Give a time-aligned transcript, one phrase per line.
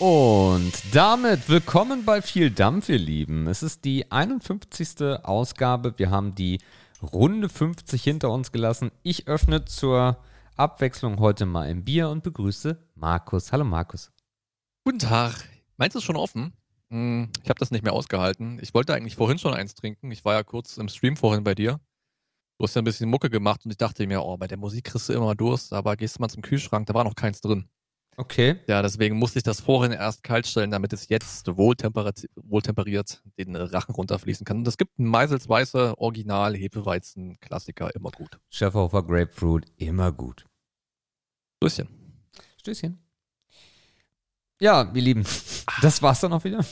[0.00, 3.46] Und damit willkommen bei viel Dampf, ihr Lieben.
[3.46, 5.02] Es ist die 51.
[5.22, 5.92] Ausgabe.
[5.98, 6.58] Wir haben die
[7.02, 8.92] Runde 50 hinter uns gelassen.
[9.02, 10.16] Ich öffne zur
[10.56, 13.52] Abwechslung heute mal ein Bier und begrüße Markus.
[13.52, 14.10] Hallo Markus.
[14.84, 15.44] Guten Tag.
[15.76, 16.54] Meinst du schon offen?
[16.88, 18.58] Hm, ich habe das nicht mehr ausgehalten.
[18.62, 20.10] Ich wollte eigentlich vorhin schon eins trinken.
[20.12, 21.78] Ich war ja kurz im Stream vorhin bei dir.
[22.56, 24.84] Du hast ja ein bisschen Mucke gemacht und ich dachte mir, oh, bei der Musik
[24.84, 27.68] kriegst du immer Durst, aber gehst du mal zum Kühlschrank, da war noch keins drin.
[28.20, 28.60] Okay.
[28.66, 33.56] Ja, deswegen musste ich das vorhin erst kalt stellen, damit es jetzt wohltemperiert, wohltemperiert den
[33.56, 34.58] Rachen runterfließen kann.
[34.58, 38.38] Und es gibt einen Meisels Weiße Original Hefeweizen Klassiker, immer gut.
[38.50, 40.44] Schäferhofer Grapefruit, immer gut.
[41.62, 41.88] Stößchen.
[42.58, 43.02] Stößchen.
[44.60, 45.24] Ja, ihr Lieben,
[45.80, 46.62] das war's dann auch wieder.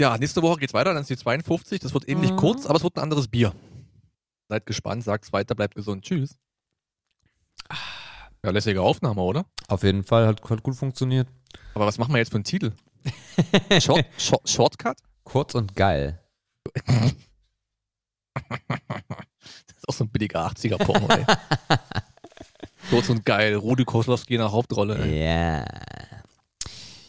[0.00, 1.80] Ja, nächste Woche geht's weiter, dann ist die 52.
[1.80, 2.36] Das wird ähnlich Mhm.
[2.36, 3.52] kurz, aber es wird ein anderes Bier.
[4.48, 6.04] Seid gespannt, sagt's weiter, bleibt gesund.
[6.04, 6.38] Tschüss.
[8.44, 9.44] Ja, lässige Aufnahme, oder?
[9.68, 11.28] Auf jeden Fall, hat, hat gut funktioniert.
[11.74, 12.72] Aber was machen wir jetzt für einen Titel?
[13.80, 14.96] Short, Short, Shortcut?
[15.24, 16.20] Kurz und geil.
[16.74, 17.12] Das
[19.76, 21.24] ist auch so ein billiger 80er-Porno, ey.
[22.90, 24.98] Kurz und geil, Rudi Koslowski in der Hauptrolle.
[24.98, 25.24] Ey.
[25.24, 25.64] Ja.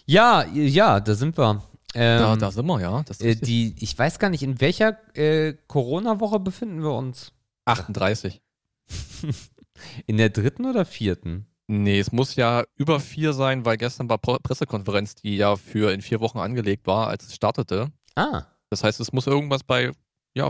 [0.06, 1.64] Ja, ja, da sind wir.
[1.94, 3.04] Ähm, Da, da sind wir, ja.
[3.20, 7.32] Äh, die, ich weiß gar nicht, in welcher äh, Corona-Woche befinden wir uns?
[7.66, 8.42] 38.
[10.06, 11.46] In der dritten oder vierten?
[11.68, 16.02] Nee, es muss ja über vier sein, weil gestern war Pressekonferenz, die ja für in
[16.02, 17.92] vier Wochen angelegt war, als es startete.
[18.16, 19.92] Ah, Das heißt, es muss irgendwas bei,
[20.34, 20.50] ja,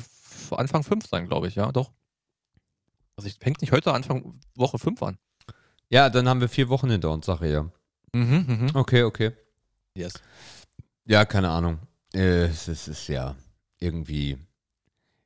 [0.52, 1.92] Anfang fünf sein, glaube ich, ja, doch.
[3.18, 5.18] Also ich fängt nicht heute Anfang Woche fünf an.
[5.90, 7.70] ja, dann haben wir vier Wochen hinter uns, Sache ja.
[8.14, 8.70] Mhm, mhm.
[8.74, 9.32] Okay, okay.
[9.94, 10.14] Yes.
[11.06, 11.80] Ja, keine Ahnung.
[12.14, 13.36] Äh, es ist, ist ja
[13.80, 14.38] irgendwie,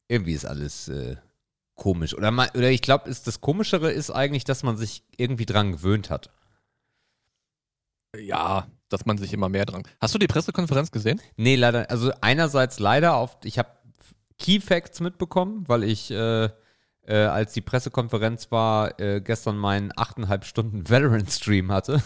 [0.07, 1.17] irgendwie ist alles äh,
[1.75, 2.16] komisch.
[2.16, 6.09] Oder, mal, oder ich glaube, das Komischere ist eigentlich, dass man sich irgendwie dran gewöhnt
[6.09, 6.31] hat.
[8.17, 9.84] Ja, dass man sich immer mehr dran.
[10.00, 11.19] Hast du die Pressekonferenz gesehen?
[11.35, 11.89] Nee, leider.
[11.89, 13.69] Also einerseits leider auf, ich habe
[14.38, 16.50] Key Facts mitbekommen, weil ich, äh,
[17.06, 22.02] äh, als die Pressekonferenz war, äh, gestern meinen 8,5 Stunden Valorant-Stream hatte.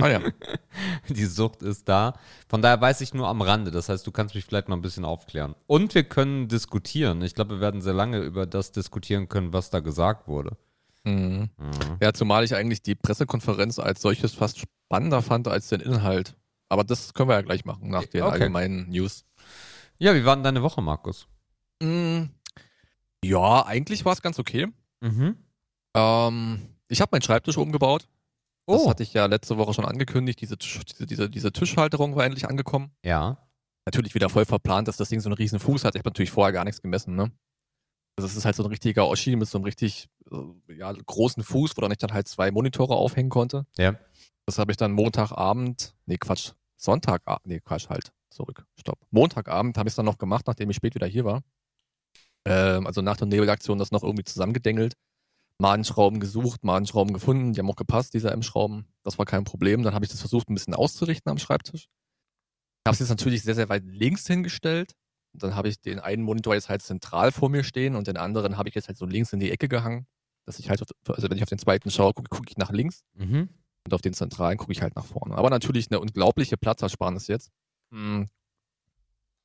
[0.00, 0.20] Ah ja.
[1.08, 2.14] die Sucht ist da.
[2.48, 3.70] Von daher weiß ich nur am Rande.
[3.70, 5.54] Das heißt, du kannst mich vielleicht mal ein bisschen aufklären.
[5.66, 7.22] Und wir können diskutieren.
[7.22, 10.56] Ich glaube, wir werden sehr lange über das diskutieren können, was da gesagt wurde.
[11.04, 11.50] Mhm.
[11.58, 11.70] Mhm.
[12.00, 16.36] Ja, zumal ich eigentlich die Pressekonferenz als solches fast spannender fand als den Inhalt.
[16.68, 18.32] Aber das können wir ja gleich machen, nach den Okay.
[18.32, 19.24] allgemeinen News.
[19.98, 21.26] Ja, wie war denn deine Woche, Markus?
[21.82, 22.24] Mm,
[23.24, 24.68] Ja, eigentlich war es ganz okay.
[25.00, 25.36] Mhm.
[25.96, 28.08] Ähm, ich habe meinen Schreibtisch umgebaut.
[28.66, 30.40] Das Oh, hatte ich ja letzte Woche schon angekündigt.
[30.40, 32.90] Diese, diese, diese, diese Tischhalterung war endlich angekommen.
[33.02, 33.38] ja.
[33.86, 35.94] Natürlich wieder voll verplant, dass das Ding so einen riesen Fuß hat.
[35.94, 37.32] Ich habe natürlich vorher gar nichts gemessen, ne?
[38.18, 41.42] Also es ist halt so ein richtiger Oschi mit so einem richtig äh, ja, großen
[41.42, 43.64] Fuß, wo dann ich dann halt zwei Monitore aufhängen konnte.
[43.78, 43.94] Ja.
[44.44, 48.98] Das habe ich dann Montagabend, nee Quatsch, Sonntagabend, nee Quatsch, halt, zurück, stopp.
[49.10, 51.42] Montagabend habe ich es dann noch gemacht, nachdem ich spät wieder hier war.
[52.46, 54.94] Ähm, also nach der Nebelaktion das noch irgendwie zusammengedengelt.
[55.60, 58.86] Madenschrauben gesucht, Madenschrauben gefunden, die haben auch gepasst, diese M-Schrauben.
[59.02, 59.82] Das war kein Problem.
[59.82, 61.88] Dann habe ich das versucht, ein bisschen auszurichten am Schreibtisch.
[62.86, 64.92] Habe es jetzt natürlich sehr, sehr weit links hingestellt.
[65.32, 68.56] Dann habe ich den einen Monitor jetzt halt zentral vor mir stehen und den anderen
[68.56, 70.06] habe ich jetzt halt so links in die Ecke gehangen.
[70.46, 72.70] Dass ich halt, auf, also wenn ich auf den zweiten schaue, gucke guck ich nach
[72.70, 73.48] links Mhm.
[73.84, 75.34] und auf den zentralen gucke ich halt nach vorne.
[75.36, 77.50] Aber natürlich eine unglaubliche Platzersparnis jetzt.
[77.90, 78.28] Hm.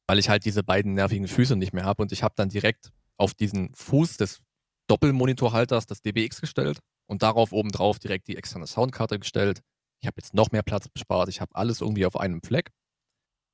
[0.07, 2.91] Weil ich halt diese beiden nervigen Füße nicht mehr habe und ich habe dann direkt
[3.17, 4.41] auf diesen Fuß des
[4.87, 9.61] Doppelmonitorhalters das DBX gestellt und darauf obendrauf direkt die externe Soundkarte gestellt.
[10.01, 11.29] Ich habe jetzt noch mehr Platz bespart.
[11.29, 12.71] Ich habe alles irgendwie auf einem Fleck.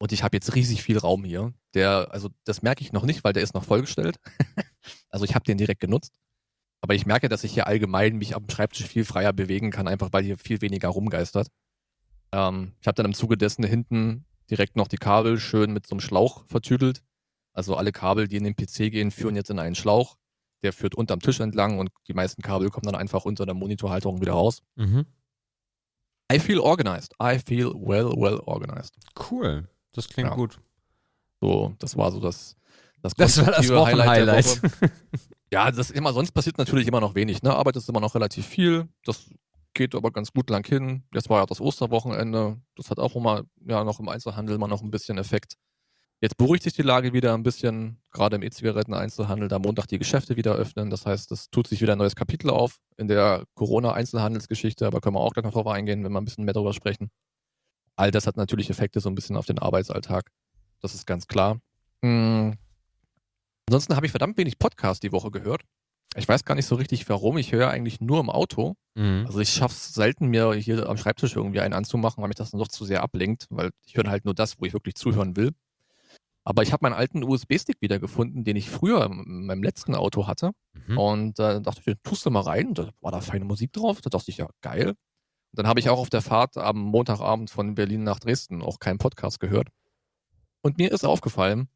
[0.01, 1.53] Und ich habe jetzt riesig viel Raum hier.
[1.73, 4.17] Der, also das merke ich noch nicht, weil der ist noch vollgestellt.
[5.09, 6.15] also ich habe den direkt genutzt.
[6.81, 10.13] Aber ich merke, dass ich hier allgemein mich am Schreibtisch viel freier bewegen kann, einfach
[10.13, 11.49] weil hier viel weniger rumgeistert.
[12.31, 15.93] Ähm, ich habe dann im Zuge dessen hinten direkt noch die Kabel schön mit so
[15.95, 17.03] einem Schlauch vertüdelt.
[17.53, 20.17] Also alle Kabel, die in den PC gehen, führen jetzt in einen Schlauch.
[20.63, 24.21] Der führt unterm Tisch entlang und die meisten Kabel kommen dann einfach unter der Monitorhalterung
[24.21, 24.61] wieder raus.
[24.75, 25.05] Mhm.
[26.31, 27.13] I feel organized.
[27.21, 28.95] I feel well, well organized.
[29.31, 29.67] Cool.
[29.93, 30.35] Das klingt Ja.
[30.35, 30.59] gut.
[31.41, 32.55] So, das war so das,
[33.01, 33.69] das, Das war das
[34.07, 34.45] Highlight.
[34.45, 34.91] Woche.
[35.51, 37.55] Ja, das immer, sonst passiert natürlich immer noch wenig, ne?
[37.55, 38.87] Arbeit ist immer noch relativ viel.
[39.05, 39.31] Das
[39.79, 41.03] geht aber ganz gut lang hin.
[41.13, 42.61] Jetzt war ja das Osterwochenende.
[42.75, 45.55] Das hat auch immer, ja, noch im Einzelhandel immer noch ein bisschen Effekt.
[46.19, 50.35] Jetzt beruhigt sich die Lage wieder ein bisschen, gerade im E-Zigaretten-Einzelhandel, da Montag die Geschäfte
[50.35, 50.89] wieder öffnen.
[50.89, 55.15] Das heißt, es tut sich wieder ein neues Kapitel auf in der Corona-Einzelhandelsgeschichte, aber können
[55.15, 57.09] wir auch gleich noch drauf eingehen, wenn wir ein bisschen mehr darüber sprechen.
[57.95, 60.29] All das hat natürlich Effekte so ein bisschen auf den Arbeitsalltag.
[60.81, 61.61] Das ist ganz klar.
[62.03, 62.57] Hm.
[63.69, 65.63] Ansonsten habe ich verdammt wenig Podcast die Woche gehört.
[66.15, 67.37] Ich weiß gar nicht so richtig warum.
[67.37, 68.75] Ich höre eigentlich nur im Auto.
[68.95, 69.25] Mhm.
[69.27, 72.51] Also ich schaffe es selten, mir hier am Schreibtisch irgendwie einen anzumachen, weil mich das
[72.51, 75.35] dann doch zu sehr ablenkt, weil ich höre halt nur das, wo ich wirklich zuhören
[75.35, 75.51] will.
[76.43, 80.51] Aber ich habe meinen alten USB-Stick wiedergefunden, den ich früher in meinem letzten Auto hatte.
[80.87, 80.97] Mhm.
[80.97, 82.69] Und äh, dachte ich, tust du mal rein.
[82.69, 84.01] Und da war da feine Musik drauf.
[84.01, 84.89] Da dachte ich, ja, geil.
[84.89, 84.97] Und
[85.53, 88.97] dann habe ich auch auf der Fahrt am Montagabend von Berlin nach Dresden auch keinen
[88.97, 89.69] Podcast gehört.
[90.61, 91.69] Und mir ist aufgefallen,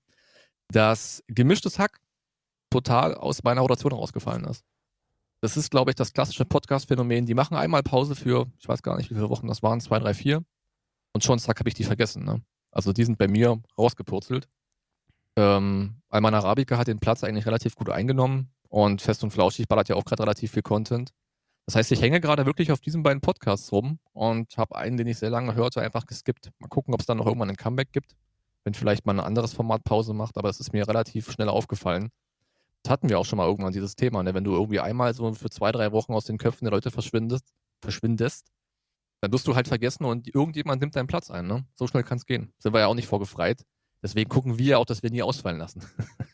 [0.69, 1.99] dass gemischtes Hack
[2.73, 4.65] total aus meiner Rotation rausgefallen ist.
[5.41, 7.25] Das ist, glaube ich, das klassische Podcast-Phänomen.
[7.25, 9.99] Die machen einmal Pause für, ich weiß gar nicht, wie viele Wochen das waren, zwei,
[9.99, 10.43] drei, vier.
[11.13, 12.23] Und schon zack, habe ich die vergessen.
[12.23, 12.41] Ne?
[12.71, 14.47] Also die sind bei mir rausgepurzelt.
[15.35, 19.89] Ähm, Alman Arabica hat den Platz eigentlich relativ gut eingenommen und Fest und Flauschig ballert
[19.89, 21.11] ja auch gerade relativ viel Content.
[21.65, 25.07] Das heißt, ich hänge gerade wirklich auf diesen beiden Podcasts rum und habe einen, den
[25.07, 26.51] ich sehr lange hörte, einfach geskippt.
[26.59, 28.15] Mal gucken, ob es dann noch irgendwann ein Comeback gibt,
[28.63, 32.09] wenn vielleicht mal ein anderes Format Pause macht, aber es ist mir relativ schnell aufgefallen.
[32.83, 34.33] Das hatten wir auch schon mal irgendwann, dieses Thema, ne?
[34.33, 37.53] wenn du irgendwie einmal so für zwei, drei Wochen aus den Köpfen der Leute verschwindest,
[37.81, 38.51] verschwindest
[39.23, 41.47] dann wirst du halt vergessen und irgendjemand nimmt deinen Platz ein.
[41.47, 41.65] Ne?
[41.75, 42.51] So schnell kann es gehen.
[42.57, 43.65] Sind wir ja auch nicht vorgefreit.
[44.01, 45.81] Deswegen gucken wir auch, dass wir nie ausfallen lassen.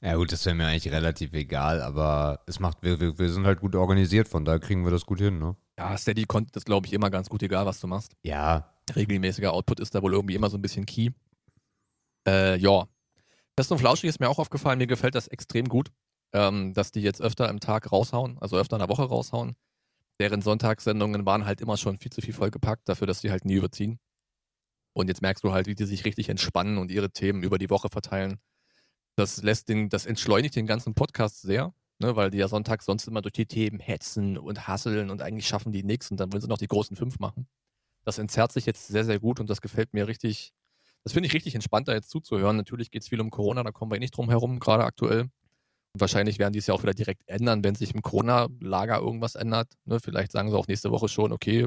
[0.00, 3.46] Ja gut, das wäre mir eigentlich relativ egal, aber es macht, wir, wir, wir sind
[3.46, 5.56] halt gut organisiert, von daher kriegen wir das gut hin, ne?
[5.76, 8.14] Ja, Steady Content ist, glaube ich, immer ganz gut, egal was du machst.
[8.22, 8.72] Ja.
[8.94, 11.10] Regelmäßiger Output ist da wohl irgendwie immer so ein bisschen key.
[12.26, 12.86] Äh, ja.
[13.58, 15.90] Fest und Flauschig ist mir auch aufgefallen, mir gefällt das extrem gut,
[16.32, 19.56] ähm, dass die jetzt öfter im Tag raushauen, also öfter in der Woche raushauen.
[20.20, 23.54] Deren Sonntagssendungen waren halt immer schon viel zu viel vollgepackt, dafür, dass die halt nie
[23.54, 23.98] überziehen.
[24.92, 27.68] Und jetzt merkst du halt, wie die sich richtig entspannen und ihre Themen über die
[27.68, 28.38] Woche verteilen.
[29.16, 33.08] Das lässt den, das entschleunigt den ganzen Podcast sehr, ne, weil die ja sonntags sonst
[33.08, 36.42] immer durch die Themen hetzen und hasseln und eigentlich schaffen die nichts und dann wollen
[36.42, 37.48] sie noch die großen fünf machen.
[38.04, 40.52] Das entzerrt sich jetzt sehr, sehr gut und das gefällt mir richtig.
[41.08, 42.58] Das finde ich richtig entspannt, da jetzt zuzuhören.
[42.58, 45.22] Natürlich geht es viel um Corona, da kommen wir eh nicht drum herum, gerade aktuell.
[45.22, 49.34] Und wahrscheinlich werden die es ja auch wieder direkt ändern, wenn sich im Corona-Lager irgendwas
[49.34, 49.72] ändert.
[49.86, 50.00] Ne?
[50.00, 51.66] Vielleicht sagen sie auch nächste Woche schon, okay,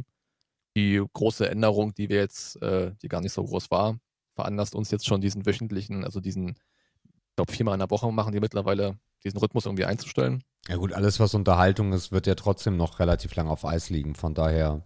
[0.78, 3.98] die große Änderung, die wir jetzt, äh, die gar nicht so groß war,
[4.36, 8.34] veranlasst uns jetzt schon diesen wöchentlichen, also diesen, ich glaube, viermal in der Woche machen
[8.34, 10.44] die mittlerweile, diesen Rhythmus irgendwie einzustellen.
[10.68, 14.14] Ja gut, alles was Unterhaltung ist, wird ja trotzdem noch relativ lang auf Eis liegen,
[14.14, 14.84] von daher.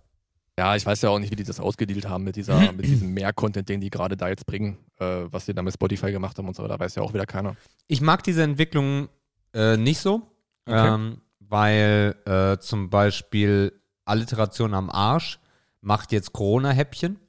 [0.57, 3.13] Ja, ich weiß ja auch nicht, wie die das ausgedealt haben mit dieser, mit diesem
[3.13, 6.47] Mehr-Content, den die gerade da jetzt bringen, äh, was sie da mit Spotify gemacht haben
[6.47, 7.57] und so, da weiß ja auch wieder keiner.
[7.87, 9.09] Ich mag diese Entwicklung
[9.53, 10.21] äh, nicht so,
[10.67, 10.93] Okay.
[10.95, 13.73] ähm, weil äh, zum Beispiel
[14.05, 15.39] Alliteration am Arsch
[15.81, 17.19] macht jetzt Corona-Häppchen.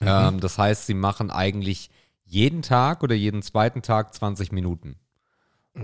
[0.00, 0.06] Mhm.
[0.06, 1.90] Ähm, das heißt, sie machen eigentlich
[2.24, 4.96] jeden Tag oder jeden zweiten Tag 20 Minuten.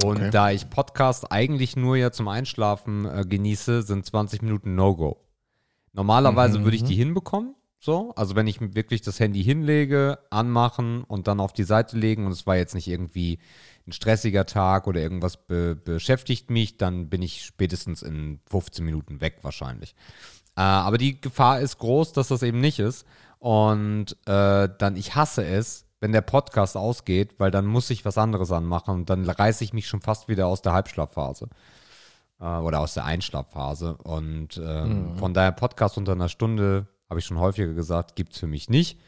[0.04, 0.30] Und Okay.
[0.30, 5.18] da ich Podcast eigentlich nur ja zum Einschlafen äh, genieße, sind 20 Minuten No-Go.
[5.92, 6.64] Normalerweise Mhm.
[6.64, 7.54] würde ich die hinbekommen.
[7.78, 12.26] So, also wenn ich wirklich das Handy hinlege, anmachen und dann auf die Seite legen
[12.26, 13.40] und es war jetzt nicht irgendwie
[13.88, 19.20] ein stressiger Tag oder irgendwas be beschäftigt mich, dann bin ich spätestens in 15 Minuten
[19.20, 19.96] weg wahrscheinlich.
[20.56, 23.04] Äh, aber die Gefahr ist groß, dass das eben nicht ist.
[23.40, 28.16] Und äh, dann, ich hasse es, wenn der Podcast ausgeht, weil dann muss ich was
[28.16, 31.48] anderes anmachen und dann reiße ich mich schon fast wieder aus der Halbschlafphase
[32.46, 33.96] oder aus der Einschlafphase.
[33.96, 35.18] Und ähm, Mhm.
[35.18, 38.68] von daher Podcast unter einer Stunde, habe ich schon häufiger gesagt, gibt es für mich
[38.70, 38.98] nicht.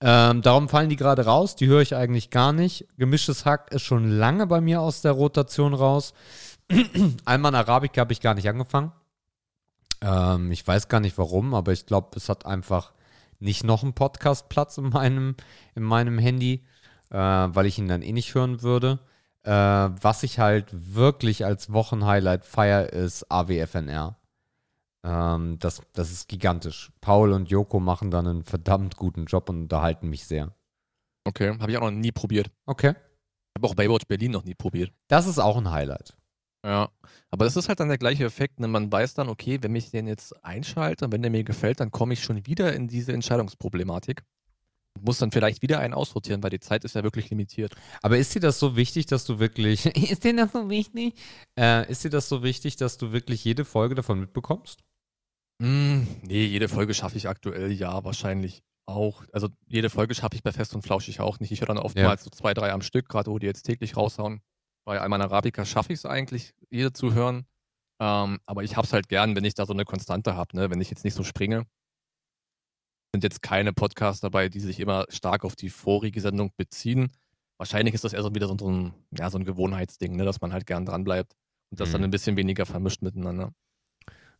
[0.00, 2.86] Ähm, darum fallen die gerade raus, die höre ich eigentlich gar nicht.
[2.98, 6.12] Gemischtes Hack ist schon lange bei mir aus der Rotation raus.
[7.24, 8.92] Alman Arabica habe ich gar nicht angefangen.
[10.02, 12.92] Ähm, ich weiß gar nicht warum, aber ich glaube, es hat einfach
[13.38, 15.34] nicht noch einen Podcast-Platz in meinem,
[15.74, 16.64] in meinem Handy,
[17.10, 18.98] äh, weil ich ihn dann eh nicht hören würde.
[19.46, 24.18] Äh, was ich halt wirklich als Wochenhighlight feier, ist AWFNR.
[25.04, 26.90] Ähm, das, das ist gigantisch.
[27.00, 30.52] Paul und Joko machen dann einen verdammt guten Job und unterhalten mich sehr.
[31.24, 32.50] Okay, habe ich auch noch nie probiert.
[32.66, 32.94] Okay.
[33.56, 34.92] Habe auch Baywatch Berlin noch nie probiert.
[35.06, 36.16] Das ist auch ein Highlight.
[36.64, 36.90] Ja.
[37.30, 38.66] Aber das ist halt dann der gleiche Effekt, ne?
[38.66, 41.92] man weiß dann, okay, wenn ich den jetzt einschalte und wenn der mir gefällt, dann
[41.92, 44.24] komme ich schon wieder in diese Entscheidungsproblematik.
[45.02, 47.74] Muss dann vielleicht wieder einen aussortieren, weil die Zeit ist ja wirklich limitiert.
[48.02, 49.86] Aber ist dir das so wichtig, dass du wirklich.
[50.10, 51.14] ist dir das so wichtig?
[51.58, 54.80] Äh, ist dir das so wichtig, dass du wirklich jede Folge davon mitbekommst?
[55.62, 59.24] Hm, nee, jede Folge schaffe ich aktuell ja wahrscheinlich auch.
[59.32, 61.50] Also jede Folge schaffe ich bei Fest und Flauschig auch nicht.
[61.50, 64.40] Ich höre dann oftmals so zwei, drei am Stück, gerade wo die jetzt täglich raushauen.
[64.86, 67.46] Bei Alman Arabica schaffe ich es eigentlich, jede zu hören.
[68.00, 70.70] Ähm, aber ich habe es halt gern, wenn ich da so eine Konstante habe, ne?
[70.70, 71.66] wenn ich jetzt nicht so springe.
[73.16, 77.10] Sind jetzt keine Podcasts dabei, die sich immer stark auf die vorige Sendung beziehen.
[77.56, 80.26] Wahrscheinlich ist das eher so wieder so ein, ja, so ein Gewohnheitsding, ne?
[80.26, 81.34] dass man halt gern dranbleibt
[81.70, 81.92] und das Mhm.
[81.92, 83.54] dann ein bisschen weniger vermischt miteinander.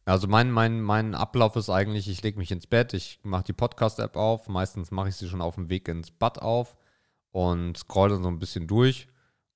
[0.04, 3.54] Also mein, mein, mein Ablauf ist eigentlich, ich lege mich ins Bett, ich mache die
[3.54, 6.76] Podcast-App auf, meistens mache ich sie schon auf dem Weg ins Bad auf
[7.30, 9.08] und scroll dann so ein bisschen durch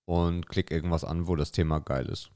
[0.07, 2.31] und klicke irgendwas an, wo das Thema geil ist.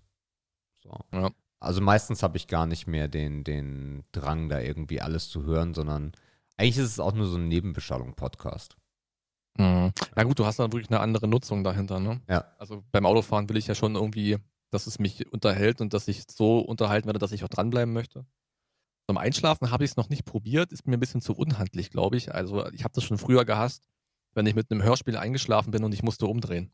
[0.82, 0.90] So.
[1.14, 1.30] Ja.
[1.60, 5.72] Also meistens habe ich gar nicht mehr den, den Drang, da irgendwie alles zu hören,
[5.72, 6.12] sondern
[6.56, 8.76] eigentlich ist es auch nur so ein Nebenbeschallung-Podcast.
[9.58, 9.92] Mhm.
[10.16, 12.20] Ja gut, du hast dann wirklich eine andere Nutzung dahinter, ne?
[12.28, 12.44] Ja.
[12.58, 14.38] Also beim Autofahren will ich ja schon irgendwie,
[14.70, 18.26] dass es mich unterhält und dass ich so unterhalten werde, dass ich auch dranbleiben möchte.
[19.08, 22.16] Zum Einschlafen habe ich es noch nicht probiert, ist mir ein bisschen zu unhandlich, glaube
[22.16, 22.34] ich.
[22.34, 23.88] Also ich habe das schon früher gehasst,
[24.32, 26.72] wenn ich mit einem Hörspiel eingeschlafen bin und ich musste umdrehen.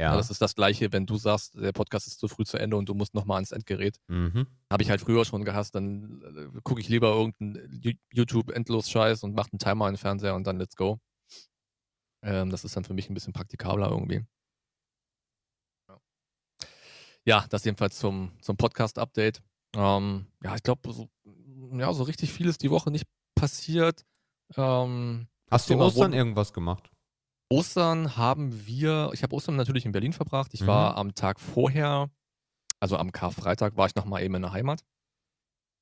[0.00, 0.16] Ja.
[0.16, 2.88] Das ist das Gleiche, wenn du sagst, der Podcast ist zu früh zu Ende und
[2.88, 4.00] du musst nochmal ans Endgerät.
[4.08, 4.46] Mhm.
[4.70, 6.22] Habe ich halt früher schon gehasst, dann
[6.54, 10.56] äh, gucke ich lieber irgendeinen YouTube-Endlos-Scheiß und mache einen Timer in den Fernseher und dann
[10.56, 10.98] let's go.
[12.22, 14.24] Ähm, das ist dann für mich ein bisschen praktikabler irgendwie.
[17.26, 19.42] Ja, das jedenfalls zum, zum Podcast-Update.
[19.76, 21.10] Ähm, ja, ich glaube, so,
[21.74, 23.04] ja, so richtig viel ist die Woche nicht
[23.34, 24.06] passiert.
[24.56, 26.90] Ähm, Hast du Ostern irgendwas gemacht?
[27.50, 30.54] Ostern haben wir, ich habe Ostern natürlich in Berlin verbracht.
[30.54, 30.68] Ich mhm.
[30.68, 32.08] war am Tag vorher,
[32.78, 34.84] also am Karfreitag, war ich nochmal eben in der Heimat.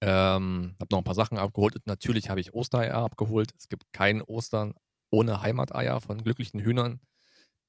[0.01, 3.53] Ähm, habe noch ein paar Sachen abgeholt und natürlich habe ich Ostereier abgeholt.
[3.59, 4.75] Es gibt kein Ostern
[5.11, 7.01] ohne Heimateier von glücklichen Hühnern,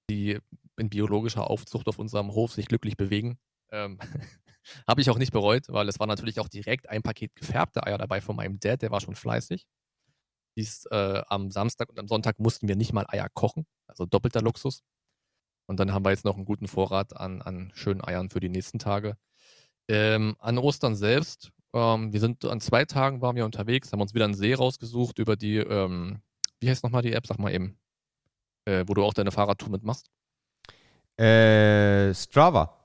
[0.10, 0.40] die
[0.78, 3.38] in biologischer Aufzucht auf unserem Hof sich glücklich bewegen.
[3.72, 4.00] Ähm,
[4.88, 7.98] habe ich auch nicht bereut, weil es war natürlich auch direkt ein Paket gefärbte Eier
[7.98, 9.66] dabei von meinem Dad, der war schon fleißig.
[10.56, 13.66] Dies, äh, am Samstag und am Sonntag mussten wir nicht mal Eier kochen.
[13.88, 14.84] Also doppelter Luxus.
[15.68, 18.50] Und dann haben wir jetzt noch einen guten Vorrat an, an schönen Eiern für die
[18.50, 19.18] nächsten Tage.
[19.88, 24.14] Ähm, an Ostern selbst, ähm, wir sind an zwei Tagen waren wir unterwegs, haben uns
[24.14, 26.22] wieder einen See rausgesucht über die, ähm,
[26.60, 27.78] wie heißt nochmal die App, sag mal eben,
[28.66, 30.10] äh, wo du auch deine Fahrradtour mitmachst.
[31.18, 32.76] Äh, Strava.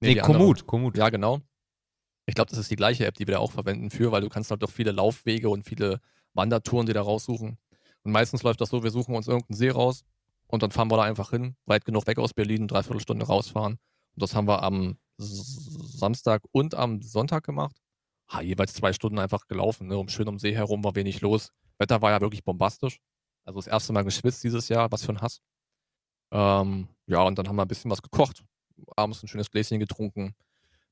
[0.00, 0.96] Nee, nee Komoot, Komoot.
[0.96, 1.40] Ja, genau.
[2.26, 4.28] Ich glaube, das ist die gleiche App, die wir da auch verwenden für, weil du
[4.28, 6.00] kannst halt auch viele Laufwege und viele
[6.34, 7.58] Wandertouren dir da raussuchen.
[8.04, 10.04] Und meistens läuft das so, wir suchen uns irgendeinen See raus,
[10.52, 13.72] und dann fahren wir da einfach hin, weit genug weg aus Berlin, dreiviertel Stunde rausfahren.
[13.72, 17.74] Und das haben wir am Samstag und am Sonntag gemacht.
[18.28, 19.96] Ha, jeweils zwei Stunden einfach gelaufen, ne?
[19.96, 21.52] um schön um See herum war wenig los.
[21.78, 23.00] Wetter war ja wirklich bombastisch.
[23.46, 25.40] Also das erste Mal geschwitzt dieses Jahr, was für ein Hass.
[26.30, 28.44] Ähm, ja, und dann haben wir ein bisschen was gekocht,
[28.94, 30.34] abends ein schönes Gläschen getrunken.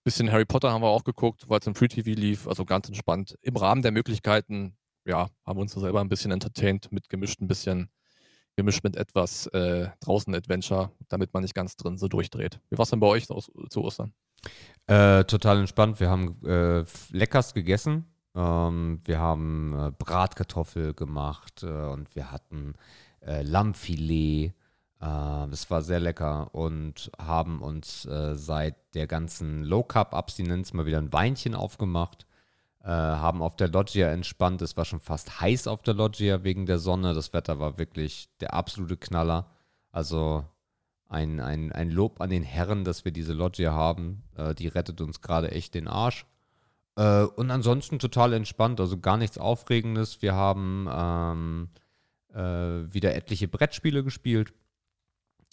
[0.05, 2.89] Bisschen Harry Potter haben wir auch geguckt, weil es im Free TV lief, also ganz
[2.89, 3.37] entspannt.
[3.43, 7.91] Im Rahmen der Möglichkeiten, ja, haben uns selber ein bisschen entertained, mitgemischt ein bisschen
[8.57, 12.61] gemischt mit etwas äh, draußen Adventure, damit man nicht ganz drin so durchdreht.
[12.69, 14.13] Wie war es denn bei euch zu Ostern?
[14.87, 16.01] Äh, total entspannt.
[16.01, 18.07] Wir haben äh, leckerst gegessen.
[18.35, 22.75] Ähm, wir haben äh, Bratkartoffel gemacht äh, und wir hatten
[23.21, 24.53] äh, Lammfilet.
[24.99, 30.99] das war sehr lecker und haben uns seit der ganzen Low Carb Abstinenz mal wieder
[30.99, 32.30] ein Weinchen aufgemacht äh,
[32.83, 34.63] haben auf der Loggia entspannt.
[34.63, 37.13] Es war schon fast heiß auf der Loggia wegen der Sonne.
[37.13, 39.51] Das Wetter war wirklich der absolute Knaller.
[39.93, 40.45] Also
[41.11, 44.23] ein, ein, ein Lob an den Herren, dass wir diese Loggia haben.
[44.37, 46.25] Äh, die rettet uns gerade echt den Arsch.
[46.97, 50.23] Äh, und ansonsten total entspannt, also gar nichts Aufregendes.
[50.23, 51.69] Wir haben ähm,
[52.33, 54.53] äh, wieder etliche Brettspiele gespielt,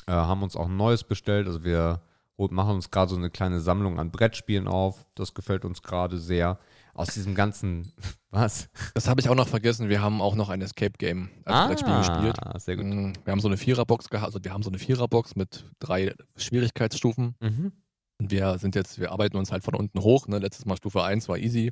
[0.05, 1.48] äh, haben uns auch ein neues bestellt.
[1.48, 2.01] Also wir
[2.38, 5.07] machen uns gerade so eine kleine Sammlung an Brettspielen auf.
[5.15, 6.60] Das gefällt uns gerade sehr
[6.97, 7.93] aus diesem ganzen,
[8.31, 8.69] was?
[8.93, 9.87] Das habe ich auch noch vergessen.
[9.89, 12.37] Wir haben auch noch ein Escape Game als ah, Brettspiel gespielt.
[12.61, 12.85] Sehr gut.
[12.85, 16.13] Mm, wir haben so eine Viererbox gehabt, also wir haben so eine Viererbox mit drei
[16.35, 17.35] Schwierigkeitsstufen.
[17.39, 17.71] Mhm.
[18.19, 20.27] Und wir sind jetzt, wir arbeiten uns halt von unten hoch.
[20.27, 20.39] Ne?
[20.39, 21.71] Letztes Mal Stufe 1 war easy.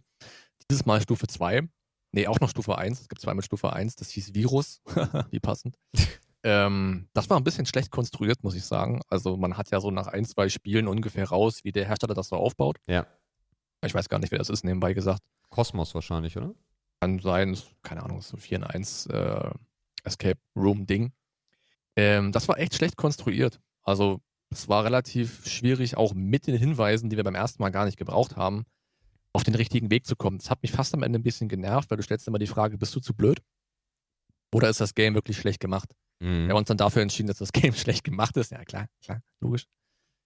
[0.70, 1.68] Dieses Mal Stufe 2.
[2.12, 3.02] Nee, auch noch Stufe 1.
[3.02, 3.96] Es gibt zwei mit Stufe 1.
[3.96, 4.82] Das hieß Virus.
[5.32, 5.76] Wie passend.
[6.44, 9.02] ähm, das war ein bisschen schlecht konstruiert, muss ich sagen.
[9.10, 12.30] Also man hat ja so nach ein, zwei Spielen ungefähr raus, wie der Hersteller das
[12.30, 12.78] so aufbaut.
[12.88, 13.08] Ja.
[13.86, 15.22] Ich weiß gar nicht, wer das ist, nebenbei gesagt.
[15.50, 16.54] Kosmos wahrscheinlich, oder?
[17.00, 19.52] Kann sein, keine Ahnung, so 4 in 1 äh,
[20.04, 21.12] Escape Room Ding.
[21.96, 23.60] Ähm, das war echt schlecht konstruiert.
[23.84, 27.86] Also, es war relativ schwierig, auch mit den Hinweisen, die wir beim ersten Mal gar
[27.86, 28.66] nicht gebraucht haben,
[29.34, 30.38] auf den richtigen Weg zu kommen.
[30.38, 32.78] Das hat mich fast am Ende ein bisschen genervt, weil du stellst immer die Frage,
[32.78, 33.42] bist du zu blöd?
[34.54, 35.94] Oder ist das Game wirklich schlecht gemacht?
[36.20, 36.48] Mhm.
[36.48, 38.52] Wir haben uns dann dafür entschieden, dass das Game schlecht gemacht ist.
[38.52, 39.68] Ja, klar, klar, logisch.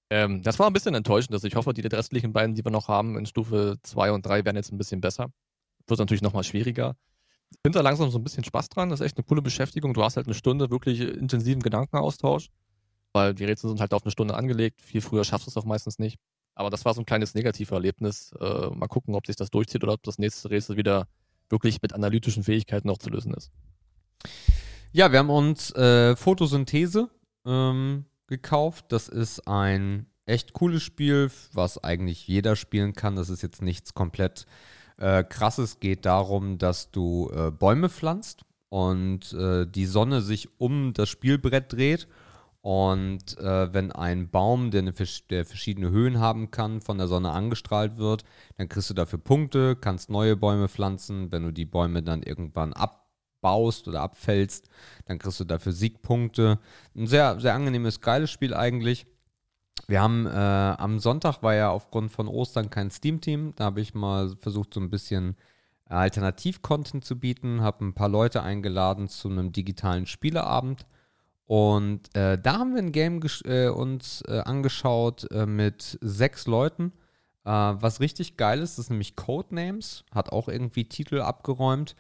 [0.09, 1.33] Ähm, das war ein bisschen enttäuschend.
[1.33, 4.45] Also ich hoffe, die restlichen beiden, die wir noch haben in Stufe 2 und 3,
[4.45, 5.31] werden jetzt ein bisschen besser.
[5.87, 6.95] Wird natürlich nochmal schwieriger.
[7.51, 8.89] Ich finde da langsam so ein bisschen Spaß dran.
[8.89, 9.93] Das ist echt eine coole Beschäftigung.
[9.93, 12.49] Du hast halt eine Stunde wirklich intensiven Gedankenaustausch,
[13.13, 14.81] weil die Rätsel sind halt auf eine Stunde angelegt.
[14.81, 16.19] Viel früher schaffst du es auch meistens nicht.
[16.55, 18.33] Aber das war so ein kleines Negativerlebnis.
[18.39, 21.07] Äh, mal gucken, ob sich das durchzieht oder ob das nächste Rätsel wieder
[21.49, 23.51] wirklich mit analytischen Fähigkeiten noch zu lösen ist.
[24.91, 27.09] Ja, wir haben uns äh, Photosynthese
[27.45, 28.86] ähm, gekauft.
[28.89, 33.17] Das ist ein echt cooles Spiel, was eigentlich jeder spielen kann.
[33.17, 34.45] Das ist jetzt nichts komplett
[34.98, 35.79] äh, krasses.
[35.81, 41.74] Geht darum, dass du äh, Bäume pflanzt und äh, die Sonne sich um das Spielbrett
[41.74, 42.07] dreht
[42.62, 44.93] Und äh, wenn ein Baum, der, eine,
[45.29, 48.25] der verschiedene Höhen haben kann, von der Sonne angestrahlt wird,
[48.57, 51.31] dann kriegst du dafür Punkte, kannst neue Bäume pflanzen.
[51.31, 52.74] Wenn du die Bäume dann irgendwann
[53.39, 54.69] abbaust oder abfällst,
[55.05, 56.60] dann kriegst du dafür Siegpunkte.
[56.96, 59.05] Ein sehr, sehr angenehmes, geiles Spiel eigentlich.
[59.88, 63.53] Wir haben äh, am Sonntag war ja aufgrund von Ostern kein Steam-Team.
[63.55, 65.36] Da habe ich mal versucht, so ein bisschen
[65.86, 70.86] Alternativ-Content zu bieten, habe ein paar Leute eingeladen zu einem digitalen Spieleabend
[71.50, 76.93] und äh, da haben wir ein Game äh, uns äh, angeschaut äh, mit sechs Leuten.
[77.43, 80.03] Äh, was richtig geil ist, ist nämlich Codenames.
[80.13, 81.96] Hat auch irgendwie Titel abgeräumt.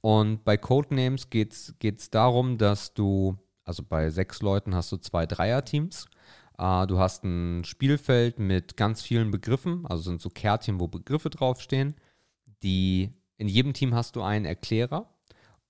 [0.00, 5.26] Und bei Codenames geht es darum, dass du, also bei sechs Leuten hast du zwei
[5.26, 6.06] Dreierteams.
[6.58, 11.30] Äh, du hast ein Spielfeld mit ganz vielen Begriffen, also sind so Kärtchen, wo Begriffe
[11.30, 11.94] draufstehen.
[12.62, 15.08] Die, in jedem Team hast du einen Erklärer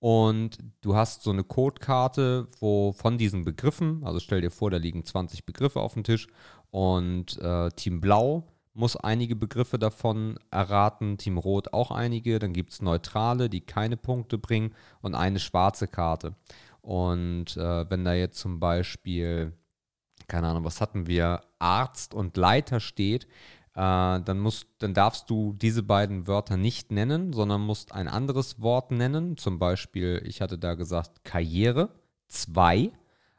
[0.00, 4.78] und du hast so eine Codekarte, wo von diesen Begriffen, also stell dir vor, da
[4.78, 6.26] liegen 20 Begriffe auf dem Tisch
[6.70, 8.46] und äh, Team Blau
[8.80, 13.96] muss einige Begriffe davon erraten, Team Rot auch einige, dann gibt es neutrale, die keine
[13.96, 16.34] Punkte bringen und eine schwarze Karte.
[16.80, 19.52] Und äh, wenn da jetzt zum Beispiel,
[20.26, 23.24] keine Ahnung, was hatten wir, Arzt und Leiter steht,
[23.74, 28.60] äh, dann, musst, dann darfst du diese beiden Wörter nicht nennen, sondern musst ein anderes
[28.62, 29.36] Wort nennen.
[29.36, 31.90] Zum Beispiel, ich hatte da gesagt Karriere,
[32.28, 32.92] zwei,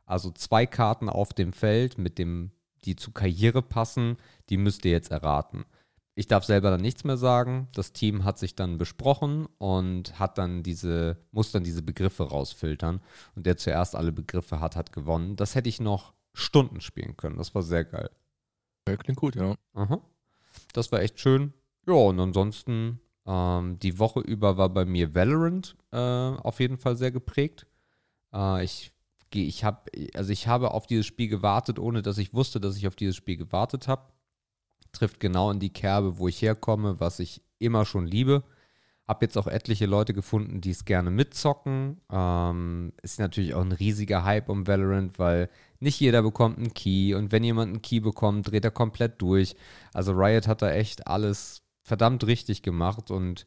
[0.05, 2.51] also zwei Karten auf dem Feld, mit dem,
[2.85, 4.17] die zu Karriere passen,
[4.49, 5.65] die müsst ihr jetzt erraten.
[6.13, 7.69] Ich darf selber dann nichts mehr sagen.
[7.73, 13.01] Das Team hat sich dann besprochen und hat dann diese, muss dann diese Begriffe rausfiltern.
[13.35, 15.35] Und der zuerst alle Begriffe hat, hat gewonnen.
[15.37, 17.37] Das hätte ich noch Stunden spielen können.
[17.37, 18.09] Das war sehr geil.
[18.87, 19.55] Ja, klingt gut, ja.
[19.73, 20.01] Aha.
[20.73, 21.53] Das war echt schön.
[21.87, 26.97] Ja, und ansonsten, ähm, die Woche über war bei mir Valorant äh, auf jeden Fall
[26.97, 27.67] sehr geprägt.
[28.33, 28.91] Äh, ich
[29.35, 32.87] ich habe, also ich habe auf dieses Spiel gewartet, ohne dass ich wusste, dass ich
[32.87, 34.11] auf dieses Spiel gewartet habe.
[34.91, 38.43] Trifft genau in die Kerbe, wo ich herkomme, was ich immer schon liebe.
[39.07, 42.01] Hab jetzt auch etliche Leute gefunden, die es gerne mitzocken.
[42.11, 47.13] Ähm, ist natürlich auch ein riesiger Hype um Valorant, weil nicht jeder bekommt einen Key
[47.15, 49.55] und wenn jemand einen Key bekommt, dreht er komplett durch.
[49.93, 53.45] Also Riot hat da echt alles verdammt richtig gemacht und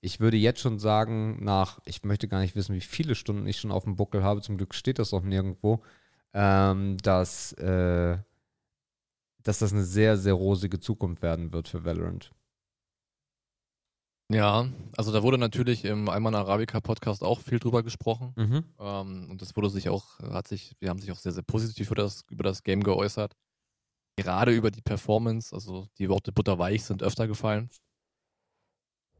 [0.00, 3.58] ich würde jetzt schon sagen, nach, ich möchte gar nicht wissen, wie viele Stunden ich
[3.58, 5.82] schon auf dem Buckel habe, zum Glück steht das auch nirgendwo,
[6.32, 8.18] ähm, dass, äh,
[9.42, 12.30] dass das eine sehr, sehr rosige Zukunft werden wird für Valorant.
[14.32, 18.32] Ja, also da wurde natürlich im Alman Arabica Podcast auch viel drüber gesprochen.
[18.36, 18.64] Mhm.
[18.78, 21.88] Ähm, und das wurde sich auch, hat sich, wir haben sich auch sehr, sehr positiv
[21.88, 23.34] über das, über das Game geäußert.
[24.16, 27.70] Gerade über die Performance, also die Worte butterweich sind öfter gefallen.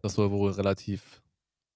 [0.02, 1.22] Das soll wohl relativ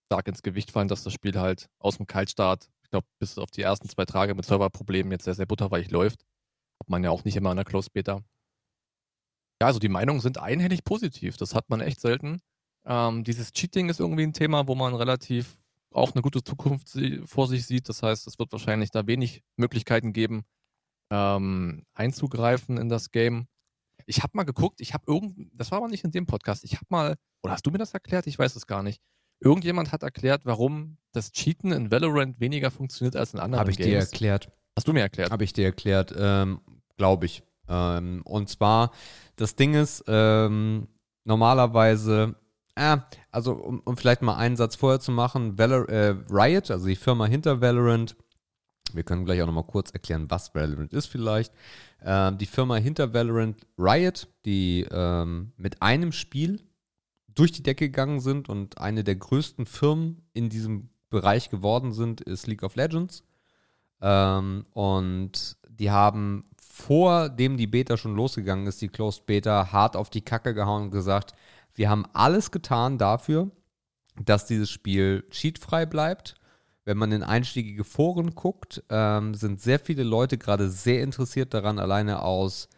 [0.07, 3.51] stark ins Gewicht fallen, dass das Spiel halt aus dem Kaltstart, ich glaube, bis auf
[3.51, 6.25] die ersten zwei Tage mit Serverproblemen jetzt sehr, sehr butterweich läuft.
[6.81, 8.23] Hat man ja auch nicht immer in der Close Beta.
[9.61, 11.37] Ja, also die Meinungen sind einhellig positiv.
[11.37, 12.41] Das hat man echt selten.
[12.85, 15.57] Ähm, dieses Cheating ist irgendwie ein Thema, wo man relativ
[15.91, 17.89] auch eine gute Zukunft vor sich sieht.
[17.89, 20.45] Das heißt, es wird wahrscheinlich da wenig Möglichkeiten geben,
[21.11, 23.47] ähm, einzugreifen in das Game.
[24.07, 26.75] Ich habe mal geguckt, ich habe irgend, das war aber nicht in dem Podcast, ich
[26.75, 28.27] habe mal, oder hast du mir das erklärt?
[28.27, 29.01] Ich weiß es gar nicht.
[29.41, 33.77] Irgendjemand hat erklärt, warum das Cheaten in Valorant weniger funktioniert als in anderen Habe ich
[33.77, 33.91] Games.
[33.91, 34.51] dir erklärt.
[34.77, 35.31] Hast du mir erklärt?
[35.31, 36.61] Habe ich dir erklärt, ähm,
[36.97, 37.43] glaube ich.
[37.69, 38.93] Ähm, und zwar,
[39.37, 40.89] das Ding ist, ähm,
[41.25, 42.37] normalerweise
[42.77, 42.99] äh,
[43.31, 46.97] also um, um, vielleicht mal einen Satz vorher zu machen, Valor äh, Riot, also die
[46.97, 48.17] Firma hinter Valorant,
[48.95, 51.53] wir können gleich auch nochmal kurz erklären, was Valorant ist vielleicht.
[52.01, 56.61] Äh, die Firma hinter Valorant, Riot, die ähm, mit einem Spiel
[57.35, 62.21] durch die Decke gegangen sind und eine der größten Firmen in diesem Bereich geworden sind,
[62.21, 63.25] ist League of Legends.
[64.01, 69.97] Ähm, und die haben vor dem die Beta schon losgegangen ist, die Closed Beta, hart
[69.97, 71.35] auf die Kacke gehauen und gesagt,
[71.75, 73.51] wir haben alles getan dafür,
[74.21, 76.35] dass dieses Spiel cheatfrei bleibt.
[76.85, 81.79] Wenn man in einstiegige Foren guckt, ähm, sind sehr viele Leute gerade sehr interessiert daran,
[81.79, 82.69] alleine aus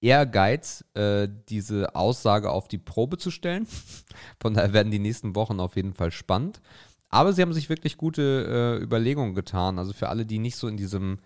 [0.00, 3.66] Ehrgeiz äh, diese Aussage auf die Probe zu stellen.
[4.40, 6.60] Von daher werden die nächsten Wochen auf jeden Fall spannend.
[7.08, 9.78] Aber sie haben sich wirklich gute äh, Überlegungen getan.
[9.78, 11.20] Also für alle, die nicht so in diesem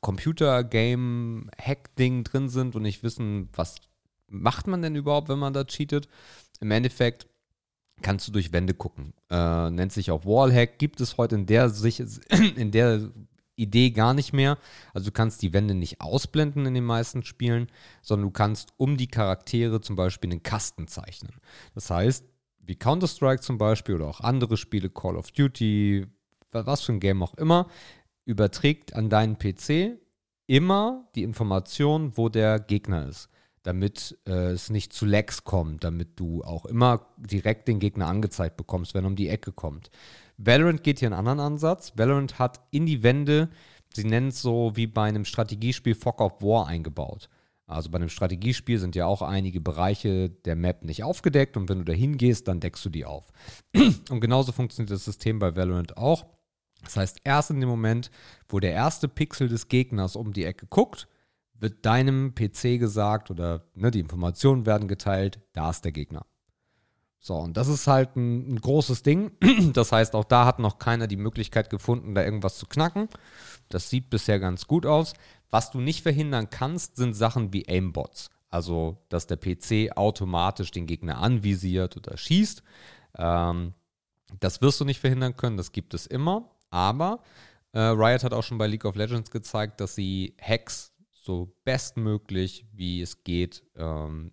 [0.00, 3.76] Computer-Game-Hack-Ding drin sind und nicht wissen, was
[4.28, 6.08] macht man denn überhaupt, wenn man da cheatet?
[6.60, 7.27] Im Endeffekt
[8.02, 9.12] kannst du durch Wände gucken.
[9.30, 11.72] Äh, nennt sich auch Wallhack, gibt es heute in der,
[12.56, 13.10] in der
[13.56, 14.56] Idee gar nicht mehr.
[14.94, 17.68] Also du kannst die Wände nicht ausblenden in den meisten Spielen,
[18.02, 21.34] sondern du kannst um die Charaktere zum Beispiel einen Kasten zeichnen.
[21.74, 22.24] Das heißt,
[22.60, 26.06] wie Counter-Strike zum Beispiel oder auch andere Spiele, Call of Duty,
[26.52, 27.66] was für ein Game auch immer,
[28.24, 29.98] überträgt an deinen PC
[30.46, 33.28] immer die Information, wo der Gegner ist,
[33.68, 38.56] damit äh, es nicht zu Lags kommt, damit du auch immer direkt den Gegner angezeigt
[38.56, 39.90] bekommst, wenn er um die Ecke kommt.
[40.38, 41.92] Valorant geht hier einen anderen Ansatz.
[41.94, 43.50] Valorant hat in die Wände,
[43.92, 47.28] sie nennen es so wie bei einem Strategiespiel Fog of War eingebaut.
[47.66, 51.80] Also bei einem Strategiespiel sind ja auch einige Bereiche der Map nicht aufgedeckt und wenn
[51.80, 53.30] du da hingehst, dann deckst du die auf.
[54.08, 56.24] Und genauso funktioniert das System bei Valorant auch.
[56.84, 58.10] Das heißt, erst in dem Moment,
[58.48, 61.06] wo der erste Pixel des Gegners um die Ecke guckt,
[61.60, 66.26] wird deinem PC gesagt oder ne, die Informationen werden geteilt, da ist der Gegner.
[67.20, 69.32] So, und das ist halt ein, ein, großes Ding.
[69.72, 73.08] Das heißt, auch da hat noch keiner die Möglichkeit gefunden, da irgendwas zu knacken.
[73.68, 75.14] Das sieht bisher ganz gut aus.
[75.50, 78.30] Was du nicht verhindern kannst, sind Sachen wie Aimbots.
[78.50, 82.62] Also, dass der PC automatisch den Gegner anvisiert oder schießt.
[83.18, 83.74] Ähm,
[84.40, 86.50] das wirst du nicht verhindern können, das gibt es immer.
[86.70, 87.20] Aber
[87.72, 90.92] äh, Riot hat auch schon bei League of Legends gezeigt, dass sie Hacks
[91.28, 94.32] so bestmöglich, wie es geht, ähm,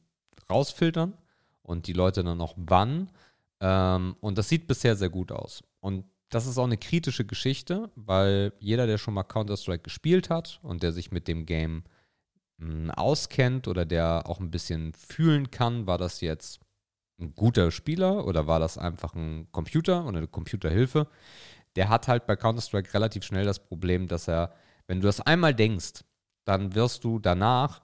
[0.50, 1.14] rausfiltern
[1.62, 3.12] und die Leute dann auch wann.
[3.60, 5.62] Ähm, und das sieht bisher sehr gut aus.
[5.82, 10.62] Und das ist auch eine kritische Geschichte, weil jeder, der schon mal Counter-Strike gespielt hat
[10.64, 11.84] und der sich mit dem Game
[12.60, 16.62] mh, hm, auskennt oder der auch ein bisschen fühlen kann, war das jetzt
[17.20, 21.08] ein guter Spieler oder war das einfach ein Computer oder eine Computerhilfe,
[21.76, 24.54] der hat halt bei Counter-Strike relativ schnell das Problem, dass er,
[24.88, 26.06] wenn du das einmal denkst,
[26.46, 27.82] dann wirst du danach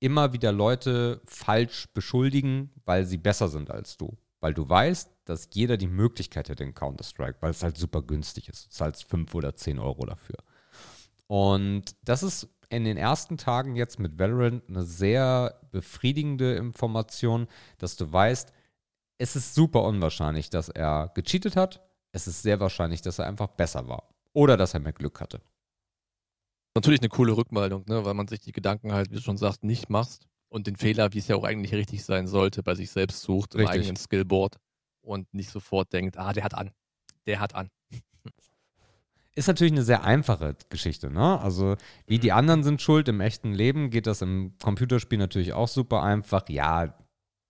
[0.00, 4.16] immer wieder Leute falsch beschuldigen, weil sie besser sind als du.
[4.40, 8.48] Weil du weißt, dass jeder die Möglichkeit hat in Counter-Strike, weil es halt super günstig
[8.48, 8.66] ist.
[8.66, 10.38] Du zahlst 5 oder 10 Euro dafür.
[11.28, 17.46] Und das ist in den ersten Tagen jetzt mit Valorant eine sehr befriedigende Information,
[17.78, 18.52] dass du weißt,
[19.18, 21.80] es ist super unwahrscheinlich, dass er gecheatet hat.
[22.10, 24.08] Es ist sehr wahrscheinlich, dass er einfach besser war.
[24.32, 25.40] Oder dass er mehr Glück hatte.
[26.74, 28.04] Natürlich eine coole Rückmeldung, ne?
[28.04, 31.12] weil man sich die Gedanken halt, wie du schon sagst, nicht machst und den Fehler,
[31.12, 33.62] wie es ja auch eigentlich richtig sein sollte, bei sich selbst sucht, richtig.
[33.62, 34.56] im eigenen Skillboard
[35.02, 36.70] und nicht sofort denkt, ah, der hat an.
[37.26, 37.68] Der hat an.
[39.34, 41.40] Ist natürlich eine sehr einfache Geschichte, ne?
[41.40, 42.36] Also, wie die mhm.
[42.36, 46.48] anderen sind schuld im echten Leben, geht das im Computerspiel natürlich auch super einfach.
[46.50, 46.94] Ja,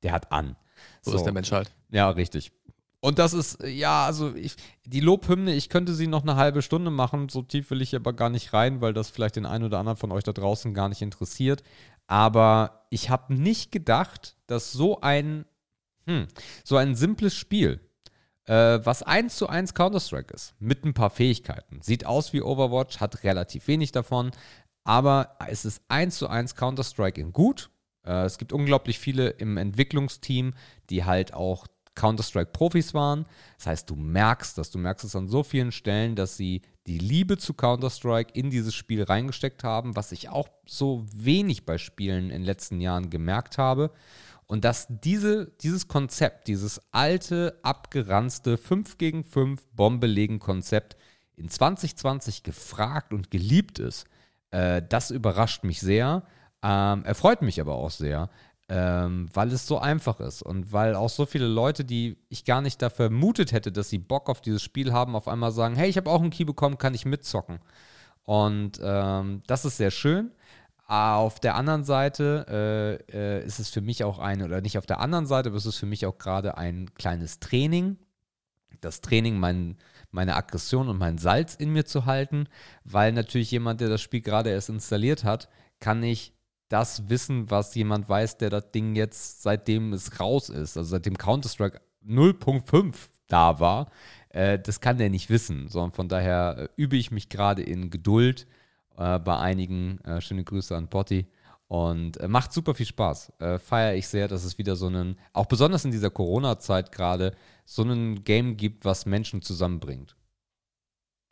[0.05, 0.57] der hat an.
[1.01, 1.75] So, so ist der Mensch halt.
[1.91, 2.53] Ja, richtig.
[3.05, 4.55] Und das ist, ja, also ich,
[4.87, 8.13] die Lobhymne, ich könnte sie noch eine halbe Stunde machen, so tief will ich aber
[8.13, 10.89] gar nicht rein, weil das vielleicht den einen oder anderen von euch da draußen gar
[10.89, 11.65] nicht interessiert.
[12.07, 15.47] Aber ich habe nicht gedacht, dass so ein,
[16.07, 16.29] hm,
[16.63, 17.81] so ein simples Spiel,
[18.45, 23.01] äh, was eins zu eins Counter-Strike ist, mit ein paar Fähigkeiten, sieht aus wie Overwatch,
[23.01, 24.31] hat relativ wenig davon,
[24.85, 27.71] aber es ist eins zu eins Counter-Strike in gut.
[28.07, 30.55] Äh, es gibt unglaublich viele im Entwicklungsteam,
[30.89, 33.27] die halt auch Counter-Strike-Profis waren.
[33.59, 36.99] Das heißt, du merkst das, du merkst es an so vielen Stellen, dass sie die
[36.99, 42.25] Liebe zu Counter-Strike in dieses Spiel reingesteckt haben, was ich auch so wenig bei Spielen
[42.25, 43.91] in den letzten Jahren gemerkt habe.
[44.47, 50.97] Und dass diese, dieses Konzept, dieses alte, abgeranzte 5 gegen 5 Bombe-Legen-Konzept
[51.37, 54.07] in 2020 gefragt und geliebt ist,
[54.51, 56.25] äh, das überrascht mich sehr.
[56.63, 58.31] Ähm, erfreut mich aber auch sehr,
[58.69, 62.63] ähm, weil es so einfach ist und weil auch so viele Leute, die ich gar
[62.63, 65.89] nicht da vermutet hätte, dass sie Bock auf dieses Spiel haben, auf einmal sagen, hey,
[65.89, 67.59] ich habe auch einen Key bekommen, kann ich mitzocken.
[68.25, 70.31] Und ähm, das ist sehr schön.
[70.87, 74.87] Auf der anderen Seite äh, äh, ist es für mich auch ein, oder nicht auf
[74.87, 77.97] der anderen Seite, aber es ist für mich auch gerade ein kleines Training.
[78.81, 79.77] Das Training, mein,
[80.11, 82.47] meine Aggression und mein Salz in mir zu halten,
[82.85, 85.49] weil natürlich jemand, der das Spiel gerade erst installiert hat,
[85.81, 86.35] kann nicht
[86.73, 91.19] das wissen, was jemand weiß, der das Ding jetzt seitdem es raus ist, also seitdem
[91.19, 92.95] Counter-Strike 0.5
[93.29, 93.91] da war,
[94.31, 97.91] äh, das kann der nicht wissen, sondern von daher äh, übe ich mich gerade in
[97.91, 98.47] Geduld
[98.97, 100.01] äh, bei einigen.
[100.05, 101.27] Äh, schöne Grüße an Potti.
[101.69, 103.33] Und äh, macht super viel Spaß.
[103.39, 107.35] Äh, Feiere ich sehr, dass es wieder so einen, auch besonders in dieser Corona-Zeit gerade,
[107.65, 110.17] so ein Game gibt, was Menschen zusammenbringt.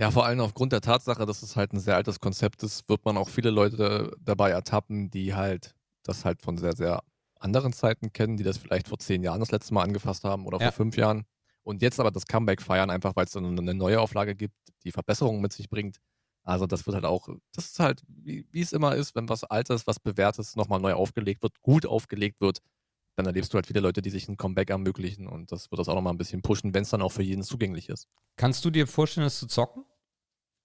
[0.00, 3.04] Ja, vor allem aufgrund der Tatsache, dass es halt ein sehr altes Konzept ist, wird
[3.04, 7.02] man auch viele Leute dabei ertappen, die halt das halt von sehr, sehr
[7.38, 10.58] anderen Zeiten kennen, die das vielleicht vor zehn Jahren das letzte Mal angefasst haben oder
[10.58, 10.70] ja.
[10.70, 11.26] vor fünf Jahren.
[11.64, 14.90] Und jetzt aber das Comeback feiern, einfach weil es dann eine neue Auflage gibt, die
[14.90, 15.98] Verbesserungen mit sich bringt.
[16.44, 19.44] Also das wird halt auch, das ist halt, wie, wie es immer ist, wenn was
[19.44, 22.60] Altes, was Bewährtes nochmal neu aufgelegt wird, gut aufgelegt wird,
[23.16, 25.90] dann erlebst du halt viele Leute, die sich ein Comeback ermöglichen und das wird das
[25.90, 28.08] auch nochmal ein bisschen pushen, wenn es dann auch für jeden zugänglich ist.
[28.36, 29.84] Kannst du dir vorstellen, es zu zocken?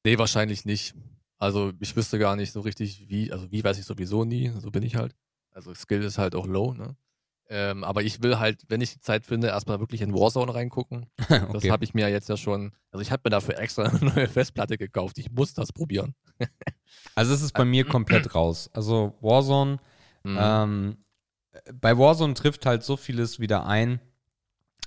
[0.06, 0.94] Nee, wahrscheinlich nicht.
[1.40, 4.70] Also ich wüsste gar nicht so richtig, wie, also wie weiß ich sowieso nie, so
[4.70, 5.16] bin ich halt.
[5.52, 6.96] Also Skill ist halt auch low, ne?
[7.50, 11.08] Ähm, aber ich will halt, wenn ich die Zeit finde, erstmal wirklich in Warzone reingucken.
[11.24, 11.48] okay.
[11.54, 14.28] Das habe ich mir jetzt ja schon, also ich habe mir dafür extra eine neue
[14.28, 15.18] Festplatte gekauft.
[15.18, 16.14] Ich muss das probieren.
[17.16, 18.70] also es ist bei mir komplett raus.
[18.74, 19.80] Also Warzone,
[20.24, 20.38] mhm.
[20.40, 20.98] ähm,
[21.74, 24.00] bei Warzone trifft halt so vieles wieder ein,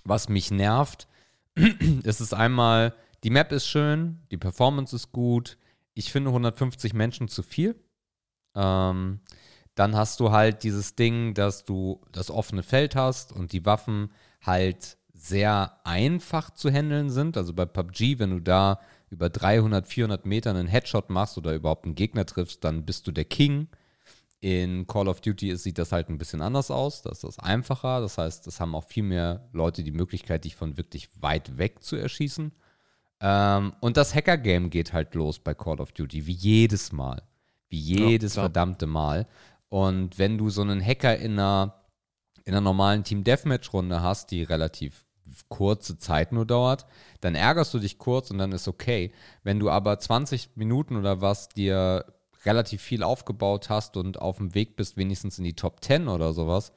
[0.05, 1.09] was mich nervt.
[2.05, 5.59] es ist einmal, die Map ist schön, die Performance ist gut.
[5.95, 7.75] Ich finde 150 Menschen zu viel.
[8.55, 9.21] Ähm,
[9.75, 14.11] dann hast du halt dieses Ding, dass du das offene Feld hast und die Waffen
[14.43, 17.37] halt sehr einfach zu handeln sind.
[17.37, 21.85] Also bei PUBG, wenn du da über 300, 400 Meter einen Headshot machst oder überhaupt
[21.85, 23.69] einen Gegner triffst, dann bist du der King.
[24.41, 27.03] In Call of Duty sieht das halt ein bisschen anders aus.
[27.03, 28.01] Da ist das einfacher.
[28.01, 31.83] Das heißt, es haben auch viel mehr Leute die Möglichkeit, dich von wirklich weit weg
[31.83, 32.53] zu erschießen.
[33.21, 37.23] Ähm, und das Hacker-Game geht halt los bei Call of Duty, wie jedes Mal.
[37.69, 39.27] Wie jedes ja, verdammte Mal.
[39.69, 41.85] Und wenn du so einen Hacker in einer,
[42.45, 45.05] in einer normalen Team-Deathmatch-Runde hast, die relativ
[45.49, 46.87] kurze Zeit nur dauert,
[47.21, 49.13] dann ärgerst du dich kurz und dann ist okay.
[49.43, 52.07] Wenn du aber 20 Minuten oder was dir
[52.45, 56.33] relativ viel aufgebaut hast und auf dem Weg bist, wenigstens in die Top 10 oder
[56.33, 56.73] sowas,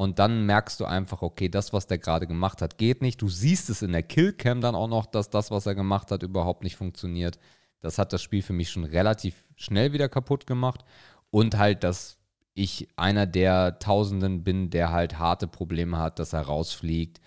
[0.00, 3.20] und dann merkst du einfach, okay, das, was der gerade gemacht hat, geht nicht.
[3.20, 6.22] Du siehst es in der Killcam dann auch noch, dass das, was er gemacht hat,
[6.22, 7.38] überhaupt nicht funktioniert.
[7.80, 10.86] Das hat das Spiel für mich schon relativ schnell wieder kaputt gemacht.
[11.28, 12.16] Und halt das
[12.54, 17.20] ich einer der Tausenden bin, der halt harte Probleme hat, dass er rausfliegt,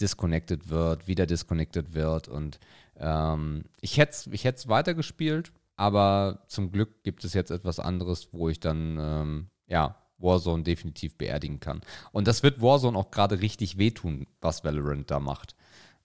[0.00, 2.28] disconnected wird, wieder disconnected wird.
[2.28, 2.60] Und
[2.96, 8.28] ähm, ich hätte es ich hätt's weitergespielt, aber zum Glück gibt es jetzt etwas anderes,
[8.30, 11.80] wo ich dann, ähm, ja, Warzone definitiv beerdigen kann.
[12.12, 15.54] Und das wird Warzone auch gerade richtig wehtun, was Valorant da macht.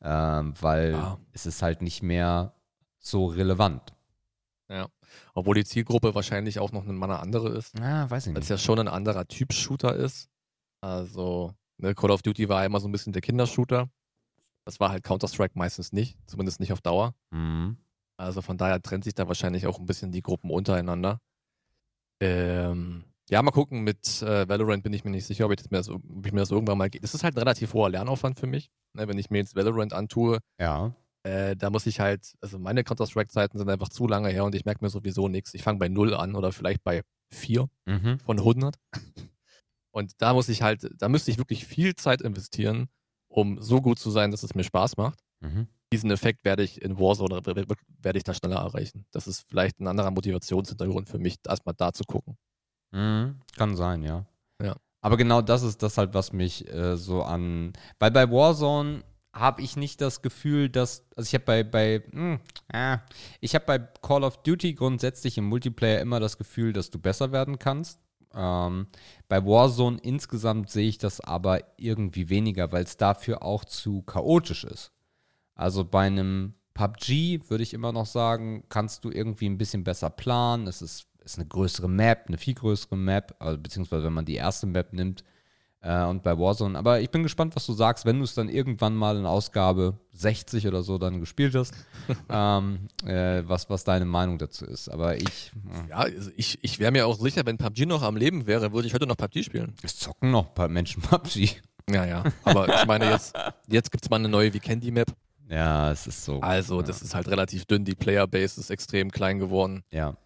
[0.01, 1.17] Ähm, weil ah.
[1.33, 2.53] es ist halt nicht mehr
[2.99, 3.93] so relevant.
[4.69, 4.87] Ja.
[5.33, 7.79] Obwohl die Zielgruppe wahrscheinlich auch noch eine andere ist.
[7.79, 8.35] Ah, weiß ich nicht.
[8.35, 10.29] Weil es ja schon ein anderer Typ Shooter ist.
[10.81, 13.89] Also, ne, Call of Duty war immer so ein bisschen der Kindershooter.
[14.65, 17.13] Das war halt Counter-Strike meistens nicht, zumindest nicht auf Dauer.
[17.29, 17.77] Mhm.
[18.17, 21.19] Also von daher trennt sich da wahrscheinlich auch ein bisschen die Gruppen untereinander.
[22.19, 25.71] Ähm, ja, mal gucken, mit äh, Valorant bin ich mir nicht sicher, ob ich, das
[25.71, 26.89] mir das, ob ich mir das irgendwann mal.
[26.89, 28.69] Das ist halt ein relativ hoher Lernaufwand für mich.
[28.93, 30.95] Ne, wenn ich mir jetzt Valorant antue, ja.
[31.25, 34.63] Äh, da muss ich halt, also meine Counter-Strike-Zeiten sind einfach zu lange her und ich
[34.63, 35.55] merke mir sowieso nichts.
[35.55, 38.19] Ich fange bei 0 an oder vielleicht bei 4 mhm.
[38.19, 38.75] von 100.
[39.89, 42.89] Und da muss ich halt, da müsste ich wirklich viel Zeit investieren,
[43.27, 45.19] um so gut zu sein, dass es mir Spaß macht.
[45.39, 45.67] Mhm.
[45.91, 49.05] Diesen Effekt werde ich in Warzone werde ich da schneller erreichen.
[49.11, 52.37] Das ist vielleicht ein anderer Motivationshintergrund für mich, erstmal da zu gucken.
[52.91, 53.35] Mhm.
[53.57, 54.25] Kann sein, ja.
[54.61, 54.75] Ja.
[55.01, 57.73] Aber genau das ist das halt, was mich äh, so an.
[57.99, 62.39] Weil bei Warzone habe ich nicht das Gefühl, dass, also ich habe bei, bei, mh,
[62.73, 62.97] äh,
[63.41, 67.31] ich habe bei Call of Duty grundsätzlich im Multiplayer immer das Gefühl, dass du besser
[67.31, 67.99] werden kannst.
[68.33, 68.87] Ähm,
[69.27, 74.63] bei Warzone insgesamt sehe ich das aber irgendwie weniger, weil es dafür auch zu chaotisch
[74.63, 74.91] ist.
[75.55, 80.09] Also bei einem PUBG würde ich immer noch sagen, kannst du irgendwie ein bisschen besser
[80.09, 80.67] planen.
[80.67, 84.35] Es ist, ist eine größere Map, eine viel größere Map, also beziehungsweise wenn man die
[84.35, 85.23] erste Map nimmt,
[85.85, 86.77] äh, und bei Warzone.
[86.77, 89.99] Aber ich bin gespannt, was du sagst, wenn du es dann irgendwann mal in Ausgabe
[90.13, 91.73] 60 oder so dann gespielt hast,
[92.29, 94.89] ähm, äh, was, was deine Meinung dazu ist.
[94.89, 95.51] Aber ich.
[95.85, 95.89] Äh.
[95.91, 98.87] Ja, also ich, ich wäre mir auch sicher, wenn PUBG noch am Leben wäre, würde
[98.87, 99.75] ich heute noch PUBG spielen.
[99.83, 101.49] Es zocken noch ein paar Menschen PUBG.
[101.89, 102.23] Ja, ja.
[102.43, 103.35] Aber ich meine, jetzt,
[103.67, 105.13] jetzt gibt es mal eine neue Weekendy-Map.
[105.47, 106.39] Ja, es ist so.
[106.39, 107.85] Also, das ist halt relativ dünn.
[107.85, 109.83] Die Playerbase ist extrem klein geworden.
[109.91, 110.17] Ja.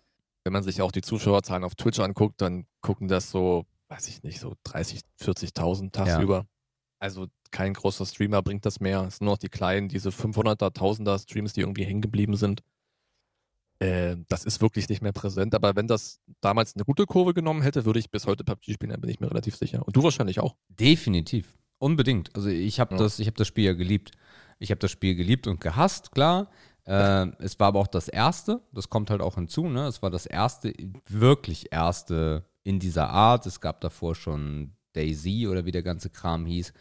[0.44, 4.24] Wenn man sich auch die Zuschauerzahlen auf Twitch anguckt, dann gucken das so weiß ich
[4.24, 6.38] nicht, so 30, 40.000 tagsüber.
[6.38, 6.46] Ja.
[7.00, 9.02] Also kein großer Streamer bringt das mehr.
[9.08, 12.62] Es sind nur noch die kleinen, diese 500er, 1000er Streams, die irgendwie hängen geblieben sind.
[13.80, 15.56] Äh, das ist wirklich nicht mehr präsent.
[15.56, 18.92] Aber wenn das damals eine gute Kurve genommen hätte, würde ich bis heute PUBG spielen,
[18.92, 19.86] dann bin ich mir relativ sicher.
[19.86, 20.56] Und du wahrscheinlich auch.
[20.68, 21.58] Definitiv.
[21.80, 22.36] Unbedingt.
[22.36, 23.02] Also ich habe ja.
[23.02, 24.12] das, hab das Spiel ja geliebt.
[24.60, 26.52] Ich habe das Spiel geliebt und gehasst, klar.
[26.90, 29.86] Äh, es war aber auch das erste, das kommt halt auch hinzu, ne?
[29.86, 30.74] Es war das erste,
[31.08, 33.46] wirklich erste in dieser Art.
[33.46, 36.74] Es gab davor schon Daisy oder wie der ganze Kram hieß.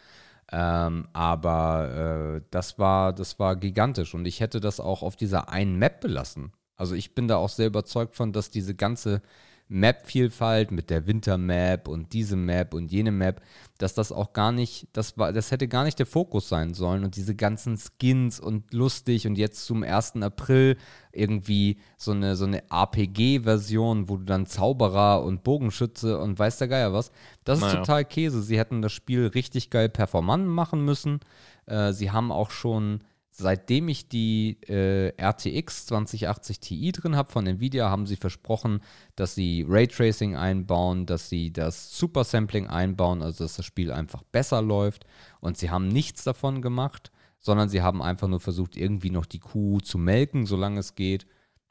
[0.50, 5.50] Ähm, aber äh, das war, das war gigantisch und ich hätte das auch auf dieser
[5.50, 6.52] einen Map belassen.
[6.74, 9.20] Also ich bin da auch sehr überzeugt von, dass diese ganze
[9.68, 13.42] Map-Vielfalt mit der Winter-Map und diese Map und jene Map,
[13.76, 17.04] dass das auch gar nicht, das war, das hätte gar nicht der Fokus sein sollen
[17.04, 20.16] und diese ganzen Skins und lustig und jetzt zum 1.
[20.22, 20.76] April
[21.12, 26.68] irgendwie so eine, so eine RPG-Version, wo du dann Zauberer und Bogenschütze und weiß der
[26.68, 27.12] Geier was.
[27.44, 27.72] Das naja.
[27.72, 28.42] ist total Käse.
[28.42, 31.20] Sie hätten das Spiel richtig geil performant machen müssen.
[31.66, 33.00] Äh, sie haben auch schon
[33.38, 38.80] seitdem ich die äh, RTX 2080 Ti drin habe von Nvidia, haben sie versprochen,
[39.14, 44.24] dass sie Raytracing einbauen, dass sie das Super Sampling einbauen, also dass das Spiel einfach
[44.24, 45.04] besser läuft.
[45.40, 49.38] Und sie haben nichts davon gemacht, sondern sie haben einfach nur versucht, irgendwie noch die
[49.38, 51.26] Kuh zu melken, solange es geht.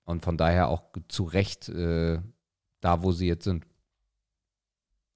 [0.05, 2.19] Und von daher auch zu Recht äh,
[2.79, 3.65] da, wo sie jetzt sind.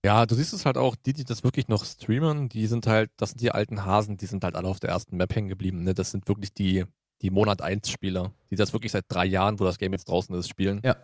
[0.03, 3.11] Ja, du siehst es halt auch, die, die das wirklich noch streamen, die sind halt,
[3.17, 5.83] das sind die alten Hasen, die sind halt alle auf der ersten Map hängen geblieben.
[5.83, 5.93] Ne?
[5.93, 6.85] Das sind wirklich die,
[7.21, 10.33] die Monat 1 Spieler, die das wirklich seit drei Jahren, wo das Game jetzt draußen
[10.35, 10.81] ist, spielen.
[10.83, 10.95] Ja.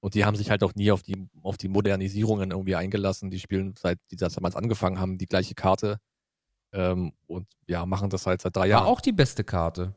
[0.00, 3.30] Und die haben sich halt auch nie auf die, auf die Modernisierungen irgendwie eingelassen.
[3.30, 6.00] Die spielen seit die das damals angefangen haben, die gleiche Karte.
[6.72, 8.84] Ähm, und ja, machen das halt seit drei Jahren.
[8.84, 9.94] War auch die beste Karte.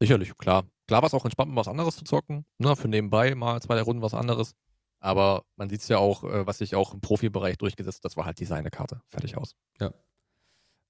[0.00, 0.64] Sicherlich, klar.
[0.88, 2.44] Klar war es auch entspannt, mal was anderes zu zocken.
[2.58, 2.74] Ne?
[2.74, 4.54] Für nebenbei mal zwei, Runden was anderes.
[5.02, 8.24] Aber man sieht es ja auch, äh, was sich auch im Profibereich durchgesetzt das war
[8.24, 9.02] halt die seine Karte.
[9.08, 9.56] Fertig aus.
[9.80, 9.92] Ja.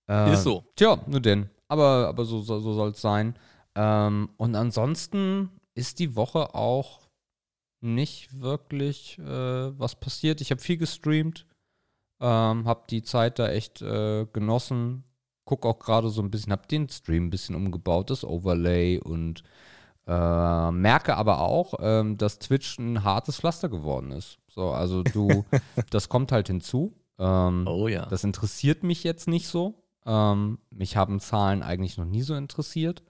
[0.08, 0.64] Äh, ist so.
[0.76, 1.48] Tja, nur denn.
[1.68, 3.38] Aber, aber so, so, so soll es sein.
[3.74, 7.08] Ähm, und ansonsten ist die Woche auch
[7.80, 10.42] nicht wirklich äh, was passiert.
[10.42, 11.46] Ich habe viel gestreamt,
[12.20, 15.04] ähm, habe die Zeit da echt äh, genossen.
[15.46, 19.42] Guck auch gerade so ein bisschen, habe den Stream ein bisschen umgebaut, das Overlay und
[20.06, 24.38] äh, merke aber auch, ähm, dass Twitch ein hartes Pflaster geworden ist.
[24.48, 25.44] So, also du,
[25.90, 26.94] das kommt halt hinzu.
[27.18, 28.06] Ähm, oh ja.
[28.06, 29.74] Das interessiert mich jetzt nicht so.
[30.04, 33.02] Ähm, mich haben Zahlen eigentlich noch nie so interessiert.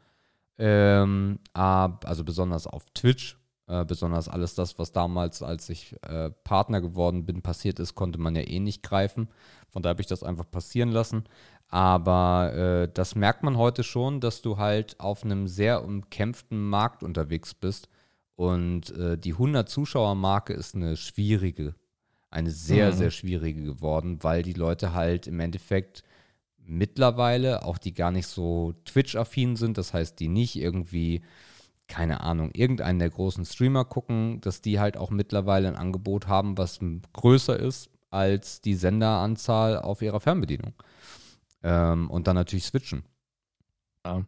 [0.59, 3.39] Ähm, also besonders auf Twitch,
[3.73, 8.19] äh, besonders alles das, was damals, als ich äh, Partner geworden bin, passiert ist, konnte
[8.19, 9.29] man ja eh nicht greifen.
[9.71, 11.25] Von daher habe ich das einfach passieren lassen.
[11.69, 17.03] Aber äh, das merkt man heute schon, dass du halt auf einem sehr umkämpften Markt
[17.03, 17.89] unterwegs bist.
[18.37, 21.75] Und äh, die 100 Zuschauer-Marke ist eine schwierige,
[22.31, 22.97] eine sehr, mhm.
[22.97, 26.03] sehr schwierige geworden, weil die Leute halt im Endeffekt
[26.59, 31.23] mittlerweile, auch die gar nicht so Twitch-affin sind, das heißt, die nicht irgendwie,
[31.93, 36.57] keine Ahnung, irgendeinen der großen Streamer gucken, dass die halt auch mittlerweile ein Angebot haben,
[36.57, 36.81] was
[37.13, 40.73] größer ist als die Senderanzahl auf ihrer Fernbedienung.
[41.63, 43.05] Ähm, und dann natürlich switchen.
[44.07, 44.25] Ja.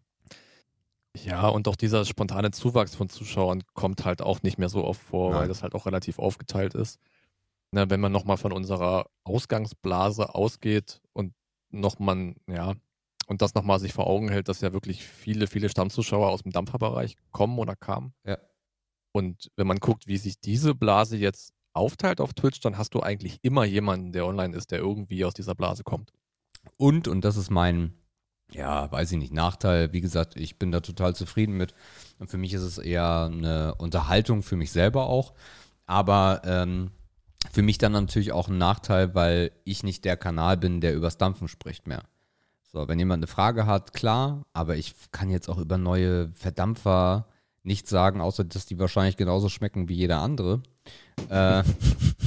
[1.16, 5.00] ja, und auch dieser spontane Zuwachs von Zuschauern kommt halt auch nicht mehr so oft
[5.00, 5.40] vor, Nein.
[5.40, 7.00] weil das halt auch relativ aufgeteilt ist.
[7.70, 11.32] Na, wenn man nochmal von unserer Ausgangsblase ausgeht und
[11.70, 12.74] nochmal, ja,
[13.26, 16.52] und das nochmal sich vor Augen hält, dass ja wirklich viele, viele Stammzuschauer aus dem
[16.52, 18.12] Dampferbereich kommen oder kamen.
[18.24, 18.38] Ja.
[19.12, 23.00] Und wenn man guckt, wie sich diese Blase jetzt aufteilt auf Twitch, dann hast du
[23.00, 26.12] eigentlich immer jemanden, der online ist, der irgendwie aus dieser Blase kommt.
[26.76, 27.94] Und, und das ist mein,
[28.50, 29.92] ja, weiß ich nicht, Nachteil.
[29.92, 31.74] Wie gesagt, ich bin da total zufrieden mit.
[32.18, 35.34] Und für mich ist es eher eine Unterhaltung für mich selber auch.
[35.86, 36.90] Aber ähm,
[37.52, 41.18] für mich dann natürlich auch ein Nachteil, weil ich nicht der Kanal bin, der übers
[41.18, 42.02] Dampfen spricht mehr.
[42.74, 47.28] So, wenn jemand eine Frage hat, klar, aber ich kann jetzt auch über neue Verdampfer
[47.62, 50.60] nichts sagen, außer dass die wahrscheinlich genauso schmecken wie jeder andere.
[51.28, 51.62] äh,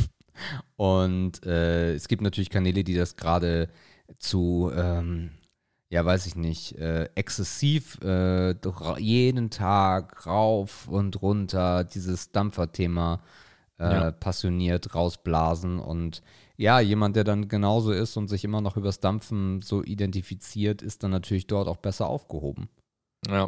[0.77, 3.67] und äh, es gibt natürlich Kanäle, die das gerade
[4.19, 5.31] zu, ähm,
[5.89, 8.55] ja, weiß ich nicht, äh, exzessiv äh,
[8.99, 13.19] jeden Tag rauf und runter dieses Dampferthema
[13.79, 14.11] äh, ja.
[14.11, 16.21] passioniert rausblasen und
[16.57, 21.03] ja, jemand, der dann genauso ist und sich immer noch übers Dampfen so identifiziert, ist
[21.03, 22.67] dann natürlich dort auch besser aufgehoben.
[23.29, 23.47] Ja.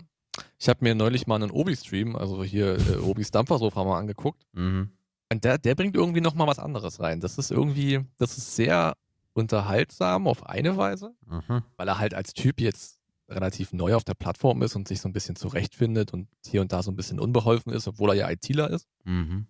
[0.60, 4.46] Ich habe mir neulich mal einen Obi-Stream, also hier äh, Obis Dampfersofa mal angeguckt.
[4.54, 4.92] Mhm.
[5.32, 7.20] Und der, der bringt irgendwie nochmal was anderes rein.
[7.20, 8.96] Das ist irgendwie, das ist sehr
[9.34, 11.64] unterhaltsam auf eine Weise, mhm.
[11.78, 15.10] weil er halt als Typ jetzt relativ neu auf der Plattform ist und sich so
[15.10, 18.30] ein bisschen zurechtfindet und hier und da so ein bisschen unbeholfen ist, obwohl er ja
[18.30, 18.88] ITler ist.
[19.04, 19.48] Mhm.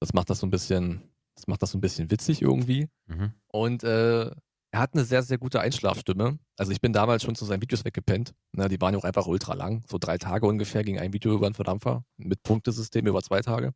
[0.00, 1.02] Das macht das so ein bisschen,
[1.34, 2.88] das macht das so ein bisschen witzig irgendwie.
[3.06, 3.32] Mhm.
[3.48, 4.30] Und äh,
[4.74, 6.38] er hat eine sehr, sehr gute Einschlafstimme.
[6.56, 8.34] Also ich bin damals schon zu seinen Videos weggepennt.
[8.52, 9.84] Na, die waren ja auch einfach ultra lang.
[9.88, 13.72] So drei Tage ungefähr ging ein Video über einen Verdampfer mit Punktesystem über zwei Tage.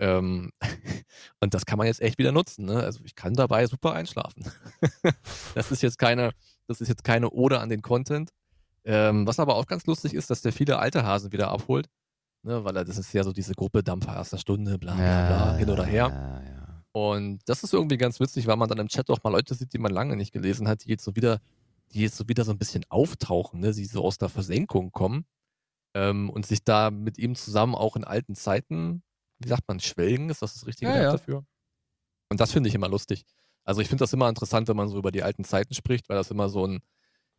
[0.00, 0.50] Ähm,
[1.40, 2.64] und das kann man jetzt echt wieder nutzen.
[2.64, 2.82] Ne?
[2.82, 4.50] Also ich kann dabei super einschlafen.
[5.54, 6.32] das ist jetzt keine,
[6.68, 8.30] das ist jetzt keine Ode an den Content.
[8.84, 11.90] Ähm, was aber auch ganz lustig ist, dass der viele alte Hasen wieder abholt.
[12.44, 12.64] Ne?
[12.64, 15.68] Weil er, das ist ja so diese Gruppe Dampfer erster Stunde, bla bla bla, hin
[15.68, 16.08] oder her.
[16.08, 16.57] Ja, ja.
[16.92, 19.72] Und das ist irgendwie ganz witzig, weil man dann im Chat auch mal Leute sieht,
[19.72, 21.40] die man lange nicht gelesen hat, die jetzt so wieder,
[21.92, 23.72] die jetzt so wieder so ein bisschen auftauchen, ne?
[23.72, 25.26] die so aus der Versenkung kommen
[25.94, 29.02] ähm, und sich da mit ihm zusammen auch in alten Zeiten
[29.38, 31.12] wie sagt man, Schwelgen, ist das das richtige ja, Wort ja.
[31.12, 31.46] dafür?
[32.28, 33.24] Und das finde ich immer lustig.
[33.64, 36.16] Also ich finde das immer interessant, wenn man so über die alten Zeiten spricht, weil
[36.16, 36.80] das immer so ein,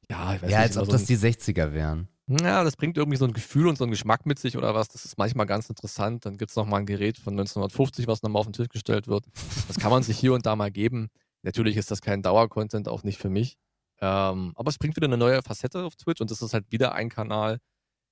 [0.10, 0.68] ja, ich weiß ja, nicht.
[0.68, 2.08] als ob so das die 60er wären.
[2.30, 4.88] Ja, das bringt irgendwie so ein Gefühl und so einen Geschmack mit sich oder was.
[4.90, 6.28] Das ist manchmal ganz interessant.
[6.28, 9.26] Dann gibt es nochmal ein Gerät von 1950, was nochmal auf den Tisch gestellt wird.
[9.68, 11.10] Das kann man sich hier und da mal geben.
[11.42, 13.58] Natürlich ist das kein Dauercontent, auch nicht für mich.
[14.00, 16.94] Ähm, aber es bringt wieder eine neue Facette auf Twitch und es ist halt wieder
[16.94, 17.60] ein Kanal,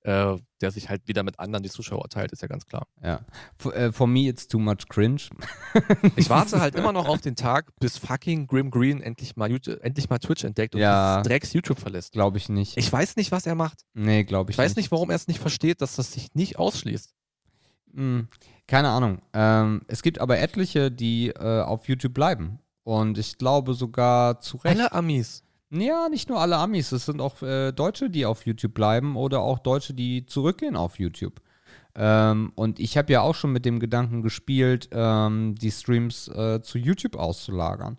[0.02, 2.86] äh, der sich halt wieder mit anderen die Zuschauer teilt, ist ja ganz klar.
[3.02, 3.20] Ja.
[3.56, 5.22] For, uh, for me it's too much cringe.
[6.16, 9.82] ich warte halt immer noch auf den Tag, bis fucking Grim Green endlich mal, YouTube,
[9.82, 11.22] endlich mal Twitch entdeckt und Ja.
[11.22, 12.12] Drecks YouTube verlässt.
[12.12, 12.76] Glaube ich nicht.
[12.76, 13.80] Ich weiß nicht, was er macht.
[13.94, 16.58] nee, glaube ich, Ich weiß nicht, warum er es nicht versteht, dass das sich nicht
[16.58, 17.14] ausschließt.
[17.94, 18.28] Hm,
[18.66, 19.20] keine Ahnung.
[19.32, 22.58] Ähm, es gibt aber etliche, die äh, auf YouTube bleiben.
[22.84, 24.78] Und ich glaube sogar zu Recht.
[24.78, 25.42] Alle Amis.
[25.70, 26.92] Ja, nicht nur alle Amis.
[26.92, 30.98] Es sind auch äh, Deutsche, die auf YouTube bleiben oder auch Deutsche, die zurückgehen auf
[30.98, 31.42] YouTube.
[31.94, 36.62] Ähm, und ich habe ja auch schon mit dem Gedanken gespielt, ähm, die Streams äh,
[36.62, 37.98] zu YouTube auszulagern.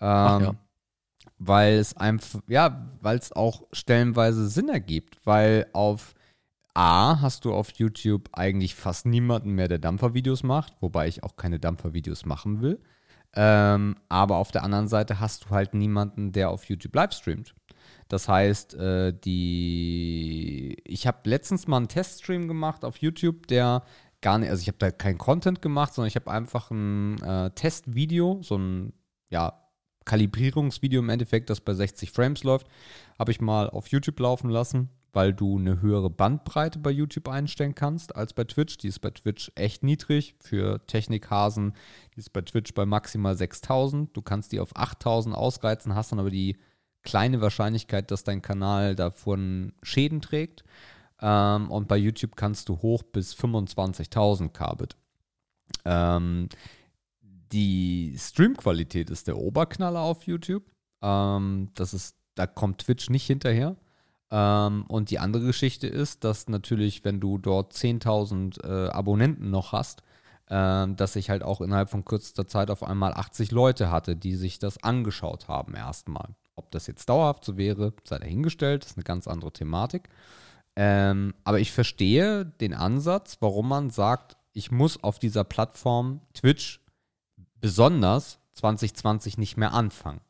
[0.00, 0.54] Ähm, Ach ja.
[1.38, 5.18] Weil es einfach, ja, weil es auch stellenweise Sinn ergibt.
[5.24, 6.14] Weil auf
[6.74, 11.36] A hast du auf YouTube eigentlich fast niemanden mehr, der Dampfervideos macht, wobei ich auch
[11.36, 12.80] keine Dampfervideos machen will.
[13.34, 17.54] Ähm, aber auf der anderen Seite hast du halt niemanden, der auf YouTube live streamt.
[18.08, 20.76] Das heißt, äh, die.
[20.84, 23.84] Ich habe letztens mal einen Teststream gemacht auf YouTube, der
[24.20, 27.50] gar nicht, also ich habe da kein Content gemacht, sondern ich habe einfach ein äh,
[27.50, 28.92] Testvideo, so ein
[29.30, 29.60] ja,
[30.04, 32.66] Kalibrierungsvideo im Endeffekt, das bei 60 Frames läuft,
[33.18, 37.74] habe ich mal auf YouTube laufen lassen, weil du eine höhere Bandbreite bei YouTube einstellen
[37.74, 38.78] kannst als bei Twitch.
[38.78, 40.34] Die ist bei Twitch echt niedrig.
[40.40, 41.74] Für Technikhasen
[42.14, 44.16] die ist bei Twitch bei maximal 6000.
[44.16, 46.56] Du kannst die auf 8000 ausreizen, hast dann aber die
[47.02, 50.64] kleine Wahrscheinlichkeit, dass dein Kanal davon Schäden trägt.
[51.20, 54.96] Ähm, und bei YouTube kannst du hoch bis 25.000 Kbit.
[55.84, 56.48] Ähm,
[57.52, 60.64] die Streamqualität ist der Oberknaller auf YouTube.
[61.02, 63.76] Ähm, das ist, da kommt Twitch nicht hinterher.
[64.30, 69.72] Ähm, und die andere Geschichte ist, dass natürlich, wenn du dort 10.000 äh, Abonnenten noch
[69.72, 70.02] hast,
[70.48, 74.34] ähm, dass ich halt auch innerhalb von kürzester Zeit auf einmal 80 Leute hatte, die
[74.34, 76.34] sich das angeschaut haben erstmal.
[76.56, 80.08] Ob das jetzt dauerhaft so wäre, sei dahingestellt, ist eine ganz andere Thematik.
[80.76, 86.80] Ähm, aber ich verstehe den Ansatz, warum man sagt, ich muss auf dieser Plattform Twitch
[87.60, 90.20] besonders 2020 nicht mehr anfangen.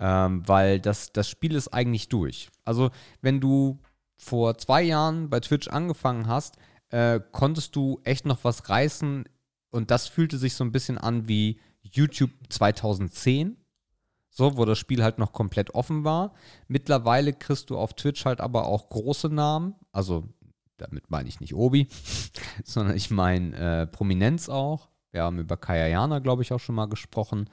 [0.00, 2.48] Ähm, weil das, das Spiel ist eigentlich durch.
[2.64, 2.90] Also,
[3.20, 3.78] wenn du
[4.16, 6.56] vor zwei Jahren bei Twitch angefangen hast,
[6.88, 9.24] äh, konntest du echt noch was reißen
[9.70, 13.56] und das fühlte sich so ein bisschen an wie YouTube 2010.
[14.32, 16.34] So, wo das Spiel halt noch komplett offen war.
[16.68, 19.74] Mittlerweile kriegst du auf Twitch halt aber auch große Namen.
[19.90, 20.28] Also,
[20.76, 21.88] damit meine ich nicht Obi,
[22.64, 24.88] sondern ich meine äh, Prominenz auch.
[25.10, 27.50] Wir haben über Kaya Jana, glaube ich, auch schon mal gesprochen.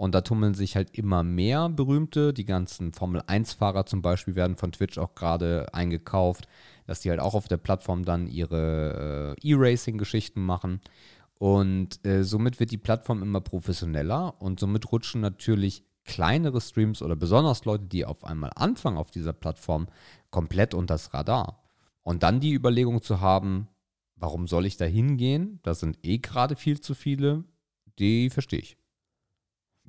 [0.00, 2.32] Und da tummeln sich halt immer mehr berühmte.
[2.32, 6.48] Die ganzen Formel-1-Fahrer zum Beispiel werden von Twitch auch gerade eingekauft,
[6.86, 10.80] dass die halt auch auf der Plattform dann ihre äh, E-Racing-Geschichten machen.
[11.38, 17.14] Und äh, somit wird die Plattform immer professioneller und somit rutschen natürlich kleinere Streams oder
[17.14, 19.86] besonders Leute, die auf einmal anfangen auf dieser Plattform,
[20.30, 21.62] komplett unters Radar.
[22.02, 23.68] Und dann die Überlegung zu haben,
[24.16, 25.60] warum soll ich da hingehen?
[25.62, 27.44] Da sind eh gerade viel zu viele.
[27.98, 28.79] Die verstehe ich.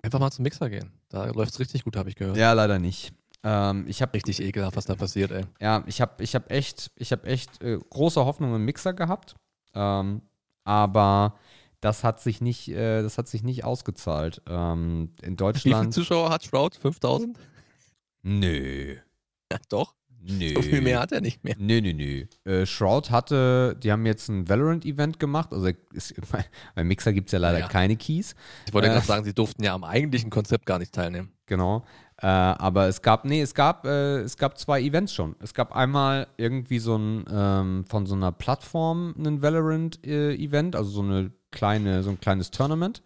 [0.04, 0.92] Einfach mal zum Mixer gehen.
[1.10, 2.38] Da läuft es richtig gut, habe ich gehört.
[2.38, 3.14] Ja, leider nicht.
[3.44, 5.46] Ähm, ich habe Richtig ekelhaft, was da passiert, ey.
[5.60, 9.36] ja, ich habe ich hab echt, ich hab echt äh, große Hoffnung im Mixer gehabt.
[9.74, 10.22] Ähm,
[10.64, 11.36] aber
[11.80, 14.42] das hat sich nicht, äh, das hat sich nicht ausgezahlt.
[14.48, 15.94] Ähm, in Wie viele Deutschland.
[15.94, 16.76] Zuschauer hat Shroud?
[16.76, 17.40] 5000?
[18.22, 18.96] Nö.
[19.52, 19.96] Ja, doch.
[20.24, 20.54] Nö.
[20.54, 21.56] So viel mehr hat er nicht mehr.
[21.58, 22.26] Nö, nö, nö.
[22.46, 25.50] Äh, Shroud hatte, die haben jetzt ein Valorant-Event gemacht.
[25.52, 26.14] Also ist,
[26.76, 27.68] bei Mixer gibt es ja leider Ja.
[27.68, 28.36] keine Keys.
[28.68, 28.92] Ich wollte Äh.
[28.92, 31.32] gerade sagen, sie durften ja am eigentlichen Konzept gar nicht teilnehmen.
[31.48, 31.84] Genau.
[32.22, 35.36] Äh, aber es gab, nee, es gab, äh, es gab zwei Events schon.
[35.40, 41.02] Es gab einmal irgendwie so ein ähm, von so einer Plattform ein Valorant-Event, also so
[41.02, 43.02] eine kleine, so ein kleines Tournament.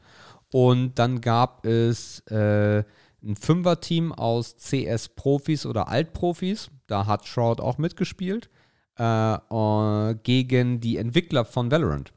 [0.52, 2.84] Und dann gab es äh,
[3.24, 6.70] ein Fünfer-Team aus CS-Profis oder Altprofis.
[6.88, 8.50] Da hat Shroud auch mitgespielt.
[8.98, 12.14] Äh, äh, gegen die Entwickler von Valorant.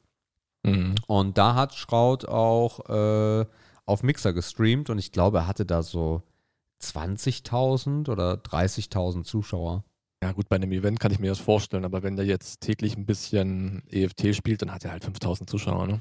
[0.63, 0.95] Mhm.
[1.07, 3.47] Und da hat Schraut auch äh,
[3.85, 6.23] auf Mixer gestreamt und ich glaube, er hatte da so
[6.83, 9.85] 20.000 oder 30.000 Zuschauer.
[10.23, 12.97] Ja, gut, bei einem Event kann ich mir das vorstellen, aber wenn der jetzt täglich
[12.97, 16.01] ein bisschen EFT spielt, dann hat er halt 5000 Zuschauer, ne?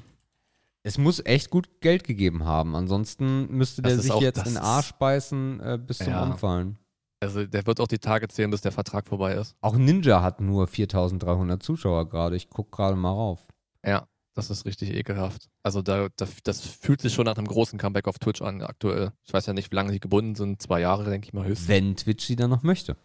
[0.84, 2.74] Es muss echt gut Geld gegeben haben.
[2.74, 6.24] Ansonsten müsste Das der sich auch- jetzt in den Arsch beißen äh, bis zum Ja.
[6.24, 6.78] Umfallen.
[7.20, 9.56] Also der wird auch die Tage zählen, bis der Vertrag vorbei ist.
[9.60, 12.36] Auch Ninja hat nur 4.300 Zuschauer gerade.
[12.36, 13.40] Ich gucke gerade mal rauf.
[13.84, 15.48] Ja, das ist richtig ekelhaft.
[15.64, 19.12] Also da, da, das fühlt sich schon nach einem großen Comeback auf Twitch an aktuell.
[19.24, 20.62] Ich weiß ja nicht, wie lange sie gebunden sind.
[20.62, 21.68] Zwei Jahre, denke ich mal höchstens.
[21.68, 22.96] Wenn Twitch sie dann noch möchte.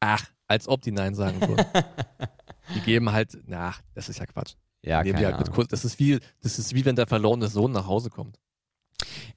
[0.00, 1.64] Ach, als ob die Nein sagen würden.
[2.74, 4.54] die geben halt, na, das ist ja Quatsch.
[4.82, 5.66] Ja, Die keine die halt mit Ahnung.
[5.68, 8.38] das ist wie, das ist wie wenn der verlorene Sohn nach Hause kommt.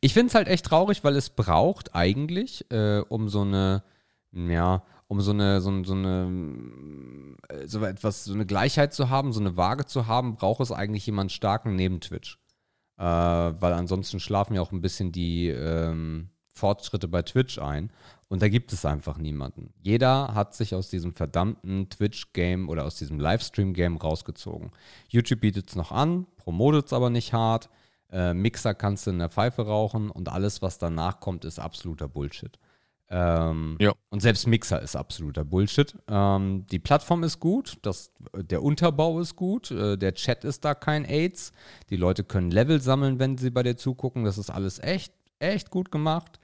[0.02, 3.84] Ich finde es halt echt traurig, weil es braucht eigentlich, äh, um so eine,
[4.50, 9.34] ja, um so eine, so, so eine, äh, so etwas, so eine Gleichheit zu haben,
[9.34, 12.38] so eine Waage zu haben, braucht es eigentlich jemanden starken neben Twitch.
[12.98, 17.92] Äh, weil ansonsten schlafen ja auch ein bisschen die ähm, Fortschritte bei Twitch ein.
[18.30, 19.74] Und da gibt es einfach niemanden.
[19.82, 24.72] Jeder hat sich aus diesem verdammten Twitch-Game oder aus diesem Livestream-Game rausgezogen.
[25.08, 27.70] YouTube bietet es noch an, promotet es aber nicht hart.
[28.12, 32.10] Äh, Mixer kannst du in der Pfeife rauchen und alles, was danach kommt, ist absoluter
[32.10, 32.60] Bullshit.
[33.10, 33.94] Ähm, ja.
[34.10, 35.96] Und selbst Mixer ist absoluter Bullshit.
[36.10, 40.76] Ähm, die Plattform ist gut, das, der Unterbau ist gut, äh, der Chat ist da
[40.76, 41.52] kein AIDS.
[41.90, 44.26] Die Leute können Level sammeln, wenn sie bei dir zugucken.
[44.26, 46.40] Das ist alles echt, echt gut gemacht.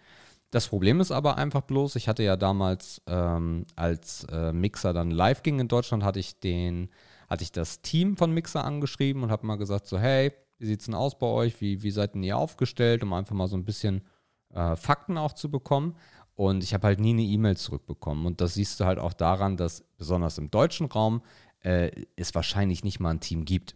[0.51, 5.09] Das Problem ist aber einfach bloß, ich hatte ja damals, ähm, als äh, Mixer dann
[5.09, 6.89] live ging in Deutschland, hatte ich den,
[7.27, 10.81] hatte ich das Team von Mixer angeschrieben und habe mal gesagt, so, hey, wie sieht
[10.81, 11.59] es denn aus bei euch?
[11.59, 14.03] Wie, wie seid denn ihr aufgestellt, um einfach mal so ein bisschen
[14.53, 15.95] äh, Fakten auch zu bekommen.
[16.35, 18.25] Und ich habe halt nie eine E-Mail zurückbekommen.
[18.25, 21.21] Und das siehst du halt auch daran, dass besonders im deutschen Raum
[21.59, 23.75] äh, es wahrscheinlich nicht mal ein Team gibt.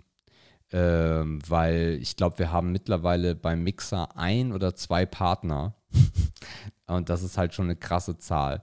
[0.72, 5.76] Ähm, weil ich glaube, wir haben mittlerweile beim Mixer ein oder zwei Partner,
[6.88, 8.62] und das ist halt schon eine krasse Zahl.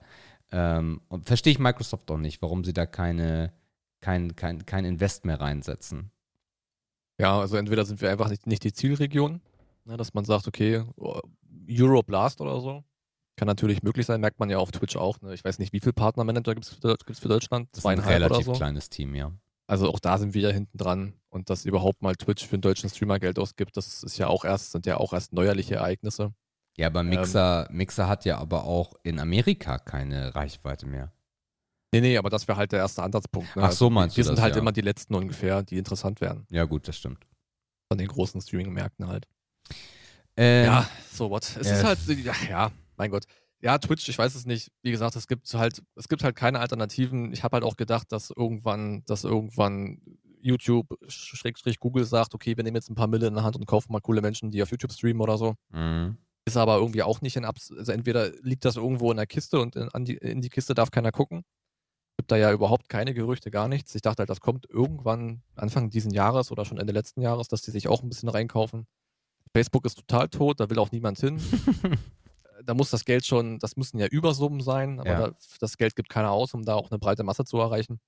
[0.51, 3.53] Ähm, und verstehe ich Microsoft auch nicht, warum sie da keine,
[4.01, 6.11] kein, kein, kein Invest mehr reinsetzen.
[7.17, 9.41] Ja, also entweder sind wir einfach nicht, nicht die Zielregion,
[9.85, 10.83] ne, dass man sagt, okay,
[11.67, 12.83] Europe Last oder so.
[13.37, 15.19] Kann natürlich möglich sein, merkt man ja auf Twitch auch.
[15.21, 15.33] Ne?
[15.33, 17.67] Ich weiß nicht, wie viele Partnermanager gibt es für, für, Deutschland?
[17.73, 18.59] Das Zweieinhalb ein relativ oder so.
[18.59, 19.31] kleines Team, ja.
[19.67, 21.13] Also auch da sind wir ja hinten dran.
[21.29, 24.45] Und dass überhaupt mal Twitch für einen deutschen Streamer Geld ausgibt, das ist ja auch
[24.45, 26.33] erst, sind ja auch erst neuerliche Ereignisse.
[26.77, 31.11] Ja, aber Mixer, ähm, Mixer hat ja aber auch in Amerika keine Reichweite mehr.
[31.93, 33.55] Nee, nee, aber das wäre halt der erste Ansatzpunkt.
[33.55, 33.63] Ne?
[33.63, 34.61] Ach so, meinst wir du Wir sind halt ja.
[34.61, 36.45] immer die letzten ungefähr, die interessant werden.
[36.51, 37.25] Ja, gut, das stimmt.
[37.89, 39.27] Von den großen Streaming-Märkten halt.
[40.35, 41.43] Ähm, ja, so what.
[41.43, 43.25] Es äh, ist halt, ja, ja, mein Gott.
[43.61, 44.71] Ja, Twitch, ich weiß es nicht.
[44.83, 47.31] Wie gesagt, es gibt halt, es gibt halt keine Alternativen.
[47.33, 50.01] Ich habe halt auch gedacht, dass irgendwann, dass irgendwann
[50.45, 53.65] YouTube, Schrägstrich Google sagt, okay, wir nehmen jetzt ein paar Mille in der Hand und
[53.65, 55.55] kaufen mal coole Menschen, die auf YouTube streamen oder so.
[55.71, 56.17] Mhm.
[56.45, 59.59] Ist aber irgendwie auch nicht in Abs also entweder liegt das irgendwo in der Kiste
[59.59, 61.43] und in, die, in die Kiste darf keiner gucken.
[62.17, 63.95] Gibt da ja überhaupt keine Gerüchte, gar nichts.
[63.95, 67.63] Ich dachte halt, das kommt irgendwann Anfang diesen Jahres oder schon Ende letzten Jahres, dass
[67.63, 68.85] die sich auch ein bisschen reinkaufen.
[69.51, 71.41] Facebook ist total tot, da will auch niemand hin.
[72.65, 75.27] da muss das Geld schon, das müssen ja Übersummen sein, aber ja.
[75.27, 77.99] da, das Geld gibt keiner aus, um da auch eine breite Masse zu erreichen.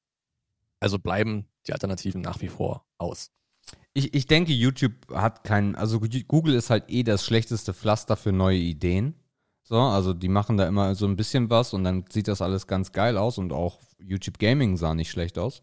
[0.80, 3.32] Also bleiben die Alternativen nach wie vor aus.
[3.94, 8.32] Ich, ich denke, YouTube hat keinen, also Google ist halt eh das schlechteste Pflaster für
[8.32, 9.16] neue Ideen.
[9.64, 12.68] So, also die machen da immer so ein bisschen was und dann sieht das alles
[12.68, 15.62] ganz geil aus und auch YouTube Gaming sah nicht schlecht aus.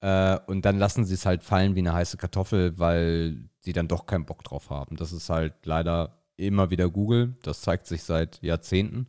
[0.00, 3.88] Äh, und dann lassen sie es halt fallen wie eine heiße Kartoffel, weil sie dann
[3.88, 4.96] doch keinen Bock drauf haben.
[4.96, 7.36] Das ist halt leider immer wieder Google.
[7.42, 9.08] Das zeigt sich seit Jahrzehnten.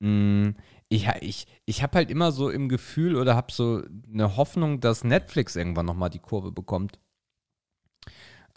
[0.00, 0.50] Mm,
[0.88, 3.82] ich, ich, ich habe halt immer so im Gefühl oder habe so
[4.12, 6.98] eine Hoffnung, dass Netflix irgendwann nochmal die Kurve bekommt.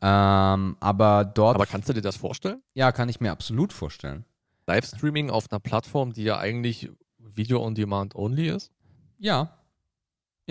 [0.01, 1.55] Ähm, aber dort.
[1.55, 2.61] Aber kannst du dir das vorstellen?
[2.73, 4.25] Ja, kann ich mir absolut vorstellen.
[4.67, 8.71] Livestreaming auf einer Plattform, die ja eigentlich Video on Demand only ist?
[9.17, 9.60] Ja.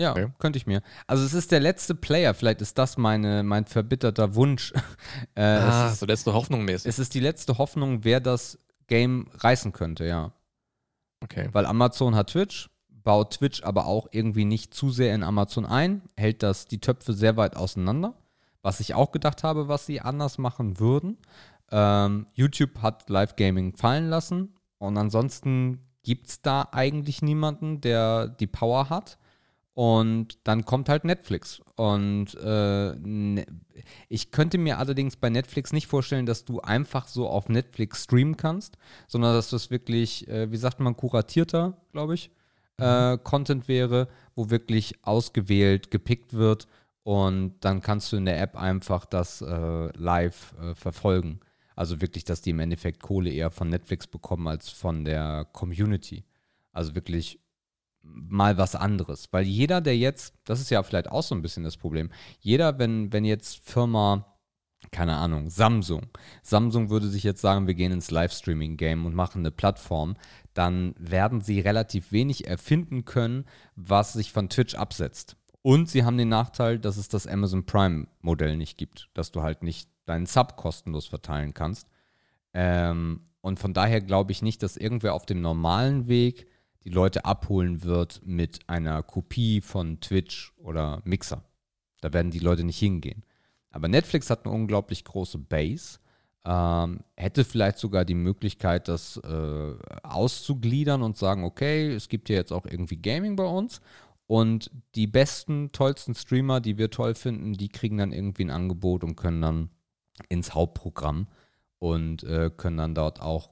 [0.01, 0.27] Ja, okay.
[0.39, 0.81] könnte ich mir.
[1.05, 4.73] Also es ist der letzte Player, vielleicht ist das meine, mein verbitterter Wunsch.
[5.35, 6.89] äh, ah, es ist, so letzte Hoffnung mäßig.
[6.89, 10.31] Es ist die letzte Hoffnung, wer das Game reißen könnte, ja.
[11.23, 11.49] Okay.
[11.51, 16.01] Weil Amazon hat Twitch, baut Twitch aber auch irgendwie nicht zu sehr in Amazon ein,
[16.17, 18.15] hält das die Töpfe sehr weit auseinander.
[18.63, 21.17] Was ich auch gedacht habe, was sie anders machen würden.
[21.71, 28.27] Ähm, YouTube hat Live Gaming fallen lassen und ansonsten gibt es da eigentlich niemanden, der
[28.27, 29.17] die Power hat.
[29.73, 31.61] Und dann kommt halt Netflix.
[31.75, 33.45] Und äh, ne
[34.09, 38.37] ich könnte mir allerdings bei Netflix nicht vorstellen, dass du einfach so auf Netflix streamen
[38.37, 42.29] kannst, sondern dass das wirklich, äh, wie sagt man, kuratierter, glaube ich,
[42.79, 43.23] äh, mhm.
[43.23, 46.67] Content wäre, wo wirklich ausgewählt, gepickt wird
[47.03, 51.39] und dann kannst du in der App einfach das äh, live äh, verfolgen.
[51.75, 56.25] Also wirklich, dass die im Endeffekt Kohle eher von Netflix bekommen als von der Community.
[56.73, 57.39] Also wirklich
[58.03, 59.29] mal was anderes.
[59.31, 62.79] Weil jeder, der jetzt, das ist ja vielleicht auch so ein bisschen das Problem, jeder,
[62.79, 64.25] wenn, wenn jetzt Firma,
[64.91, 66.07] keine Ahnung, Samsung,
[66.41, 70.15] Samsung würde sich jetzt sagen, wir gehen ins Livestreaming-Game und machen eine Plattform,
[70.53, 73.45] dann werden sie relativ wenig erfinden können,
[73.75, 75.37] was sich von Twitch absetzt.
[75.61, 79.61] Und sie haben den Nachteil, dass es das Amazon Prime-Modell nicht gibt, dass du halt
[79.61, 81.87] nicht deinen Sub kostenlos verteilen kannst.
[82.53, 86.47] Ähm, und von daher glaube ich nicht, dass irgendwer auf dem normalen Weg
[86.83, 91.43] die Leute abholen wird mit einer Kopie von Twitch oder Mixer.
[92.01, 93.23] Da werden die Leute nicht hingehen.
[93.69, 95.99] Aber Netflix hat eine unglaublich große Base.
[96.43, 102.35] Ähm, hätte vielleicht sogar die Möglichkeit, das äh, auszugliedern und sagen, okay, es gibt ja
[102.35, 103.79] jetzt auch irgendwie Gaming bei uns
[104.31, 109.03] und die besten, tollsten Streamer, die wir toll finden, die kriegen dann irgendwie ein Angebot
[109.03, 109.69] und können dann
[110.29, 111.27] ins Hauptprogramm
[111.79, 113.49] und äh, können dann dort auch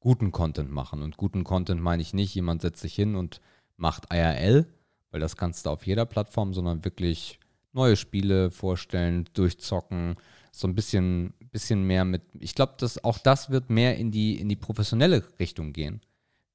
[0.00, 1.02] guten Content machen.
[1.02, 3.40] Und guten Content meine ich nicht, jemand setzt sich hin und
[3.76, 4.66] macht IRL,
[5.10, 7.38] weil das kannst du auf jeder Plattform, sondern wirklich
[7.72, 10.16] neue Spiele vorstellen, durchzocken,
[10.52, 12.22] so ein bisschen, bisschen mehr mit.
[12.38, 16.00] Ich glaube, dass auch das wird mehr in die, in die professionelle Richtung gehen,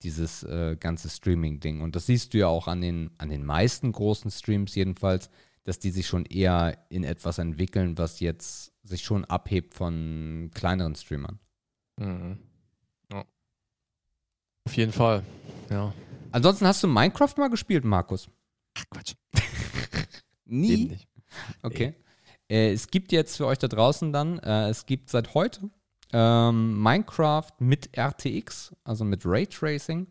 [0.03, 1.81] dieses äh, ganze Streaming-Ding.
[1.81, 5.29] Und das siehst du ja auch an den, an den meisten großen Streams jedenfalls,
[5.63, 10.95] dass die sich schon eher in etwas entwickeln, was jetzt sich schon abhebt von kleineren
[10.95, 11.39] Streamern.
[11.97, 12.37] Mhm.
[14.65, 15.23] Auf jeden Fall,
[15.69, 15.93] ja.
[16.31, 18.27] Ansonsten hast du Minecraft mal gespielt, Markus?
[18.77, 19.13] Ach, Quatsch.
[20.45, 20.73] Nie?
[20.73, 21.07] Eben nicht.
[21.63, 21.95] Okay.
[22.49, 25.69] Äh, es gibt jetzt für euch da draußen dann, äh, es gibt seit heute
[26.13, 30.07] ähm, Minecraft mit RTX, also mit Raytracing.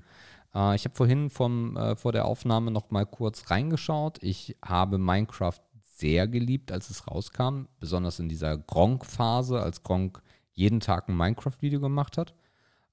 [0.54, 4.22] Äh, ich habe vorhin vom, äh, vor der Aufnahme noch mal kurz reingeschaut.
[4.22, 10.80] Ich habe Minecraft sehr geliebt, als es rauskam, besonders in dieser Gronk-Phase, als Gronk jeden
[10.80, 12.34] Tag ein Minecraft-Video gemacht hat.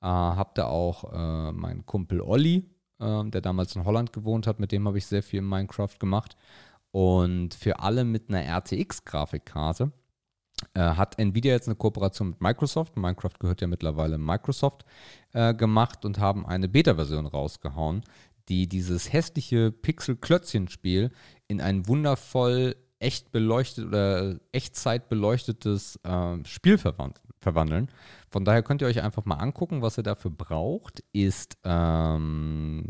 [0.02, 4.60] Äh, hab da auch äh, meinen Kumpel Olli, äh, der damals in Holland gewohnt hat,
[4.60, 6.36] mit dem habe ich sehr viel in Minecraft gemacht.
[6.92, 9.92] Und für alle mit einer RTX-Grafikkarte
[10.74, 12.98] äh, hat Nvidia jetzt eine Kooperation mit Microsoft.
[12.98, 14.86] Minecraft gehört ja mittlerweile Microsoft
[15.34, 18.04] äh, gemacht und haben eine Beta-Version rausgehauen,
[18.50, 21.12] die dieses hässliche Pixel-Klötzchen-Spiel
[21.48, 27.90] in ein wundervoll echt beleuchtet oder Echtzeit beleuctetes äh, Spiel verwandelt verwandeln.
[28.30, 31.04] Von daher könnt ihr euch einfach mal angucken, was ihr dafür braucht.
[31.12, 32.86] Ist, ähm,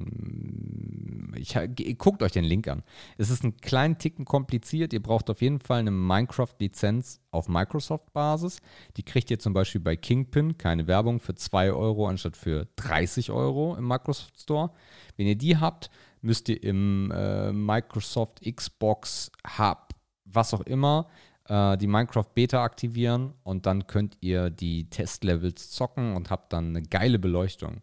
[1.35, 1.57] ich,
[1.97, 2.83] guckt euch den Link an.
[3.17, 4.93] Es ist einen kleinen Ticken kompliziert.
[4.93, 8.61] Ihr braucht auf jeden Fall eine Minecraft-Lizenz auf Microsoft-Basis.
[8.97, 13.31] Die kriegt ihr zum Beispiel bei Kingpin, keine Werbung, für 2 Euro anstatt für 30
[13.31, 14.71] Euro im Microsoft Store.
[15.17, 15.89] Wenn ihr die habt,
[16.21, 19.89] müsst ihr im äh, Microsoft Xbox Hub,
[20.25, 21.07] was auch immer,
[21.47, 26.69] äh, die Minecraft Beta aktivieren und dann könnt ihr die Testlevels zocken und habt dann
[26.69, 27.81] eine geile Beleuchtung.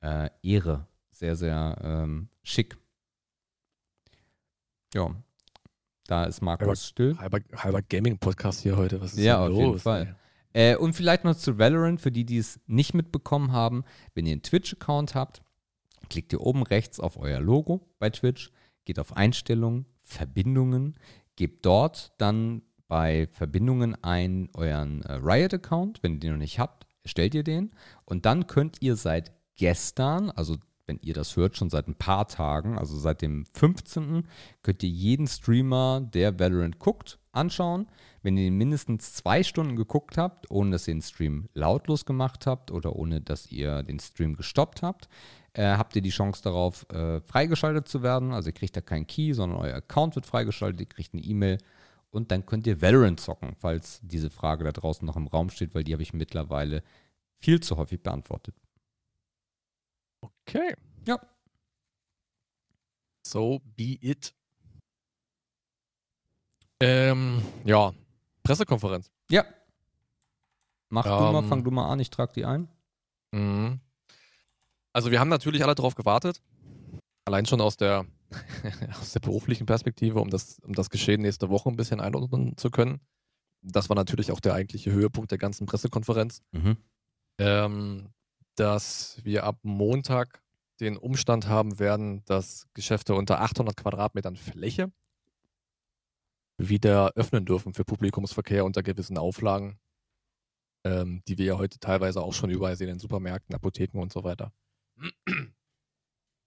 [0.00, 0.86] Äh, Ehre.
[1.10, 2.76] Sehr, sehr ähm, schick.
[4.94, 5.14] Ja.
[6.06, 7.18] Da ist Markus halber, still.
[7.18, 9.00] Halber, halber Gaming-Podcast hier heute.
[9.00, 10.16] Was ist ja, auf los, jeden Fall.
[10.52, 13.84] Äh, und vielleicht noch zu Valorant, für die, die es nicht mitbekommen haben.
[14.14, 15.42] Wenn ihr einen Twitch-Account habt,
[16.08, 18.50] klickt ihr oben rechts auf euer Logo bei Twitch,
[18.84, 20.96] geht auf Einstellungen, Verbindungen,
[21.36, 26.02] gebt dort dann bei Verbindungen ein euren äh, Riot-Account.
[26.02, 27.72] Wenn ihr den noch nicht habt, erstellt ihr den.
[28.04, 30.56] Und dann könnt ihr seit gestern, also
[30.86, 34.28] wenn ihr das hört, schon seit ein paar Tagen, also seit dem 15.,
[34.62, 37.86] könnt ihr jeden Streamer, der Valorant guckt, anschauen.
[38.22, 42.70] Wenn ihr mindestens zwei Stunden geguckt habt, ohne dass ihr den Stream lautlos gemacht habt
[42.70, 45.08] oder ohne dass ihr den Stream gestoppt habt,
[45.52, 48.32] äh, habt ihr die Chance darauf, äh, freigeschaltet zu werden.
[48.32, 51.58] Also ihr kriegt da keinen Key, sondern euer Account wird freigeschaltet, ihr kriegt eine E-Mail
[52.14, 55.74] und dann könnt ihr Valorant zocken, falls diese Frage da draußen noch im Raum steht,
[55.74, 56.84] weil die habe ich mittlerweile
[57.40, 58.54] viel zu häufig beantwortet.
[60.20, 60.76] Okay.
[61.06, 61.20] Ja.
[63.26, 64.32] So be it.
[66.80, 67.92] Ähm, ja,
[68.44, 69.10] Pressekonferenz.
[69.28, 69.44] Ja.
[70.90, 72.68] Mach ähm, du mal, fang du mal an, ich trage die ein.
[73.32, 73.80] Mhm.
[74.92, 76.40] Also wir haben natürlich alle darauf gewartet.
[77.24, 78.06] Allein schon aus der
[79.00, 82.70] aus der beruflichen Perspektive, um das, um das Geschehen nächste Woche ein bisschen einordnen zu
[82.70, 83.00] können.
[83.62, 86.42] Das war natürlich auch der eigentliche Höhepunkt der ganzen Pressekonferenz.
[86.52, 86.76] Mhm.
[87.38, 88.08] Ähm,
[88.56, 90.42] dass wir ab Montag
[90.80, 94.92] den Umstand haben werden, dass Geschäfte unter 800 Quadratmetern Fläche
[96.56, 99.78] wieder öffnen dürfen für Publikumsverkehr unter gewissen Auflagen,
[100.84, 104.22] ähm, die wir ja heute teilweise auch schon überall sehen in Supermärkten, Apotheken und so
[104.22, 104.52] weiter.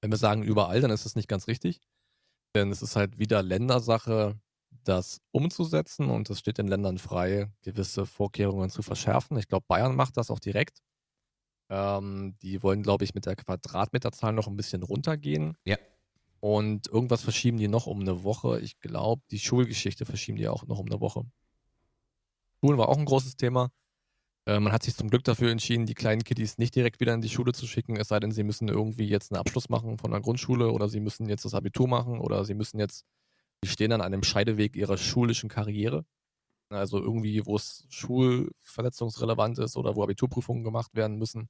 [0.01, 1.81] Wenn wir sagen überall, dann ist das nicht ganz richtig.
[2.55, 4.39] Denn es ist halt wieder Ländersache,
[4.83, 9.37] das umzusetzen und es steht den Ländern frei, gewisse Vorkehrungen zu verschärfen.
[9.37, 10.81] Ich glaube, Bayern macht das auch direkt.
[11.69, 15.57] Ähm, die wollen, glaube ich, mit der Quadratmeterzahl noch ein bisschen runtergehen.
[15.65, 15.77] Ja.
[16.39, 18.59] Und irgendwas verschieben die noch um eine Woche.
[18.61, 21.25] Ich glaube, die Schulgeschichte verschieben die auch noch um eine Woche.
[22.59, 23.71] Schulen war auch ein großes Thema.
[24.47, 27.21] Äh, man hat sich zum Glück dafür entschieden, die kleinen Kiddies nicht direkt wieder in
[27.21, 30.11] die Schule zu schicken, es sei denn, sie müssen irgendwie jetzt einen Abschluss machen von
[30.11, 33.05] der Grundschule oder sie müssen jetzt das Abitur machen oder sie müssen jetzt,
[33.61, 36.05] sie stehen an einem Scheideweg ihrer schulischen Karriere.
[36.69, 41.49] Also irgendwie, wo es schulverletzungsrelevant ist oder wo Abiturprüfungen gemacht werden müssen,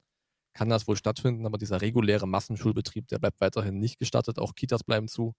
[0.53, 4.39] kann das wohl stattfinden, aber dieser reguläre Massenschulbetrieb, der bleibt weiterhin nicht gestattet.
[4.39, 5.35] Auch Kitas bleiben zu.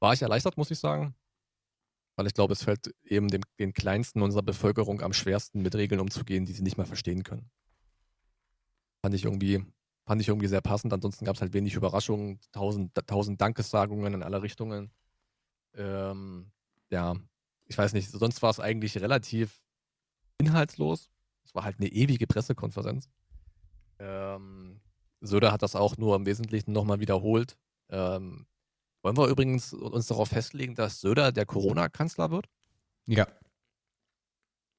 [0.00, 1.14] War ich erleichtert, muss ich sagen.
[2.16, 6.00] Weil ich glaube, es fällt eben dem, den Kleinsten unserer Bevölkerung am schwersten, mit Regeln
[6.00, 7.50] umzugehen, die sie nicht mal verstehen können.
[9.02, 9.64] Fand ich irgendwie,
[10.06, 10.92] fand ich irgendwie sehr passend.
[10.92, 14.90] Ansonsten gab es halt wenig Überraschungen, tausend, tausend Dankessagungen in alle Richtungen.
[15.74, 16.50] Ähm,
[16.90, 17.14] ja,
[17.66, 19.62] ich weiß nicht, sonst war es eigentlich relativ
[20.38, 21.10] inhaltslos.
[21.44, 23.10] Es war halt eine ewige Pressekonferenz.
[23.98, 24.80] Ähm,
[25.20, 27.56] Söder hat das auch nur im Wesentlichen nochmal wiederholt.
[27.90, 28.46] Ähm,
[29.06, 32.46] wollen wir übrigens uns darauf festlegen, dass Söder der Corona-Kanzler wird?
[33.06, 33.26] Ja.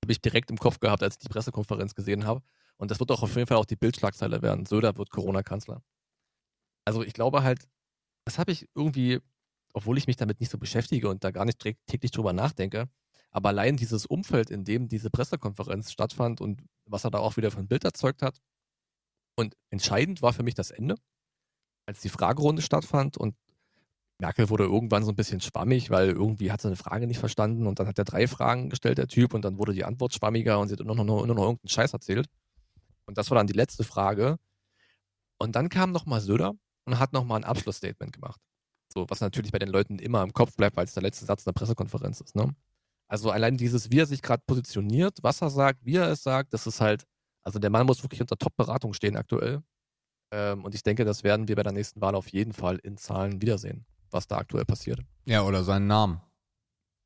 [0.03, 2.41] Habe ich direkt im Kopf gehabt, als ich die Pressekonferenz gesehen habe.
[2.75, 4.65] Und das wird auch auf jeden Fall auch die Bildschlagzeile werden.
[4.65, 5.82] Söder wird Corona-Kanzler.
[6.86, 7.69] Also ich glaube halt,
[8.25, 9.19] das habe ich irgendwie,
[9.73, 12.89] obwohl ich mich damit nicht so beschäftige und da gar nicht täglich drüber nachdenke,
[13.32, 17.51] aber allein dieses Umfeld, in dem diese Pressekonferenz stattfand und was er da auch wieder
[17.51, 18.39] für ein Bild erzeugt hat.
[19.38, 20.95] Und entscheidend war für mich das Ende,
[21.86, 23.36] als die Fragerunde stattfand und
[24.20, 27.68] Merkel wurde irgendwann so ein bisschen schwammig, weil irgendwie hat sie eine Frage nicht verstanden
[27.68, 30.59] und dann hat er drei Fragen gestellt, der Typ, und dann wurde die Antwort schwammiger
[30.59, 32.28] und sie hat nur noch, nur noch irgendeinen Scheiß erzählt.
[33.05, 34.38] Und das war dann die letzte Frage.
[35.38, 36.53] Und dann kam nochmal Söder
[36.86, 38.41] und hat nochmal ein Abschlussstatement gemacht.
[38.91, 41.43] So, was natürlich bei den Leuten immer im Kopf bleibt, weil es der letzte Satz
[41.43, 42.36] der Pressekonferenz ist.
[42.36, 42.55] Ne?
[43.07, 46.53] Also allein dieses, wie er sich gerade positioniert, was er sagt, wie er es sagt,
[46.53, 47.05] das ist halt,
[47.43, 49.61] also der Mann muss wirklich unter Top-Beratung stehen aktuell.
[50.32, 52.97] Ähm, und ich denke, das werden wir bei der nächsten Wahl auf jeden Fall in
[52.97, 55.01] Zahlen wiedersehen, was da aktuell passiert.
[55.26, 56.22] Ja, oder seinen Namen.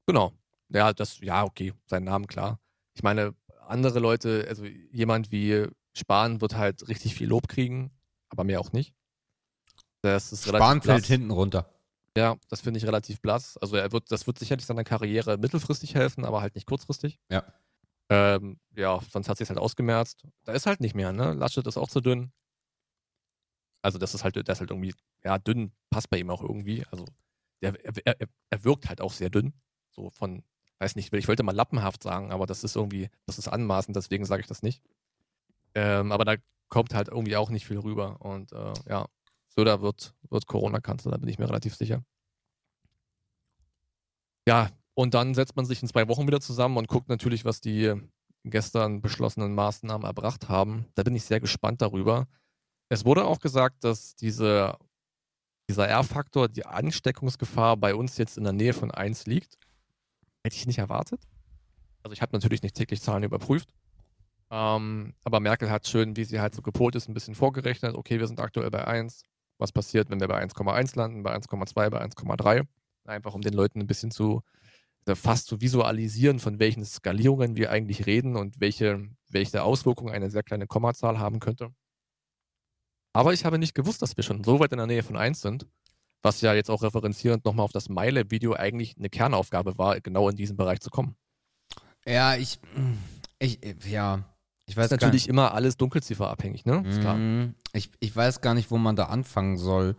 [0.07, 0.33] Genau.
[0.69, 2.59] Ja, das, ja, okay, seinen Namen, klar.
[2.93, 3.35] Ich meine,
[3.67, 7.91] andere Leute, also jemand wie Spahn wird halt richtig viel Lob kriegen,
[8.29, 8.93] aber mehr auch nicht.
[10.01, 11.69] Das ist Spahn fällt hinten runter.
[12.17, 13.57] Ja, das finde ich relativ blass.
[13.57, 17.19] Also er wird, das wird sicherlich seiner Karriere mittelfristig helfen, aber halt nicht kurzfristig.
[17.29, 17.43] Ja.
[18.09, 20.25] Ähm, ja, sonst hat sich halt ausgemerzt.
[20.43, 21.33] Da ist halt nicht mehr, ne?
[21.33, 22.33] Laschet ist auch zu dünn.
[23.81, 26.85] Also das ist halt, der ist halt irgendwie, ja, dünn passt bei ihm auch irgendwie.
[26.91, 27.05] Also
[27.61, 29.53] der, er, er, er wirkt halt auch sehr dünn.
[29.91, 30.43] So von,
[30.79, 34.25] weiß nicht, ich wollte mal lappenhaft sagen, aber das ist irgendwie, das ist anmaßend, deswegen
[34.25, 34.81] sage ich das nicht.
[35.75, 36.35] Ähm, aber da
[36.69, 38.21] kommt halt irgendwie auch nicht viel rüber.
[38.21, 39.07] Und äh, ja,
[39.49, 42.03] Söder wird, wird Corona-Kanzler, da bin ich mir relativ sicher.
[44.47, 47.61] Ja, und dann setzt man sich in zwei Wochen wieder zusammen und guckt natürlich, was
[47.61, 47.93] die
[48.43, 50.85] gestern beschlossenen Maßnahmen erbracht haben.
[50.95, 52.27] Da bin ich sehr gespannt darüber.
[52.91, 54.77] Es wurde auch gesagt, dass diese,
[55.69, 59.57] dieser R-Faktor, die Ansteckungsgefahr bei uns jetzt in der Nähe von 1 liegt.
[60.43, 61.21] Hätte ich nicht erwartet.
[62.03, 63.69] Also ich habe natürlich nicht täglich Zahlen überprüft.
[64.49, 67.95] Ähm, aber Merkel hat schön, wie sie halt so gepolt ist, ein bisschen vorgerechnet.
[67.95, 69.23] Okay, wir sind aktuell bei 1
[69.57, 72.65] was passiert, wenn wir bei 1,1 landen, bei 1,2, bei 1,3.
[73.05, 74.41] Einfach um den Leuten ein bisschen zu
[75.15, 80.43] fast zu visualisieren, von welchen Skalierungen wir eigentlich reden und welche, welche Auswirkungen eine sehr
[80.43, 81.73] kleine Kommazahl haben könnte.
[83.13, 85.41] Aber ich habe nicht gewusst, dass wir schon so weit in der Nähe von 1
[85.41, 85.65] sind,
[86.21, 90.35] was ja jetzt auch referenzierend nochmal auf das Meile-Video eigentlich eine Kernaufgabe war, genau in
[90.35, 91.15] diesen Bereich zu kommen.
[92.05, 92.59] Ja, ich,
[93.39, 93.59] ich,
[93.89, 94.23] ja,
[94.65, 96.83] ich weiß ist natürlich immer alles dunkelzifferabhängig, ne?
[96.87, 97.15] Ist klar.
[97.15, 97.55] Mhm.
[97.73, 99.95] Ich, ich weiß gar nicht, wo man da anfangen soll.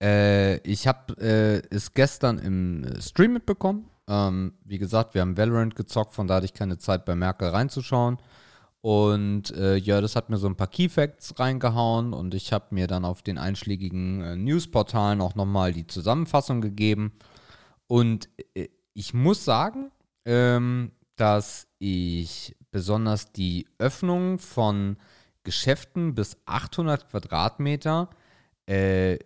[0.00, 3.88] Äh, ich habe äh, es gestern im Stream mitbekommen.
[4.08, 7.48] Ähm, wie gesagt, wir haben Valorant gezockt, von da hatte ich keine Zeit bei Merkel
[7.48, 8.18] reinzuschauen.
[8.82, 12.88] Und äh, ja, das hat mir so ein paar Keyfacts reingehauen und ich habe mir
[12.88, 17.12] dann auf den einschlägigen äh, Newsportalen auch nochmal die Zusammenfassung gegeben.
[17.86, 19.92] Und äh, ich muss sagen,
[20.24, 24.96] ähm, dass ich besonders die Öffnung von
[25.44, 28.10] Geschäften bis 800 Quadratmeter
[28.66, 29.18] äh,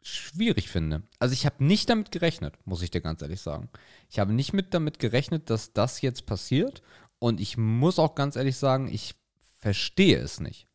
[0.00, 1.02] schwierig finde.
[1.18, 3.68] Also ich habe nicht damit gerechnet, muss ich dir ganz ehrlich sagen.
[4.08, 6.82] Ich habe nicht mit damit gerechnet, dass das jetzt passiert.
[7.18, 9.14] Und ich muss auch ganz ehrlich sagen, ich
[9.60, 10.66] verstehe es nicht.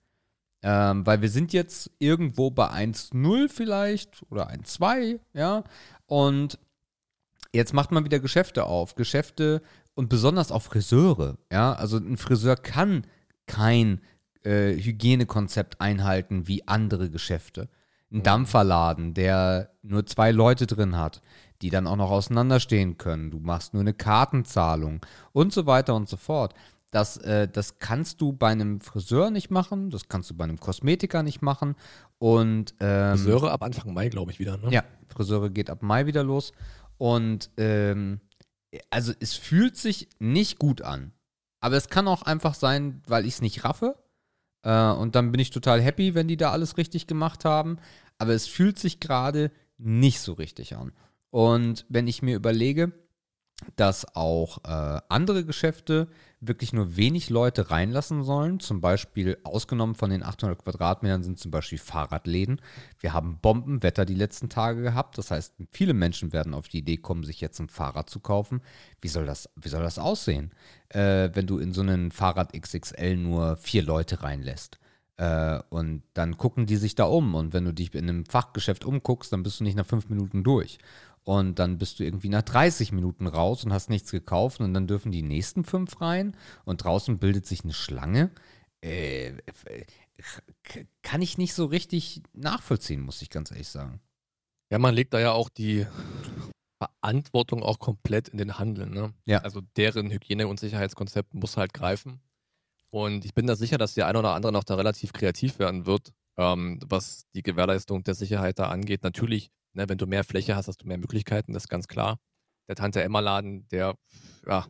[0.61, 5.63] Ähm, weil wir sind jetzt irgendwo bei 1,0 vielleicht oder 1,2, ja.
[6.05, 6.57] Und
[7.53, 8.95] jetzt macht man wieder Geschäfte auf.
[8.95, 9.61] Geschäfte,
[9.95, 13.05] und besonders auch Friseure, ja, also ein Friseur kann
[13.45, 14.01] kein
[14.43, 17.69] äh, Hygienekonzept einhalten wie andere Geschäfte.
[18.11, 21.21] Ein Dampferladen, der nur zwei Leute drin hat,
[21.63, 23.31] die dann auch noch auseinanderstehen können.
[23.31, 26.53] Du machst nur eine Kartenzahlung und so weiter und so fort.
[26.91, 30.59] Das, äh, das kannst du bei einem Friseur nicht machen, das kannst du bei einem
[30.59, 31.75] Kosmetiker nicht machen.
[32.19, 34.57] Und ähm, Friseure ab Anfang Mai, glaube ich, wieder.
[34.57, 34.69] Ne?
[34.71, 36.51] Ja, Friseure geht ab Mai wieder los.
[36.97, 38.19] Und ähm,
[38.89, 41.13] also es fühlt sich nicht gut an.
[41.61, 43.95] Aber es kann auch einfach sein, weil ich es nicht raffe.
[44.63, 47.77] Äh, und dann bin ich total happy, wenn die da alles richtig gemacht haben.
[48.17, 50.91] Aber es fühlt sich gerade nicht so richtig an.
[51.33, 52.91] Und wenn ich mir überlege,
[53.75, 56.07] dass auch äh, andere Geschäfte
[56.39, 58.59] wirklich nur wenig Leute reinlassen sollen.
[58.59, 62.61] Zum Beispiel ausgenommen von den 800 Quadratmetern sind zum Beispiel Fahrradläden.
[62.99, 65.17] Wir haben Bombenwetter die letzten Tage gehabt.
[65.17, 68.61] Das heißt, viele Menschen werden auf die Idee kommen, sich jetzt ein Fahrrad zu kaufen.
[69.01, 70.51] Wie soll das, wie soll das aussehen,
[70.89, 74.77] äh, wenn du in so einen Fahrrad XXL nur vier Leute reinlässt?
[75.17, 77.35] Äh, und dann gucken die sich da um.
[77.35, 80.43] Und wenn du dich in einem Fachgeschäft umguckst, dann bist du nicht nach fünf Minuten
[80.43, 80.79] durch.
[81.23, 84.87] Und dann bist du irgendwie nach 30 Minuten raus und hast nichts gekauft und dann
[84.87, 88.31] dürfen die nächsten fünf rein und draußen bildet sich eine Schlange.
[88.81, 89.37] Äh,
[91.01, 94.01] kann ich nicht so richtig nachvollziehen, muss ich ganz ehrlich sagen.
[94.69, 95.85] Ja, man legt da ja auch die
[96.77, 98.87] Verantwortung auch komplett in den Handel.
[98.87, 99.13] Ne?
[99.25, 99.39] Ja.
[99.39, 102.19] Also deren Hygiene- und Sicherheitskonzept muss halt greifen.
[102.89, 105.85] Und ich bin da sicher, dass der eine oder andere noch da relativ kreativ werden
[105.85, 109.03] wird, ähm, was die Gewährleistung der Sicherheit da angeht.
[109.03, 112.19] Natürlich Ne, wenn du mehr Fläche hast, hast du mehr Möglichkeiten, das ist ganz klar.
[112.67, 113.95] Der Tante-Emma-Laden, der,
[114.47, 114.67] ja,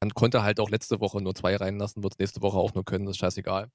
[0.00, 2.84] man konnte halt auch letzte Woche nur zwei reinlassen, wird es nächste Woche auch nur
[2.84, 3.70] können, das ist scheißegal.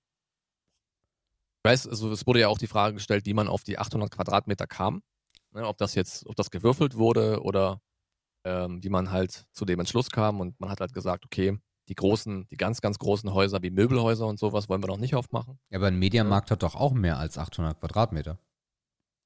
[1.63, 4.11] Ich weiß, also es wurde ja auch die Frage gestellt, wie man auf die 800
[4.11, 5.01] Quadratmeter kam.
[5.51, 7.81] Ne, ob das jetzt, ob das gewürfelt wurde oder
[8.45, 11.57] ähm, wie man halt zu dem Entschluss kam und man hat halt gesagt, okay,
[11.89, 15.15] die großen, die ganz, ganz großen Häuser wie Möbelhäuser und sowas wollen wir noch nicht
[15.15, 15.59] aufmachen.
[15.69, 16.53] Ja, aber ein Mediamarkt ja.
[16.53, 18.37] hat doch auch mehr als 800 Quadratmeter.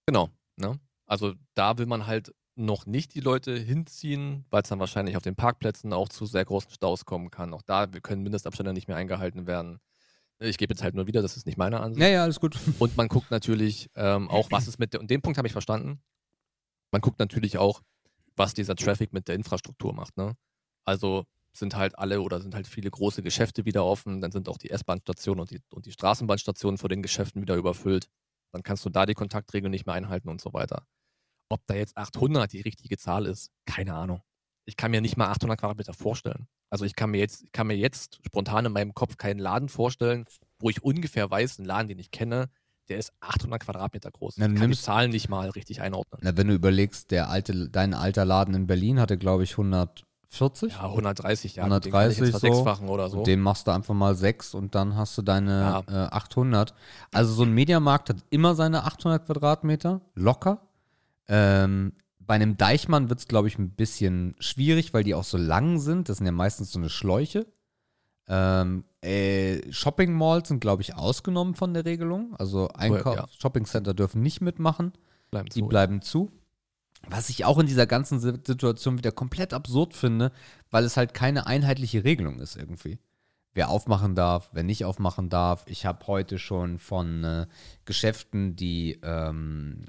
[0.08, 0.30] Genau.
[0.56, 0.80] Ne?
[1.14, 5.22] Also da will man halt noch nicht die Leute hinziehen, weil es dann wahrscheinlich auf
[5.22, 7.54] den Parkplätzen auch zu sehr großen Staus kommen kann.
[7.54, 9.80] Auch da können Mindestabstände nicht mehr eingehalten werden.
[10.40, 12.02] Ich gebe jetzt halt nur wieder, das ist nicht meine Ansicht.
[12.02, 12.58] Ja, ja, alles gut.
[12.80, 15.52] Und man guckt natürlich ähm, auch, was ist mit der, und den Punkt habe ich
[15.52, 16.02] verstanden.
[16.92, 17.84] Man guckt natürlich auch,
[18.36, 20.18] was dieser Traffic mit der Infrastruktur macht.
[20.18, 20.36] Ne?
[20.84, 24.58] Also sind halt alle oder sind halt viele große Geschäfte wieder offen, dann sind auch
[24.58, 28.10] die S-Bahn-Stationen und die, und die Straßenbahnstationen vor den Geschäften wieder überfüllt
[28.54, 30.86] dann kannst du da die Kontaktregeln nicht mehr einhalten und so weiter.
[31.54, 34.22] Ob da jetzt 800 die richtige Zahl ist, keine Ahnung.
[34.66, 36.48] Ich kann mir nicht mal 800 Quadratmeter vorstellen.
[36.72, 40.26] Also ich kann mir jetzt, kann mir jetzt spontan in meinem Kopf keinen Laden vorstellen,
[40.58, 42.50] wo ich ungefähr weiß, einen Laden, den ich kenne,
[42.90, 44.36] der ist 800 Quadratmeter groß.
[44.38, 46.20] Na, ich kann die Zahlen nicht mal richtig einordnen.
[46.24, 50.04] Na, wenn du überlegst, der alte, dein alter Laden in Berlin hatte, glaube ich, 100
[50.34, 50.74] 40?
[50.74, 51.64] Ja, 130, ja.
[51.64, 52.48] 130 so.
[52.88, 53.20] oder so.
[53.20, 56.06] Und dem machst du einfach mal 6 und dann hast du deine ja.
[56.06, 56.74] äh, 800.
[57.12, 60.62] Also so ein Mediamarkt hat immer seine 800 Quadratmeter, locker.
[61.28, 65.38] Ähm, bei einem Deichmann wird es, glaube ich, ein bisschen schwierig, weil die auch so
[65.38, 66.10] lang sind.
[66.10, 67.46] Das sind ja meistens so eine Schläuche.
[68.28, 72.36] Ähm, äh, Shopping Malls sind, glaube ich, ausgenommen von der Regelung.
[72.38, 73.28] Also Einkauf, ja.
[73.38, 74.94] Shopping Center dürfen nicht mitmachen.
[75.30, 76.32] Bleiben die zu, bleiben zu.
[77.08, 80.32] Was ich auch in dieser ganzen Situation wieder komplett absurd finde,
[80.72, 82.98] weil es halt keine einheitliche Regelung ist irgendwie.
[83.56, 85.64] Wer aufmachen darf, wer nicht aufmachen darf.
[85.68, 87.46] Ich habe heute schon von äh,
[87.86, 89.86] Geschäften die, ähm,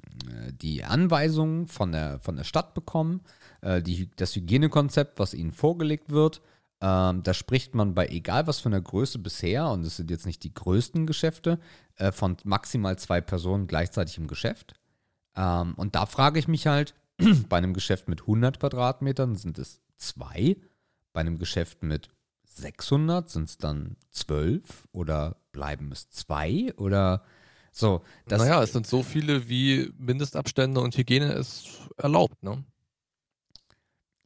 [0.61, 3.23] die Anweisungen von der, von der Stadt bekommen,
[3.63, 6.43] äh, die, das Hygienekonzept, was ihnen vorgelegt wird.
[6.83, 10.27] Ähm, da spricht man bei egal was von der Größe bisher, und es sind jetzt
[10.27, 11.59] nicht die größten Geschäfte,
[11.97, 14.75] äh, von maximal zwei Personen gleichzeitig im Geschäft.
[15.37, 16.95] Ähm, und da frage ich mich halt,
[17.49, 20.57] bei einem Geschäft mit 100 Quadratmetern sind es zwei.
[21.15, 22.11] Bei einem Geschäft mit
[22.57, 27.25] 600 sind es dann zwölf oder bleiben es zwei oder
[27.73, 28.05] so.
[28.27, 32.65] Das naja, es sind so viele, wie Mindestabstände und Hygiene es erlaubt, ne?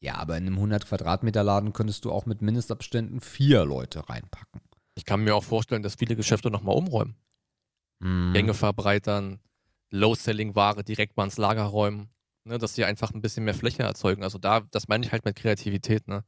[0.01, 4.61] Ja, aber in einem 100 Quadratmeter Laden könntest du auch mit Mindestabständen vier Leute reinpacken.
[4.95, 7.17] Ich kann mir auch vorstellen, dass viele Geschäfte nochmal umräumen.
[7.99, 8.33] Mm.
[8.33, 9.41] Gänge verbreitern,
[9.91, 12.11] Low-Selling-Ware direkt mal ins Lager räumen
[12.49, 14.23] ne, dass sie einfach ein bisschen mehr Fläche erzeugen.
[14.25, 16.25] Also da, das meine ich halt mit Kreativität, ne?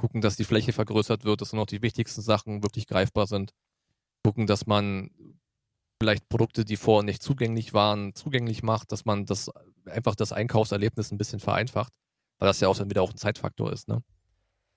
[0.00, 3.52] Gucken, dass die Fläche vergrößert wird, dass nur noch die wichtigsten Sachen wirklich greifbar sind.
[4.24, 5.10] Gucken, dass man
[6.00, 9.50] vielleicht Produkte, die vorher nicht zugänglich waren, zugänglich macht, dass man das
[9.84, 11.92] einfach das Einkaufserlebnis ein bisschen vereinfacht,
[12.38, 14.02] weil das ja auch dann wieder auch ein Zeitfaktor ist, ne?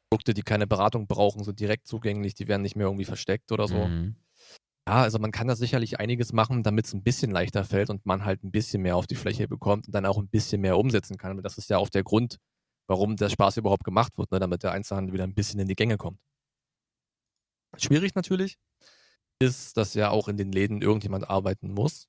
[0.09, 3.69] Produkte, die keine Beratung brauchen, sind direkt zugänglich, die werden nicht mehr irgendwie versteckt oder
[3.69, 3.87] so.
[3.87, 4.17] Mhm.
[4.85, 8.05] Ja, also man kann da sicherlich einiges machen, damit es ein bisschen leichter fällt und
[8.05, 10.77] man halt ein bisschen mehr auf die Fläche bekommt und dann auch ein bisschen mehr
[10.77, 11.41] umsetzen kann.
[11.41, 12.39] Das ist ja auch der Grund,
[12.87, 14.39] warum der Spaß überhaupt gemacht wird, ne?
[14.39, 16.19] damit der Einzelhandel wieder ein bisschen in die Gänge kommt.
[17.77, 18.57] Schwierig natürlich
[19.39, 22.07] ist, dass ja auch in den Läden irgendjemand arbeiten muss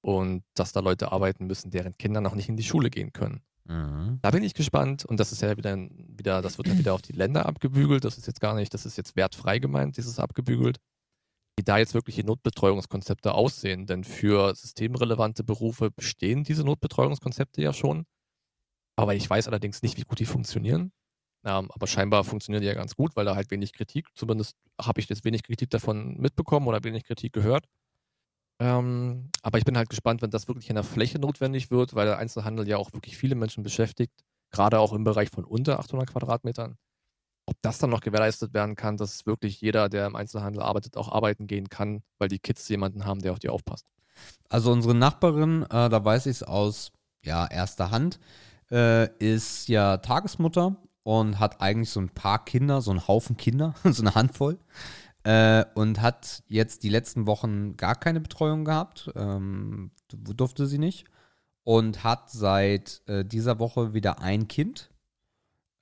[0.00, 3.42] und dass da Leute arbeiten müssen, deren Kinder noch nicht in die Schule gehen können.
[3.64, 4.20] Mhm.
[4.22, 7.02] Da bin ich gespannt und das ist ja wieder, wieder, das wird ja wieder auf
[7.02, 8.04] die Länder abgebügelt.
[8.04, 10.78] Das ist jetzt gar nicht, das ist jetzt wertfrei gemeint, dieses abgebügelt
[11.58, 13.86] wie da jetzt wirklich die Notbetreuungskonzepte aussehen.
[13.86, 18.04] Denn für systemrelevante Berufe bestehen diese Notbetreuungskonzepte ja schon.
[18.96, 20.92] Aber ich weiß allerdings nicht, wie gut die funktionieren.
[21.44, 25.00] Ähm, aber scheinbar funktionieren die ja ganz gut, weil da halt wenig Kritik, zumindest habe
[25.00, 27.68] ich jetzt wenig Kritik davon mitbekommen oder wenig Kritik gehört.
[28.58, 32.06] Ähm, aber ich bin halt gespannt, wenn das wirklich in der Fläche notwendig wird, weil
[32.06, 34.12] der Einzelhandel ja auch wirklich viele Menschen beschäftigt.
[34.50, 36.78] gerade auch im Bereich von unter 800 Quadratmetern.
[37.46, 41.12] Ob das dann noch gewährleistet werden kann, dass wirklich jeder, der im Einzelhandel arbeitet, auch
[41.12, 43.86] arbeiten gehen kann, weil die Kids jemanden haben, der auf die aufpasst.
[44.48, 46.92] Also unsere Nachbarin, äh, da weiß ich es aus
[47.22, 48.18] ja, erster Hand,
[48.70, 53.74] äh, ist ja Tagesmutter und hat eigentlich so ein paar Kinder, so einen Haufen Kinder,
[53.84, 54.58] so eine Handvoll.
[55.22, 61.06] Äh, und hat jetzt die letzten Wochen gar keine Betreuung gehabt, ähm, durfte sie nicht.
[61.64, 64.90] Und hat seit äh, dieser Woche wieder ein Kind,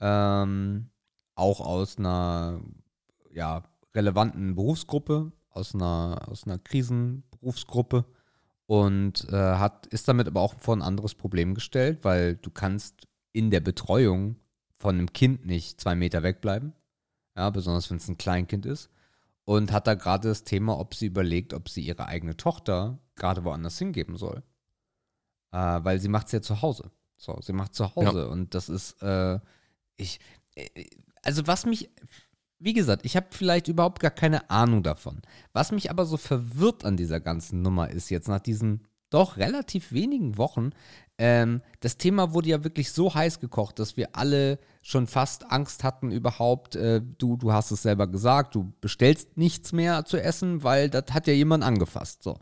[0.01, 0.89] ähm,
[1.35, 2.61] auch aus einer
[3.31, 3.65] ja,
[3.95, 8.07] relevanten Berufsgruppe, aus einer, aus einer Krisenberufsgruppe
[8.67, 13.07] und äh, hat, ist damit aber auch vor ein anderes Problem gestellt, weil du kannst
[13.33, 14.37] in der Betreuung
[14.79, 16.73] von einem Kind nicht zwei Meter wegbleiben.
[17.37, 18.91] Ja, besonders wenn es ein Kleinkind ist.
[19.45, 23.45] Und hat da gerade das Thema, ob sie überlegt, ob sie ihre eigene Tochter gerade
[23.45, 24.43] woanders hingeben soll.
[25.53, 26.91] Äh, weil sie macht es ja zu Hause.
[27.17, 28.21] So, sie macht zu Hause.
[28.21, 28.27] Ja.
[28.27, 29.39] Und das ist, äh,
[29.97, 30.21] ich,
[30.55, 30.87] äh,
[31.23, 31.91] also was mich
[32.65, 35.21] wie gesagt, ich habe vielleicht überhaupt gar keine Ahnung davon.
[35.53, 39.93] Was mich aber so verwirrt an dieser ganzen Nummer ist jetzt nach diesen doch relativ
[39.93, 40.71] wenigen Wochen,
[41.19, 45.85] ähm, das Thema wurde ja wirklich so heiß gekocht, dass wir alle schon fast Angst
[45.85, 46.75] hatten überhaupt.
[46.75, 51.05] Äh, du, du hast es selber gesagt, du bestellst nichts mehr zu essen, weil das
[51.13, 52.23] hat ja jemand angefasst.
[52.23, 52.39] So.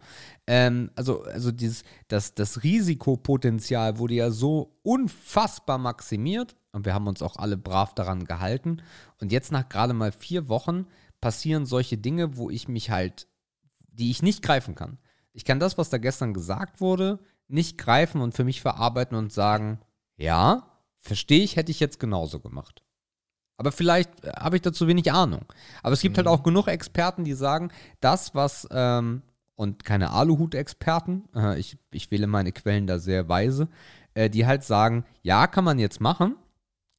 [0.47, 7.07] Ähm, also, also dieses, das, das Risikopotenzial wurde ja so unfassbar maximiert und wir haben
[7.07, 8.83] uns auch alle brav daran gehalten.
[9.21, 10.87] Und jetzt nach gerade mal vier Wochen
[11.21, 13.29] passieren solche Dinge, wo ich mich halt,
[13.93, 14.99] die ich nicht greifen kann.
[15.33, 19.33] Ich kann das, was da gestern gesagt wurde, nicht greifen und für mich verarbeiten und
[19.33, 19.79] sagen,
[20.17, 22.83] ja, verstehe ich, hätte ich jetzt genauso gemacht.
[23.57, 25.45] Aber vielleicht äh, habe ich dazu wenig Ahnung.
[25.83, 26.31] Aber es gibt halt mhm.
[26.31, 27.71] halt auch genug Experten, die sagen,
[28.01, 29.23] das, was, ähm,
[29.55, 33.69] und keine Aluhut-Experten, äh, ich, ich wähle meine Quellen da sehr weise,
[34.15, 36.37] äh, die halt sagen, ja, kann man jetzt machen.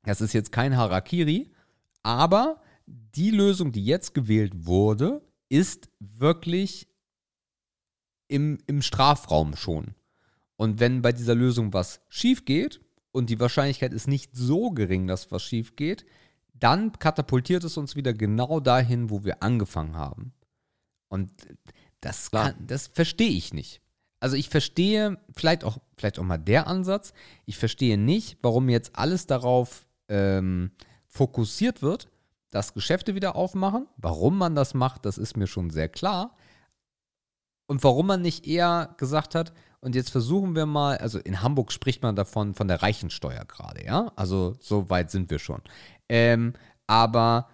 [0.04, 1.52] Das ist jetzt kein Harakiri,
[2.02, 6.88] aber die Lösung, die jetzt gewählt wurde, ist wirklich
[8.28, 9.96] im, im Strafraum schon.
[10.56, 12.82] Und wenn bei dieser Lösung was schief geht,
[13.14, 16.06] und die Wahrscheinlichkeit ist nicht so gering, dass was schief geht,
[16.54, 20.34] dann katapultiert es uns wieder genau dahin, wo wir angefangen haben.
[21.08, 21.32] Und
[22.02, 23.82] das, kann, das verstehe ich nicht.
[24.20, 27.14] Also ich verstehe vielleicht auch, vielleicht auch mal der Ansatz.
[27.46, 30.72] Ich verstehe nicht, warum jetzt alles darauf ähm,
[31.08, 32.10] fokussiert wird,
[32.50, 33.88] dass Geschäfte wieder aufmachen.
[33.98, 36.36] Warum man das macht, das ist mir schon sehr klar.
[37.68, 41.72] Und warum man nicht eher gesagt hat, und jetzt versuchen wir mal, also in Hamburg
[41.72, 44.14] spricht man davon von der Reichensteuer gerade, ja?
[44.16, 45.62] Also so weit sind wir schon.
[46.08, 46.54] Ähm,
[46.88, 47.50] aber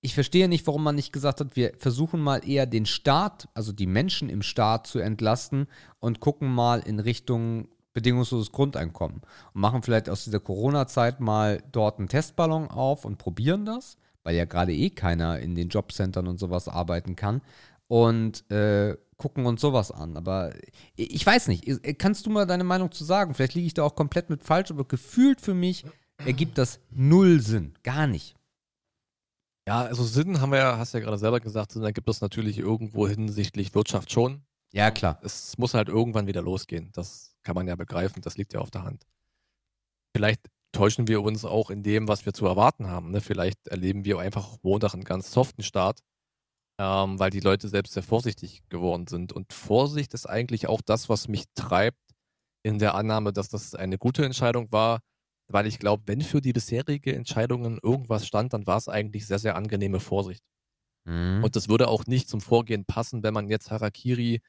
[0.00, 3.72] ich verstehe nicht, warum man nicht gesagt hat, wir versuchen mal eher den Staat, also
[3.72, 5.66] die Menschen im Staat zu entlasten
[5.98, 7.68] und gucken mal in Richtung
[7.98, 9.22] bedingungsloses Grundeinkommen
[9.52, 14.36] und machen vielleicht aus dieser Corona-Zeit mal dort einen Testballon auf und probieren das, weil
[14.36, 17.42] ja gerade eh keiner in den Jobcentern und sowas arbeiten kann
[17.88, 20.16] und äh, gucken uns sowas an.
[20.16, 20.52] Aber
[20.94, 23.34] ich weiß nicht, kannst du mal deine Meinung zu sagen?
[23.34, 25.84] Vielleicht liege ich da auch komplett mit falsch, aber gefühlt für mich
[26.24, 27.74] ergibt das null Sinn.
[27.82, 28.36] Gar nicht.
[29.66, 32.58] Ja, also Sinn haben wir ja, hast ja gerade selber gesagt, Sinn ergibt das natürlich
[32.58, 34.42] irgendwo hinsichtlich Wirtschaft schon.
[34.78, 35.18] Ja, klar.
[35.22, 36.90] Es muss halt irgendwann wieder losgehen.
[36.92, 39.04] Das kann man ja begreifen, das liegt ja auf der Hand.
[40.16, 40.40] Vielleicht
[40.72, 43.10] täuschen wir uns auch in dem, was wir zu erwarten haben.
[43.10, 43.20] Ne?
[43.20, 46.00] Vielleicht erleben wir einfach Montag einen ganz soften Start
[46.78, 49.32] ähm, weil die Leute selbst sehr vorsichtig geworden sind.
[49.32, 51.98] Und Vorsicht ist eigentlich auch das, was mich treibt
[52.62, 55.00] in der Annahme, dass das eine gute Entscheidung war,
[55.48, 59.38] weil ich glaube, wenn für die bisherige Entscheidungen irgendwas stand, dann war es eigentlich sehr,
[59.38, 60.44] sehr angenehme Vorsicht.
[61.04, 61.42] Mhm.
[61.42, 64.40] Und das würde auch nicht zum Vorgehen passen, wenn man jetzt Harakiri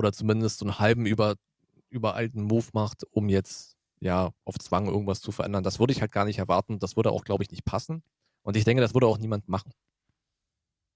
[0.00, 1.36] oder zumindest so einen halben über,
[1.90, 5.62] übereilten Move macht, um jetzt ja auf Zwang irgendwas zu verändern.
[5.62, 6.78] Das würde ich halt gar nicht erwarten.
[6.78, 8.02] Das würde auch, glaube ich, nicht passen.
[8.42, 9.72] Und ich denke, das würde auch niemand machen.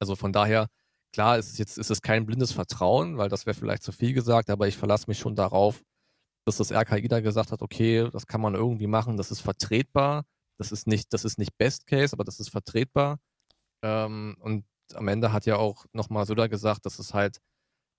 [0.01, 0.69] Also von daher,
[1.13, 4.15] klar, ist es jetzt ist es kein blindes Vertrauen, weil das wäre vielleicht zu viel
[4.15, 5.83] gesagt, aber ich verlasse mich schon darauf,
[6.47, 10.25] dass das RKI da gesagt hat, okay, das kann man irgendwie machen, das ist vertretbar,
[10.59, 13.19] das ist nicht, das ist nicht Best Case, aber das ist vertretbar.
[13.83, 17.39] Ähm, und am Ende hat ja auch nochmal Söder gesagt, dass es halt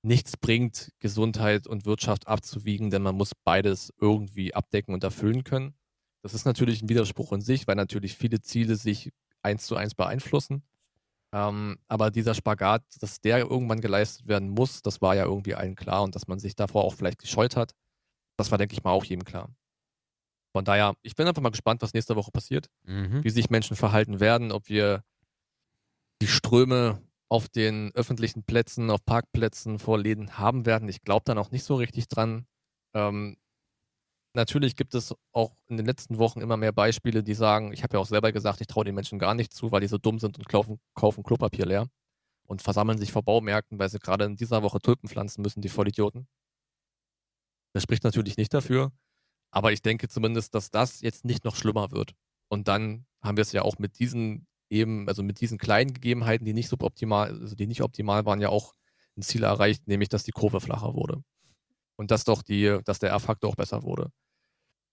[0.06, 5.74] nichts bringt, Gesundheit und Wirtschaft abzuwiegen, denn man muss beides irgendwie abdecken und erfüllen können.
[6.22, 9.95] Das ist natürlich ein Widerspruch in sich, weil natürlich viele Ziele sich eins zu eins
[9.95, 10.64] beeinflussen.
[11.34, 15.76] Ähm, aber dieser Spagat, dass der irgendwann geleistet werden muss, das war ja irgendwie allen
[15.76, 17.74] klar und dass man sich davor auch vielleicht gescheut hat,
[18.38, 19.49] das war, denke ich mal, auch jedem klar.
[20.53, 23.24] Von daher, ich bin einfach mal gespannt, was nächste Woche passiert, mhm.
[23.24, 25.03] wie sich Menschen verhalten werden, ob wir
[26.22, 30.88] die Ströme auf den öffentlichen Plätzen, auf Parkplätzen vor Läden haben werden.
[30.89, 32.45] Ich glaube da noch nicht so richtig dran.
[32.93, 33.38] Ähm,
[34.36, 37.97] natürlich gibt es auch in den letzten Wochen immer mehr Beispiele, die sagen, ich habe
[37.97, 40.19] ja auch selber gesagt, ich traue den Menschen gar nicht zu, weil die so dumm
[40.19, 41.88] sind und kaufen, kaufen Klopapier leer
[42.45, 45.69] und versammeln sich vor Baumärkten, weil sie gerade in dieser Woche Tulpen pflanzen müssen, die
[45.69, 46.28] Vollidioten.
[47.73, 48.91] Das spricht natürlich nicht dafür,
[49.51, 52.13] aber ich denke zumindest, dass das jetzt nicht noch schlimmer wird.
[52.49, 56.45] Und dann haben wir es ja auch mit diesen eben, also mit diesen kleinen Gegebenheiten,
[56.45, 58.74] die nicht suboptimal, also die nicht optimal waren, ja auch
[59.18, 61.24] ein Ziel erreicht, nämlich dass die Kurve flacher wurde.
[61.97, 64.11] Und dass doch die, dass der R-Faktor auch besser wurde.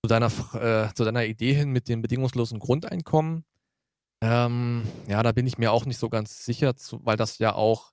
[0.05, 3.45] Zu deiner, äh, zu deiner Idee hin mit dem bedingungslosen Grundeinkommen,
[4.23, 7.55] ähm, ja, da bin ich mir auch nicht so ganz sicher, zu, weil das ja
[7.55, 7.91] auch,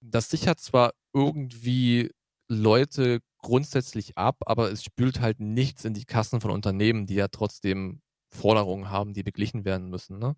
[0.00, 2.10] das sichert zwar irgendwie
[2.48, 7.28] Leute grundsätzlich ab, aber es spült halt nichts in die Kassen von Unternehmen, die ja
[7.28, 8.00] trotzdem
[8.30, 10.18] Forderungen haben, die beglichen werden müssen.
[10.18, 10.34] Ne?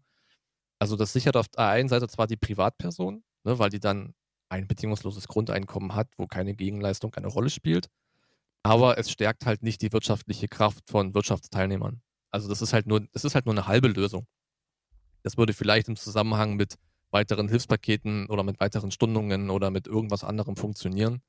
[0.81, 4.15] Also das sichert auf der einen Seite zwar die Privatperson, ne, weil die dann
[4.49, 7.89] ein bedingungsloses Grundeinkommen hat, wo keine Gegenleistung eine Rolle spielt,
[8.63, 12.03] aber es stärkt halt nicht die wirtschaftliche Kraft von Wirtschaftsteilnehmern.
[12.31, 14.27] Also das ist halt nur, das ist halt nur eine halbe Lösung.
[15.23, 16.77] Das würde vielleicht im Zusammenhang mit
[17.11, 21.23] weiteren Hilfspaketen oder mit weiteren Stundungen oder mit irgendwas anderem funktionieren.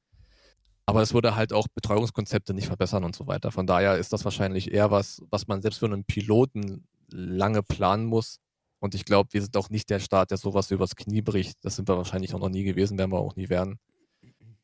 [0.85, 3.51] Aber es würde halt auch Betreuungskonzepte nicht verbessern und so weiter.
[3.51, 8.05] Von daher ist das wahrscheinlich eher was, was man selbst für einen Piloten lange planen
[8.05, 8.39] muss.
[8.81, 11.63] Und ich glaube, wir sind auch nicht der Staat, der sowas übers Knie bricht.
[11.63, 13.79] Das sind wir wahrscheinlich auch noch nie gewesen, werden wir auch nie werden.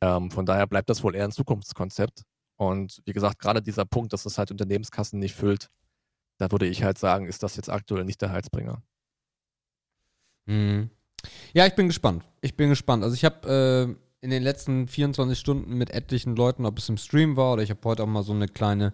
[0.02, 2.24] Ähm, von daher bleibt das wohl eher ein Zukunftskonzept.
[2.56, 5.70] Und wie gesagt, gerade dieser Punkt, dass es halt Unternehmenskassen nicht füllt,
[6.40, 8.82] da würde ich halt sagen, ist das jetzt aktuell nicht der Heizbringer.
[10.48, 10.90] Mhm.
[11.54, 12.24] Ja, ich bin gespannt.
[12.42, 13.04] Ich bin gespannt.
[13.04, 16.98] Also ich habe äh, in den letzten 24 Stunden mit etlichen Leuten, ob es im
[16.98, 18.94] Stream war oder ich habe heute auch mal so eine kleine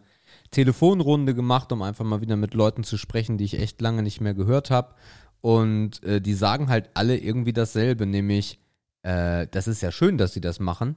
[0.54, 4.22] Telefonrunde gemacht, um einfach mal wieder mit Leuten zu sprechen, die ich echt lange nicht
[4.22, 4.96] mehr gehört habe.
[5.42, 8.60] Und äh, die sagen halt alle irgendwie dasselbe, nämlich,
[9.02, 10.96] äh, das ist ja schön, dass sie das machen,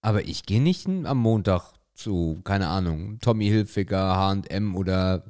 [0.00, 5.24] aber ich gehe nicht am Montag zu, keine Ahnung, Tommy Hilfiger, HM oder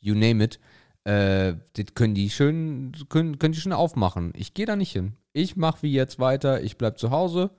[0.00, 0.58] you name it.
[1.04, 4.32] Äh, das können die schön, können, können die schon aufmachen.
[4.34, 5.12] Ich gehe da nicht hin.
[5.34, 7.50] Ich mache wie jetzt weiter, ich bleibe zu Hause,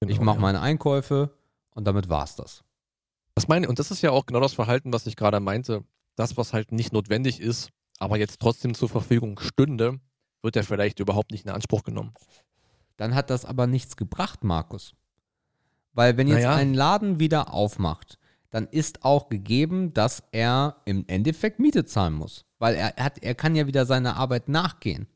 [0.00, 0.42] Genau, ich mache ja.
[0.42, 1.30] meine Einkäufe
[1.74, 2.64] und damit war's das.
[3.38, 5.84] Das meine, und das ist ja auch genau das Verhalten, was ich gerade meinte.
[6.16, 7.70] Das, was halt nicht notwendig ist,
[8.00, 10.00] aber jetzt trotzdem zur Verfügung stünde,
[10.42, 12.14] wird ja vielleicht überhaupt nicht in Anspruch genommen.
[12.96, 14.92] Dann hat das aber nichts gebracht, Markus.
[15.92, 16.56] Weil wenn jetzt naja.
[16.56, 18.18] ein Laden wieder aufmacht,
[18.50, 22.44] dann ist auch gegeben, dass er im Endeffekt Miete zahlen muss.
[22.58, 25.06] Weil er, hat, er kann ja wieder seiner Arbeit nachgehen.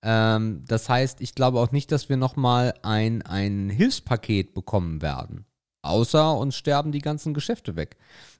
[0.00, 5.44] Ähm, das heißt, ich glaube auch nicht, dass wir nochmal ein, ein Hilfspaket bekommen werden.
[5.84, 7.96] Außer uns sterben die ganzen Geschäfte weg.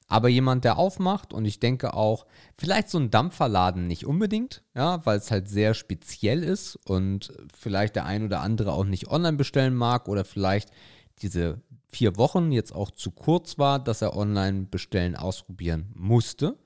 [0.07, 2.26] Aber jemand, der aufmacht und ich denke auch,
[2.59, 7.97] vielleicht so ein Dampferladen nicht unbedingt, ja, weil es halt sehr speziell ist und vielleicht
[7.97, 10.70] der ein oder andere auch nicht online bestellen mag oder vielleicht
[11.22, 16.59] diese vier Wochen jetzt auch zu kurz war, dass er online bestellen ausprobieren musste.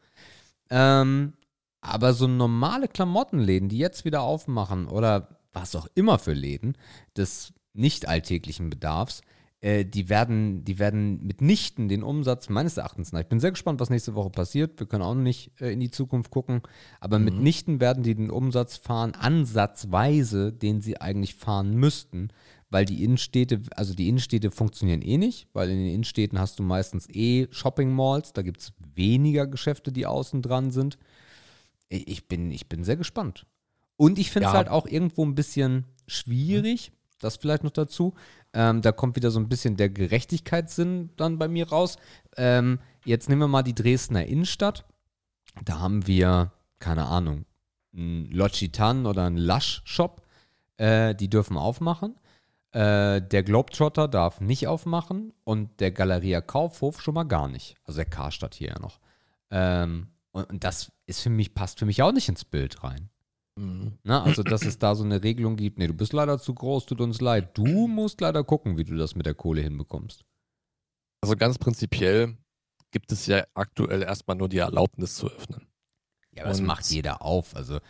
[0.70, 1.34] Ähm,
[1.80, 6.76] aber so normale Klamottenläden, die jetzt wieder aufmachen oder was auch immer für Läden
[7.16, 9.22] des nicht alltäglichen Bedarfs,
[9.60, 13.20] äh, die, werden, die werden mitnichten den Umsatz meines Erachtens nach.
[13.20, 14.78] Ich bin sehr gespannt, was nächste Woche passiert.
[14.78, 16.62] Wir können auch nicht äh, in die Zukunft gucken.
[17.00, 17.26] Aber mhm.
[17.26, 22.28] mitnichten werden die den Umsatz fahren, ansatzweise, den sie eigentlich fahren müssten.
[22.70, 26.62] Weil die Innenstädte, also die Innenstädte funktionieren eh nicht, weil in den Innenstädten hast du
[26.62, 30.98] meistens eh Shopping Malls, da gibt es weniger Geschäfte, die außen dran sind
[31.88, 33.46] ich bin, ich bin sehr gespannt.
[33.96, 34.58] Und ich finde es ja.
[34.58, 38.14] halt auch irgendwo ein bisschen schwierig, das vielleicht noch dazu.
[38.52, 41.96] Ähm, da kommt wieder so ein bisschen der Gerechtigkeitssinn dann bei mir raus.
[42.36, 44.84] Ähm, jetzt nehmen wir mal die Dresdner Innenstadt.
[45.64, 47.44] Da haben wir, keine Ahnung,
[47.92, 50.22] einen L'Occitane oder einen Lush-Shop.
[50.76, 52.14] Äh, die dürfen aufmachen.
[52.70, 57.76] Äh, der Globetrotter darf nicht aufmachen und der Galeria Kaufhof schon mal gar nicht.
[57.84, 59.00] Also der Karstadt hier ja noch.
[59.50, 63.08] Ähm, und, und, das ist für mich, passt für mich auch nicht ins Bild rein.
[63.58, 63.98] Mhm.
[64.04, 66.86] Na, also, dass es da so eine Regelung gibt, nee, du bist leider zu groß,
[66.86, 67.58] tut uns leid.
[67.58, 70.24] Du musst leider gucken, wie du das mit der Kohle hinbekommst.
[71.20, 72.36] Also ganz prinzipiell
[72.92, 75.66] gibt es ja aktuell erstmal nur die Erlaubnis zu öffnen.
[76.30, 77.56] Ja, aber und, das macht jeder auf.
[77.56, 77.80] Also.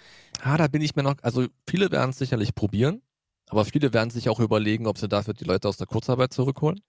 [0.41, 3.03] Ah, da bin ich mir noch, also viele werden es sicherlich probieren,
[3.49, 6.81] aber viele werden sich auch überlegen, ob sie dafür die Leute aus der Kurzarbeit zurückholen.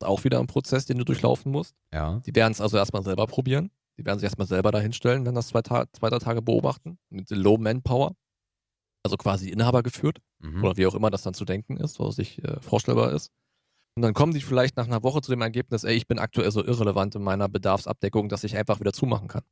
[0.00, 1.74] Auch wieder ein Prozess, den du durchlaufen musst.
[1.92, 2.20] Ja.
[2.26, 3.70] Die werden es also erstmal selber probieren.
[3.98, 7.58] Die werden sich erstmal selber dahinstellen, wenn das zwei, Ta zwei Tage beobachten, mit Low
[7.58, 8.14] Manpower.
[9.04, 10.18] Also quasi Inhaber geführt.
[10.40, 10.64] Mhm.
[10.64, 13.30] Oder wie auch immer das dann zu denken ist, was sich äh, vorstellbar ist.
[13.96, 16.50] Und dann kommen die vielleicht nach einer Woche zu dem Ergebnis, ey, ich bin aktuell
[16.50, 19.44] so irrelevant in meiner Bedarfsabdeckung, dass ich einfach wieder zumachen kann.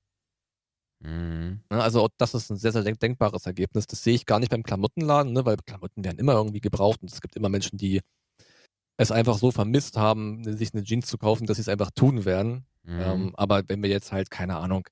[1.00, 1.60] Mhm.
[1.70, 3.86] Ne, also das ist ein sehr, sehr denkbares Ergebnis.
[3.86, 7.10] Das sehe ich gar nicht beim Klamottenladen, ne, weil Klamotten werden immer irgendwie gebraucht und
[7.10, 8.00] es gibt immer Menschen, die
[8.96, 12.24] es einfach so vermisst haben, sich eine Jeans zu kaufen, dass sie es einfach tun
[12.24, 12.66] werden.
[12.84, 13.00] Mhm.
[13.00, 14.88] Ähm, aber wenn wir jetzt halt, keine Ahnung,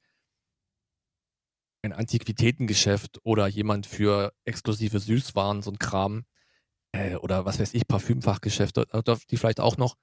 [1.83, 6.25] ein Antiquitätengeschäft oder jemand für exklusive Süßwaren, so ein Kram,
[6.93, 8.87] äh, oder was weiß ich, Parfümfachgeschäfte,
[9.31, 9.97] die vielleicht auch noch.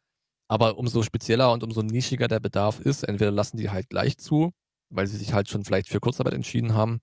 [0.49, 4.53] Aber umso spezieller und umso nischiger der Bedarf ist, entweder lassen die halt gleich zu,
[4.89, 6.99] weil sie sich halt schon vielleicht für Kurzarbeit entschieden haben,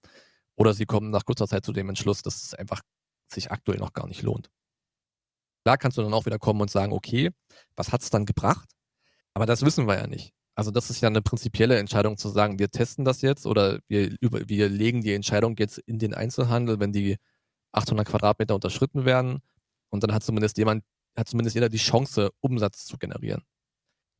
[0.56, 2.80] oder sie kommen nach kurzer Zeit zu dem Entschluss, dass es einfach
[3.30, 4.50] sich aktuell noch gar nicht lohnt.
[5.64, 7.30] Klar kannst du dann auch wieder kommen und sagen, okay,
[7.76, 8.70] was hat es dann gebracht?
[9.34, 10.32] Aber das wissen wir ja nicht.
[10.54, 14.14] Also das ist ja eine prinzipielle Entscheidung zu sagen, wir testen das jetzt oder wir,
[14.20, 17.16] über, wir legen die Entscheidung jetzt in den Einzelhandel, wenn die
[17.72, 19.40] 800 Quadratmeter unterschritten werden.
[19.90, 20.84] Und dann hat zumindest jemand,
[21.16, 23.42] hat zumindest jeder die Chance, Umsatz zu generieren.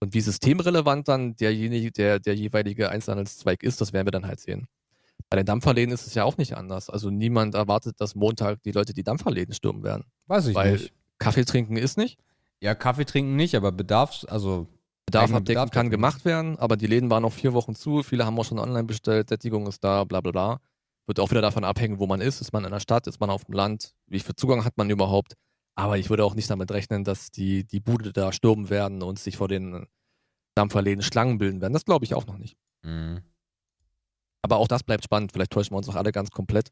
[0.01, 4.41] Und wie systemrelevant dann derjenige, der, der jeweilige Einzelhandelszweig ist, das werden wir dann halt
[4.41, 4.67] sehen.
[5.31, 6.91] Bei den Dampferläden ist es ja auch nicht anders.
[6.91, 10.05] Also niemand erwartet, dass Montag die Leute die Dampferläden stürmen werden.
[10.27, 10.93] Weiß ich weil nicht.
[11.19, 12.19] Kaffee trinken ist nicht.
[12.61, 14.69] Ja, Kaffee trinken nicht, aber Bedarfs, also
[15.07, 18.39] Bedarf abdecken kann gemacht werden, aber die Läden waren noch vier Wochen zu, viele haben
[18.39, 20.61] auch schon online bestellt, Sättigung ist da, bla bla bla.
[21.07, 22.41] Wird auch wieder davon abhängen, wo man ist.
[22.41, 24.89] Ist man in der Stadt, ist man auf dem Land, wie viel Zugang hat man
[24.89, 25.35] überhaupt?
[25.75, 29.19] Aber ich würde auch nicht damit rechnen, dass die, die Bude da stürmen werden und
[29.19, 29.87] sich vor den
[30.55, 31.75] Dampferläden Schlangen bilden werden.
[31.75, 32.57] Das glaube ich auch noch nicht.
[32.83, 33.23] Mhm.
[34.41, 35.33] Aber auch das bleibt spannend.
[35.33, 36.71] Vielleicht täuschen wir uns auch alle ganz komplett.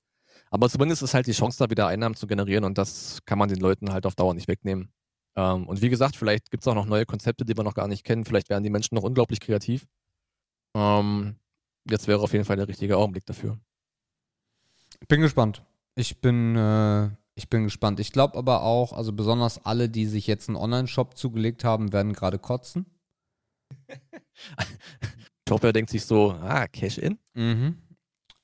[0.50, 3.48] Aber zumindest ist halt die Chance, da wieder Einnahmen zu generieren und das kann man
[3.48, 4.92] den Leuten halt auf Dauer nicht wegnehmen.
[5.36, 7.88] Ähm, und wie gesagt, vielleicht gibt es auch noch neue Konzepte, die wir noch gar
[7.88, 8.24] nicht kennen.
[8.24, 9.86] Vielleicht werden die Menschen noch unglaublich kreativ.
[10.76, 11.36] Ähm,
[11.88, 13.58] jetzt wäre auf jeden Fall der richtige Augenblick dafür.
[15.08, 15.62] Bin gespannt.
[15.94, 18.00] Ich bin, äh, ich bin gespannt.
[18.00, 22.12] Ich glaube aber auch, also besonders alle, die sich jetzt einen Online-Shop zugelegt haben, werden
[22.12, 22.86] gerade kotzen.
[25.48, 27.18] Shopware denkt sich so, ah, Cash-In?
[27.34, 27.78] Mhm.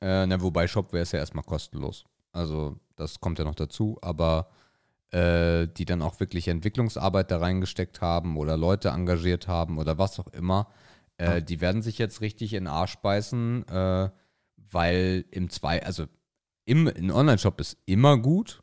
[0.01, 2.05] Äh, na, wobei Shopware ist ja erstmal kostenlos.
[2.33, 4.51] Also das kommt ja noch dazu, aber
[5.11, 10.19] äh, die dann auch wirklich Entwicklungsarbeit da reingesteckt haben oder Leute engagiert haben oder was
[10.21, 10.69] auch immer,
[11.17, 14.11] äh, die werden sich jetzt richtig in den Arsch beißen, äh,
[14.57, 16.07] weil im zwei, also
[16.65, 18.63] im, ein Online-Shop ist immer gut,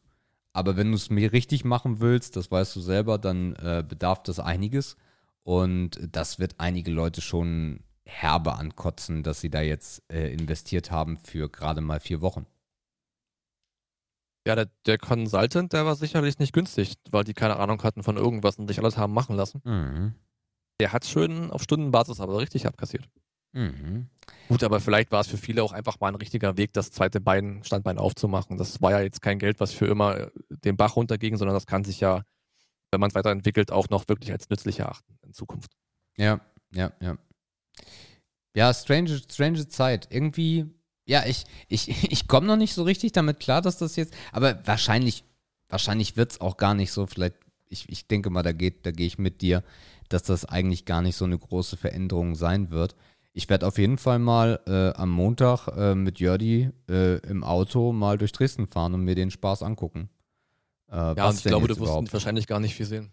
[0.53, 4.23] aber wenn du es mir richtig machen willst, das weißt du selber, dann äh, bedarf
[4.23, 4.95] das einiges.
[5.43, 11.17] Und das wird einige Leute schon herbe ankotzen, dass sie da jetzt äh, investiert haben
[11.17, 12.45] für gerade mal vier Wochen.
[14.47, 18.17] Ja, der, der Consultant, der war sicherlich nicht günstig, weil die keine Ahnung hatten von
[18.17, 19.61] irgendwas und sich alles haben machen lassen.
[19.63, 20.13] Mhm.
[20.79, 23.09] Der hat schön auf Stundenbasis aber richtig abkassiert.
[23.53, 24.09] Mhm.
[24.49, 27.21] Gut, aber vielleicht war es für viele auch einfach mal ein richtiger Weg, das zweite
[27.21, 28.57] Bein, Standbein aufzumachen.
[28.57, 31.65] Das war ja jetzt kein Geld, was für immer äh, den Bach runterging, sondern das
[31.65, 32.23] kann sich ja,
[32.91, 35.71] wenn man es weiterentwickelt, auch noch wirklich als nützlich erachten in Zukunft.
[36.17, 36.41] Ja,
[36.73, 37.17] ja, ja.
[38.55, 40.07] Ja, strange, strange Zeit.
[40.11, 40.65] Irgendwie
[41.05, 44.65] ja, ich, ich, ich komme noch nicht so richtig damit klar, dass das jetzt, aber
[44.65, 45.23] wahrscheinlich,
[45.69, 47.35] wahrscheinlich wird es auch gar nicht so, vielleicht,
[47.67, 49.63] ich, ich denke mal, da geht, da gehe ich mit dir,
[50.09, 52.95] dass das eigentlich gar nicht so eine große Veränderung sein wird.
[53.33, 57.91] Ich werde auf jeden Fall mal äh, am Montag äh, mit Jördi äh, im Auto
[57.91, 60.09] mal durch Dresden fahren und mir den Spaß angucken.
[60.89, 63.11] Äh, ja, und ich glaube, du wirst wahrscheinlich gar nicht viel sehen.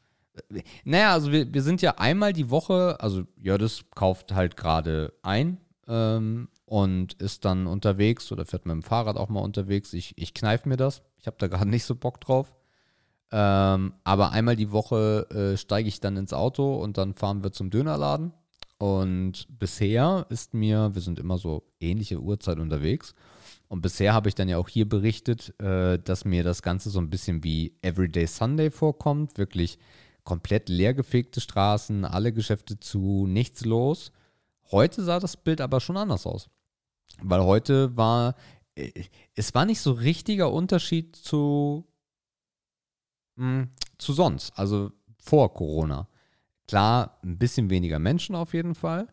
[0.85, 5.59] Naja, also wir, wir sind ja einmal die Woche, also Jördis kauft halt gerade ein
[5.89, 9.93] ähm, und ist dann unterwegs oder fährt mit dem Fahrrad auch mal unterwegs.
[9.93, 11.03] Ich, ich kneife mir das.
[11.19, 12.55] Ich habe da gerade nicht so Bock drauf.
[13.31, 17.53] Ähm, aber einmal die Woche äh, steige ich dann ins Auto und dann fahren wir
[17.53, 18.33] zum Dönerladen.
[18.79, 23.15] Und bisher ist mir, wir sind immer so ähnliche Uhrzeit unterwegs.
[23.69, 27.01] Und bisher habe ich dann ja auch hier berichtet, äh, dass mir das Ganze so
[27.01, 29.39] ein bisschen wie Everyday Sunday vorkommt.
[29.39, 29.79] Wirklich
[30.25, 34.13] komplett leergefegte Straßen, alle Geschäfte zu, nichts los.
[34.71, 36.49] Heute sah das Bild aber schon anders aus.
[37.21, 38.35] Weil heute war,
[38.75, 38.91] äh,
[39.35, 41.87] es war nicht so richtiger Unterschied zu,
[43.37, 46.09] mh, hm, zu sonst, also vor Corona.
[46.67, 49.09] Klar, ein bisschen weniger Menschen auf jeden Fall,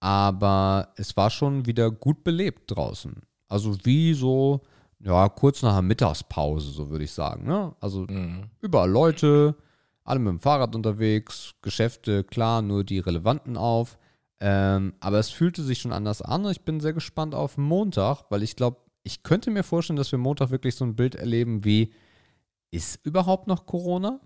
[0.00, 3.22] aber es war schon wieder gut belebt draußen.
[3.48, 4.62] Also wie so,
[5.00, 7.46] ja, kurz nach der Mittagspause, so würde ich sagen.
[7.46, 7.74] Ne?
[7.80, 8.50] Also mhm.
[8.60, 9.54] überall Leute,
[10.02, 13.98] alle mit dem Fahrrad unterwegs, Geschäfte, klar, nur die relevanten auf.
[14.46, 18.24] Ähm, aber es fühlte sich schon anders an und ich bin sehr gespannt auf Montag,
[18.28, 21.64] weil ich glaube, ich könnte mir vorstellen, dass wir Montag wirklich so ein Bild erleben
[21.64, 21.94] wie,
[22.70, 24.20] ist überhaupt noch Corona?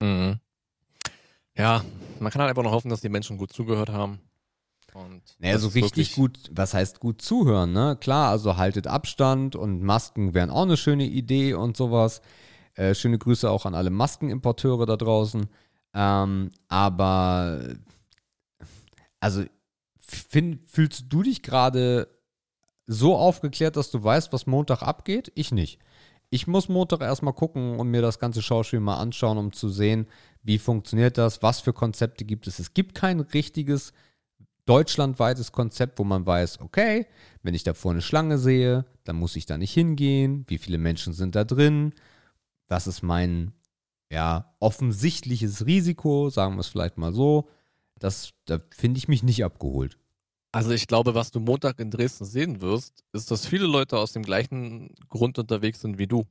[0.00, 0.38] Mhm.
[1.56, 1.84] Ja,
[2.20, 4.20] man kann halt einfach noch hoffen, dass die Menschen gut zugehört haben.
[4.94, 7.96] Und naja, so richtig gut, was heißt gut zuhören, ne?
[8.00, 12.22] Klar, also haltet Abstand und Masken wären auch eine schöne Idee und sowas.
[12.74, 15.48] Äh, schöne Grüße auch an alle Maskenimporteure da draußen.
[15.94, 17.76] Ähm, aber
[19.20, 19.44] also
[19.98, 22.08] find, fühlst du dich gerade
[22.86, 25.30] so aufgeklärt, dass du weißt, was Montag abgeht?
[25.34, 25.78] Ich nicht.
[26.30, 30.06] Ich muss Montag erstmal gucken und mir das ganze Schauspiel mal anschauen, um zu sehen,
[30.42, 31.42] Wie funktioniert das?
[31.42, 32.58] Was für Konzepte gibt es?
[32.58, 33.92] Es gibt kein richtiges
[34.64, 37.06] deutschlandweites Konzept, wo man weiß, okay,
[37.42, 40.44] wenn ich da vorne eine Schlange sehe, dann muss ich da nicht hingehen.
[40.48, 41.94] Wie viele Menschen sind da drin?
[42.68, 43.52] Was ist mein
[44.10, 47.48] ja, offensichtliches Risiko, sagen wir es vielleicht mal so.
[47.98, 49.98] Das, da finde ich mich nicht abgeholt.
[50.52, 54.12] Also ich glaube, was du Montag in Dresden sehen wirst, ist, dass viele Leute aus
[54.12, 56.24] dem gleichen Grund unterwegs sind wie du.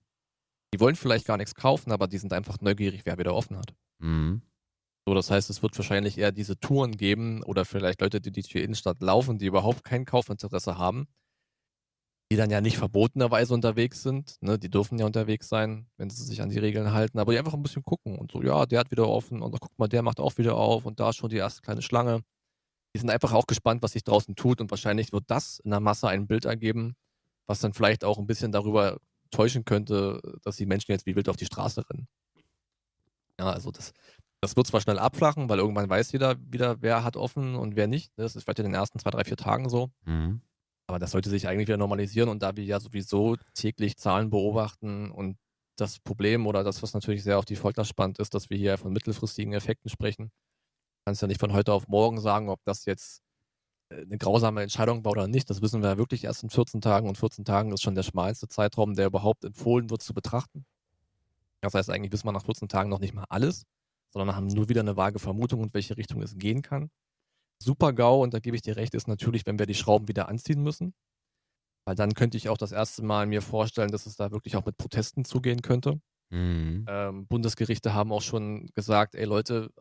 [0.73, 3.75] Die wollen vielleicht gar nichts kaufen, aber die sind einfach neugierig, wer wieder offen hat.
[3.99, 4.41] Mhm.
[5.07, 8.49] So, das heißt, es wird wahrscheinlich eher diese Touren geben oder vielleicht Leute, die durch
[8.49, 11.07] die Innenstadt laufen, die überhaupt kein Kaufinteresse haben,
[12.31, 14.35] die dann ja nicht verbotenerweise unterwegs sind.
[14.41, 14.59] Ne?
[14.59, 17.53] Die dürfen ja unterwegs sein, wenn sie sich an die Regeln halten, aber die einfach
[17.53, 20.19] ein bisschen gucken und so, ja, der hat wieder offen und guck mal, der macht
[20.19, 22.21] auch wieder auf und da ist schon die erste kleine Schlange.
[22.93, 25.79] Die sind einfach auch gespannt, was sich draußen tut und wahrscheinlich wird das in der
[25.79, 26.95] Masse ein Bild ergeben,
[27.45, 28.97] was dann vielleicht auch ein bisschen darüber
[29.31, 32.07] täuschen könnte, dass die Menschen jetzt wie wild auf die Straße rennen.
[33.39, 33.93] Ja, also das,
[34.41, 37.87] das wird zwar schnell abflachen, weil irgendwann weiß jeder wieder, wer hat offen und wer
[37.87, 38.11] nicht.
[38.17, 39.91] Das ist vielleicht in den ersten zwei, drei, vier Tagen so.
[40.05, 40.41] Mhm.
[40.87, 45.11] Aber das sollte sich eigentlich wieder normalisieren und da wir ja sowieso täglich Zahlen beobachten
[45.11, 45.37] und
[45.75, 48.77] das Problem oder das, was natürlich sehr auf die Folter spannt, ist, dass wir hier
[48.77, 50.25] von mittelfristigen Effekten sprechen.
[50.25, 50.31] Du
[51.05, 53.21] kannst ja nicht von heute auf morgen sagen, ob das jetzt
[53.89, 55.49] äh, eine grausame Entscheidung war oder nicht.
[55.49, 58.03] Das wissen wir ja wirklich erst in 14 Tagen und 14 Tagen ist schon der
[58.03, 60.65] schmalste Zeitraum, der überhaupt empfohlen wird zu betrachten.
[61.61, 63.63] Das heißt, eigentlich wissen wir nach 14 Tagen noch nicht mal alles,
[64.11, 66.89] sondern haben nur wieder eine vage Vermutung, in welche Richtung es gehen kann.
[67.61, 70.27] Super GAU, und da gebe ich dir recht, ist natürlich, wenn wir die Schrauben wieder
[70.29, 70.93] anziehen müssen.
[71.85, 74.65] Weil dann könnte ich auch das erste Mal mir vorstellen, dass es da wirklich auch
[74.65, 76.01] mit Protesten zugehen könnte.
[76.29, 76.85] Mhm.
[76.89, 79.71] Ähm, Bundesgerichte haben auch schon gesagt, ey Leute,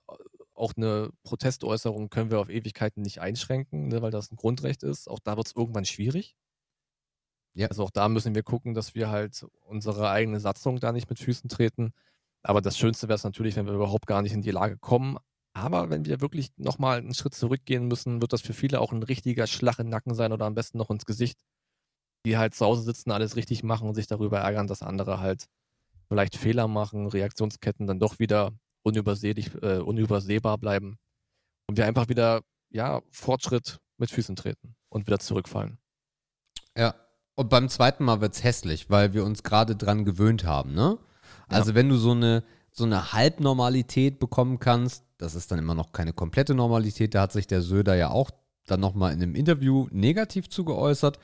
[0.55, 5.09] auch eine Protestäußerung können wir auf Ewigkeiten nicht einschränken, ne, weil das ein Grundrecht ist.
[5.11, 6.37] Auch da wird es irgendwann schwierig.
[7.55, 7.69] Ja.
[7.69, 11.19] Also auch da müssen wir gucken, dass wir halt unsere eigene Satzung da nicht mit
[11.19, 11.93] Füßen treten.
[12.43, 15.19] Aber das Schönste wäre es natürlich, wenn wir überhaupt gar nicht in die Lage kommen,
[15.57, 19.03] aber wenn wir wirklich nochmal einen Schritt zurückgehen müssen, wird das für viele auch ein
[19.03, 21.39] richtiger Schlag im Nacken sein oder am besten noch ins Gesicht,
[22.27, 25.47] die halt zu Hause sitzen, alles richtig machen und sich darüber ärgern, dass andere halt
[26.09, 28.53] vielleicht Fehler machen, Reaktionsketten dann doch wieder
[28.83, 30.99] unübersehlich, äh, unübersehbar bleiben
[31.69, 35.79] und wir einfach wieder, ja, Fortschritt mit Füßen treten und wieder zurückfallen.
[36.77, 36.95] Ja,
[37.35, 40.99] und beim zweiten Mal wird es hässlich, weil wir uns gerade dran gewöhnt haben, ne?
[41.49, 41.77] Also ja.
[41.77, 42.45] wenn du so eine,
[42.77, 47.15] so eine Halbnormalität bekommen kannst, das ist dann immer noch keine komplette Normalität.
[47.15, 48.31] Da hat sich der Söder ja auch
[48.67, 51.19] dann nochmal in einem Interview negativ zugeäußert,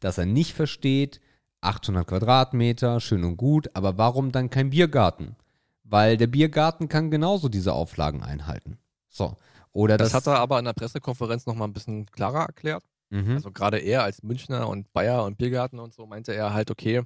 [0.00, 1.20] dass er nicht versteht,
[1.60, 5.36] 800 Quadratmeter, schön und gut, aber warum dann kein Biergarten?
[5.82, 8.78] Weil der Biergarten kann genauso diese Auflagen einhalten.
[9.08, 9.36] So.
[9.72, 12.84] Oder das, das hat er aber in der Pressekonferenz nochmal ein bisschen klarer erklärt.
[13.10, 13.32] Mhm.
[13.32, 17.02] Also gerade er als Münchner und Bayer und Biergarten und so meinte er halt, okay,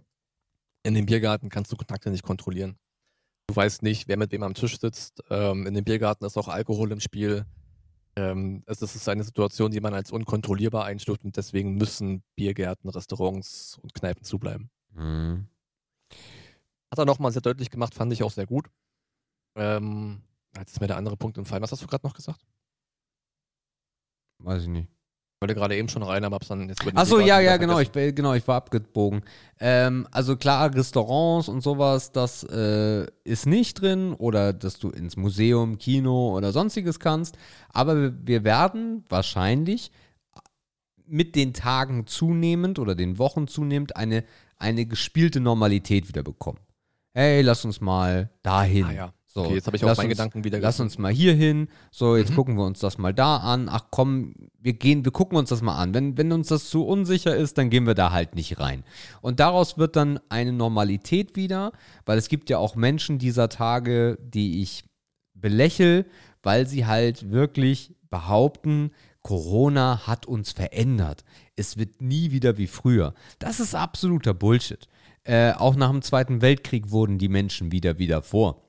[0.83, 2.77] in dem Biergarten kannst du Kontakte nicht kontrollieren.
[3.47, 5.23] Du weißt nicht, wer mit wem am Tisch sitzt.
[5.31, 7.45] Ähm, in dem Biergarten ist auch Alkohol im Spiel.
[8.17, 13.79] Ähm, es ist eine Situation, die man als unkontrollierbar einstuft und deswegen müssen Biergärten, Restaurants
[13.83, 14.71] und Kneipen zubleiben.
[14.91, 15.49] Mhm.
[16.91, 18.69] Hat er nochmal sehr deutlich gemacht, fand ich auch sehr gut.
[19.57, 20.23] Ähm,
[20.57, 21.63] jetzt ist mir der andere Punkt entfallen.
[21.63, 22.41] Was hast du gerade noch gesagt?
[24.39, 24.91] Weiß ich nicht
[25.43, 28.33] wollte gerade eben schon rein, aber hab's dann jetzt Achso, ja, ja, genau ich, genau,
[28.33, 29.23] ich war abgebogen.
[29.61, 35.17] Ähm, also klar, Restaurants und sowas, das äh, ist nicht drin oder dass du ins
[35.17, 37.37] Museum, Kino oder sonstiges kannst.
[37.69, 39.93] Aber wir werden wahrscheinlich
[41.07, 44.25] mit den Tagen zunehmend oder den Wochen zunehmend eine,
[44.57, 46.61] eine gespielte Normalität wieder bekommen.
[47.13, 48.87] Hey, lass uns mal dahin.
[48.87, 49.13] Ah, ja.
[49.35, 51.69] So, okay, jetzt habe ich auch meinen Gedanken wieder Lass uns mal hier hin.
[51.91, 52.37] So, jetzt mhm.
[52.37, 53.71] gucken wir uns das mal da an.
[53.71, 55.95] Ach komm, wir gehen, wir gucken uns das mal an.
[55.95, 58.85] Wenn, wenn uns das zu unsicher ist, dann gehen wir da halt nicht rein.
[59.23, 61.73] Und daraus wird dann eine Normalität wieder,
[62.05, 64.85] weil es gibt ja auch Menschen dieser Tage, die ich
[65.35, 66.05] belächel,
[66.43, 68.91] weil sie halt wirklich behaupten,
[69.23, 71.25] Corona hat uns verändert.
[71.57, 73.15] Es wird nie wieder wie früher.
[73.39, 74.89] Das ist absoluter Bullshit.
[75.25, 78.62] Äh, auch nach dem Zweiten Weltkrieg wurden die Menschen wieder wieder vor.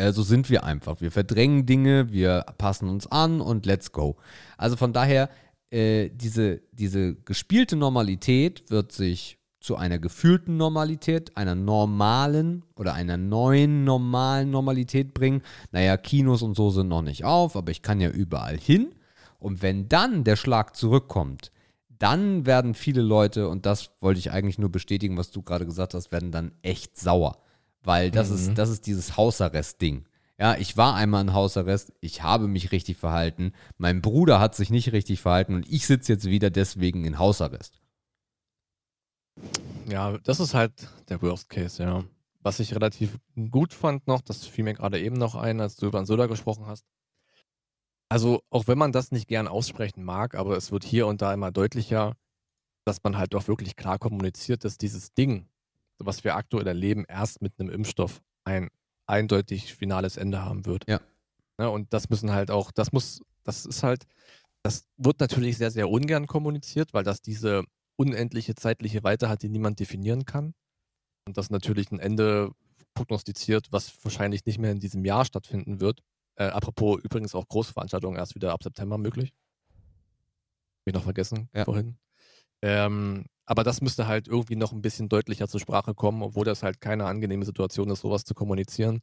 [0.00, 1.00] Äh, so sind wir einfach.
[1.00, 4.16] Wir verdrängen Dinge, wir passen uns an und let's go.
[4.56, 5.28] Also von daher,
[5.70, 13.18] äh, diese, diese gespielte Normalität wird sich zu einer gefühlten Normalität, einer normalen oder einer
[13.18, 15.42] neuen normalen Normalität bringen.
[15.70, 18.94] Naja, Kinos und so sind noch nicht auf, aber ich kann ja überall hin.
[19.38, 21.52] Und wenn dann der Schlag zurückkommt,
[21.98, 25.92] dann werden viele Leute, und das wollte ich eigentlich nur bestätigen, was du gerade gesagt
[25.92, 27.36] hast, werden dann echt sauer.
[27.82, 28.34] Weil das mhm.
[28.36, 30.06] ist, das ist dieses Hausarrest-Ding.
[30.38, 34.70] Ja, ich war einmal in Hausarrest, ich habe mich richtig verhalten, mein Bruder hat sich
[34.70, 37.78] nicht richtig verhalten und ich sitze jetzt wieder deswegen in Hausarrest.
[39.86, 42.04] Ja, das ist halt der Worst Case, ja.
[42.40, 43.18] was ich relativ
[43.50, 46.66] gut fand noch, das fiel mir gerade eben noch ein, als du über Soda gesprochen
[46.66, 46.86] hast.
[48.08, 51.34] Also, auch wenn man das nicht gern aussprechen mag, aber es wird hier und da
[51.34, 52.16] immer deutlicher,
[52.86, 55.49] dass man halt doch wirklich klar kommuniziert, dass dieses Ding,
[56.04, 58.68] was wir aktuell erleben, erst mit einem Impfstoff ein
[59.06, 60.88] eindeutig finales Ende haben wird.
[60.88, 61.00] Ja.
[61.58, 61.68] ja.
[61.68, 64.04] Und das müssen halt auch, das muss, das ist halt,
[64.62, 67.64] das wird natürlich sehr, sehr ungern kommuniziert, weil das diese
[67.96, 70.54] unendliche zeitliche Weite hat, die niemand definieren kann.
[71.26, 72.52] Und das natürlich ein Ende
[72.94, 76.00] prognostiziert, was wahrscheinlich nicht mehr in diesem Jahr stattfinden wird.
[76.36, 79.32] Äh, apropos übrigens auch Großveranstaltungen erst wieder ab September möglich.
[79.70, 81.64] Hab ich noch vergessen ja.
[81.64, 81.98] vorhin.
[82.62, 86.62] Ähm, aber das müsste halt irgendwie noch ein bisschen deutlicher zur Sprache kommen, obwohl das
[86.62, 89.00] halt keine angenehme Situation ist, sowas zu kommunizieren.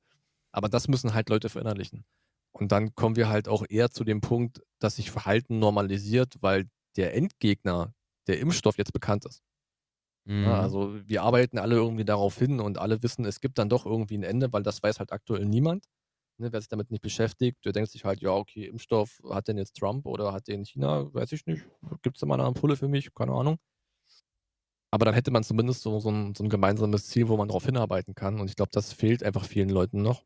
[0.53, 2.05] Aber das müssen halt Leute verinnerlichen.
[2.53, 6.69] Und dann kommen wir halt auch eher zu dem Punkt, dass sich Verhalten normalisiert, weil
[6.97, 7.93] der Endgegner,
[8.27, 9.43] der Impfstoff jetzt bekannt ist.
[10.25, 10.43] Mhm.
[10.45, 13.85] Ja, also wir arbeiten alle irgendwie darauf hin und alle wissen, es gibt dann doch
[13.85, 15.85] irgendwie ein Ende, weil das weiß halt aktuell niemand.
[16.39, 19.57] Ne, wer sich damit nicht beschäftigt, der denkt sich halt, ja, okay, Impfstoff, hat den
[19.57, 21.65] jetzt Trump oder hat den China, weiß ich nicht.
[22.03, 23.13] Gibt es da mal eine Ampulle für mich?
[23.15, 23.57] Keine Ahnung.
[24.91, 27.65] Aber dann hätte man zumindest so, so, ein, so ein gemeinsames Ziel, wo man darauf
[27.65, 28.39] hinarbeiten kann.
[28.39, 30.23] Und ich glaube, das fehlt einfach vielen Leuten noch.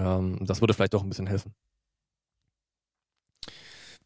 [0.00, 1.54] Ähm, das würde vielleicht auch ein bisschen helfen.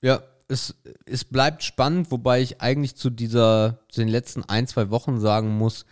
[0.03, 0.75] Ja, es,
[1.07, 5.57] es bleibt spannend, wobei ich eigentlich zu dieser, zu den letzten ein, zwei Wochen sagen
[5.57, 5.87] muss,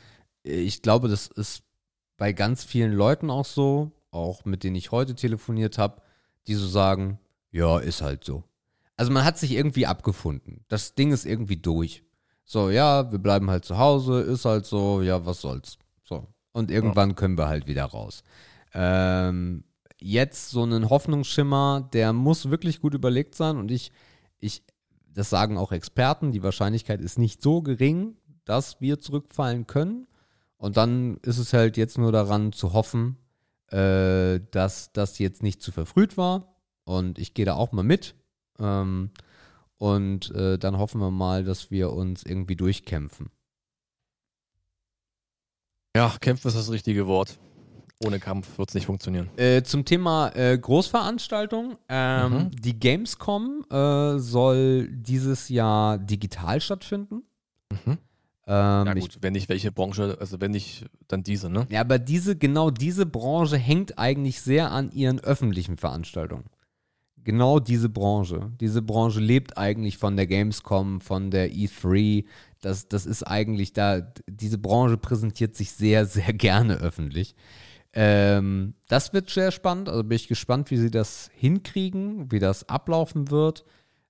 [0.45, 1.63] ich glaube, das ist
[2.17, 6.03] bei ganz vielen Leuten auch so, auch mit denen ich heute telefoniert habe,
[6.47, 7.19] die so sagen,
[7.51, 8.45] ja, ist halt so.
[8.97, 10.65] Also man hat sich irgendwie abgefunden.
[10.69, 12.05] Das Ding ist irgendwie durch.
[12.45, 15.79] So, ja, wir bleiben halt zu Hause, ist halt so, ja, was soll's.
[16.05, 16.27] So.
[16.53, 17.15] Und irgendwann ja.
[17.17, 18.23] können wir halt wieder raus.
[18.75, 19.65] Ähm,
[20.01, 23.93] jetzt so einen Hoffnungsschimmer, der muss wirklich gut überlegt sein und ich,
[24.39, 24.63] ich,
[25.09, 30.07] das sagen auch Experten, die Wahrscheinlichkeit ist nicht so gering, dass wir zurückfallen können.
[30.57, 33.17] Und dann ist es halt jetzt nur daran zu hoffen,
[33.69, 36.57] äh, dass das jetzt nicht zu verfrüht war.
[36.85, 38.15] Und ich gehe da auch mal mit.
[38.59, 39.11] Ähm,
[39.85, 43.29] und äh, dann hoffen wir mal, dass wir uns irgendwie durchkämpfen.
[45.95, 47.39] Ja, kämpfen ist das richtige Wort.
[48.03, 49.29] Ohne Kampf wird es nicht funktionieren.
[49.37, 51.77] Äh, zum Thema äh, Großveranstaltung.
[51.91, 52.51] Ähm, mhm.
[52.53, 57.23] Die Gamescom äh, soll dieses Jahr digital stattfinden.
[57.71, 57.99] Mhm.
[58.47, 61.67] Ähm, ja gut, ich, wenn nicht welche Branche, also wenn nicht, dann diese, ne?
[61.69, 66.45] Ja, aber diese, genau diese Branche hängt eigentlich sehr an ihren öffentlichen Veranstaltungen.
[67.25, 68.53] Genau diese Branche.
[68.61, 72.25] Diese Branche lebt eigentlich von der Gamescom, von der E3.
[72.61, 77.35] Das, das ist eigentlich da, diese Branche präsentiert sich sehr, sehr gerne öffentlich.
[77.95, 79.89] Ähm, das wird sehr spannend.
[79.89, 83.65] Also bin ich gespannt, wie sie das hinkriegen, wie das ablaufen wird.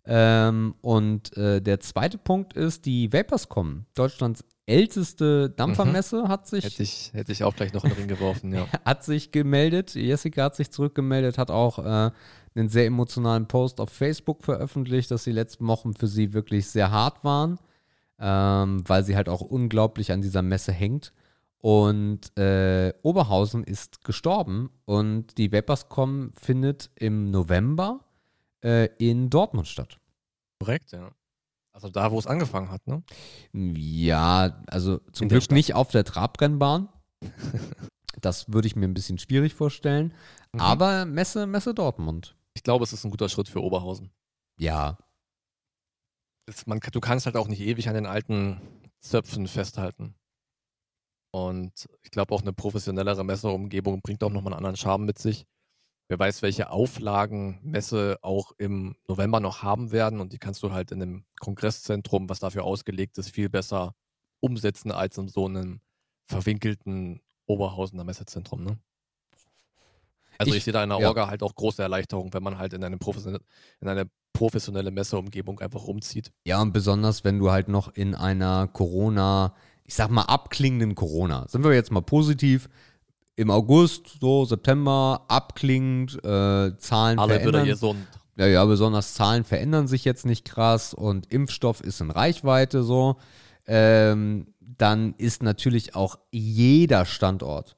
[0.07, 6.29] Ähm, und äh, der zweite Punkt ist, die Vaporscom, Deutschlands älteste Dampfermesse, mhm.
[6.29, 6.65] hat sich.
[6.65, 8.67] Hätte ich, hätte ich auch gleich noch in den Ring geworfen, ja.
[8.85, 9.95] hat sich gemeldet.
[9.95, 12.11] Jessica hat sich zurückgemeldet, hat auch äh,
[12.55, 16.91] einen sehr emotionalen Post auf Facebook veröffentlicht, dass die letzten Wochen für sie wirklich sehr
[16.91, 17.59] hart waren,
[18.19, 21.13] ähm, weil sie halt auch unglaublich an dieser Messe hängt.
[21.59, 28.01] Und äh, Oberhausen ist gestorben und die Vaporscom findet im November
[28.63, 29.99] äh, in Dortmund statt.
[30.59, 31.11] Korrekt, ja.
[31.73, 33.03] Also da, wo es angefangen hat, ne?
[33.53, 36.89] Ja, also zum Glück nicht auf der Trabrennbahn.
[38.21, 40.13] das würde ich mir ein bisschen schwierig vorstellen.
[40.53, 40.61] Mhm.
[40.61, 42.37] Aber Messe, Messe Dortmund.
[42.55, 44.11] Ich glaube, es ist ein guter Schritt für Oberhausen.
[44.57, 44.99] Ja.
[46.47, 48.61] Es, man, du kannst halt auch nicht ewig an den alten
[49.01, 50.15] Zöpfen festhalten.
[51.33, 55.47] Und ich glaube auch eine professionellere Messeumgebung bringt auch nochmal einen anderen Charme mit sich.
[56.09, 60.21] Wer weiß, welche Auflagen Messe auch im November noch haben werden.
[60.21, 63.97] Und die kannst du halt in einem Kongresszentrum, was dafür ausgelegt ist, viel besser
[64.41, 65.81] umsetzen als in so einem
[66.27, 68.63] verwinkelten Oberhausener Messezentrum.
[68.63, 68.79] Ne?
[70.39, 71.09] Also ich, ich sehe da in der ja.
[71.09, 73.43] Orga halt auch große Erleichterung, wenn man halt in eine, professionelle,
[73.81, 76.31] in eine professionelle Messeumgebung einfach umzieht.
[76.45, 79.55] Ja, und besonders, wenn du halt noch in einer Corona,
[79.85, 82.69] ich sag mal, abklingenden Corona, sind wir jetzt mal positiv,
[83.37, 87.65] im August, so September, abklingend, äh, Zahlen Alle verändern.
[87.65, 88.07] wieder gesund.
[88.37, 93.17] Ja, ja, besonders Zahlen verändern sich jetzt nicht krass und Impfstoff ist in Reichweite so.
[93.67, 97.77] Ähm, dann ist natürlich auch jeder Standort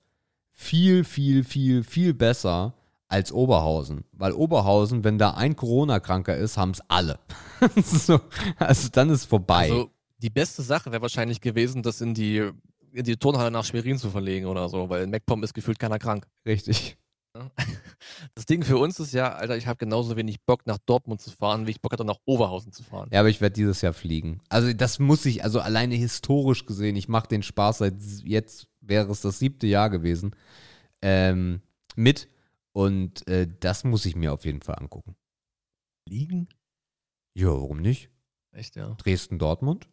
[0.57, 2.75] viel, viel, viel, viel besser
[3.09, 4.05] als Oberhausen.
[4.13, 7.21] Weil Oberhausen, wenn da ein Corona-Kranker ist, haben es alle.
[7.85, 8.21] so,
[8.59, 9.71] also dann ist vorbei.
[9.71, 12.51] Also die beste Sache wäre wahrscheinlich gewesen, das in die
[12.93, 15.99] in die Turnhalle nach Schwerin zu verlegen oder so, weil in MacPom ist gefühlt keiner
[15.99, 16.27] krank.
[16.45, 16.97] Richtig.
[18.35, 21.31] Das Ding für uns ist ja, Alter, ich habe genauso wenig Bock nach Dortmund zu
[21.31, 23.09] fahren, wie ich Bock hatte nach Oberhausen zu fahren.
[23.13, 24.41] Ja, aber ich werde dieses Jahr fliegen.
[24.49, 29.11] Also das muss ich, also alleine historisch gesehen, ich mache den Spaß seit jetzt wäre
[29.11, 30.35] es das siebte Jahr gewesen,
[31.03, 31.61] ähm,
[31.95, 32.29] mit.
[32.73, 35.17] Und äh, das muss ich mir auf jeden Fall angucken.
[36.09, 36.49] Liegen?
[37.35, 38.11] Ja, warum nicht?
[38.53, 38.95] Echt, ja.
[38.95, 39.89] Dresden-Dortmund?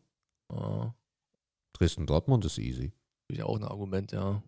[0.49, 0.91] Oh,
[1.73, 2.93] Dresden-Dortmund ist easy.
[3.23, 4.43] natürlich auch ein Argument, ja.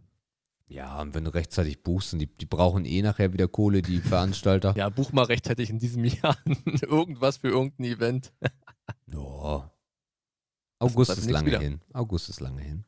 [0.68, 4.00] Ja, und wenn du rechtzeitig buchst, und die, die brauchen eh nachher wieder Kohle, die
[4.00, 4.74] Veranstalter.
[4.78, 6.38] Ja, buch mal rechtzeitig in diesem Jahr
[6.82, 8.34] irgendwas für irgendein Event.
[9.08, 9.72] Ja.
[10.80, 11.60] August ist lange wieder.
[11.60, 11.82] hin.
[11.94, 12.86] August ist lange hin.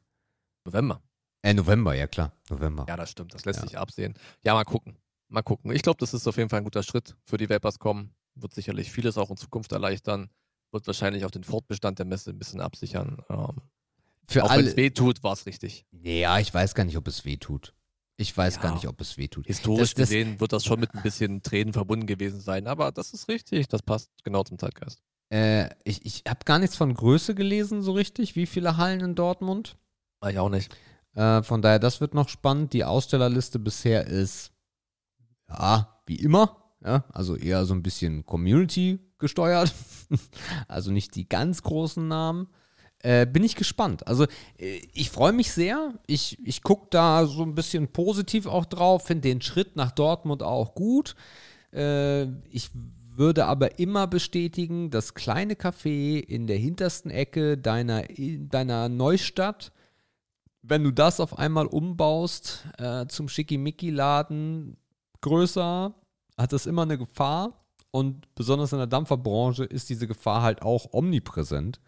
[0.66, 1.02] November.
[1.48, 2.32] Äh, November, ja klar.
[2.50, 2.86] November.
[2.88, 3.34] Ja, das stimmt.
[3.34, 3.68] Das lässt Ja.
[3.68, 4.16] sich absehen.
[4.44, 4.98] Ja, mal gucken.
[5.30, 5.72] Mal gucken.
[5.72, 8.10] Ich glaube, das ist auf jeden Fall ein guter Schritt für die Vapers.com.
[8.36, 10.30] Wird sicherlich vieles auch in Zukunft erleichtern.
[10.72, 13.22] Wird wahrscheinlich auch den Fortbestand der Messe ein bisschen absichern.
[13.30, 13.62] Ähm,
[14.28, 14.68] Für auch wenn alle.
[14.70, 15.86] es weh tut, war es richtig.
[15.92, 17.74] Ja, ich weiß gar nicht, ob es weh tut.
[18.18, 18.62] Ich weiß Ja.
[18.64, 19.48] gar nicht, ob es weh tut.
[19.48, 22.68] Historisch Das- das- gesehen wird das schon mit ein bisschen Tränen verbunden gewesen sein.
[22.68, 23.68] Aber das ist richtig.
[23.70, 25.02] Das passt genau zum Zeitgeist.
[25.30, 28.36] Äh, ich ich habe gar nichts von Größe gelesen, so richtig.
[28.36, 29.78] Wie viele Hallen in Dortmund?
[30.20, 30.76] War ich auch nicht.
[31.18, 32.74] Äh, von daher, das wird noch spannend.
[32.74, 34.52] Die Ausstellerliste bisher ist,
[35.50, 36.58] ja, wie immer.
[36.86, 39.74] Ja, also eher so ein bisschen Community gesteuert.
[40.68, 42.48] also nicht die ganz großen Namen.
[43.00, 44.08] Äh, bin ich gespannt.
[44.08, 44.26] Also
[44.60, 45.96] äh, ich freue mich sehr.
[46.06, 50.44] Ich, ich gucke da so ein bisschen positiv auch drauf, finde den Schritt nach Dortmund
[50.44, 51.16] auch gut.
[51.74, 52.70] Äh, ich
[53.16, 59.72] würde aber immer bestätigen, das kleine Café in der hintersten Ecke deiner, in deiner Neustadt,
[60.68, 64.78] wenn du das auf einmal umbaust äh, zum Schickimicki-Laden
[65.22, 65.94] größer,
[66.38, 67.66] hat das immer eine Gefahr.
[67.92, 71.80] Und besonders in der Dampferbranche ist diese Gefahr halt auch omnipräsent,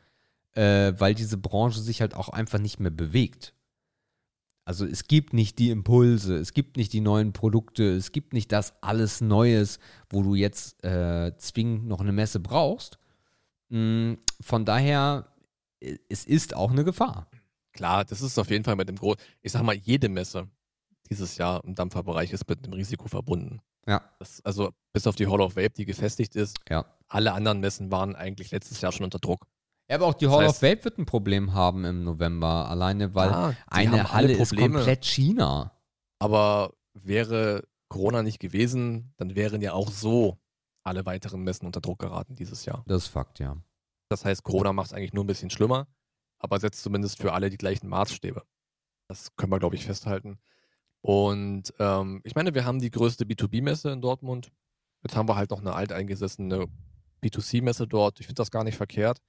[0.53, 3.53] äh, weil diese Branche sich halt auch einfach nicht mehr bewegt.
[4.65, 8.51] Also es gibt nicht die Impulse, es gibt nicht die neuen Produkte, es gibt nicht
[8.51, 9.80] das alles Neues,
[10.10, 12.99] wo du jetzt äh, zwingend noch eine Messe brauchst.
[13.69, 15.27] Mm, Von daher,
[15.80, 17.30] äh, es ist auch eine Gefahr.
[17.74, 19.18] Klar, das ist auf jeden Fall mit dem Groß.
[19.41, 20.48] Ich sag mal, jede Messe
[21.10, 23.62] dieses Jahr im Dampferbereich ist mit einem Risiko verbunden.
[23.88, 24.02] Ja.
[24.20, 26.58] Das, also bis auf die Hall of Vape, die gefestigt ist.
[26.70, 26.86] Ja.
[27.08, 29.48] Alle anderen Messen waren eigentlich letztes Jahr schon unter Druck.
[29.90, 32.70] Ja, aber auch die Das Hall heißt- of Vape wird ein Problem haben im November,
[32.70, 35.72] alleine weil Ah, eine Halle ist komplett China.
[36.20, 40.38] Aber wäre Corona nicht gewesen, dann wären ja auch so
[40.84, 42.84] alle weiteren Messen unter Druck geraten dieses Jahr.
[42.88, 43.58] Das ist Fakt, ja.
[44.10, 45.88] Das heißt, Corona macht es eigentlich nur ein bisschen schlimmer,
[46.40, 48.44] aber setzt zumindest für alle die gleichen Maßstäbe.
[49.07, 50.40] Das können wir, glaube ich, festhalten.
[51.02, 54.52] Und ähm, ich meine, wir haben die größte B2B-Messe in Dortmund.
[55.03, 56.68] Jetzt haben wir halt noch eine alteingesessene
[57.24, 58.20] B2C-Messe dort.
[58.20, 59.20] Ich finde das gar nicht verkehrt.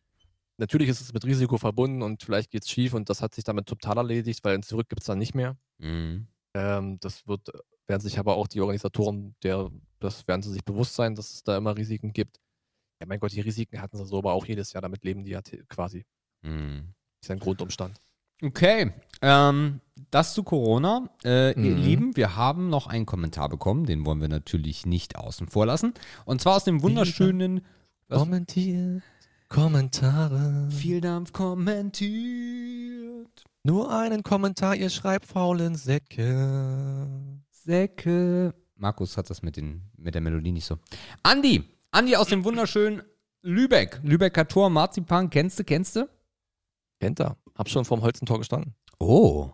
[0.59, 3.45] Natürlich ist es mit Risiko verbunden und vielleicht geht es schief und das hat sich
[3.45, 5.57] damit total erledigt, weil ein Zurück gibt es dann nicht mehr.
[5.79, 6.27] Mhm.
[6.55, 7.49] Ähm, das wird,
[7.87, 9.71] werden sich aber auch die Organisatoren, der,
[10.01, 12.41] das werden sie sich bewusst sein, dass es da immer Risiken gibt.
[13.01, 15.31] Ja, mein Gott, die Risiken hatten sie so, aber auch jedes Jahr, damit leben die
[15.31, 16.05] ja quasi.
[16.43, 16.95] Mhm.
[17.21, 18.01] Ist ein Grundumstand.
[18.43, 19.81] Okay, ähm,
[20.11, 21.11] das zu Corona.
[21.25, 21.83] Äh, Ihr Mhm.
[21.83, 25.93] Lieben, wir haben noch einen Kommentar bekommen, den wollen wir natürlich nicht außen vor lassen.
[26.25, 27.65] Und zwar aus dem wunderschönen?
[28.09, 29.03] Kommentiert,
[29.49, 30.69] Kommentare.
[30.71, 33.45] Vieldampf kommentiert.
[33.63, 37.07] Nur einen Kommentar, ihr schreibt faulen Säcke.
[37.51, 38.55] Säcke.
[38.77, 40.79] Markus hat das mit, den, mit der Melodie nicht so.
[41.23, 43.03] Andi, Andi aus dem wunderschönen
[43.43, 44.01] Lübeck.
[44.03, 46.09] Lübecker Tor, Marzipan, kennst du, kennst du?
[47.01, 47.37] Kennt er.
[47.57, 48.75] Hab schon vorm Holzentor gestanden.
[48.99, 49.51] Oh.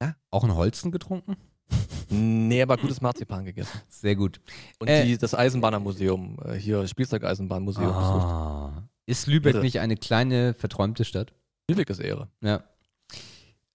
[0.00, 0.14] Ja.
[0.30, 1.36] Auch ein Holzen getrunken?
[2.10, 3.80] Nee, aber gutes Marzipan gegessen.
[3.88, 4.38] Sehr gut.
[4.78, 5.04] Und Äh.
[5.06, 8.26] die, das Eisenbahnermuseum, äh, hier Spielzeugeisenbahnmuseum besucht.
[8.26, 8.82] Ah.
[9.06, 9.64] Ist Lübeck Bitte.
[9.64, 11.32] nicht eine kleine, verträumte Stadt?
[11.68, 12.28] Lübeck ist Ehre.
[12.42, 12.62] Ja.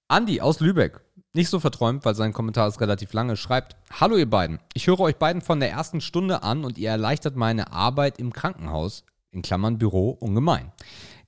[0.08, 1.02] Andi aus Lübeck,
[1.34, 5.00] nicht so verträumt, weil sein Kommentar ist relativ lange, schreibt: Hallo ihr beiden, ich höre
[5.02, 9.42] euch beiden von der ersten Stunde an und ihr erleichtert meine Arbeit im Krankenhaus, in
[9.42, 10.72] Klammern Büro, ungemein.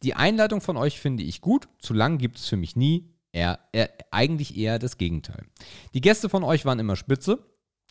[0.03, 3.60] Die Einleitung von euch finde ich gut, zu lang gibt es für mich nie, eher,
[3.72, 5.45] eher, eigentlich eher das Gegenteil.
[5.94, 7.45] Die Gäste von euch waren immer spitze.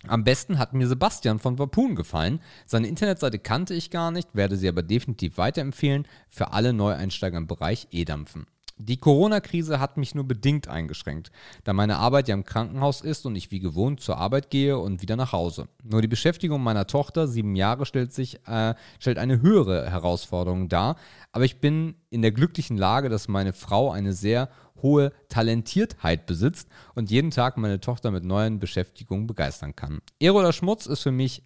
[0.06, 2.40] Am besten hat mir Sebastian von Vapun gefallen.
[2.66, 7.46] Seine Internetseite kannte ich gar nicht, werde sie aber definitiv weiterempfehlen für alle Neueinsteiger im
[7.46, 8.46] Bereich E-Dampfen.
[8.82, 11.30] Die Corona-Krise hat mich nur bedingt eingeschränkt,
[11.64, 15.02] da meine Arbeit ja im Krankenhaus ist und ich wie gewohnt zur Arbeit gehe und
[15.02, 15.68] wieder nach Hause.
[15.84, 20.96] Nur die Beschäftigung meiner Tochter, sieben Jahre, stellt sich äh, stellt eine höhere Herausforderung dar.
[21.30, 24.48] Aber ich bin in der glücklichen Lage, dass meine Frau eine sehr
[24.80, 30.00] hohe Talentiertheit besitzt und jeden Tag meine Tochter mit neuen Beschäftigungen begeistern kann.
[30.18, 31.42] Ehre oder Schmutz ist für mich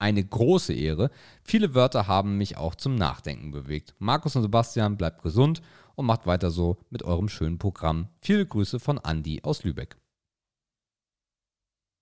[0.00, 1.10] eine große Ehre.
[1.44, 3.94] Viele Wörter haben mich auch zum Nachdenken bewegt.
[4.00, 5.62] Markus und Sebastian, bleibt gesund
[5.94, 8.08] und macht weiter so mit eurem schönen Programm.
[8.20, 9.96] Viele Grüße von Andi aus Lübeck.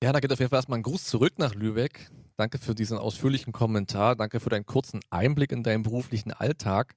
[0.03, 2.11] Ja, da geht auf jeden Fall erstmal ein Gruß zurück nach Lübeck.
[2.37, 4.17] Danke für diesen ausführlichen Kommentar.
[4.17, 6.95] Danke für deinen kurzen Einblick in deinen beruflichen Alltag.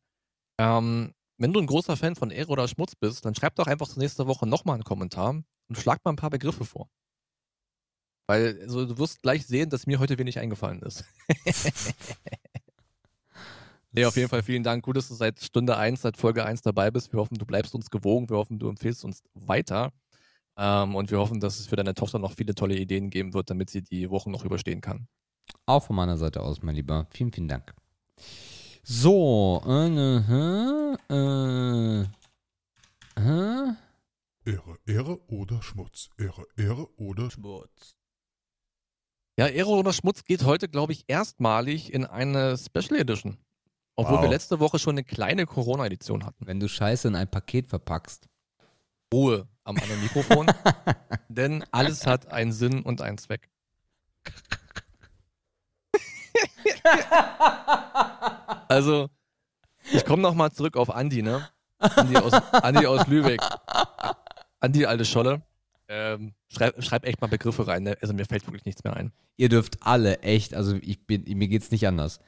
[0.57, 3.87] Ähm, wenn du ein großer Fan von Ehre oder Schmutz bist, dann schreib doch einfach
[3.87, 5.31] zur nächste Woche nochmal einen Kommentar.
[5.67, 6.89] und schlag mal ein paar Begriffe vor.
[8.27, 11.03] Weil also, du wirst gleich sehen, dass mir heute wenig eingefallen ist.
[13.93, 14.83] nee, auf jeden Fall vielen Dank.
[14.83, 17.13] Gut, dass du seit Stunde 1, seit Folge 1 dabei bist.
[17.13, 18.29] Wir hoffen, du bleibst uns gewogen.
[18.29, 19.91] Wir hoffen, du empfehlst uns weiter.
[20.57, 23.49] Ähm, und wir hoffen, dass es für deine Tochter noch viele tolle Ideen geben wird,
[23.49, 25.07] damit sie die Wochen noch überstehen kann.
[25.65, 27.07] Auch von meiner Seite aus, mein Lieber.
[27.11, 27.73] Vielen, vielen Dank.
[28.83, 30.17] So, äh,
[31.09, 32.01] äh,
[33.15, 33.73] äh,
[34.45, 36.09] Ehre, Ehre oder Schmutz.
[36.17, 37.95] Ehre, Ehre oder Schmutz.
[39.37, 43.37] Ja, Ehre oder Schmutz geht heute, glaube ich, erstmalig in eine Special Edition.
[43.95, 44.21] Obwohl Wow.
[44.23, 46.47] wir letzte Woche schon eine kleine Corona-Edition hatten.
[46.47, 48.27] wenn du Scheiße in ein Paket verpackst.
[49.13, 50.47] Ruhe am anderen Mikrofon.
[51.29, 53.49] denn alles hat einen Sinn und einen Zweck.
[58.67, 59.09] also,
[59.91, 61.47] ich komme nochmal zurück auf Andi, ne?
[61.79, 63.41] Andi aus, Andi aus Lübeck.
[64.59, 65.41] Andi, alte Scholle.
[65.89, 67.97] Ähm, schreib, schreib echt mal Begriffe rein, ne?
[68.01, 69.11] Also mir fällt wirklich nichts mehr ein.
[69.35, 72.19] Ihr dürft alle echt, also ich bin, mir geht's nicht anders.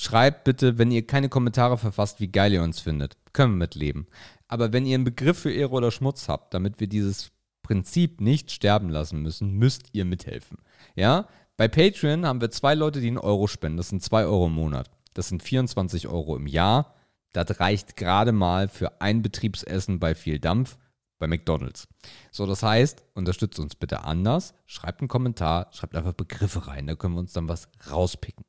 [0.00, 3.16] Schreibt bitte, wenn ihr keine Kommentare verfasst, wie geil ihr uns findet.
[3.32, 4.06] Können wir mitleben.
[4.46, 7.32] Aber wenn ihr einen Begriff für Ehre oder Schmutz habt, damit wir dieses
[7.64, 10.58] Prinzip nicht sterben lassen müssen, müsst ihr mithelfen.
[10.94, 11.26] Ja?
[11.56, 13.76] Bei Patreon haben wir zwei Leute, die einen Euro spenden.
[13.76, 14.88] Das sind zwei Euro im Monat.
[15.14, 16.94] Das sind 24 Euro im Jahr.
[17.32, 20.78] Das reicht gerade mal für ein Betriebsessen bei viel Dampf
[21.18, 21.88] bei McDonalds.
[22.30, 24.54] So, das heißt, unterstützt uns bitte anders.
[24.64, 26.86] Schreibt einen Kommentar, schreibt einfach Begriffe rein.
[26.86, 28.44] Da können wir uns dann was rauspicken.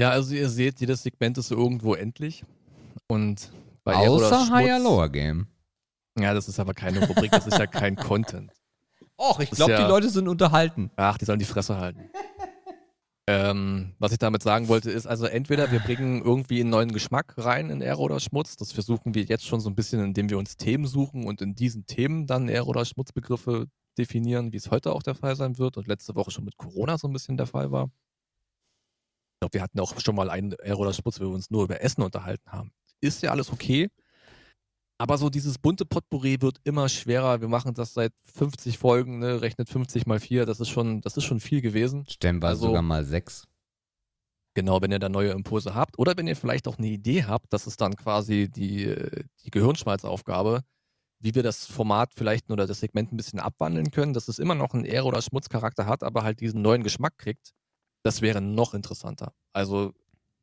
[0.00, 2.42] Ja, also ihr seht, jedes Segment ist irgendwo endlich.
[3.06, 3.52] Und
[3.84, 5.46] bei Außer Schmutz- Higher Lower Game.
[6.18, 8.50] Ja, das ist aber keine Rubrik, das ist ja kein Content.
[9.18, 10.90] Och, ich glaube, ja- die Leute sind unterhalten.
[10.96, 12.08] Ach, die sollen die Fresse halten.
[13.28, 17.34] ähm, was ich damit sagen wollte, ist also entweder wir bringen irgendwie einen neuen Geschmack
[17.36, 18.56] rein in Ehre oder Schmutz.
[18.56, 21.54] Das versuchen wir jetzt schon so ein bisschen, indem wir uns Themen suchen und in
[21.54, 23.66] diesen Themen dann Ehre oder Schmutzbegriffe
[23.98, 26.96] definieren, wie es heute auch der Fall sein wird und letzte Woche schon mit Corona
[26.96, 27.90] so ein bisschen der Fall war.
[29.40, 31.64] Ich glaube, wir hatten auch schon mal einen Ehre oder Schmutz, wo wir uns nur
[31.64, 32.72] über Essen unterhalten haben.
[33.00, 33.88] Ist ja alles okay.
[34.98, 37.40] Aber so dieses bunte Potpourri wird immer schwerer.
[37.40, 39.40] Wir machen das seit 50 Folgen, ne?
[39.40, 40.44] rechnet 50 mal 4.
[40.44, 42.04] Das ist schon, das ist schon viel gewesen.
[42.06, 43.46] Stellenweise Also- sogar mal sechs.
[44.52, 45.98] Genau, wenn ihr da neue Impulse habt.
[45.98, 48.94] Oder wenn ihr vielleicht auch eine Idee habt, das ist dann quasi die,
[49.42, 50.64] die Gehirnschmalzaufgabe,
[51.18, 54.54] wie wir das Format vielleicht oder das Segment ein bisschen abwandeln können, dass es immer
[54.54, 57.54] noch einen Ehre- oder Schmutzcharakter hat, aber halt diesen neuen Geschmack kriegt.
[58.02, 59.34] Das wäre noch interessanter.
[59.52, 59.92] Also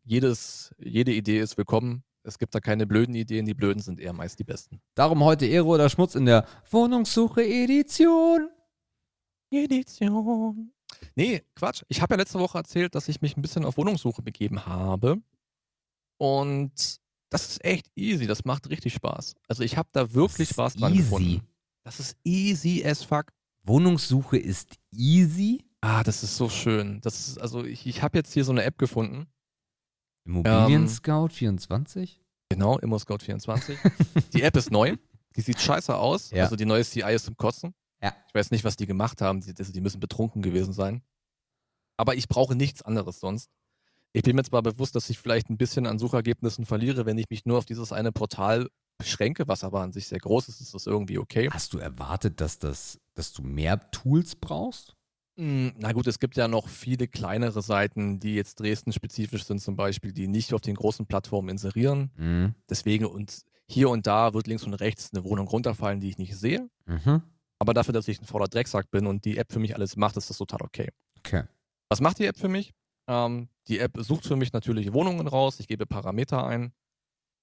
[0.03, 2.03] jedes, jede Idee ist willkommen.
[2.23, 4.81] Es gibt da keine blöden Ideen, die blöden sind eher meist die besten.
[4.95, 8.49] Darum heute Ehre oder Schmutz in der Wohnungssuche Edition.
[9.49, 10.71] Edition.
[11.15, 11.83] Nee, Quatsch.
[11.87, 15.21] Ich habe ja letzte Woche erzählt, dass ich mich ein bisschen auf Wohnungssuche begeben habe.
[16.17, 18.27] Und das ist echt easy.
[18.27, 19.35] Das macht richtig Spaß.
[19.47, 21.03] Also ich habe da wirklich Spaß dran easy.
[21.03, 21.47] gefunden.
[21.83, 23.31] Das ist easy as fuck.
[23.63, 25.66] Wohnungssuche ist easy.
[25.81, 27.01] Ah, das ist so schön.
[27.01, 29.27] Das ist, also ich, ich habe jetzt hier so eine App gefunden.
[30.25, 32.21] Immobilien Ähm, Scout 24.
[32.49, 33.77] Genau, ImmoScout24.
[34.33, 34.95] die App ist neu.
[35.35, 36.31] Die sieht scheiße aus.
[36.31, 36.43] Ja.
[36.43, 37.73] Also die neue CI ist zum Kotzen.
[38.01, 38.15] Ja.
[38.27, 39.41] Ich weiß nicht, was die gemacht haben.
[39.41, 41.01] Die, also die müssen betrunken gewesen sein.
[41.97, 43.49] Aber ich brauche nichts anderes sonst.
[44.13, 47.29] Ich bin mir zwar bewusst, dass ich vielleicht ein bisschen an Suchergebnissen verliere, wenn ich
[47.29, 48.67] mich nur auf dieses eine Portal
[48.97, 51.49] beschränke, was aber an sich sehr groß ist, ist das irgendwie okay.
[51.51, 54.96] Hast du erwartet, dass, das, dass du mehr Tools brauchst?
[55.37, 59.75] Mm, Na gut, es gibt ja noch viele kleinere Seiten, die jetzt Dresden-spezifisch sind, zum
[59.75, 62.11] Beispiel, die nicht auf den großen Plattformen inserieren.
[62.17, 62.55] Mhm.
[62.69, 66.35] Deswegen und hier und da wird links und rechts eine Wohnung runterfallen, die ich nicht
[66.35, 66.69] sehe.
[66.85, 67.21] Mhm.
[67.59, 70.17] Aber dafür, dass ich ein fauler Drecksack bin und die App für mich alles macht,
[70.17, 70.89] ist das total okay.
[71.19, 71.43] Okay.
[71.89, 72.73] Was macht die App für mich?
[73.07, 75.59] Ähm, die App sucht für mich natürlich Wohnungen raus.
[75.59, 76.73] Ich gebe Parameter ein.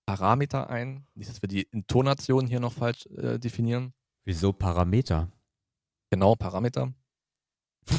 [0.07, 1.07] Parameter ein.
[1.15, 3.93] Nicht, dass wir die Intonation hier noch falsch äh, definieren.
[4.25, 5.31] Wieso Parameter?
[6.11, 6.93] Genau, Parameter.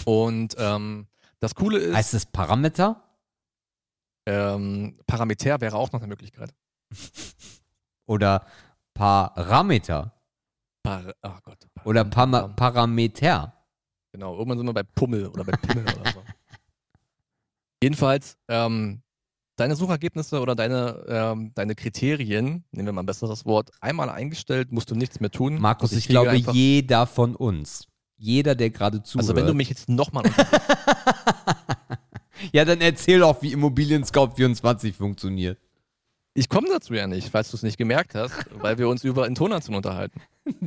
[0.05, 1.07] Und ähm,
[1.39, 3.01] das Coole ist, Heißt es Parameter?
[4.25, 6.53] ähm, Parameter wäre auch noch eine Möglichkeit.
[8.07, 8.45] Oder
[8.93, 10.13] Parameter?
[10.83, 11.67] Par oh Gott.
[11.83, 13.53] Oder Pama Parameter.
[14.11, 16.23] Genau, irgendwann sind wir bei Pummel oder bei Pimmel oder so.
[17.83, 19.01] Jedenfalls, ähm,
[19.57, 24.71] deine Suchergebnisse oder deine, ähm, deine Kriterien, nehmen wir mal ein besseres Wort, einmal eingestellt,
[24.71, 25.59] musst du nichts mehr tun.
[25.59, 27.87] Markus, Und ich, kriege glaube, jeder von uns,
[28.17, 29.23] jeder, der gerade zuhört.
[29.23, 30.23] Also wenn du mich jetzt nochmal
[32.51, 35.59] ja, dann erzähl doch, wie Immobilien Scout 24 funktioniert.
[36.33, 39.27] Ich komme dazu ja nicht, falls du es nicht gemerkt hast, weil wir uns über
[39.27, 40.21] Intonation unterhalten.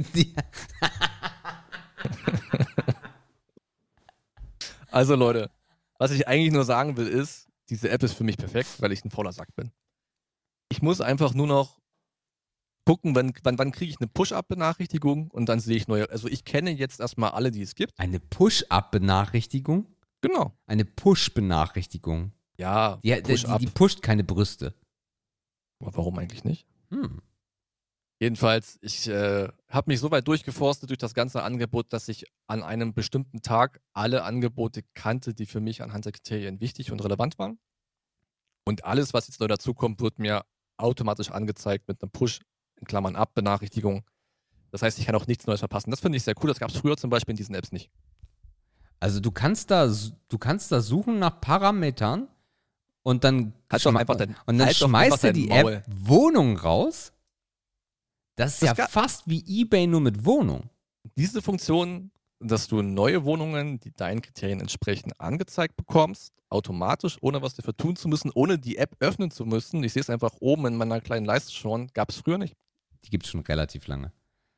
[4.90, 5.50] Also Leute,
[5.98, 9.04] was ich eigentlich nur sagen will ist, diese App ist für mich perfekt, weil ich
[9.04, 9.70] ein fauler Sack bin.
[10.70, 11.78] Ich muss einfach nur noch
[12.89, 16.09] gucken, wann, wann, wann kriege ich eine Push-Up-Benachrichtigung und dann sehe ich neue.
[16.09, 17.93] Also ich kenne jetzt erstmal alle, die es gibt.
[17.98, 19.86] Eine Push-Up-Benachrichtigung?
[20.23, 20.56] Genau.
[20.65, 22.32] Eine Push-Benachrichtigung.
[22.56, 23.60] Ja, Die, die, Push-Up.
[23.60, 24.73] die pusht keine Brüste.
[25.81, 26.66] Aber Warum eigentlich nicht?
[26.89, 27.20] Hm.
[28.20, 32.62] Jedenfalls, ich äh, habe mich so weit durchgeforstet durch das ganze Angebot, dass ich an
[32.62, 37.39] einem bestimmten Tag alle Angebote kannte, die für mich anhand der Kriterien wichtig und relevant
[37.39, 37.59] waren.
[38.65, 40.47] Und alles, was jetzt neu dazukommt, wird mir
[40.78, 42.40] automatisch angezeigt mit einem Push,
[42.80, 44.05] in Klammern ab, Benachrichtigung.
[44.70, 45.90] Das heißt, ich kann auch nichts Neues verpassen.
[45.90, 46.48] Das finde ich sehr cool.
[46.48, 47.90] Das gab es früher zum Beispiel in diesen Apps nicht.
[49.00, 49.88] Also du kannst da,
[50.28, 52.28] du kannst da suchen nach Parametern
[53.02, 55.72] und dann, Halt doch einfach dein- und dann halt schmeißt dein die Maul.
[55.74, 57.12] App Wohnung raus.
[58.36, 60.68] Das ist Das ja fast wie Ebay nur mit Wohnung.
[61.16, 62.10] Diese Funktion,
[62.40, 67.96] dass du neue Wohnungen, die deinen Kriterien entsprechen, angezeigt bekommst, automatisch, ohne was dafür tun
[67.96, 69.82] zu müssen, ohne die App öffnen zu müssen.
[69.82, 71.88] Ich sehe es einfach oben in meiner kleinen Leiste schon.
[71.94, 72.56] Gab es früher nicht.
[73.04, 74.12] Die gibt es schon relativ lange.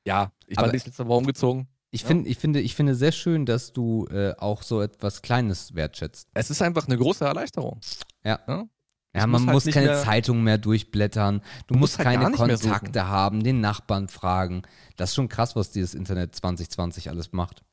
[0.06, 1.68] Ja, ich Aber- war bis letzte Woche umgezogen.
[1.92, 2.06] Ich, Ja.
[2.08, 6.28] find, ich, finde, ich finde sehr schön, dass du äh, auch so etwas Kleines wertschätzt.
[6.34, 7.80] Es ist einfach eine große Erleichterung.
[8.24, 8.38] Ja.
[8.46, 8.64] Ja?
[9.12, 11.42] Ja, man muss halt muss nicht keine mehr- Zeitung mehr durchblättern.
[11.66, 14.62] Du, musst musst halt keine nicht Kontakte haben, den Nachbarn fragen.
[14.96, 17.64] Das ist schon krass, was dieses Internet 2020 alles macht.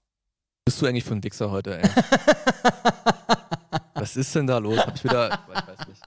[0.65, 1.87] Bist du eigentlich für ein Wichser heute, ey?
[3.93, 4.77] Was ist denn da los?
[4.79, 5.39] Hab ich wieder.
[5.53, 6.01] Ich weiß nicht.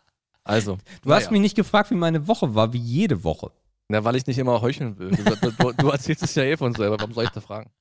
[0.44, 0.78] Also.
[1.02, 3.50] Du hast mich nicht gefragt, wie meine Woche war, wie jede Woche.
[3.90, 5.10] Na, weil ich nicht immer heucheln will.
[5.10, 6.96] Du, du, du erzählst es ja eh von selber.
[7.00, 7.72] Warum soll ich da fragen?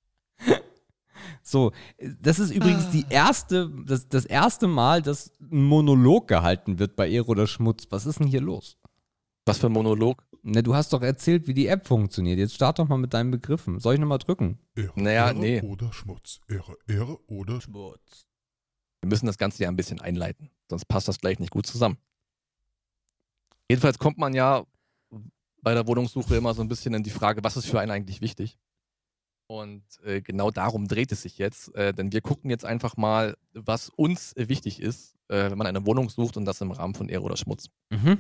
[1.44, 1.72] So,
[2.20, 7.08] das ist übrigens die erste, das, das erste Mal, dass ein Monolog gehalten wird bei
[7.08, 7.86] Ehre oder Schmutz.
[7.92, 8.80] Was ist denn hier los?
[9.46, 10.24] Was für ein Monolog?
[10.42, 12.40] Ne, du hast doch erzählt, wie die App funktioniert.
[12.40, 13.80] Jetzt start doch mal mit deinen Begriffen.
[13.80, 14.58] Soll ich nochmal drücken?
[14.76, 15.62] Ehre, Naja, Ehre nee.
[15.62, 16.40] oder Schmutz.
[16.48, 18.26] Ehre, Ehre oder Schmutz.
[19.02, 21.98] Wir müssen das Ganze ja ein bisschen einleiten, sonst passt das gleich nicht gut zusammen.
[23.70, 24.66] Jedenfalls kommt man ja
[25.62, 28.22] bei der Wohnungssuche immer so ein bisschen in die Frage, was ist für einen eigentlich
[28.22, 28.58] wichtig?
[29.48, 33.36] Und äh, genau darum dreht es sich jetzt, äh, denn wir gucken jetzt einfach mal,
[33.54, 37.10] was uns wichtig ist, äh, wenn man eine Wohnung sucht und das im Rahmen von
[37.10, 37.68] Ehre oder Schmutz.
[37.90, 38.20] Mhm.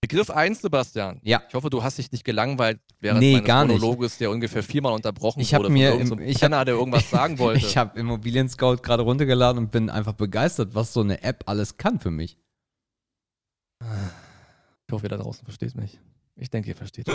[0.00, 1.20] Begriff 1, Sebastian.
[1.24, 1.42] Ja.
[1.48, 3.80] Ich hoffe, du hast dich nicht gelangweilt während Nee, meines nicht.
[3.80, 7.38] Monologes, der ungefähr viermal unterbrochen Ich wurde mir im- ich hab- Penner, der irgendwas sagen
[7.38, 7.58] wollte.
[7.64, 11.76] Ich habe Immobilien Scout gerade runtergeladen und bin einfach begeistert, was so eine App alles
[11.78, 12.36] kann für mich.
[13.82, 15.98] Ich hoffe, ihr da draußen versteht mich.
[16.38, 17.06] Ich denke, ihr versteht.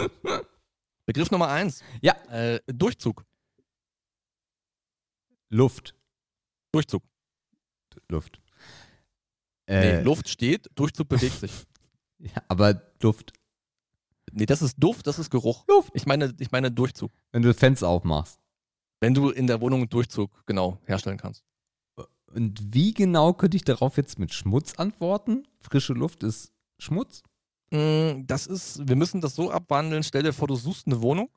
[1.06, 1.84] Begriff Nummer eins.
[2.02, 2.14] Ja.
[2.30, 3.26] Äh, Durchzug.
[5.50, 5.96] Luft.
[6.72, 7.04] Durchzug.
[8.10, 8.42] Luft.
[9.68, 11.52] Nee, Äh, Luft steht, Durchzug bewegt sich.
[12.20, 13.32] ja, aber Luft.
[14.32, 15.66] Nee, das ist Duft, das ist Geruch.
[15.68, 15.92] Luft.
[15.94, 17.12] Ich meine, ich meine Durchzug.
[17.32, 18.40] Wenn du Fenster aufmachst.
[19.00, 21.44] Wenn du in der Wohnung Durchzug genau herstellen kannst.
[22.28, 25.48] Und wie genau könnte ich darauf jetzt mit Schmutz antworten?
[25.60, 27.22] Frische Luft ist Schmutz?
[27.74, 30.04] Mm, Das ist, wir müssen das so abwandeln.
[30.04, 31.30] Stell dir vor, du suchst eine Wohnung.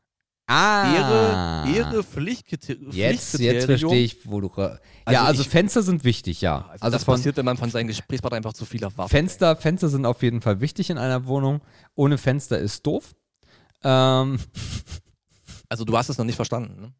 [0.48, 0.94] Ah.
[0.94, 3.66] Ehre, Ehre, Pflichtkriter Jetzt, jetzt Pflichtkriterium.
[3.90, 4.48] verstehe ich, wo du.
[4.56, 6.58] ja, Also also ich- Fenster sind wichtig, ja.
[6.68, 9.10] Also, Also das von passiert, wenn man von seinen Gesprächspartnern einfach zu viel erwartet.
[9.10, 11.62] Fenster, Fenster sind auf jeden Fall wichtig in einer Wohnung.
[11.96, 13.14] Ohne Fenster ist doof.
[13.82, 14.38] Ähm,
[15.68, 16.80] Also du hast es noch nicht verstanden.
[16.80, 16.92] Ne?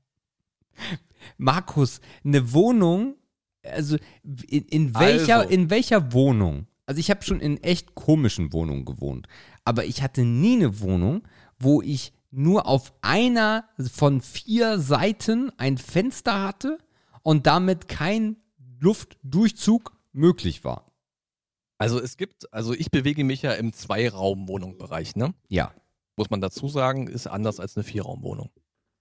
[1.39, 3.15] Markus, eine Wohnung,
[3.63, 5.51] also in, in welcher, Also.
[5.51, 6.67] in welcher Wohnung?
[6.87, 9.27] Also ich habe schon in echt komischen Wohnungen gewohnt,
[9.65, 11.27] aber ich hatte nie eine Wohnung,
[11.59, 16.79] wo ich nur auf einer von vier Seiten ein Fenster hatte
[17.23, 18.37] und damit kein
[18.79, 20.93] Luftdurchzug möglich war.
[21.79, 25.35] Also es gibt, also ich bewege mich ja im Zweiraum-Wohnung-Bereich, ne?
[25.49, 25.75] Ja.
[26.17, 28.51] Muss man dazu sagen, ist anders als eine Vierraumwohnung.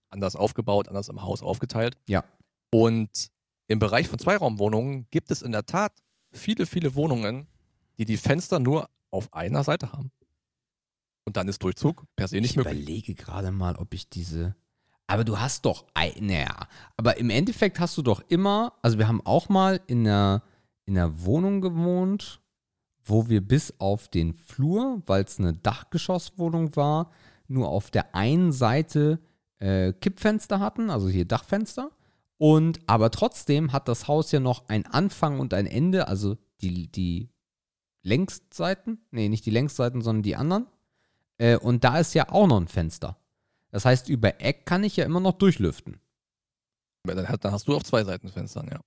[0.10, 1.98] Anders aufgebaut, anders im Haus aufgeteilt.
[2.08, 2.26] Ja.
[2.72, 3.32] Und
[3.68, 5.94] im Bereich von Zweiraumwohnungen gibt es in der Tat
[6.32, 7.48] viele, viele Wohnungen,
[7.98, 10.12] die die Fenster nur auf einer Seite haben.
[11.26, 12.74] Und dann ist Durchzug per se nicht ich möglich.
[12.76, 14.56] überlege gerade mal, ob ich diese.
[15.08, 15.86] Aber du hast doch,
[16.20, 16.68] naja,
[16.98, 20.44] aber im Endeffekt hast du doch immer, also wir haben auch mal in einer,
[20.86, 22.42] in einer Wohnung gewohnt,
[23.04, 27.12] wo wir bis auf den Flur, weil es eine Dachgeschosswohnung war,
[27.48, 29.20] nur auf der einen Seite
[29.60, 31.92] äh, Kippfenster hatten, also hier Dachfenster.
[32.38, 36.92] Und aber trotzdem hat das Haus ja noch ein Anfang und ein Ende, also die,
[36.92, 37.30] die
[38.06, 40.68] Längsseiten, nee, nicht die Längsseiten, sondern die anderen.
[41.38, 43.18] Äh, und da ist ja auch noch ein Fenster.
[43.72, 46.00] Das heißt, über Eck kann ich ja immer noch durchlüften.
[47.04, 48.80] Dann, hast du auf zwei Seiten Fenstern, ja.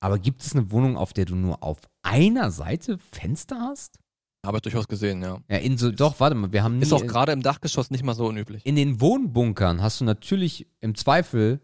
[0.00, 3.98] Aber gibt es eine Wohnung, auf der du nur auf einer Seite Fenster hast?
[4.44, 5.38] Habe ich durchaus gesehen, ja.
[5.48, 6.82] Ja, in so, doch, warte mal, wir haben nie.
[6.82, 8.64] Ist auch gerade im Dachgeschoss nicht mal so unüblich.
[8.64, 11.60] in den Wohnbunkern hast du natürlich im Zweifel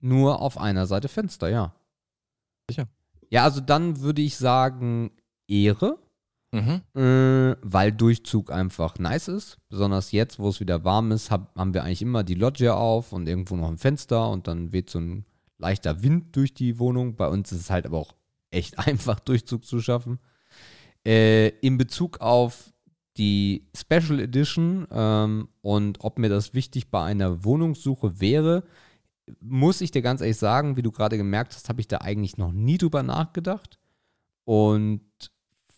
[0.00, 1.74] nur auf einer Seite Fenster, ja.
[2.70, 2.88] Sicher.
[3.30, 5.10] Ja, also dann würde ich sagen
[5.48, 5.98] Ehre.
[6.56, 7.00] Mhm.
[7.00, 9.58] äh, weil Durchzug einfach nice ist.
[9.68, 13.12] Besonders jetzt, wo es wieder warm ist, hab, haben wir eigentlich immer die Loggia auf
[13.12, 15.26] und irgendwo noch ein Fenster und dann weht so ein
[15.58, 17.16] leichter Wind durch die Wohnung.
[17.16, 18.14] Bei uns ist es halt aber auch
[18.50, 20.18] echt einfach, Durchzug zu schaffen.
[21.06, 22.72] Äh, in Bezug auf
[23.16, 28.64] die Special Edition ähm, und ob mir das wichtig bei einer Wohnungssuche wäre,
[29.40, 32.36] muss ich dir ganz ehrlich sagen, wie du gerade gemerkt hast, habe ich da eigentlich
[32.38, 33.78] noch nie drüber nachgedacht.
[34.44, 35.00] Und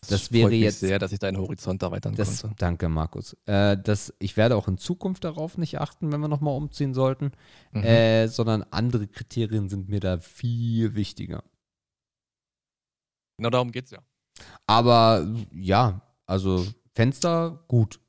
[0.09, 2.57] das wäre mich jetzt sehr, dass ich deinen Horizont erweitern das, konnte.
[2.59, 3.37] danke, Markus.
[3.47, 7.33] Äh, das, ich werde auch in Zukunft darauf nicht achten, wenn wir nochmal umziehen sollten,
[7.73, 7.83] Mhm.
[7.83, 11.43] äh, sondern andere Kriterien sind mir da viel wichtiger.
[13.39, 13.99] Genau darum geht's ja.
[14.66, 18.01] Aber ja, also Fenster gut.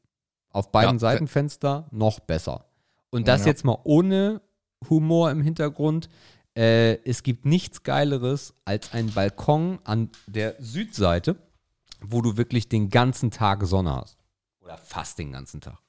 [0.51, 2.65] Auf beiden Ja, Seiten Fenster noch besser.
[3.11, 3.47] Und das Ja.
[3.47, 4.41] jetzt mal ohne
[4.89, 6.09] Humor im Hintergrund.
[6.57, 11.35] Äh, es gibt nichts Geileres als ein Balkon an der Südseite,
[12.01, 14.17] wo du wirklich den ganzen Tag Sonne hast.
[14.61, 15.79] Oder fast den ganzen Tag.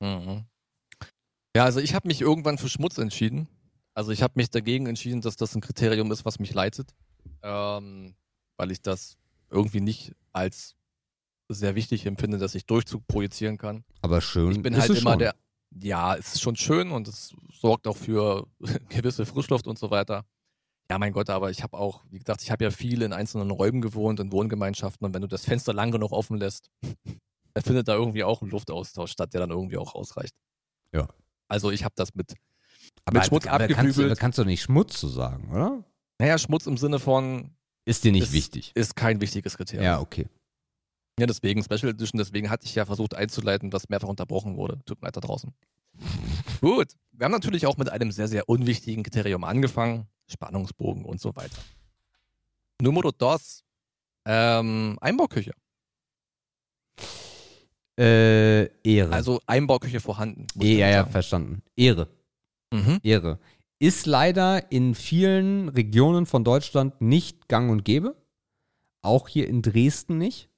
[0.00, 0.44] Mhm.
[1.56, 3.48] Ja, also ich habe mich irgendwann für Schmutz entschieden.
[3.94, 6.94] Also ich habe mich dagegen entschieden, dass das ein Kriterium ist, was mich leitet,
[7.42, 8.14] ähm,
[8.58, 9.16] weil ich das
[9.50, 10.76] irgendwie nicht als
[11.48, 13.84] sehr wichtig empfinde, dass ich Durchzug projizieren kann.
[14.02, 14.52] Aber schön.
[14.52, 15.18] Ich bin ist halt immer schon.
[15.20, 15.34] der,
[15.80, 18.46] ja, es ist schon schön und es sorgt auch für
[18.90, 20.24] gewisse Frischluft und so weiter.
[20.90, 23.50] Ja, mein Gott, aber ich habe auch, wie gesagt, ich habe ja viel in einzelnen
[23.50, 26.70] Räumen gewohnt, in Wohngemeinschaften und wenn du das Fenster lang genug offen lässt,
[27.54, 30.34] dann findet da irgendwie auch ein Luftaustausch statt, der dann irgendwie auch ausreicht.
[30.92, 31.08] Ja.
[31.48, 32.34] Also ich habe das mit,
[33.04, 34.18] Aber, mit Schmutz aber kannst, du, abgebügelt.
[34.18, 35.84] kannst du nicht Schmutz zu sagen, oder?
[36.18, 37.50] naja, Schmutz im Sinne von,
[37.84, 38.72] Ist dir nicht Ist- wichtig.
[38.74, 39.84] ist kein wichtiges Kriterium.
[39.84, 40.28] Ja, okay.
[41.18, 44.78] Ja, deswegen Special Edition, deswegen hatte ich ja versucht einzuleiten, was mehrfach unterbrochen wurde.
[44.84, 45.52] Tut mir leid da draußen.
[46.60, 50.06] Gut, wir haben natürlich auch mit einem sehr, sehr unwichtigen Kriterium angefangen.
[50.28, 51.56] Spannungsbogen und so weiter.
[52.80, 53.64] Numero dos,
[54.26, 55.52] ähm, Einbauküche.
[57.98, 59.12] Äh, Ehre.
[59.12, 60.46] Also Einbauküche vorhanden.
[60.60, 61.62] ich ja, ja, verstanden.
[61.76, 62.08] Ehre.
[62.72, 63.00] Mhm.
[63.02, 63.38] Ehre.
[63.78, 68.16] Ist leider in vielen Regionen von Deutschland nicht gang und gäbe.
[69.02, 70.50] Auch hier in Dresden nicht.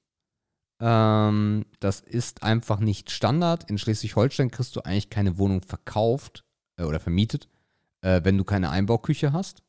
[0.79, 3.69] Ähm, das ist einfach nicht Standard.
[3.69, 6.45] In Schleswig-Holstein kriegst du eigentlich keine Wohnung verkauft
[6.77, 7.47] äh, oder vermietet,
[8.01, 9.61] äh, wenn du keine Einbauküche hast.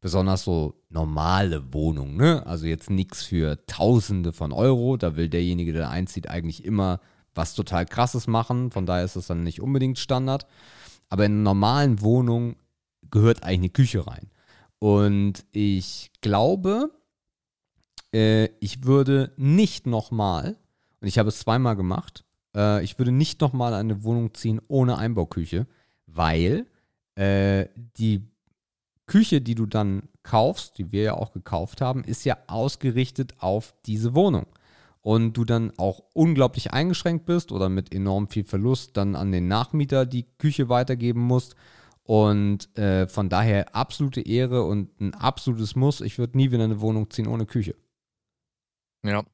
[0.00, 2.44] Besonders so normale Wohnungen, ne?
[2.44, 4.96] Also jetzt nichts für Tausende von Euro.
[4.96, 7.00] Da will derjenige, der einzieht, eigentlich immer
[7.34, 8.72] was total krasses machen.
[8.72, 10.46] Von daher ist es dann nicht unbedingt Standard.
[11.08, 12.56] Aber in normalen Wohnung
[13.10, 14.30] gehört eigentlich eine Küche rein.
[14.80, 16.90] Und ich glaube,
[18.12, 20.56] äh, ich würde nicht nochmal,
[21.00, 22.24] und ich habe es zweimal gemacht,
[22.54, 25.66] äh, ich würde nicht nochmal eine Wohnung ziehen ohne Einbauküche,
[26.06, 26.66] weil
[27.14, 27.66] äh,
[27.96, 28.28] die
[29.06, 33.74] Küche, die du dann kaufst, die wir ja auch gekauft haben, ist ja ausgerichtet auf
[33.86, 34.46] diese Wohnung.
[35.00, 39.48] Und du dann auch unglaublich eingeschränkt bist oder mit enorm viel Verlust dann an den
[39.48, 41.56] Nachmieter die Küche weitergeben musst.
[42.04, 46.00] Und äh, von daher absolute Ehre und ein absolutes Muss.
[46.00, 47.74] Ich würde nie wieder eine Wohnung ziehen ohne Küche.
[49.04, 49.24] Ja.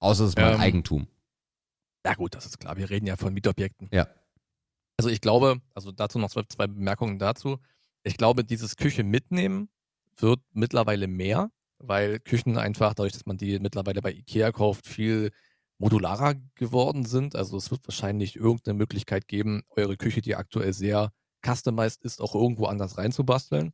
[0.00, 1.08] Außer es ist mein Ähm, Eigentum.
[2.04, 2.76] ja, gut, das ist klar.
[2.76, 3.88] Wir reden ja von Mietobjekten.
[3.92, 4.08] Ja.
[4.96, 7.58] Also ich glaube, also dazu noch zwei, zwei Bemerkungen dazu.
[8.02, 9.68] Ich glaube, dieses Küche mitnehmen
[10.16, 15.30] wird mittlerweile mehr, weil Küchen einfach, dadurch, dass man die mittlerweile bei Ikea kauft, viel
[15.78, 17.36] modularer geworden sind.
[17.36, 21.12] Also es wird wahrscheinlich irgendeine Möglichkeit geben, eure Küche, die aktuell sehr
[21.46, 23.72] customized ist, auch irgendwo anders reinzubasteln.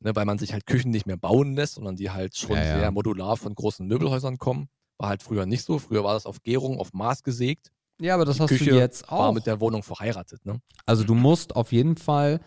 [0.00, 2.64] Ne, weil man sich halt Küchen nicht mehr bauen lässt, sondern die halt schon Ja,
[2.64, 2.78] ja.
[2.78, 4.68] sehr modular von großen Möbelhäusern kommen.
[4.98, 5.78] War halt früher nicht so.
[5.78, 7.72] Früher war das auf Gärung, auf Maß gesägt.
[8.00, 9.32] Ja, aber das die hast Küche du jetzt War auch.
[9.34, 10.46] mit der Wohnung verheiratet.
[10.46, 10.60] Ne?
[10.86, 12.40] Also du musst auf jeden Fall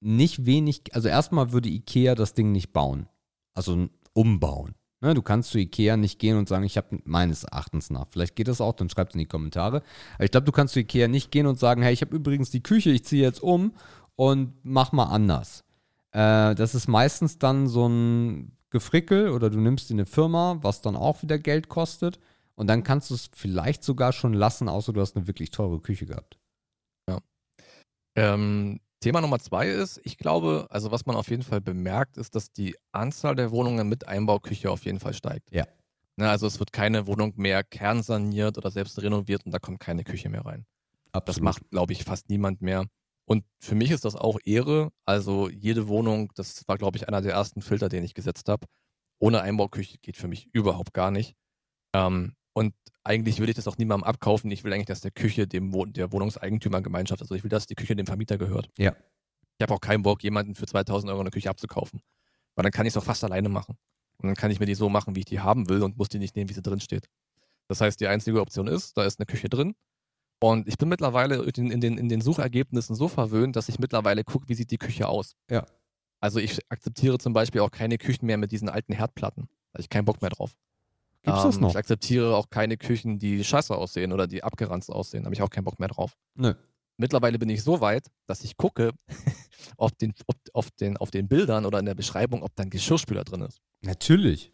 [0.00, 3.06] nicht wenig, also erstmal würde Ikea das Ding nicht bauen.
[3.54, 4.74] Also umbauen.
[5.00, 8.06] Ne, du kannst zu Ikea nicht gehen und sagen, ich habe meines Erachtens nach.
[8.10, 9.82] Vielleicht geht das auch, dann schreibt es in die Kommentare.
[10.16, 12.50] Aber ich glaube, du kannst zu Ikea nicht gehen und sagen, hey, ich habe übrigens
[12.50, 13.74] die Küche, ich ziehe jetzt um
[14.16, 15.62] und mach mal anders.
[16.12, 20.82] Äh, das ist meistens dann so ein Gefrickel oder du nimmst dir eine Firma, was
[20.82, 22.18] dann auch wieder Geld kostet.
[22.54, 25.80] Und dann kannst du es vielleicht sogar schon lassen, außer du hast eine wirklich teure
[25.80, 26.38] Küche gehabt.
[28.18, 32.34] Ähm, Thema Nummer zwei ist, ich glaube, also was man auf jeden Fall bemerkt, ist,
[32.34, 35.52] dass die Anzahl der Wohnungen mit Einbauküche auf jeden Fall steigt.
[35.52, 35.64] Ja.
[36.16, 40.02] Ne, also es wird keine Wohnung mehr kernsaniert oder selbst renoviert und da kommt keine
[40.02, 40.66] Küche mehr rein.
[41.12, 41.44] Das Absolut.
[41.44, 42.86] macht, glaube ich, fast niemand mehr.
[43.28, 44.90] Und für mich ist das auch Ehre.
[45.04, 48.66] Also jede Wohnung, das war, glaube ich, einer der ersten Filter, den ich gesetzt habe.
[49.18, 51.34] Ohne Einbauküche geht für mich überhaupt gar nicht.
[51.92, 52.74] Ähm, und
[53.04, 54.50] eigentlich will ich das auch niemandem abkaufen.
[54.50, 57.74] Ich will eigentlich, dass der Küche dem Wohn der Wohnungseigentümergemeinschaft, also ich will, dass die
[57.74, 58.70] Küche dem Vermieter gehört.
[58.78, 58.96] Ja.
[59.58, 62.00] Ich habe auch keinen Bock, jemanden für 2000 Euro eine Küche abzukaufen.
[62.54, 63.76] Weil dann kann ich es auch fast alleine machen.
[64.16, 66.08] Und dann kann ich mir die so machen, wie ich die haben will und muss
[66.08, 67.10] die nicht nehmen, wie sie drin steht.
[67.68, 69.74] Das heißt, die einzige Option ist, da ist eine Küche drin.
[70.40, 74.22] Und ich bin mittlerweile in, in, den, in den Suchergebnissen so verwöhnt, dass ich mittlerweile
[74.24, 75.34] gucke, wie sieht die Küche aus.
[75.50, 75.66] Ja.
[76.20, 79.44] Also ich akzeptiere zum Beispiel auch keine Küchen mehr mit diesen alten Herdplatten.
[79.72, 80.56] Da habe ich keinen Bock mehr drauf.
[81.22, 81.70] Gibt's das Ähm, noch?
[81.70, 85.22] Ich akzeptiere auch keine Küchen, die scheiße aussehen oder die abgeranzt aussehen.
[85.22, 86.16] Da habe ich auch keinen Bock mehr drauf.
[86.34, 86.54] Nö.
[86.96, 88.92] Mittlerweile bin ich so weit, dass ich gucke
[89.76, 92.70] auf, den, auf, auf, den, auf den Bildern oder in der Beschreibung, ob da ein
[92.70, 93.60] Geschirrspüler drin ist.
[93.82, 94.52] Natürlich.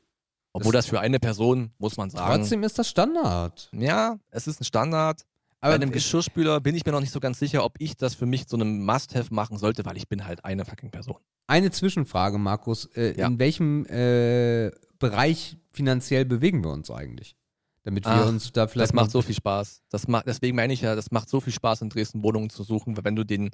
[0.52, 2.40] Obwohl das, für eine Person, muss man sagen.
[2.40, 3.70] Trotzdem ist das Standard.
[3.72, 5.24] Ja, es ist ein Standard.
[5.64, 8.14] Aber Bei einem Geschirrspüler bin ich mir noch nicht so ganz sicher, ob ich das
[8.14, 11.16] für mich so einem Must-Have machen sollte, weil ich bin halt eine fucking Person.
[11.46, 12.84] eine Zwischenfrage, Markus.
[12.94, 13.26] Äh, Ja.
[13.28, 17.34] In welchem äh, Bereich finanziell bewegen wir uns eigentlich?
[17.82, 18.90] Damit wir Ach, uns da vielleicht.
[18.90, 19.82] Das macht so viel Spaß.
[19.88, 22.62] Das macht, deswegen meine ich ja, das macht so viel Spaß, in Dresden Wohnungen zu
[22.62, 23.50] suchen, weil wenn du den,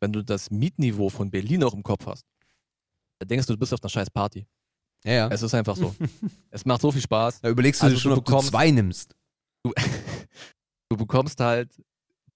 [0.00, 2.24] wenn du das Mietniveau von Berlin auch im Kopf hast,
[3.20, 4.46] dann denkst du, du bist auf einer scheiß Party.
[5.04, 5.28] Ja, ja.
[5.28, 5.94] Es ist einfach so.
[6.50, 7.40] es macht so viel Spaß.
[7.40, 9.14] Da überlegst du Also dir schon, du ob du zwei nimmst.
[9.64, 9.72] Du
[10.96, 11.70] bekommst halt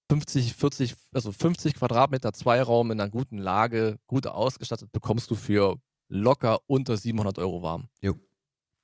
[0.09, 5.77] 50, 40, also 50 Quadratmeter Zweiraum in einer guten Lage, gut ausgestattet, bekommst du für
[6.09, 7.89] locker unter 700 Euro warm.
[8.01, 8.15] Jo.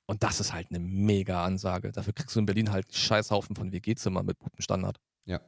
[0.06, 1.90] Und das ist halt eine mega Ansage.
[1.90, 5.00] Dafür kriegst du in Berlin halt einen Scheißhaufen von WG-Zimmern mit gutem Standard.
[5.24, 5.40] Ja.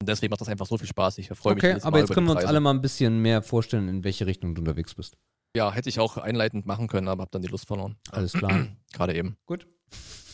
[0.00, 1.18] Und deswegen macht das einfach so viel Spaß.
[1.18, 3.42] Ich freue mich Okay, aber Mal jetzt können wir uns alle mal ein bisschen mehr
[3.42, 5.18] vorstellen, in welche Richtung du unterwegs bist.
[5.54, 7.96] Ja, hätte ich auch einleitend machen können, aber habe dann die Lust verloren.
[8.10, 8.66] Alles klar.
[8.92, 9.36] Gerade eben.
[9.44, 9.66] Gut.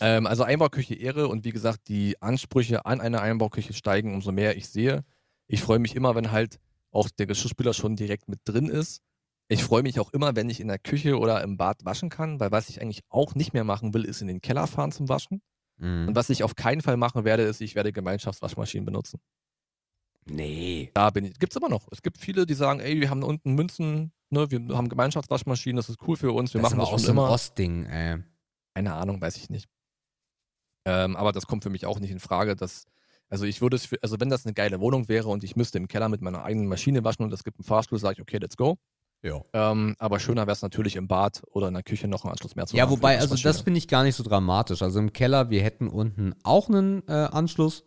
[0.01, 4.57] Ähm, also Einbauküche Ehre und wie gesagt, die Ansprüche an eine Einbauküche steigen, umso mehr
[4.57, 5.05] ich sehe.
[5.47, 6.59] Ich freue mich immer, wenn halt
[6.91, 9.03] auch der Geschirrspüler schon direkt mit drin ist.
[9.49, 12.41] Ich freue mich auch immer, wenn ich in der Küche oder im Bad waschen kann,
[12.41, 15.09] weil was ich eigentlich auch nicht mehr machen will, ist in den Keller fahren zum
[15.09, 15.43] Waschen.
[15.77, 16.09] Mhm.
[16.09, 19.21] Und was ich auf keinen Fall machen werde, ist, ich werde Gemeinschaftswaschmaschinen benutzen.
[20.25, 20.91] Nee.
[20.95, 21.39] Da bin ich.
[21.39, 21.89] Gibt's immer noch.
[21.91, 25.89] Es gibt viele, die sagen, ey, wir haben unten Münzen, ne, wir haben Gemeinschaftswaschmaschinen, das
[25.89, 27.31] ist cool für uns, wir das machen ist das aber auch schon so immer.
[27.31, 28.23] Ostding, ey.
[28.75, 29.69] Keine Ahnung, weiß ich nicht.
[30.85, 32.57] Ähm, aber das kommt für mich auch nicht in Frage.
[32.57, 32.87] Dass,
[33.29, 35.79] also ich würde es für, also wenn das eine geile Wohnung wäre und ich müsste
[35.79, 38.39] im Keller mit meiner eigenen Maschine waschen und es gibt einen Fahrstuhl, sage ich, okay,
[38.39, 38.79] let's go.
[39.23, 39.41] Ja.
[39.53, 42.57] Ähm, aber schöner wäre es natürlich im Bad oder in der Küche noch einen Anschluss
[42.57, 44.83] mehr zu Ja, haben die wobei, also das finde ich gar nicht so dramatisch.
[44.83, 47.85] Also im Keller, wir hätten unten auch einen äh, Anschluss,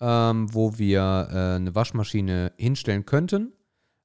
[0.00, 1.00] ähm, wo wir
[1.30, 3.54] äh, eine Waschmaschine hinstellen könnten.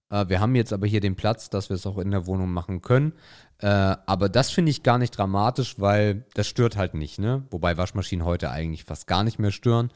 [0.10, 2.51] Äh, wir haben jetzt aber hier den Platz, dass wir es auch in der Wohnung
[2.51, 3.14] machen können.
[3.60, 7.45] Äh, aber das finde ich gar nicht dramatisch, weil das stört halt nicht, ne?
[7.52, 9.91] Wobei Waschmaschinen heute eigentlich fast gar nicht mehr stören,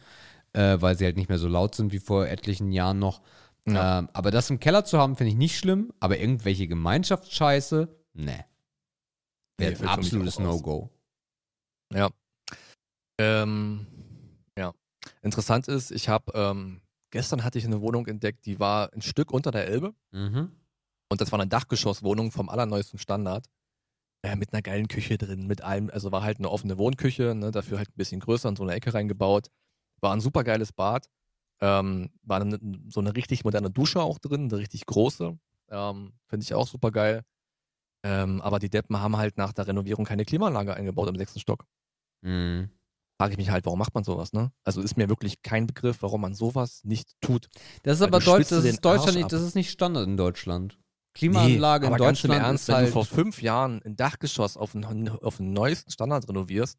[0.51, 3.21] äh, weil sie halt nicht mehr so laut sind wie vor etlichen Jahren noch.
[3.65, 3.99] Ja.
[3.99, 5.93] Ähm, aber das im Keller zu haben, finde ich nicht schlimm.
[6.01, 8.45] Aber irgendwelche Gemeinschaftsscheiße, ne.
[9.59, 10.39] Nee, Wäre ein absolutes.
[10.39, 10.89] No-Go.
[11.93, 12.09] Ja.
[13.19, 13.87] Ähm,
[14.57, 14.73] ja.
[15.21, 16.81] Interessant ist, ich habe ähm,
[17.11, 19.93] gestern hatte ich eine Wohnung entdeckt, die war ein Stück unter der Elbe.
[20.11, 20.51] Mhm.
[21.13, 23.47] Und das war eine Dachgeschosswohnung vom allerneuesten Standard.
[24.25, 27.51] Äh, mit einer geilen Küche drin, mit allem, also war halt eine offene Wohnküche, ne,
[27.51, 29.49] dafür halt ein bisschen größer in so eine Ecke reingebaut.
[30.01, 31.09] War ein super geiles Bad.
[31.61, 32.57] Ähm, war eine,
[32.87, 35.37] so eine richtig moderne Dusche auch drin, eine richtig große.
[35.69, 37.23] Ähm, Finde ich auch super geil.
[38.05, 41.65] Ähm, aber die Deppen haben halt nach der Renovierung keine Klimaanlage eingebaut im sechsten Stock.
[42.21, 42.69] Mhm.
[43.19, 44.51] Frage ich mich halt, warum macht man sowas, ne?
[44.63, 47.49] Also ist mir wirklich kein Begriff, warum man sowas nicht tut.
[47.83, 50.79] Das ist Weil aber Deutsch, das ist Deutschland nicht, das ist nicht Standard in Deutschland.
[51.13, 52.87] Klimaanlage aber in ganz Deutschland Ernst, ist wenn halt.
[52.87, 56.77] du vor fünf Jahren ein Dachgeschoss auf einen, auf einen neuesten Standard renovierst,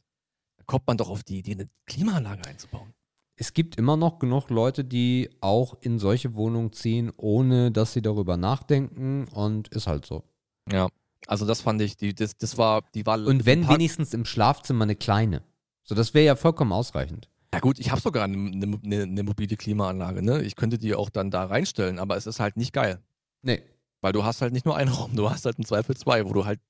[0.56, 2.93] dann kommt man doch auf die Idee, eine Klimaanlage einzubauen.
[3.36, 8.02] es gibt immer noch genug Leute, die auch in solche Wohnungen ziehen, ohne dass sie
[8.02, 10.24] darüber nachdenken und ist halt so.
[10.70, 10.89] Ja.
[11.27, 13.19] Also das fand ich, die, das, das war, die war.
[13.19, 15.43] Und wenn wenigstens im Schlafzimmer eine kleine.
[15.82, 17.28] So, das wäre ja vollkommen ausreichend.
[17.52, 20.43] Ja gut, ich habe sogar eine, eine, eine, eine mobile Klimaanlage, ne?
[20.43, 23.01] Ich könnte die auch dann da reinstellen, aber es ist halt nicht geil.
[23.43, 23.62] Nee.
[24.05, 26.35] Weil du hast halt nicht nur einen Raum, du hast halt im Zweifel zwei, wo
[26.35, 26.60] du halt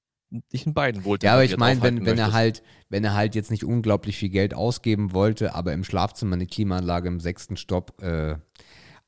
[0.53, 3.35] dich in beiden wohl Ja, aber ich meine, wenn, wenn er halt, wenn er halt
[3.35, 8.01] jetzt nicht unglaublich viel Geld ausgeben wollte, aber im Schlafzimmer eine Klimaanlage im sechsten Stopp.
[8.01, 8.37] Äh,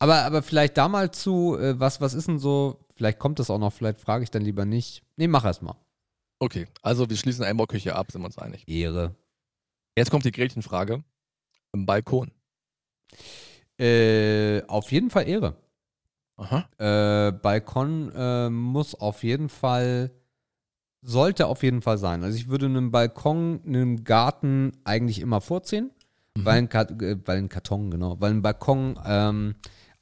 [0.00, 3.48] aber, aber vielleicht da mal zu, äh, was, was ist denn so, vielleicht kommt das
[3.48, 5.04] auch noch, vielleicht frage ich dann lieber nicht.
[5.14, 5.76] Nee, mach erst mal.
[6.40, 8.66] Okay, also wir schließen Einbauküche ab, sind wir uns einig.
[8.66, 9.14] Ehre.
[9.96, 11.04] Jetzt kommt die Gretchenfrage.
[11.72, 12.32] Im Balkon.
[13.78, 15.54] Äh, auf jeden Fall Ehre.
[16.36, 16.68] Aha.
[16.78, 20.10] Äh, Balkon äh, muss auf jeden Fall,
[21.02, 22.22] sollte auf jeden Fall sein.
[22.24, 25.90] Also ich würde einen Balkon, einen Garten eigentlich immer vorziehen,
[26.34, 29.54] weil, ein Kat äh, weil ein Karton, genau, weil ein Balkon ähm,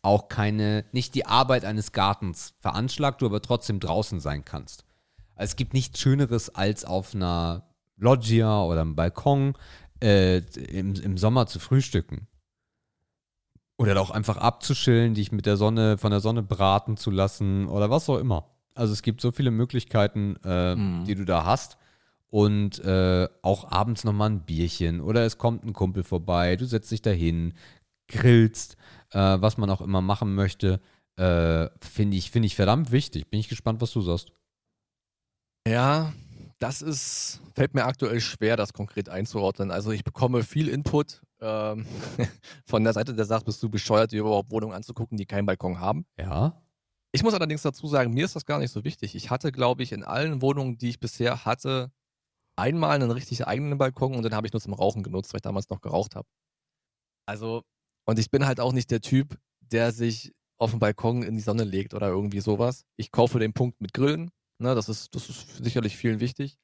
[0.02, 4.85] auch keine, nicht die Arbeit eines Gartens veranschlagt, du aber trotzdem draußen sein kannst.
[5.36, 7.65] Also es gibt nichts Schöneres als auf einer
[7.97, 9.55] Loggia oder einem Balkon
[10.02, 12.27] äh, im, im Sommer zu frühstücken.
[13.76, 17.90] Oder auch einfach abzuschillen, dich mit der Sonne, von der Sonne braten zu lassen oder
[17.90, 18.48] was auch immer.
[18.74, 21.05] Also es gibt so viele Möglichkeiten, äh, Mhm.
[21.05, 21.76] die du da hast.
[22.30, 26.90] und äh, auch abends nochmal ein Bierchen oder es kommt ein Kumpel vorbei, du setzt
[26.90, 27.55] dich dahin,
[28.09, 28.76] grillst,
[29.12, 30.80] äh, was man auch immer machen möchte,
[31.14, 33.28] äh, finde ich, find ich verdammt wichtig.
[33.30, 34.32] Bin ich gespannt, was du sagst.
[35.66, 36.12] Ja,
[36.59, 39.70] das ist, fällt mir aktuell schwer, das konkret einzuordnen.
[39.70, 41.86] Also ich bekomme viel Input ähm,
[42.64, 45.78] von der Seite, der sagt, bist du bescheuert, dir überhaupt Wohnungen anzugucken, die keinen Balkon
[45.78, 46.06] haben.
[46.18, 46.60] Ja.
[47.12, 49.14] Ich muss allerdings dazu sagen, mir ist das gar nicht so wichtig.
[49.14, 51.92] Ich hatte, glaube ich, in allen Wohnungen, die ich bisher hatte,
[52.56, 55.42] einmal einen richtig eigenen Balkon und den habe ich nur zum Rauchen genutzt, weil ich
[55.42, 56.26] damals noch geraucht habe.
[57.26, 57.62] Also,
[58.06, 61.42] und ich bin halt auch nicht der Typ, der sich auf dem Balkon in die
[61.42, 62.84] Sonne legt oder irgendwie sowas.
[62.96, 64.30] Ich kaufe den Punkt mit Grillen.
[64.58, 66.58] Ne, das, ist, das ist sicherlich vielen wichtig.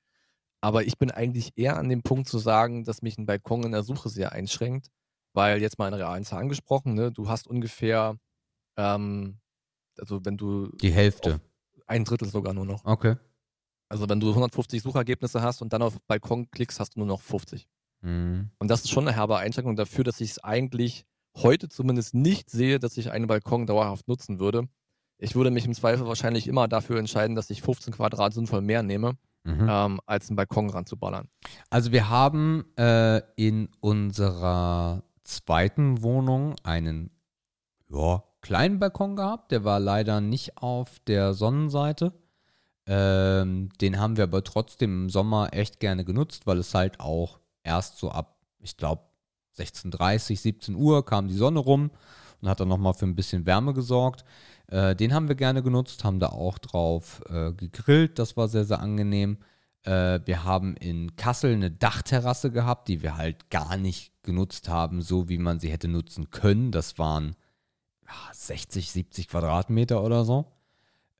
[0.60, 3.72] Aber ich bin eigentlich eher an dem Punkt zu sagen, dass mich ein Balkon in
[3.72, 4.88] der Suche sehr einschränkt.
[5.32, 8.16] Weil jetzt mal in realen Zahlen gesprochen, ne, du hast ungefähr,
[8.76, 9.38] ähm,
[9.96, 10.68] also wenn du.
[10.78, 11.40] Die Hälfte.
[11.86, 12.84] Ein Drittel sogar nur noch.
[12.84, 13.16] Okay.
[13.88, 17.20] Also wenn du 150 Suchergebnisse hast und dann auf Balkon klickst, hast du nur noch
[17.20, 17.68] 50.
[18.02, 18.50] Mhm.
[18.58, 21.04] Und das ist schon eine herbe Einschränkung dafür, dass ich es eigentlich
[21.36, 24.68] heute zumindest nicht sehe, dass ich einen Balkon dauerhaft nutzen würde.
[25.18, 28.82] Ich würde mich im Zweifel wahrscheinlich immer dafür entscheiden, dass ich 15 Quadrat sinnvoll mehr
[28.82, 29.66] nehme, Mhm.
[29.68, 31.28] ähm, als einen Balkon ranzuballern.
[31.70, 37.10] Also wir haben äh, in unserer zweiten Wohnung einen
[37.88, 39.50] ja, kleinen Balkon gehabt.
[39.52, 42.12] Der war leider nicht auf der Sonnenseite.
[42.86, 47.38] Ähm, den haben wir aber trotzdem im Sommer echt gerne genutzt, weil es halt auch
[47.62, 49.02] erst so ab, ich glaube,
[49.56, 51.90] 16.30, 17 Uhr kam die Sonne rum
[52.40, 54.24] und hat dann nochmal für ein bisschen Wärme gesorgt.
[54.70, 58.18] Äh, den haben wir gerne genutzt, haben da auch drauf äh, gegrillt.
[58.18, 59.38] Das war sehr, sehr angenehm.
[59.82, 65.02] Äh, wir haben in Kassel eine Dachterrasse gehabt, die wir halt gar nicht genutzt haben,
[65.02, 66.70] so wie man sie hätte nutzen können.
[66.70, 67.36] Das waren
[68.06, 70.52] ja, 60, 70 Quadratmeter oder so.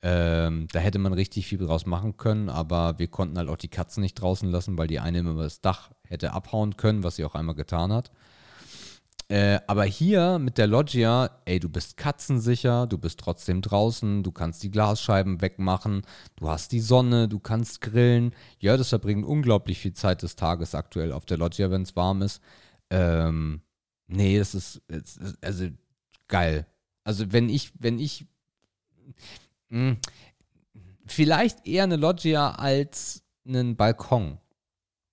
[0.02, 3.68] Ähm, da hätte man richtig viel draus machen können, aber wir konnten halt auch die
[3.68, 7.24] Katzen nicht draußen lassen, weil die eine immer das Dach hätte abhauen können, was sie
[7.24, 8.10] auch einmal getan hat.
[9.30, 14.32] Äh, aber hier mit der Loggia, ey, du bist katzensicher, du bist trotzdem draußen, du
[14.32, 16.02] kannst die Glasscheiben wegmachen,
[16.34, 18.34] du hast die Sonne, du kannst grillen.
[18.58, 22.22] Ja, das verbringt unglaublich viel Zeit des Tages aktuell auf der Loggia, wenn es warm
[22.22, 22.42] ist.
[22.90, 23.62] Ähm,
[24.08, 25.68] nee, das ist, es ist also
[26.26, 26.66] geil.
[27.04, 28.26] Also wenn ich, wenn ich,
[29.68, 29.98] mh,
[31.06, 34.38] vielleicht eher eine Loggia als einen Balkon.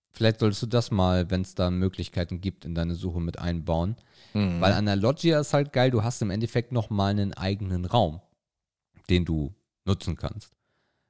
[0.10, 3.96] Vielleicht solltest du das mal, wenn es da Möglichkeiten gibt, in deine Suche mit einbauen.
[4.34, 4.62] Mhm.
[4.62, 8.22] Weil an der Loggia ist halt geil, du hast im Endeffekt nochmal einen eigenen Raum,
[9.10, 9.54] den du
[9.86, 10.54] nutzen kannst.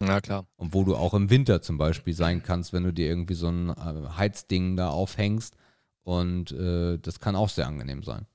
[0.02, 0.46] Ja, klar.
[0.58, 3.50] Und wo du auch im Winter zum Beispiel sein kannst, wenn du dir irgendwie so
[3.50, 5.56] ein äh, Heizding da aufhängst.
[6.04, 8.28] Und äh, das kann auch sehr angenehm sein.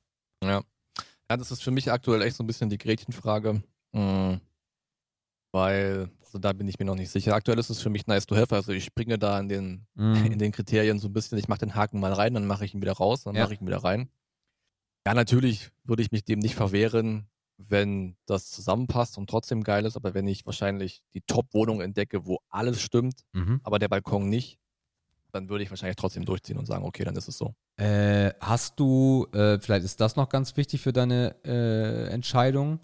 [0.43, 0.63] Ja.
[1.31, 3.63] Ja, das ist für mich aktuell echt so ein bisschen die Gretchenfrage.
[3.93, 4.41] Mhm.
[5.53, 7.35] Weil, also da bin ich mir noch nicht sicher.
[7.35, 8.55] Aktuell ist es für mich nice to have.
[8.55, 11.75] Also ich springe da in den, in den Kriterien so ein bisschen, ich mache den
[11.75, 13.45] Haken mal rein, dann mache ich ihn wieder raus, dann Ja.
[13.45, 14.09] mache ich ihn wieder rein.
[15.07, 17.27] Ja, natürlich würde ich mich dem nicht verwehren,
[17.59, 22.39] wenn das zusammenpasst und trotzdem geil ist, aber wenn ich wahrscheinlich die Top-Wohnung entdecke, wo
[22.49, 23.61] alles stimmt, Mhm.
[23.63, 24.59] aber der Balkon nicht,
[25.33, 27.55] dann würde ich wahrscheinlich trotzdem durchziehen und sagen, okay, dann ist es so.
[27.77, 32.81] Äh, hast du, äh, vielleicht ist das noch ganz wichtig für deine äh, Entscheidung,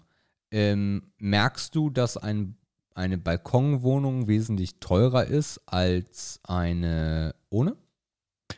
[0.51, 2.57] ähm, merkst du, dass ein,
[2.95, 7.75] eine Balkonwohnung wesentlich teurer ist als eine ohne?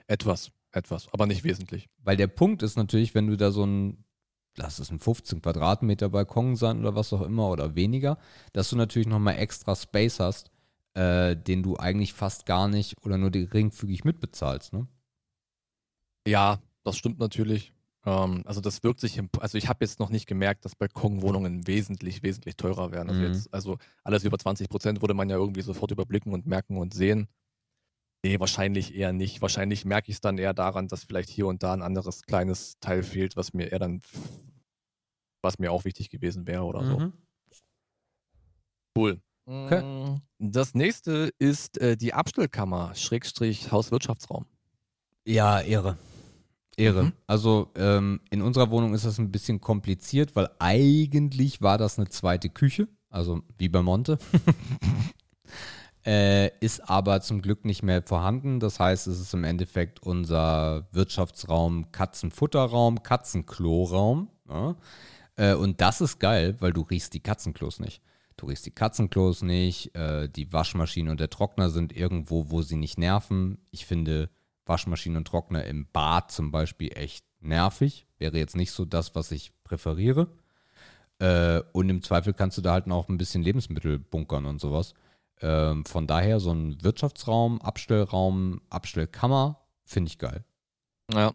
[0.07, 1.89] Etwas, etwas, aber nicht wesentlich.
[2.03, 4.03] Weil der Punkt ist natürlich, wenn du da so ein,
[4.55, 8.17] lass es ein 15 Quadratmeter Balkon sein oder was auch immer oder weniger,
[8.53, 10.51] dass du natürlich nochmal extra Space hast,
[10.93, 14.87] äh, den du eigentlich fast gar nicht oder nur geringfügig mitbezahlst, ne?
[16.27, 17.73] Ja, das stimmt natürlich.
[18.05, 21.67] Ähm, also das wirkt sich, im, also ich habe jetzt noch nicht gemerkt, dass Balkonwohnungen
[21.67, 23.09] wesentlich, wesentlich teurer werden.
[23.09, 23.27] Also Mhm.
[23.27, 26.93] jetzt, also alles über 20 Prozent würde man ja irgendwie sofort überblicken und merken und
[26.93, 27.27] sehen.
[28.23, 29.41] Nee, wahrscheinlich eher nicht.
[29.41, 32.77] Wahrscheinlich merke ich es dann eher daran, dass vielleicht hier und da ein anderes kleines
[32.79, 34.01] Teil fehlt, was mir eher dann,
[35.41, 36.99] was mir auch wichtig gewesen wäre oder so.
[36.99, 37.13] Mhm.
[38.95, 39.21] Cool.
[39.45, 39.81] Okay.
[39.81, 44.45] Mm, Das nächste ist äh, die Abstellkammer, Schrägstrich Hauswirtschaftsraum.
[45.25, 45.97] Ja, Ehre.
[46.77, 47.05] Ehre.
[47.05, 47.13] Mhm.
[47.25, 52.09] Also ähm, in unserer Wohnung ist das ein bisschen kompliziert, weil eigentlich war das eine
[52.09, 54.19] zweite Küche, also wie bei Monte.
[56.05, 58.59] äh, ist aber zum Glück nicht mehr vorhanden.
[58.59, 64.29] Das heißt, es ist im Endeffekt unser Wirtschaftsraum, Katzenfutterraum, Katzenkloraum.
[64.49, 64.75] Ja?
[65.35, 68.01] Äh, und das ist geil, weil du riechst die Katzenklos nicht.
[68.37, 72.75] Du riechst die Katzenklos nicht, äh, die Waschmaschine und der Trockner sind irgendwo, wo sie
[72.75, 73.59] nicht nerven.
[73.69, 74.29] Ich finde
[74.65, 78.07] Waschmaschine und Trockner im Bad zum Beispiel echt nervig.
[78.17, 80.27] Wäre jetzt nicht so das, was ich präferiere.
[81.19, 84.95] Äh, und im Zweifel kannst du da halt noch ein bisschen Lebensmittel bunkern und sowas.
[85.41, 90.45] Ähm, von daher so ein Wirtschaftsraum, Abstellraum, Abstellkammer finde ich geil.
[91.11, 91.33] Ja,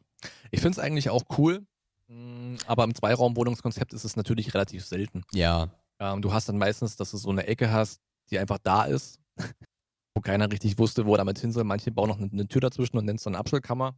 [0.51, 1.67] ich finde es eigentlich auch cool,
[2.09, 5.25] mh, aber im Zweiraumwohnungskonzept ist es natürlich relativ selten.
[5.33, 5.71] Ja.
[5.99, 8.01] Ähm, du hast dann meistens, dass du so eine Ecke hast,
[8.31, 9.21] die einfach da ist,
[10.15, 11.65] wo keiner richtig wusste, wo er damit hin soll.
[11.65, 13.97] Manche bauen noch eine, eine Tür dazwischen und nennen es dann Abstellkammer.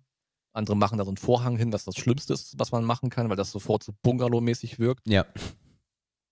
[0.54, 3.28] Andere machen da so einen Vorhang hin, was das Schlimmste ist, was man machen kann,
[3.28, 5.06] weil das sofort so Bungalow-mäßig wirkt.
[5.06, 5.26] Ja.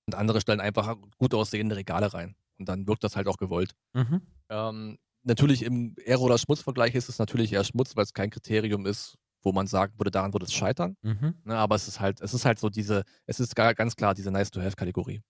[0.07, 2.35] Und andere stellen einfach gut aussehende Regale rein.
[2.59, 3.75] Und dann wirkt das halt auch gewollt.
[3.95, 4.23] Mhm.
[4.49, 8.87] Ähm, natürlich im Aero- oder Schmutzvergleich ist es natürlich eher Schmutz, weil es kein Kriterium
[8.87, 10.97] ist, wo man sagen würde, daran würde es scheitern.
[11.03, 11.35] Mhm.
[11.45, 14.15] Ne, aber es ist halt, es ist halt so diese, es ist gar, ganz klar
[14.15, 15.23] diese Nice-to-Have-Kategorie.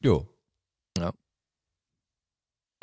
[0.00, 0.28] Jo.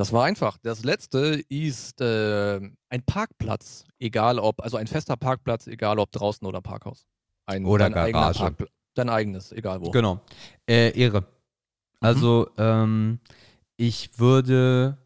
[0.00, 0.58] Das war einfach.
[0.58, 6.46] Das letzte ist äh, ein Parkplatz, egal ob, also ein fester Parkplatz, egal ob draußen
[6.46, 7.04] oder Parkhaus.
[7.46, 8.68] Ein, Oder dein eigener Garage.
[8.94, 9.90] Dein eigenes, egal wo.
[9.90, 10.20] Genau.
[10.68, 11.26] Äh, Ehre.
[12.00, 13.20] Also, ähm,
[13.76, 14.98] ich würde,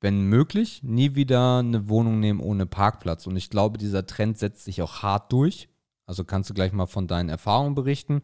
[0.00, 3.26] wenn möglich, nie wieder eine Wohnung nehmen ohne Parkplatz.
[3.26, 5.68] Und ich glaube, dieser Trend setzt sich auch hart durch.
[6.06, 8.22] Also kannst du gleich mal von deinen Erfahrungen berichten.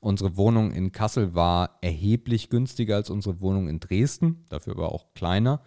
[0.00, 5.12] Unsere Wohnung in Kassel war erheblich günstiger als unsere Wohnung in Dresden, dafür aber auch
[5.14, 5.60] kleiner.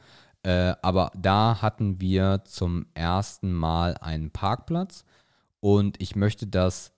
[0.43, 5.05] Äh, aber da hatten wir zum ersten Mal einen Parkplatz
[5.59, 6.93] und ich möchte das,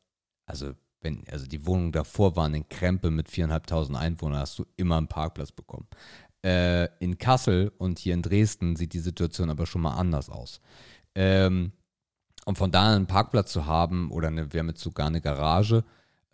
[0.45, 0.72] also
[1.03, 5.07] wenn, also die Wohnung davor war eine Krempe mit 4.500 Einwohnern, hast du immer einen
[5.07, 5.88] Parkplatz bekommen.
[6.43, 10.59] Äh, in Kassel und hier in Dresden sieht die Situation aber schon mal anders aus.
[11.15, 11.71] Ähm,
[12.45, 15.84] und von da einen Parkplatz zu haben oder eine, wir haben jetzt sogar eine Garage,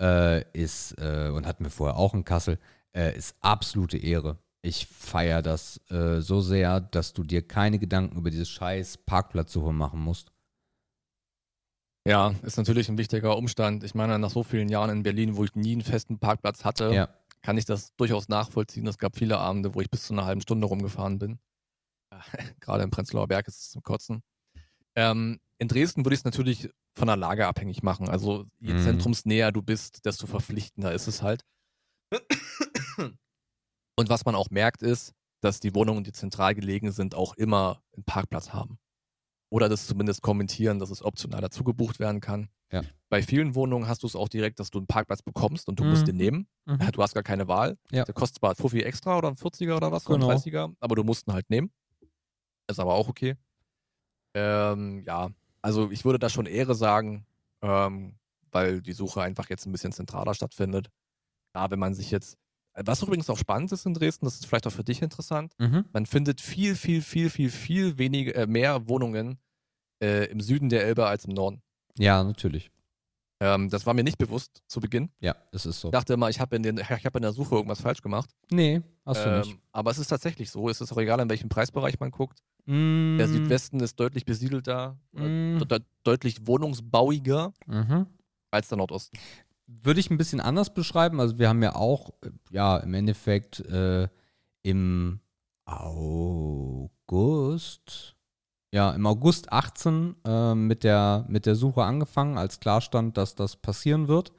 [0.02, 2.58] äh, ist, äh, und hatten wir vorher auch in Kassel,
[2.96, 4.38] äh, ist absolute Ehre.
[4.62, 9.72] Ich feiere das äh, so sehr, dass du dir keine Gedanken über dieses scheiß Parkplatzsuche
[9.72, 10.32] machen musst.
[12.08, 13.84] Ja, ist natürlich ein wichtiger Umstand.
[13.84, 16.92] Ich meine, nach so vielen Jahren in Berlin, wo ich nie einen festen Parkplatz hatte,
[16.94, 17.10] Ja.
[17.42, 18.88] kann ich das durchaus nachvollziehen.
[18.88, 21.40] Es gab viele Abende, wo ich bis zu einer halben Stunde rumgefahren bin.
[22.62, 24.24] Gerade im Prenzlauer Berg ist es zum Kotzen.
[24.96, 28.10] Ähm, in Dresden würde ich es natürlich von der Lage abhängig machen.
[28.10, 28.80] Also je Mhm.
[28.80, 31.44] zentrumsnäher du bist, desto verpflichtender ist es halt.
[33.96, 37.84] Und was man auch merkt, ist, dass die Wohnungen, die zentral gelegen sind, auch immer
[37.96, 38.80] einen Parkplatz haben.
[39.52, 42.50] Oder das zumindest kommentieren, dass es optional dazu gebucht werden kann.
[42.72, 42.84] Ja.
[43.10, 45.84] Bei vielen Wohnungen hast du es auch direkt, dass du einen Parkplatz bekommst und du
[45.84, 46.06] musst Mhm.
[46.08, 46.48] den nehmen.
[46.66, 46.92] Mhm.
[46.92, 47.78] Du hast gar keine Wahl.
[47.90, 48.04] Ja.
[48.06, 50.28] Der kostet zwar 50 extra oder ein 40er oder was, Genau.
[50.28, 51.72] oder ein 30er, aber du musst ihn halt nehmen.
[52.68, 53.36] Ist aber auch okay.
[54.36, 55.30] Ähm, ja,
[55.62, 57.26] also ich würde da schon Ehre sagen,
[57.64, 58.16] ähm,
[58.52, 60.90] weil die Suche einfach jetzt ein bisschen zentraler stattfindet.
[61.56, 62.38] Ja, wenn man sich jetzt,
[62.86, 65.86] was übrigens auch spannend ist in Dresden, das ist vielleicht auch für dich interessant, Mhm.
[65.94, 69.38] man findet viel, viel, viel, viel, viel weniger, äh, mehr Wohnungen
[70.02, 71.62] äh, im Süden der Elbe als im Norden.
[71.98, 72.72] Ja, natürlich.
[73.42, 75.10] Ähm, das war mir nicht bewusst zu Beginn.
[75.22, 75.88] Ja, es ist so.
[75.88, 78.30] Ich dachte immer, ich habe in, den- ich hab in der Suche irgendwas falsch gemacht.
[78.52, 79.58] Nee, hast du Ähm, nicht.
[79.72, 80.68] Aber es ist tatsächlich so.
[80.70, 82.40] Es ist auch egal, in welchem Preisbereich man guckt.
[82.66, 88.08] Mm, Der Südwesten ist deutlich besiedelter, äh, mm, de deutlich wohnungsbauiger mhm.
[88.52, 89.18] als der Nordosten.
[89.72, 91.20] Würde ich ein bisschen anders beschreiben.
[91.20, 94.08] Also wir haben ja auch, äh, ja, im Endeffekt äh,
[94.64, 95.20] im
[95.66, 97.06] August,
[98.72, 103.36] ja, im August 18 äh, mit, der, mit der Suche angefangen, als klar stand, dass
[103.36, 104.32] das passieren wird.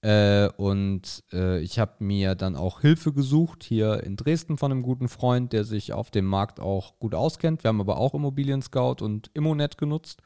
[0.00, 4.82] Äh, und äh, ich habe mir dann auch Hilfe gesucht hier in Dresden von einem
[4.82, 7.64] guten Freund, der sich auf dem Markt auch gut auskennt.
[7.64, 10.20] Wir haben aber auch Immobilien Scout und Immonet genutzt.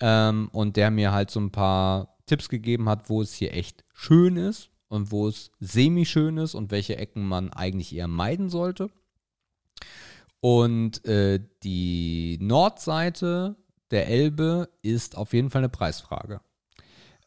[0.00, 3.84] Ähm, und der mir halt so ein paar Tipps gegeben hat, wo es hier echt
[3.92, 8.90] schön ist und wo es semi-schön ist und welche Ecken man eigentlich eher meiden sollte.
[10.40, 13.56] Und äh, die Nordseite
[13.90, 16.40] der Elbe ist auf jeden Fall eine Preisfrage.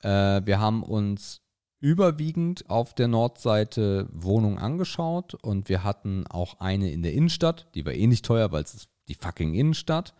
[0.02, 1.41] Äh, wir haben uns
[1.80, 7.86] überwiegend auf der Nordseite Wohnungen angeschaut und wir hatten auch eine in der Innenstadt, die
[7.86, 10.14] war eh nicht teuer, weil es ist die fucking Innenstadt.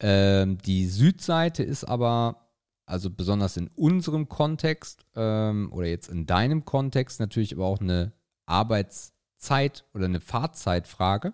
[0.00, 2.45] Ähm, die Südseite ist aber,
[2.86, 8.12] also besonders in unserem Kontext ähm, oder jetzt in deinem Kontext natürlich aber auch eine
[8.46, 11.32] Arbeitszeit oder eine Fahrzeitfrage.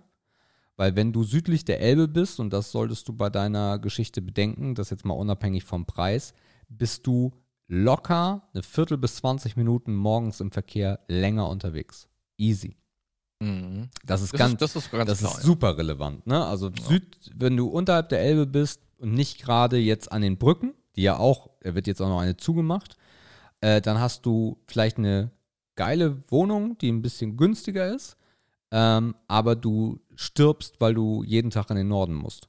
[0.76, 4.74] Weil wenn du südlich der Elbe bist, und das solltest du bei deiner Geschichte bedenken,
[4.74, 6.32] das jetzt mal unabhängig vom Preis,
[6.68, 7.32] bist du
[7.68, 12.08] locker eine Viertel bis 20 Minuten morgens im Verkehr länger unterwegs.
[12.38, 12.76] Easy.
[13.40, 13.90] Mhm.
[14.06, 15.32] Das ist Das, ganz, ist, das ist ganz das klar.
[15.36, 16.26] ist super relevant.
[16.26, 16.44] Ne?
[16.44, 20.72] Also Süd, wenn du unterhalb der Elbe bist und nicht gerade jetzt an den Brücken,
[20.97, 22.97] die ja auch, er wird jetzt auch noch eine zugemacht,
[23.60, 25.31] äh, dann hast du vielleicht eine
[25.77, 28.16] geile Wohnung, die ein bisschen günstiger ist,
[28.70, 32.48] ähm, aber du stirbst, weil du jeden Tag in den Norden musst.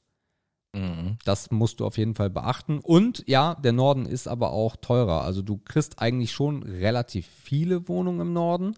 [0.74, 1.18] mhm.
[1.26, 2.80] Das musst du auf jeden Fall beachten.
[2.80, 5.22] Und ja, der Norden ist aber auch teurer.
[5.22, 8.76] Also du kriegst eigentlich schon relativ viele Wohnungen im Norden,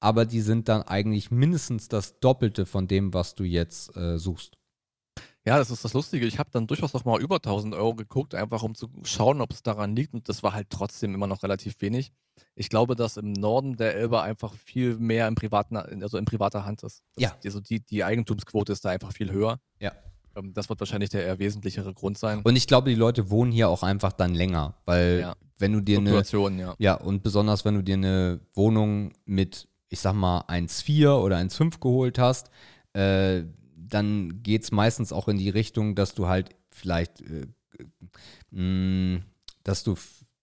[0.00, 4.56] aber die sind dann eigentlich mindestens das Doppelte von dem, was du jetzt äh, suchst.
[5.44, 6.24] Ja, das ist das Lustige.
[6.26, 9.50] Ich habe dann durchaus noch mal über 1000 Euro geguckt, einfach um zu schauen, ob
[9.52, 10.14] es daran liegt.
[10.14, 12.12] Und das war halt trotzdem immer noch relativ wenig.
[12.54, 16.64] Ich glaube, dass im Norden der Elbe einfach viel mehr im privaten, also in privater
[16.64, 17.02] Hand ist.
[17.16, 17.36] Das, Ja.
[17.44, 19.58] Also die, die Eigentumsquote ist da einfach viel höher.
[19.80, 19.92] Ja.
[20.36, 22.42] Ähm, Das wird wahrscheinlich der eher wesentlichere Grund sein.
[22.42, 25.34] Und ich glaube, die Leute wohnen hier auch einfach dann länger, weil Ja.
[25.58, 26.22] wenn du dir eine
[26.58, 26.74] ja.
[26.78, 31.80] Ja, und besonders wenn du dir eine Wohnung mit, ich sag mal, 1,4 oder 1,5
[31.80, 32.50] geholt hast,
[32.94, 33.42] äh,
[33.92, 37.46] dann geht es meistens auch in die Richtung, dass du halt vielleicht, äh,
[39.64, 39.96] dass du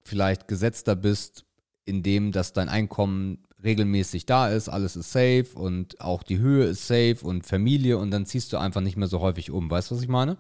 [0.03, 1.45] vielleicht gesetzter bist,
[1.85, 6.87] indem dass dein Einkommen regelmäßig da ist, alles ist safe und auch die Höhe ist
[6.87, 9.69] safe und Familie und dann ziehst du einfach nicht mehr so häufig um.
[9.69, 10.37] Weißt du, was ich meine?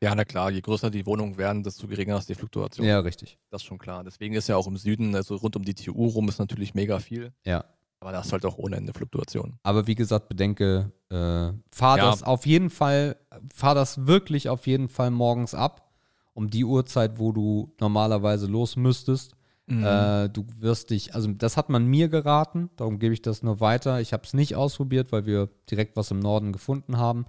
[0.00, 2.86] Ja, na klar, je größer die Wohnungen werden, desto geringer ist die Fluktuation.
[2.86, 3.36] Ja, richtig.
[3.50, 4.04] Das ist schon klar.
[4.04, 7.00] Deswegen ist ja auch im Süden, also rund um die TU rum, ist natürlich mega
[7.00, 7.32] viel.
[7.44, 7.64] Ja.
[8.00, 9.58] Aber da ist halt auch ohne Ende Fluktuation.
[9.62, 12.10] Aber wie gesagt, bedenke, äh, fahr Ja.
[12.10, 13.16] das auf jeden Fall,
[13.52, 15.92] fahr das wirklich auf jeden Fall morgens ab,
[16.32, 19.34] um die Uhrzeit, wo du normalerweise los müsstest.
[19.66, 19.84] Mhm.
[19.84, 23.60] Äh, du wirst dich, also das hat man mir geraten, darum gebe ich das nur
[23.60, 24.00] weiter.
[24.00, 27.26] Ich habe es nicht ausprobiert, weil wir direkt was im Norden gefunden haben.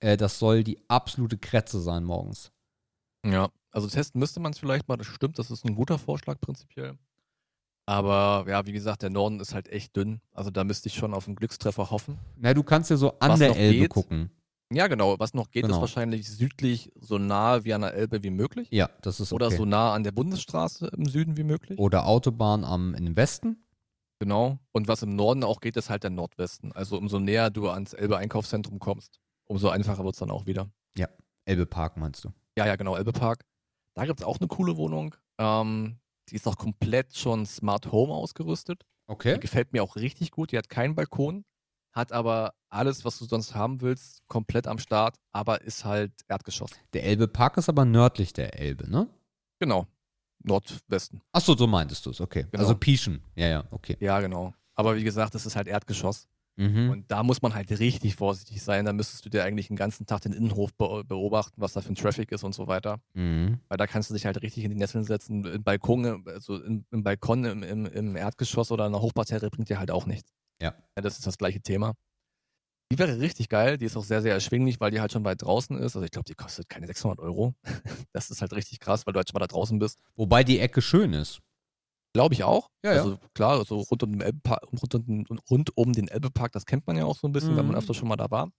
[0.00, 2.50] Äh, das soll die absolute Kretze sein morgens.
[3.24, 6.40] Ja, also testen müsste man es vielleicht mal, das stimmt, das ist ein guter Vorschlag
[6.40, 6.98] prinzipiell.
[7.88, 10.20] Aber ja, wie gesagt, der Norden ist halt echt dünn.
[10.34, 12.18] Also da müsste ich schon auf einen Glückstreffer hoffen.
[12.36, 13.88] Na, du kannst ja so an Was der Elbe geht?
[13.90, 14.30] gucken.
[14.70, 15.18] Ja, genau.
[15.18, 15.76] Was noch geht, Genau.
[15.76, 18.68] ist wahrscheinlich südlich so nah wie an der Elbe wie möglich.
[18.70, 19.36] Ja, das ist okay.
[19.42, 21.78] Oder so nah an der Bundesstraße im Süden wie möglich.
[21.78, 23.64] Oder Autobahn am, im Westen.
[24.18, 24.58] Genau.
[24.72, 26.72] Und was im Norden auch geht, ist halt der Nordwesten.
[26.72, 30.68] Also umso näher du ans Elbe-Einkaufszentrum kommst, umso einfacher wird es dann auch wieder.
[31.46, 32.28] Elbe Park meinst du?
[32.58, 33.46] Ja, ja, genau, Elbe-Park.
[33.94, 35.14] Da gibt es auch eine coole Wohnung.
[35.38, 35.96] Ähm,
[36.30, 38.82] die ist auch komplett schon Smart Home ausgerüstet.
[38.82, 39.38] Die Okay.
[39.38, 40.52] gefällt mir auch richtig gut.
[40.52, 41.44] Die hat keinen Balkon,
[41.94, 46.70] hat aber alles, was du sonst haben willst, komplett am Start, aber ist halt Erdgeschoss.
[46.92, 49.08] Der Elbe Park ist aber nördlich der Elbe, ne?
[49.58, 49.86] Genau.
[50.44, 51.20] Nordwesten.
[51.32, 52.46] Achso, so meintest du es, okay.
[52.50, 52.62] Genau.
[52.62, 53.22] Also Pieschen.
[53.34, 53.96] Ja, ja, okay.
[54.00, 54.54] Ja, genau.
[54.74, 56.28] Aber wie gesagt, das ist halt Erdgeschoss.
[56.58, 56.90] Mhm.
[56.90, 58.84] Und da muss man halt richtig vorsichtig sein.
[58.84, 61.90] Da müsstest du dir eigentlich den ganzen Tag den Innenhof be beobachten, was da für
[61.90, 62.98] ein Traffic ist und so weiter.
[63.14, 63.60] Mhm.
[63.68, 65.44] Weil da kannst du dich halt richtig in die Nesseln setzen.
[65.44, 69.68] Im Balkon, also im, im Balkon, im, im, im Erdgeschoss oder in einer Hochparterre bringt
[69.68, 70.34] dir halt auch nichts.
[70.60, 70.74] Ja.
[70.96, 71.94] Das ist das gleiche Thema.
[72.90, 73.78] Die wäre richtig geil.
[73.78, 75.94] Die ist auch sehr, sehr erschwinglich, weil die halt schon weit draußen ist.
[75.94, 77.54] Also ich glaube, die kostet keine 600 Euro.
[78.12, 80.00] Das ist halt richtig krass, weil du halt schon mal da draußen bist.
[80.16, 81.40] Wobei die Ecke schön ist.
[82.14, 82.68] Glaube ich auch.
[82.84, 83.02] Ja, ja.
[83.02, 86.86] also klar, so rund um den Elbepark, rund, um, rund um den Elbepark, das kennt
[86.86, 87.78] man ja auch so ein bisschen, wenn man Mhm.
[87.78, 88.50] öfter schon mal da war.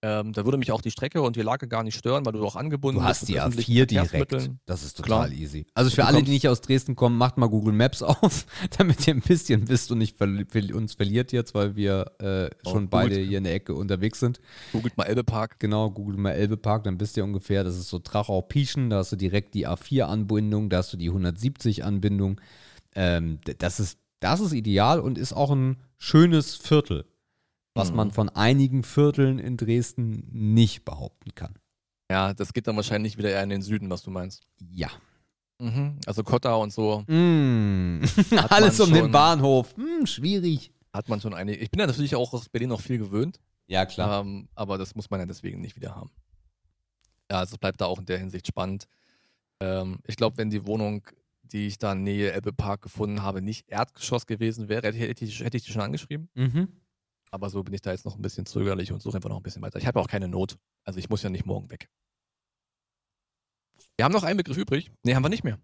[0.00, 2.46] Ähm, da würde mich auch die Strecke und die Lage gar nicht stören, weil du
[2.46, 4.50] auch angebunden Du hast bist die mit öffentlichen A4 direkt.
[4.64, 5.24] Das ist Klar.
[5.24, 5.66] total easy.
[5.74, 8.46] Also für alle, die nicht aus Dresden kommen, macht mal Google Maps auf,
[8.78, 12.70] damit ihr ein bisschen wisst und nicht verli uns verliert jetzt, weil wir äh, Oh,
[12.70, 14.40] schon beide hier in der Ecke unterwegs sind.
[14.70, 15.58] Googelt mal Elbepark.
[15.58, 19.10] Genau, google mal Elbe Park, dann wisst ihr ungefähr, das ist so Trachau-Pieschen, da hast
[19.10, 22.40] du direkt die A4-Anbindung, da hast du die 170-Anbindung.
[22.94, 27.04] Ähm, das, ist, das ist ideal und ist auch ein schönes Viertel,
[27.74, 27.96] was Mhm.
[27.96, 31.54] man von einigen Vierteln in Dresden nicht behaupten kann.
[32.10, 34.46] Ja, das geht dann wahrscheinlich wieder eher in den Süden, was du meinst.
[34.70, 34.88] Ja.
[35.58, 35.98] Mhm.
[36.06, 37.04] Also Kotta und so.
[37.08, 39.74] Hat Alles um den Bahnhof.
[39.76, 40.72] Hm, schwierig.
[40.92, 41.58] hat man schon einige.
[41.58, 44.22] Ich bin ja natürlich auch aus Berlin noch viel gewöhnt, Ja, klar.
[44.22, 46.10] ähm, aber das muss man ja deswegen nicht wieder haben.
[47.30, 48.88] Ja, also es bleibt da auch in der Hinsicht spannend.
[49.60, 51.02] Ähm, ich glaube, wenn die Wohnung,
[51.48, 55.56] die ich da Nähe Elbepark gefunden habe, nicht Erdgeschoss gewesen wäre, hätte, hätte, ich, hätte
[55.56, 56.28] ich die schon angeschrieben.
[56.34, 56.68] Mhm.
[57.30, 59.42] Aber so bin ich da jetzt noch ein bisschen zögerlich und suche einfach noch ein
[59.42, 59.78] bisschen weiter.
[59.78, 60.58] Ich habe ja auch keine Not.
[60.84, 61.88] Also ich muss ja nicht morgen weg.
[63.96, 64.90] Wir haben noch einen Begriff übrig.
[65.02, 65.58] Nee, haben wir nicht mehr.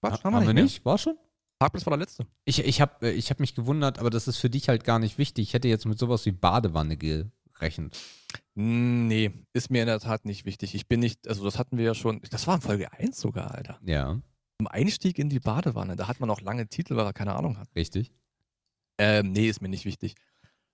[0.00, 0.64] Quatsch, haben wir mehr.
[0.64, 0.84] nicht?
[0.84, 1.16] War schon?
[1.58, 2.26] Parkplatz war der letzte.
[2.44, 5.18] Ich, ich habe ich hab mich gewundert, aber das ist für dich halt gar nicht
[5.18, 5.48] wichtig.
[5.48, 7.98] Ich hätte jetzt mit sowas wie Badewanne gerechnet.
[8.54, 10.74] Nee, ist mir in der Tat nicht wichtig.
[10.74, 13.54] Ich bin nicht, also das hatten wir ja schon, das war in Folge 1 sogar,
[13.54, 13.78] Alter.
[13.84, 14.20] Ja,
[14.60, 17.56] Im Einstieg in die Badewanne, da hat man auch lange Titel, weil er keine Ahnung
[17.56, 17.68] hat.
[17.74, 18.12] richtig.
[18.98, 20.16] Ähm, nee, ist mir nicht wichtig.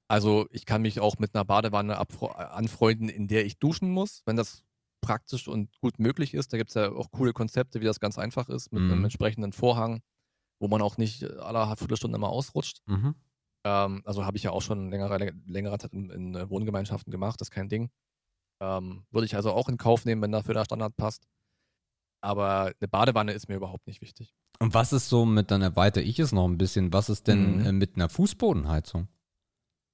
[0.08, 4.36] Also ich kann mich auch mit einer Badewanne anfreunden, in der ich duschen muss, wenn
[4.36, 4.64] das
[5.00, 6.52] praktisch und gut möglich ist.
[6.52, 8.92] Da gibt es ja auch coole Konzepte, wie das ganz einfach ist, mit Mhm.
[8.92, 10.02] einem entsprechenden Vorhang,
[10.58, 12.82] wo man auch nicht alle Viertelstunde immer ausrutscht.
[12.86, 13.14] Mhm.
[13.64, 17.46] Ähm, also habe ich ja auch schon längere, längere Zeit in, in Wohngemeinschaften gemacht, das
[17.48, 17.90] ist kein Ding.
[18.60, 21.28] Ähm, würde ich also auch in Kauf nehmen, wenn dafür der Standard passt.
[22.26, 24.34] Aber eine Badewanne ist mir überhaupt nicht wichtig.
[24.58, 27.58] Und was ist so mit, dann erweitere ich es noch ein bisschen, was ist denn
[27.58, 27.66] Mhm.
[27.66, 29.06] äh, mit einer Fußbodenheizung?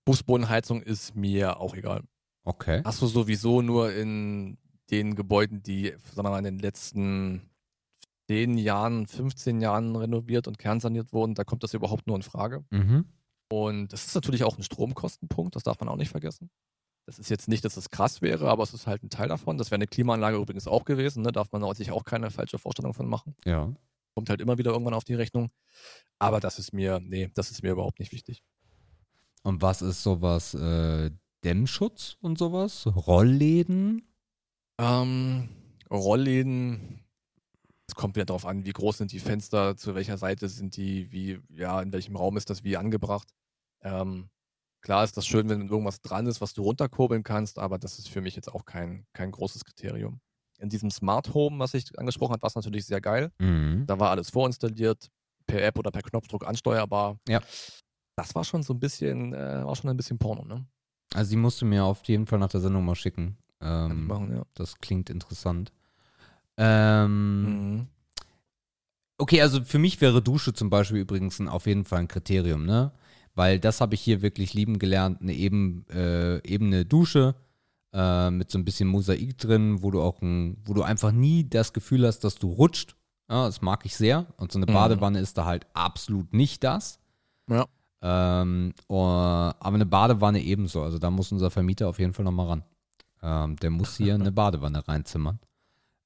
[0.09, 2.03] Fußbodenheizung ist mir auch egal.
[2.45, 2.81] Okay.
[2.85, 4.57] Hast du sowieso nur in
[4.91, 7.51] den Gebäuden, die, sagen wir mal, in den letzten
[8.29, 12.65] 10 Jahren, 15 Jahren renoviert und kernsaniert wurden, da kommt das überhaupt nur in Frage.
[12.71, 13.05] Mhm.
[13.51, 16.51] Und das ist natürlich auch ein Stromkostenpunkt, das darf man auch nicht vergessen.
[17.07, 19.59] Das ist jetzt nicht, dass es krass wäre, aber es ist halt ein Teil davon.
[19.59, 21.33] Das wäre eine Klimaanlage übrigens auch gewesen, ne?
[21.33, 23.35] darf man sich auch keine falsche Vorstellung von machen.
[23.45, 23.75] Ja.
[24.15, 25.51] Kommt halt immer wieder irgendwann auf die Rechnung.
[26.19, 28.45] Aber das ist mir, nee, das ist mir überhaupt nicht wichtig.
[29.43, 30.55] Und was ist sowas?
[30.55, 31.11] Äh,
[31.43, 32.87] Dämmschutz und sowas?
[32.87, 34.07] Rollläden?
[34.79, 35.49] Ähm,
[35.91, 37.05] Rollläden,
[37.89, 41.11] es kommt wieder darauf an, wie groß sind die Fenster, zu welcher Seite sind die,
[41.11, 43.29] wie, ja, in welchem Raum ist das wie angebracht.
[43.83, 44.31] Ähm,
[44.83, 48.09] klar ist das schön, wenn irgendwas dran ist, was du runterkurbeln kannst, aber das ist
[48.09, 50.21] für mich jetzt auch kein, kein großes Kriterium.
[50.59, 53.33] In diesem Smart Home, was ich angesprochen habe, war es natürlich sehr geil.
[53.39, 53.85] Mhm.
[53.87, 55.09] Da war alles vorinstalliert,
[55.47, 57.19] per App oder per Knopfdruck ansteuerbar.
[57.27, 57.41] Ja.
[58.17, 60.67] Das war schon so ein bisschen, äh, war schon ein bisschen Porno, ne?
[61.15, 63.39] Also die musst du mir auf jeden Fall nach der Sendung mal schicken.
[63.61, 64.45] Ähm, machen, ja.
[64.55, 65.73] das klingt interessant.
[66.57, 67.87] Ähm, Mhm.
[69.19, 72.67] Okay, also für mich wäre Dusche zum Beispiel übrigens ein, auf jeden Fall ein Kriterium,
[72.67, 72.91] ne?
[73.35, 77.35] Weil das habe ich hier wirklich lieben gelernt, eine eben, äh, ebene Dusche
[77.95, 81.49] äh, mit so ein bisschen Mosaik drin, wo du auch ein, wo du einfach nie
[81.49, 82.95] das Gefühl hast, dass du rutscht.
[83.31, 84.27] Ja, das mag ich sehr.
[84.37, 84.75] Und so eine Mhm.
[84.75, 86.99] Badewanne ist da halt absolut nicht das.
[87.49, 87.67] Ja.
[88.03, 90.83] Ähm, oh, aber eine Badewanne ebenso.
[90.83, 92.63] Also da muss unser Vermieter auf jeden Fall nochmal ran.
[93.23, 95.39] Ähm, der muss hier eine Badewanne reinzimmern.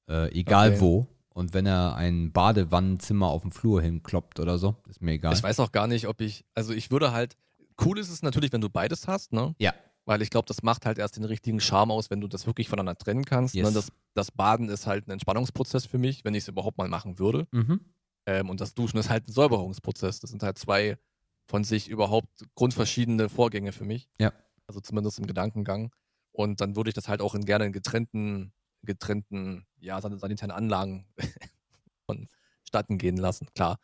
[0.09, 0.81] Äh, egal Okay.
[0.81, 1.07] wo.
[1.37, 5.33] Und wenn er ein Badewannenzimmer auf dem Flur hinkloppt oder so, ist mir egal.
[5.33, 7.37] Ich weiß auch gar nicht, ob ich, also ich würde halt,
[7.85, 9.53] cool ist es natürlich, wenn du beides hast, ne?
[9.59, 9.75] Ja.
[10.05, 12.69] Weil ich glaube, das macht halt erst den richtigen Charme aus, wenn du das wirklich
[12.69, 13.53] voneinander trennen kannst.
[13.53, 13.67] Yes.
[13.67, 13.71] Ne?
[13.71, 17.19] Das, das Baden ist halt ein Entspannungsprozess für mich, wenn ich es überhaupt mal machen
[17.19, 17.47] würde.
[17.51, 17.81] Mhm.
[18.25, 20.19] Ähm, und das Duschen ist halt ein Säuberungsprozess.
[20.19, 20.97] Das sind halt zwei
[21.45, 24.09] von sich überhaupt grundverschiedene Vorgänge für mich.
[24.19, 24.33] Ja.
[24.65, 25.91] Also zumindest im Gedankengang.
[26.31, 28.53] Und dann würde ich das halt auch in gerne in getrennten,
[28.87, 31.05] getrennten, ja, san- sanitären Anlagen
[32.05, 33.77] vonstatten gehen lassen, klar.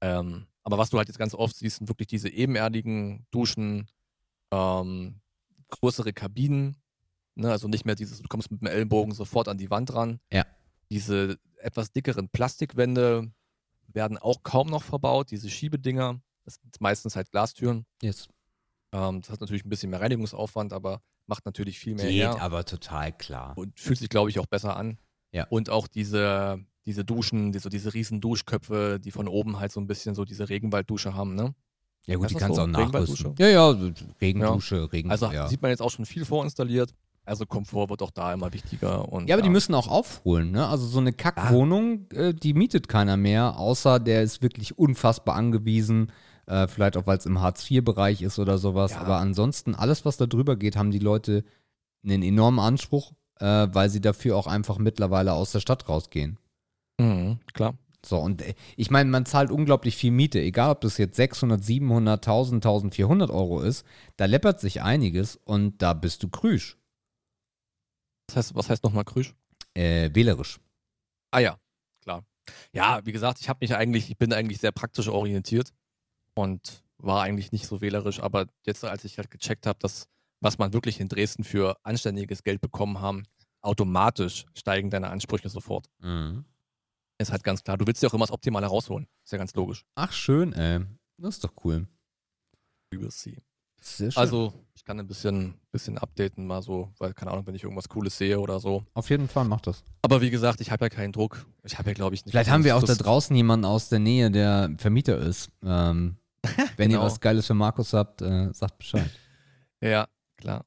[0.00, 3.88] Ähm, aber was du halt jetzt ganz oft siehst, sind wirklich diese ebenerdigen Duschen,
[4.50, 5.20] ähm,
[5.68, 6.76] größere Kabinen,
[7.34, 7.50] ne?
[7.50, 10.20] also nicht mehr dieses, du kommst mit dem Ellenbogen sofort an die Wand ran.
[10.32, 10.44] Ja.
[10.90, 13.32] Diese etwas dickeren Plastikwände
[13.88, 17.86] werden auch kaum noch verbaut, diese Schiebedinger, das sind meistens halt Glastüren.
[18.02, 18.28] Yes.
[18.92, 22.40] Ähm, das hat natürlich ein bisschen mehr Reinigungsaufwand, aber macht natürlich viel mehr Geht her
[22.40, 23.56] aber total klar.
[23.56, 24.98] und fühlt sich, glaube ich, auch besser an.
[25.32, 25.46] Ja.
[25.48, 29.86] Und auch diese, diese Duschen, diese, diese riesen Duschköpfe, die von oben halt so ein
[29.86, 31.54] bisschen so diese Regenwalddusche haben, ne?
[32.06, 32.62] Ja gut, Heißt die kannst du so?
[32.62, 33.34] auch nachrüsten.
[33.38, 33.74] Ja, ja,
[34.20, 35.10] Regendusche, Regen.
[35.10, 35.48] Also ja.
[35.48, 36.94] sieht man jetzt auch schon viel vorinstalliert.
[37.24, 39.10] Also Komfort wird auch da immer wichtiger.
[39.10, 40.66] Und, Ja, aber die müssen auch aufholen, ne?
[40.66, 46.12] Also so eine Kackwohnung, äh, die mietet keiner mehr, außer der ist wirklich unfassbar angewiesen.
[46.46, 48.92] Äh, vielleicht auch, weil es im Hartz-IV-Bereich ist oder sowas.
[48.92, 49.00] Ja.
[49.00, 51.44] Aber ansonsten, alles, was da drüber geht, haben die Leute
[52.04, 56.38] einen enormen Anspruch, äh, weil sie dafür auch einfach mittlerweile aus der Stadt rausgehen.
[57.00, 57.74] Mhm, klar.
[58.04, 61.64] So, und äh, ich meine, man zahlt unglaublich viel Miete, egal ob das jetzt 600,
[61.64, 66.76] 700, 1000, 1400 Euro ist, da läppert sich einiges und da bist du krüsch,
[68.28, 69.34] Was heißt, was heißt nochmal Krüsch?
[69.74, 70.60] äh, wählerisch.
[71.30, 71.56] Ah ja,
[72.02, 72.22] klar.
[72.72, 75.72] Ja, wie gesagt, ich habe mich eigentlich, ich bin eigentlich sehr praktisch orientiert
[76.34, 80.08] und war eigentlich nicht so wählerisch, aber jetzt, als ich halt gecheckt habe, dass
[80.40, 83.24] was man wirklich in Dresden für anständiges Geld bekommen haben,
[83.62, 85.88] automatisch steigen deine Ansprüche sofort.
[86.00, 86.44] Mhm.
[87.18, 87.78] Ist halt ganz klar.
[87.78, 89.06] Du willst ja auch immer das Optimale rausholen.
[89.24, 89.84] Ist ja ganz logisch.
[89.94, 90.80] Ach, schön, ey.
[91.16, 91.86] Das ist doch cool.
[92.92, 93.38] Will see.
[93.80, 94.20] Sehr schön.
[94.20, 97.88] Also, ich kann ein bisschen, bisschen updaten, mal so, weil, keine Ahnung, wenn ich irgendwas
[97.88, 98.84] Cooles sehe oder so.
[98.94, 99.84] auf jeden Fall macht das.
[100.02, 101.46] Aber wie gesagt, ich habe ja keinen Druck.
[101.62, 102.32] Ich habe ja, glaube ich, nicht.
[102.32, 105.50] Vielleicht haben wir auch da draußen jemanden aus der Nähe, der Vermieter ist.
[105.62, 106.16] Ähm,
[106.76, 107.06] wenn ihr Genau.
[107.06, 109.10] was Geiles für Markus habt, äh, sagt Bescheid.
[109.80, 110.08] Ja,
[110.38, 110.64] klar.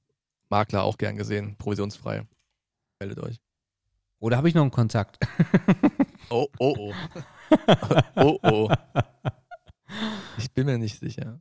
[0.49, 2.27] Makler auch gern gesehen, provisionsfrei.
[2.99, 3.41] Meldet euch.
[4.19, 5.17] Oder habe ich noch einen Kontakt?
[6.29, 6.93] Oh, oh, oh.
[8.17, 8.69] oh, oh.
[10.37, 11.39] Ich bin mir nicht sicher.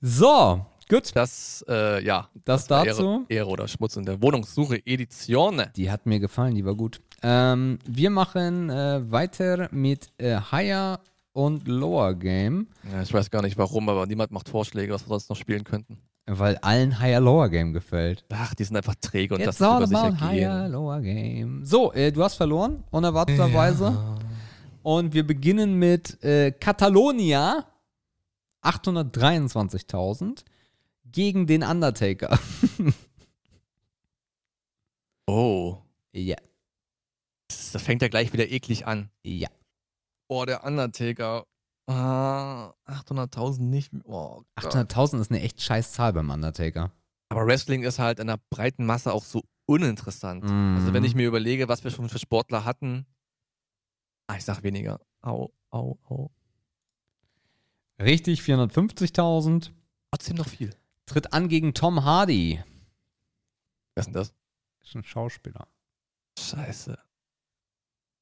[0.00, 1.14] So, gut.
[1.14, 2.28] Das, äh, ja.
[2.44, 3.02] Das war dazu.
[3.02, 5.62] Ehre, Ehre oder Schmutz in der Wohnungssuche Edition.
[5.76, 7.00] Die hat mir gefallen, die war gut.
[7.22, 10.98] Ähm, wir machen äh, weiter mit äh, Higher
[11.34, 15.08] und Lower Game, Ja, ich weiß gar nicht warum, aber niemand macht Vorschläge, was wir
[15.08, 15.98] sonst noch spielen könnten.
[16.26, 18.24] weil allen Higher Lower Game gefällt.
[18.32, 20.72] Ach, die sind einfach träge und It's das ist all über sich about Higher ergehen.
[20.72, 21.64] Lower Game.
[21.66, 24.16] So, äh, du hast verloren, unerwarteterweise.
[24.82, 27.66] Und wir beginnen mit äh, Catalonia,
[28.62, 30.44] 823.000,
[31.10, 32.38] gegen den Undertaker.
[35.26, 35.78] Oh,
[36.12, 36.36] ja,
[37.48, 39.08] das, das fängt ja gleich wieder eklig an.
[39.22, 39.48] ja.
[40.28, 41.46] Oh, der Undertaker.
[41.86, 43.92] Ah, 800.000 nicht.
[44.04, 44.74] Oh, Gott.
[44.74, 46.92] 800.000 ist eine echt scheiß Zahl beim Undertaker.
[47.28, 50.44] Aber Wrestling ist halt in der breiten Masse auch so uninteressant.
[50.44, 50.76] Mhm.
[50.78, 53.06] Also wenn ich mir überlege, was wir schon für Sportler hatten,
[54.28, 55.00] ah, ich sag weniger.
[55.20, 56.30] Au, au, au.
[58.00, 59.70] Richtig, 450.000.
[60.10, 60.74] Trotzdem noch viel.
[61.06, 62.62] Tritt an gegen Tom Hardy.
[63.94, 64.34] Wer ist denn das?
[64.82, 65.68] Ist ein Schauspieler.
[66.38, 66.98] Scheiße.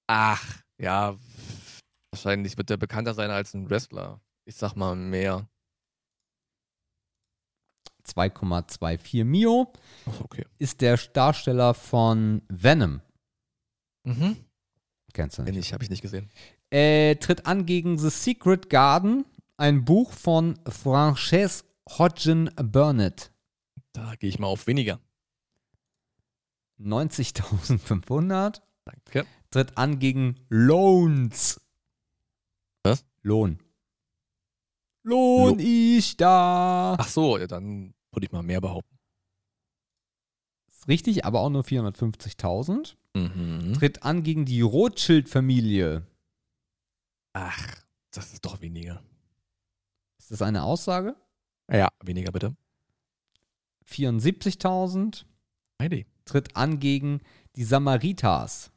[0.07, 1.17] Ach, ja.
[2.13, 4.21] Wahrscheinlich wird der bekannter sein als ein Wrestler.
[4.45, 5.49] Ich sag mal mehr.
[8.07, 9.73] 2,24 Mio.
[10.07, 10.45] Ach, okay.
[10.59, 13.01] Ist der Darsteller von Venom.
[14.05, 14.37] Mhm.
[15.13, 15.57] Kennst du nicht?
[15.57, 16.29] ich, habe ich nicht gesehen.
[16.71, 19.25] Äh, tritt an gegen The Secret Garden.
[19.57, 23.33] Ein Buch von Frances Hodgson Burnett.
[23.93, 25.01] Da gehe ich mal auf weniger.
[26.81, 28.61] 90.500.
[28.85, 29.27] Danke.
[29.51, 31.62] Tritt an gegen Loans.
[33.23, 33.59] Lohn.
[35.05, 36.97] Lohn ich da.
[36.99, 38.99] Ach so, ja, dann würde ich mal mehr behaupten.
[40.71, 42.97] Ist richtig, aber auch nur 450.000.
[43.15, 43.75] Mhm.
[43.75, 46.07] Tritt an gegen die Rothschild-Familie.
[47.33, 47.77] Ach,
[48.11, 49.03] das ist doch weniger.
[50.19, 51.17] Ist das eine Aussage?
[51.71, 52.57] Ja, weniger bitte.
[53.89, 55.25] 74.000.
[55.81, 56.07] Heidi.
[56.25, 57.21] Tritt an gegen
[57.57, 58.71] die Samaritas.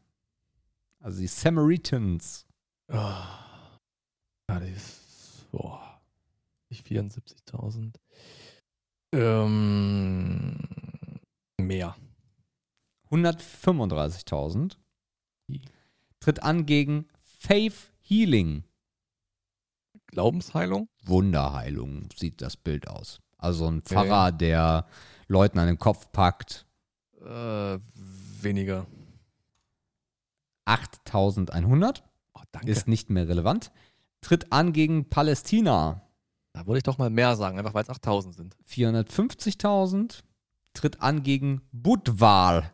[0.99, 2.45] Also die Samaritans.
[2.87, 3.44] Oh.
[4.55, 5.51] Ja, die ist.
[5.51, 5.99] Boah.
[6.69, 7.93] Nicht 74.000.
[9.11, 10.57] Ähm.
[11.59, 11.95] Mehr.
[13.11, 14.77] 135.000.
[15.47, 15.61] Wie?
[16.21, 18.63] Tritt an gegen Faith Healing.
[20.07, 20.87] Glaubensheilung?
[21.03, 23.19] Wunderheilung sieht das Bild aus.
[23.37, 24.87] Also ein Pfarrer, der
[25.27, 26.65] Leuten an den Kopf packt.
[27.19, 27.79] Äh,
[28.41, 28.87] weniger.
[30.63, 32.03] 8100
[32.35, 33.71] Oh, ist nicht mehr relevant.
[34.25, 36.01] Tritt an gegen Palästina.
[36.51, 38.57] da würde ich doch mal mehr sagen, einfach weil es 8000 sind.
[38.67, 40.23] 450.000.
[40.73, 42.73] Tritt an gegen Budval.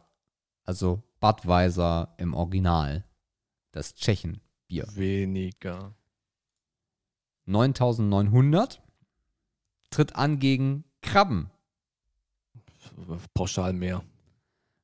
[0.64, 3.04] Also Budweiser im Original.
[3.74, 4.88] Das Tschechenbier.
[4.96, 5.94] Weniger.
[7.48, 8.82] 9900.
[9.90, 11.52] Tritt an gegen Krabben.
[13.34, 14.06] Pauschal mehr.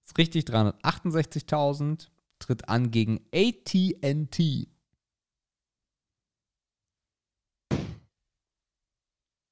[0.04, 2.10] Ist richtig, 368.000.
[2.40, 4.68] Tritt an gegen AT&T.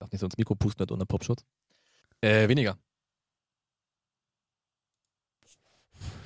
[0.06, 1.44] Darf nicht so ins Mikro pusten mit ohne Popschutz.
[2.22, 2.78] Äh, weniger.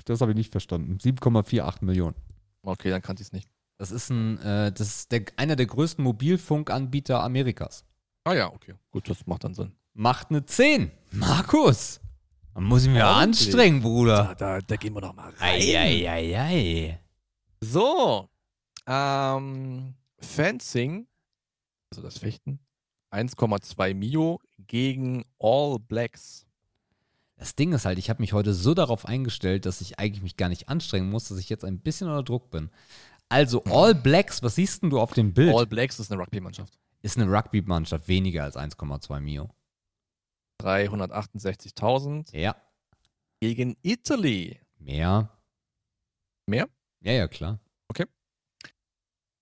[0.03, 0.97] Das habe ich nicht verstanden.
[0.97, 2.15] 7,48 Millionen.
[2.61, 3.49] Okay, dann kannte ich es nicht.
[3.77, 7.85] Das ist ein, äh, das ist der, einer der größten Mobilfunkanbieter Amerikas.
[8.25, 8.75] Ah ja, okay.
[8.91, 9.71] Gut, das macht dann Sinn.
[9.93, 10.91] Macht eine 10.
[11.11, 12.01] Markus.
[12.53, 13.47] Da muss ich mir Ordentlich.
[13.47, 14.35] anstrengen, Bruder.
[14.37, 16.99] da, da gehen wir doch mal Eieieiei.
[17.61, 18.27] So.
[18.85, 21.07] Ähm, Fencing,
[21.91, 22.59] also das Fechten,
[23.11, 26.45] 1,2 Mio gegen All Blacks.
[27.37, 30.35] Das Ding ist halt, ich habe mich heute so darauf eingestellt, dass ich eigentlich mich
[30.37, 32.69] gar nicht anstrengen muss, dass ich jetzt ein bisschen unter Druck bin.
[33.29, 35.55] Also All Blacks, was siehst denn du auf dem Bild?
[35.55, 36.77] All Blacks ist eine Rugby-Mannschaft.
[37.01, 39.49] ist eine Rugby-Mannschaft weniger als 1,2 Mio.
[40.61, 42.55] 368.000 Ja.
[43.39, 44.59] gegen Italy.
[44.77, 45.29] Mehr?
[46.45, 46.67] Mehr?
[47.01, 47.59] Ja, ja, klar.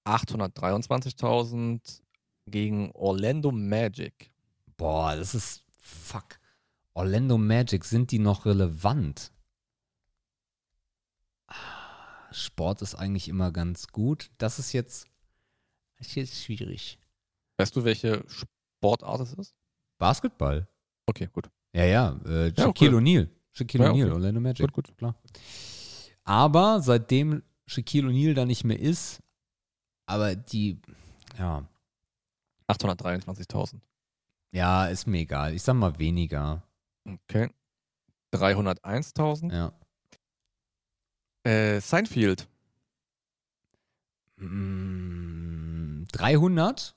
[0.05, 2.01] 823.000
[2.47, 4.31] gegen Orlando Magic.
[4.77, 5.63] Boah, das ist.
[5.79, 6.39] Fuck.
[6.93, 9.31] Orlando Magic, sind die noch relevant?
[11.47, 14.29] Ah, Sport ist eigentlich immer ganz gut.
[14.37, 15.07] Das ist jetzt.
[15.97, 16.99] Das ist jetzt schwierig.
[17.57, 19.55] Weißt du, welche Sportart es ist?
[19.97, 20.67] Basketball.
[21.07, 21.49] Okay, gut.
[21.73, 22.19] Ja, ja.
[22.25, 22.97] Äh, Ja, Shaquille okay.
[22.97, 23.29] O'Neal.
[23.53, 24.13] Shaquille Ja, O'Neal, okay.
[24.15, 24.71] Orlando Magic.
[24.71, 24.97] Gut, gut.
[24.97, 25.15] Klar.
[26.23, 29.21] Aber seitdem Shaquille O'Neal da nicht mehr ist,
[30.05, 30.79] aber die.
[31.37, 31.67] Ja.
[32.69, 33.79] 823.000.
[34.51, 35.53] Ja, ist mir egal.
[35.53, 36.63] Ich sag mal weniger.
[37.05, 37.49] Okay.
[38.33, 39.53] 301.000.
[39.53, 39.73] Ja.
[41.43, 42.47] Äh, Seinfeld.
[44.37, 46.95] Mm, 300?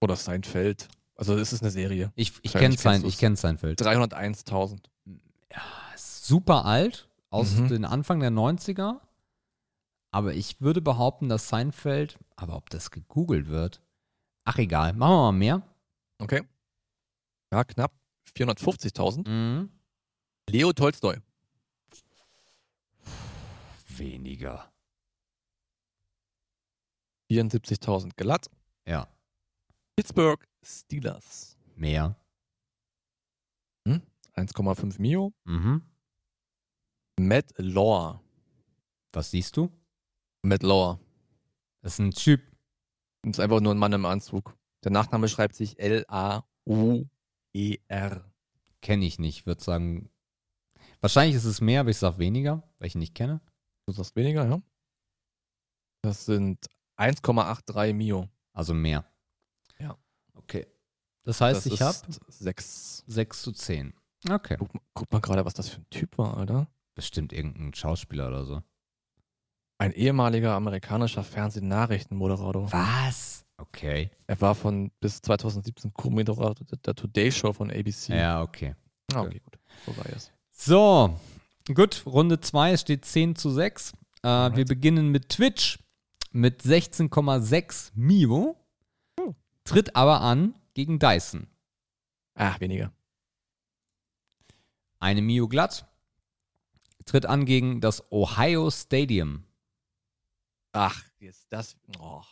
[0.00, 0.88] Oder Seinfeld.
[1.16, 2.12] Also es ist eine Serie.
[2.16, 3.80] Ich, ich kenne sein, ich kenn Seinfeld.
[3.80, 4.78] 301.000.
[5.94, 7.68] Ist super alt, aus Mhm.
[7.68, 9.00] den Anfang der 90er.
[10.10, 13.80] Aber ich würde behaupten, dass Seinfeld, aber ob das gegoogelt wird,
[14.44, 15.62] ach egal, machen wir mal mehr.
[16.18, 16.42] Okay.
[17.52, 17.92] Ja, knapp
[18.36, 19.28] 450.000.
[19.28, 19.70] Mhm.
[20.48, 21.20] Leo Tolstoi.
[23.88, 24.72] Weniger.
[27.30, 28.50] 74.000 glatt.
[28.86, 29.08] Ja,
[29.96, 31.56] Pittsburgh Steelers.
[31.76, 32.16] mehr.
[34.36, 35.32] 1,5 Mio.
[35.44, 35.82] Mhm.
[37.20, 38.20] Matt Law.
[39.12, 39.70] Was siehst du?
[40.42, 40.98] Matt Law.
[41.82, 42.40] Das ist ein Typ.
[43.24, 44.56] Das ist einfach nur ein Mann im Anzug.
[44.84, 46.44] Der Nachname schreibt sich L-A-U-E-R.
[48.82, 49.46] Kenne ich nicht.
[49.46, 50.10] Würde sagen,
[51.00, 53.40] wahrscheinlich ist es mehr, aber ich sag weniger, weil ich ihn nicht kenne.
[53.86, 54.62] Du sagst weniger, ja?
[56.02, 56.66] Das sind
[56.98, 58.28] 1,83 Mio.
[58.52, 59.06] Also mehr.
[59.78, 59.96] Ja.
[60.34, 60.66] Okay.
[61.22, 63.04] Das heißt, das ich habe ist 6.
[63.06, 63.94] 6 zu 10.
[64.28, 64.56] Okay.
[64.58, 66.68] Guck, mal- guck mal gerade, was das für ein Typ war, Alter.
[66.94, 68.62] Bestimmt irgendein Schauspieler oder so.
[69.78, 72.72] Ein ehemaliger amerikanischer Fernsehnachrichtenmoderator.
[72.72, 73.44] Was?
[73.56, 74.10] Okay.
[74.26, 78.16] Er war von bis 2017 Co-Moderator der Today Show von ABC.
[78.16, 78.74] Ja, okay.
[79.12, 79.58] Ah, okay, gut.
[79.86, 80.32] So sei es.
[80.50, 81.18] So,
[81.74, 83.92] gut, Runde 2 steht 10 zu 6.
[84.22, 85.78] Äh, wir beginnen mit Twitch
[86.32, 88.56] mit 16,6 Mio.
[89.18, 89.34] Oh.
[89.64, 91.46] Tritt aber an gegen Dyson.
[92.34, 92.92] Ah, weniger.
[94.98, 95.86] Eine Mio glatt.
[97.04, 99.44] Tritt an gegen das Ohio Stadium.
[100.74, 101.76] Ach, jetzt das.
[102.00, 102.22] Oh.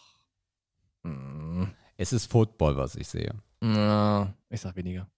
[1.96, 3.32] Es ist Football, was ich sehe.
[3.60, 5.08] Ich sag weniger.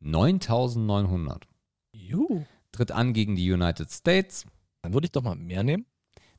[0.00, 1.48] 9900.
[1.92, 2.44] Juhu.
[2.70, 4.46] Tritt an gegen die United States.
[4.82, 5.86] Dann würde ich doch mal mehr nehmen.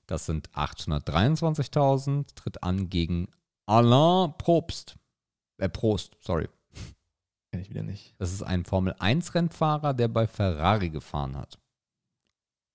[0.05, 2.33] Das sind 823.000.
[2.35, 3.27] Tritt an gegen
[3.65, 4.97] Alain Probst.
[5.57, 6.47] Äh, Prost, sorry.
[7.51, 8.15] Kenn ich wieder nicht.
[8.17, 11.59] Das ist ein Formel-1-Rennfahrer, der bei Ferrari gefahren hat.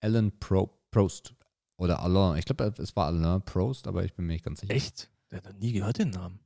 [0.00, 1.34] Alan Pro Prost.
[1.78, 2.36] Oder Alain.
[2.36, 4.74] Ich glaube, es war Alain Prost, aber ich bin mir nicht ganz sicher.
[4.74, 5.10] Echt?
[5.30, 6.40] Der hat noch nie gehört den Namen.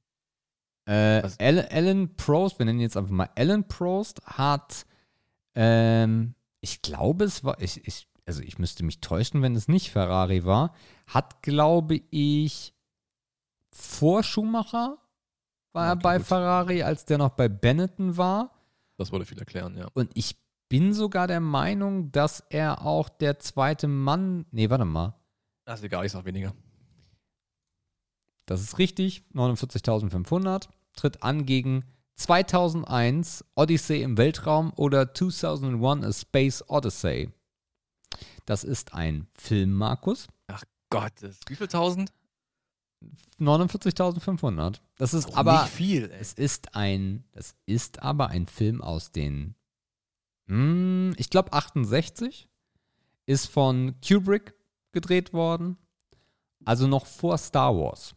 [0.85, 1.23] Äh?
[1.39, 4.85] Alan, Alan Prost, wir nennen ihn jetzt einfach mal Alan Prost, hat,
[5.55, 9.91] ähm, ich glaube, es war, ich, ich, also ich müsste mich täuschen, wenn es nicht
[9.91, 10.75] Ferrari war,
[11.07, 12.75] hat, glaube ich,
[13.71, 14.99] vor Schumacher
[15.73, 16.27] war er Okay, bei gut.
[16.27, 18.51] Ferrari, als der noch bei Benetton war.
[18.99, 19.87] Das würde viel erklären, ja.
[19.95, 20.37] Und ich
[20.69, 25.15] bin sogar der Meinung, dass er auch der zweite Mann, nee, warte mal,
[25.65, 26.55] Das ist egal, ich sag weniger.
[28.47, 30.69] Das ist richtig, 49.500.
[30.95, 31.85] Tritt an gegen
[32.17, 37.31] 2001 Odyssey im Weltraum oder 2001 A Space Odyssey.
[38.45, 40.29] Das ist ein Film, Markus.
[40.93, 41.41] Gottes.
[41.49, 42.13] Wie viel tausend?
[43.41, 44.81] 49.500.
[44.99, 46.21] Das ist Doch aber nicht viel, ey.
[46.21, 49.55] es ist ein das ist aber ein Film aus den
[50.47, 52.47] hm, ich glaube 68
[53.25, 54.55] ist von Kubrick
[54.93, 55.77] gedreht worden.
[56.65, 58.15] Also noch vor Star Wars.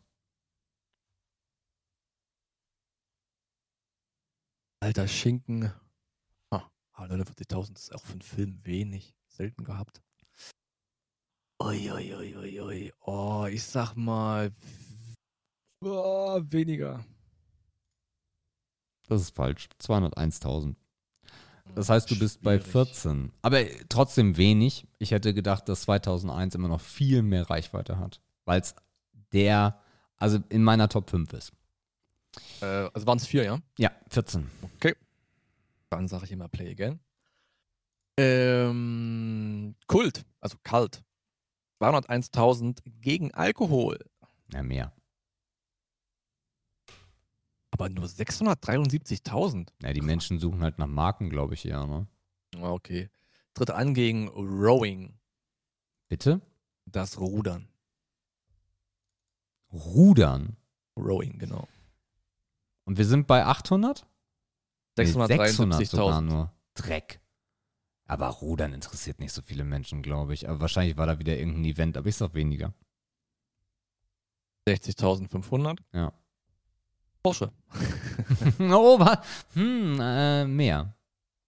[4.80, 5.74] Alter Schinken.
[6.52, 9.16] Ah, aber 49.000 ist auch für einen Film wenig.
[9.28, 10.02] Selten gehabt.
[11.64, 12.94] Ui, ui, ui, ui, ui.
[13.02, 14.54] Oh, ich sag mal.
[15.82, 17.04] Oh, weniger.
[19.08, 19.70] Das ist falsch.
[19.82, 20.76] 201.000.
[21.74, 22.72] Das heißt, du bist bei Schwierig.
[22.72, 23.32] 14.
[23.42, 24.88] Aber trotzdem wenig.
[25.00, 28.22] Ich hätte gedacht, dass 2001 immer noch viel mehr Reichweite hat.
[28.46, 28.76] Weil es
[29.34, 29.80] der,
[30.18, 31.52] also in meiner Top 5 ist.
[32.62, 33.60] Äh, also waren es vier, ja?
[33.78, 34.50] Ja, 14.
[35.90, 37.00] Dann sage ich immer Play again.
[38.18, 41.04] Ähm, Kult, also Kalt.
[41.82, 44.00] 201.000 gegen Alkohol.
[44.54, 44.94] Ja, mehr.
[47.76, 49.68] Aber nur 673.000.
[49.82, 52.08] Ja, die Menschen suchen halt nach Marken, glaube ich, eher, ne?
[52.56, 53.10] Ah, Okay.
[53.54, 55.18] Tritt an gegen Rowing.
[56.08, 56.40] Bitte?
[56.86, 57.68] Das Rudern.
[59.74, 60.56] Rudern.
[60.98, 61.68] Rowing, genau.
[62.86, 64.08] Und wir sind bei 800?
[64.98, 65.30] Nee, 600
[65.86, 66.22] sogar 673.000.
[66.22, 66.54] nur.
[66.76, 67.20] Dreck.
[68.08, 70.48] Aber Rudern interessiert nicht so viele Menschen, glaube ich.
[70.48, 72.74] Aber wahrscheinlich war da wieder irgendein Event, aber ich sag weniger.
[74.66, 75.80] 60.500.
[75.92, 76.14] Ja.
[77.26, 77.52] Porsche.
[78.60, 79.22] oh, wa-
[79.54, 80.94] hm, äh, mehr.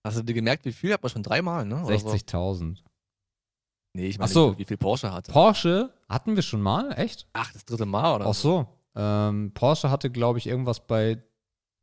[0.04, 0.92] Hast du dir gemerkt, wie viel?
[0.94, 1.84] Hat man schon dreimal, ne?
[1.86, 2.10] Oder so?
[2.10, 2.78] 60.000.
[3.94, 4.58] Nee, ich meine, so.
[4.58, 5.32] wie viel Porsche hatte.
[5.32, 7.28] Porsche hatten wir schon mal, echt?
[7.34, 8.26] Ach, das dritte Mal, oder?
[8.28, 8.68] Ach so.
[8.96, 11.22] Ähm, Porsche hatte, glaube ich, irgendwas bei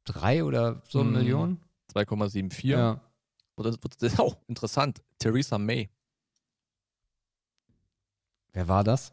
[0.04, 1.12] drei oder so Hm.
[1.12, 1.60] Millionen.
[1.94, 2.66] 2,74.
[2.66, 3.00] Ja.
[3.56, 5.02] Das, das ist auch interessant.
[5.18, 5.88] Theresa May.
[8.52, 9.12] Wer war das?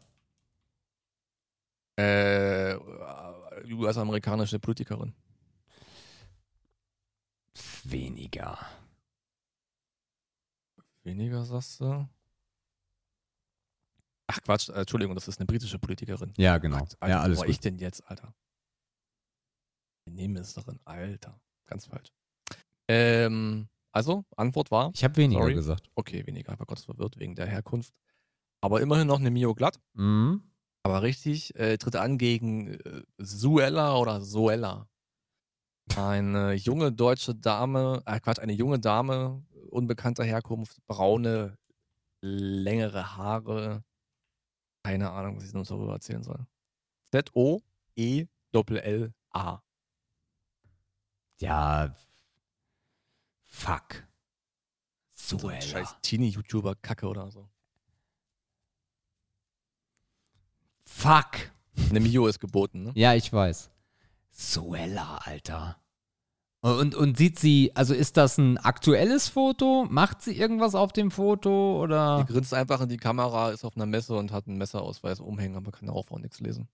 [1.96, 2.74] Äh,
[3.74, 5.14] US-amerikanische Politikerin.
[7.84, 8.58] Weniger.
[11.04, 12.08] Weniger, sagst du?
[14.28, 16.32] Ach Quatsch, äh, Entschuldigung, das ist eine britische Politikerin.
[16.36, 16.78] Ja, genau.
[16.78, 17.50] Alter, ja, wo alles war gut.
[17.54, 18.34] ich denn jetzt, Alter?
[20.06, 21.40] Innenministerin, Alter.
[21.66, 22.12] Ganz falsch.
[22.88, 25.54] Ähm, also, Antwort war, Ich habe weniger Sorry.
[25.54, 25.90] gesagt.
[25.94, 27.92] okay, weniger, war Gottes verwirrt wegen der Herkunft.
[28.60, 29.80] Aber immerhin noch eine Mio glatt.
[29.94, 30.42] Mhm.
[30.84, 34.88] Aber richtig, äh, tritt an gegen äh, Suella oder Soella.
[35.96, 41.58] Eine junge deutsche Dame, äh Quatsch, eine junge Dame, unbekannter Herkunft, braune,
[42.20, 43.84] längere Haare.
[44.84, 46.46] Keine Ahnung, was ich noch darüber erzählen soll.
[47.12, 47.22] E
[48.52, 49.62] Z-O-E-L-L-A.
[51.40, 51.94] Ja.
[53.42, 54.06] Fuck.
[55.12, 57.51] So scheiß Teenie-YouTuber-Kacke oder so.
[60.94, 61.50] Fuck.
[61.90, 62.92] Eine Mio ist geboten, ne?
[62.94, 63.70] Ja, ich weiß.
[64.30, 65.78] Suella, Alter.
[66.60, 69.84] Und, und sieht sie, also ist das ein aktuelles Foto?
[69.90, 72.24] Macht sie irgendwas auf dem Foto Die oder?
[72.28, 75.72] grinst einfach in die Kamera, ist auf einer Messe und hat einen Messerausweis umhängen, aber
[75.72, 76.68] kann darauf auch nichts lesen.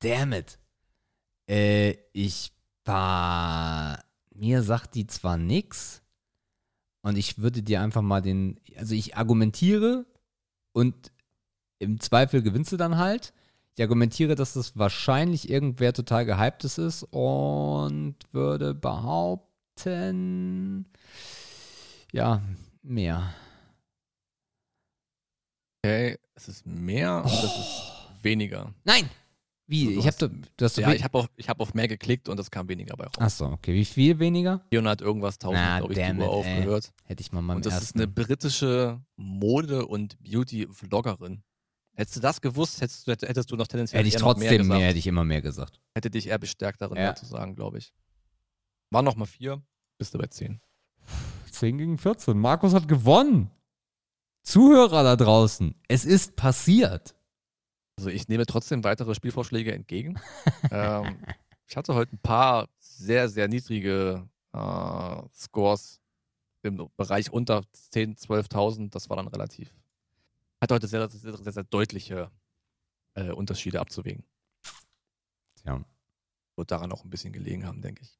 [0.00, 0.58] Damn it.
[1.48, 2.52] Äh, ich
[2.84, 4.04] war.
[4.34, 6.02] Mir sagt die zwar nix.
[7.02, 8.60] Und ich würde dir einfach mal den.
[8.76, 10.04] Also ich argumentiere
[10.72, 11.12] und
[11.78, 13.32] im Zweifel gewinnst du dann halt.
[13.76, 20.86] Ich argumentiere, dass das wahrscheinlich irgendwer total gehyptes ist und würde behaupten.
[22.12, 22.42] Ja,
[22.82, 23.32] mehr.
[25.84, 27.82] Okay, es ist mehr und es ist
[28.22, 28.74] weniger.
[28.84, 29.08] Nein!
[29.66, 29.84] Wie?
[29.86, 30.30] Du Ich hab hast- doch.
[30.56, 32.96] Du hast Ja, ich habe auf, ich hab auf mehr geklickt und es kam weniger
[32.96, 33.14] bei raus.
[33.18, 33.72] Achso, okay.
[33.72, 34.64] Wie viel weniger?
[34.70, 36.92] 400 irgendwas tausend, Na, glaube ich, it, aufgehört.
[37.04, 37.98] Hätte ich mal meinem Und das ist ersten.
[38.00, 41.42] eine britische Mode- und Beauty-Vloggerin.
[41.94, 44.48] Hättest du das gewusst, hättest du, hättest du noch tendenziell Hätte ich eher noch trotzdem
[44.48, 44.80] mehr, gesagt.
[44.82, 45.80] hätte ich immer mehr gesagt.
[45.94, 47.02] Hätte dich eher bestärkt darin, Ja.
[47.04, 47.92] mehr zu sagen, glaube ich.
[48.90, 49.62] War noch mal vier,
[49.98, 50.60] bist du bei zehn.
[51.50, 52.38] 10 gegen 14.
[52.38, 53.50] Markus hat gewonnen.
[54.42, 57.14] Zuhörer da draußen, es ist passiert.
[57.98, 60.18] Also ich nehme trotzdem weitere Spielvorschläge entgegen.
[60.70, 61.18] ähm,
[61.66, 66.00] ich hatte heute ein paar sehr, sehr niedrige äh, Scores
[66.62, 67.58] im Bereich unter
[67.92, 68.90] 10.000, 12.000.
[68.90, 69.74] Das war dann relativ.
[70.60, 72.30] Hat heute sehr, sehr, sehr, sehr deutliche
[73.14, 74.24] äh, Unterschiede abzuwägen.
[75.62, 75.84] Tja.
[76.56, 78.18] Wird daran auch ein bisschen gelegen haben, denke ich.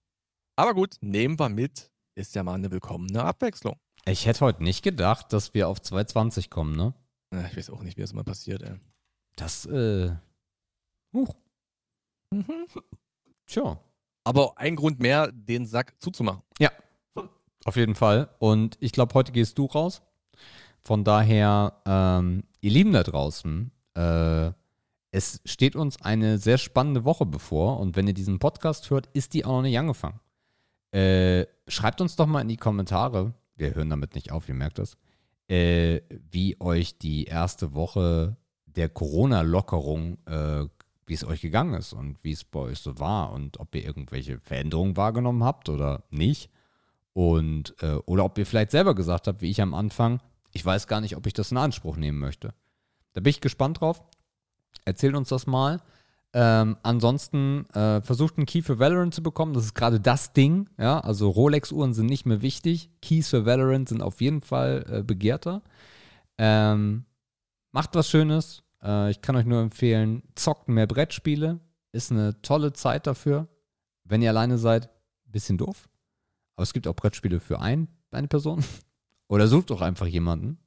[0.57, 1.91] Aber gut, nehmen wir mit.
[2.15, 3.79] Ist ja mal eine willkommene Abwechslung.
[4.05, 6.95] Ich hätte heute nicht gedacht, dass wir auf 220 kommen, ne?
[7.51, 8.81] Ich weiß auch nicht, wie das mal passiert, ey.
[9.37, 10.17] Das, äh.
[11.13, 11.35] Huch.
[13.47, 13.81] Tja.
[14.25, 16.43] Aber ein Grund mehr, den Sack zuzumachen.
[17.65, 18.35] Auf jeden Fall.
[18.39, 20.03] Und ich glaube, heute gehst du raus.
[20.83, 24.51] Von daher, ähm, ihr Lieben da draußen, äh,
[25.13, 27.81] es steht uns eine sehr spannende Woche bevor.
[27.81, 30.21] Und wenn ihr diesen Podcast hört, ist die auch noch nicht angefangen.
[30.93, 34.79] Äh, schreibt uns doch mal in die Kommentare, wir hören damit nicht auf, ihr merkt
[34.79, 34.97] das,
[35.49, 36.01] äh,
[36.31, 38.37] wie euch die erste Woche
[38.67, 40.65] der Corona-Lockerung, äh,
[41.07, 43.85] wie es euch gegangen ist und wie es bei euch so war und ob ihr
[43.85, 46.51] irgendwelche Veränderungen wahrgenommen habt oder nicht.
[47.13, 50.21] Und, äh, oder ob ihr vielleicht selber gesagt habt, wie ich am Anfang,
[50.53, 52.55] ich weiß gar nicht, ob ich das in Anspruch nehmen möchte.
[53.13, 54.03] Da bin ich gespannt drauf.
[54.85, 55.81] Erzählt uns das mal.
[56.33, 59.53] Ähm, ansonsten äh, versucht einen Key für Valorant zu bekommen.
[59.53, 60.69] Das ist gerade das Ding.
[60.79, 62.91] Ja, also Rolex-Uhren sind nicht mehr wichtig.
[63.03, 65.63] Keys für Valorant sind auf jeden Fall äh, begehrter.
[66.39, 67.05] Ähm,
[67.73, 68.63] macht was Schönes.
[68.83, 71.59] Äh, ich kann euch nur empfehlen, zockt mehr Brettspiele.
[71.93, 73.49] Ist eine tolle Zeit dafür.
[74.05, 74.89] Wenn ihr alleine seid,
[75.25, 75.89] bisschen doof.
[76.55, 78.65] Aber es gibt auch Brettspiele für ein, eine Person.
[79.31, 80.59] Oder sucht doch einfach jemanden.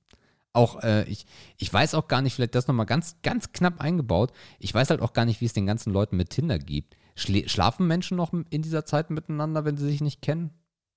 [0.53, 1.25] Auch, äh, ich,
[1.57, 4.31] ich weiß auch gar nicht, vielleicht das nochmal ganz, ganz knapp eingebaut.
[4.57, 6.95] Ich weiß halt auch gar nicht, wie es den ganzen Leuten mit Tinder gibt.
[7.15, 10.51] Schla schlafen Menschen noch in dieser Zeit miteinander, wenn sie sich nicht kennen?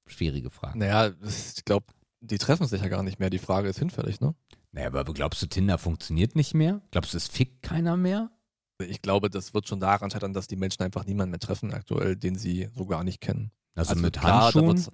[0.06, 0.78] Schwierige Frage.
[0.78, 1.86] Naja, ich glaube,
[2.20, 3.30] die treffen sich ja gar nicht mehr.
[3.30, 4.36] Die Frage ist hinfällig, ne?
[4.70, 6.82] Naja, aber glaubst du, Tinder funktioniert nicht mehr?
[6.92, 8.30] Glaubst du, es fickt keiner mehr?
[8.78, 12.14] Ich glaube, das wird schon daran scheitern, dass die Menschen einfach niemanden mehr treffen aktuell,
[12.14, 13.50] den sie so gar nicht kennen.
[13.74, 14.86] Also, mit klar, Handschuhen?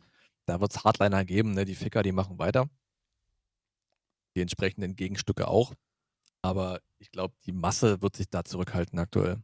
[0.46, 1.64] Da wird es Hardliner geben, ne?
[1.64, 2.68] Die Ficker, die machen weiter.
[4.36, 5.74] Die entsprechenden Gegenstücke auch.
[6.42, 9.42] Aber ich glaube, die Masse wird sich da zurückhalten aktuell.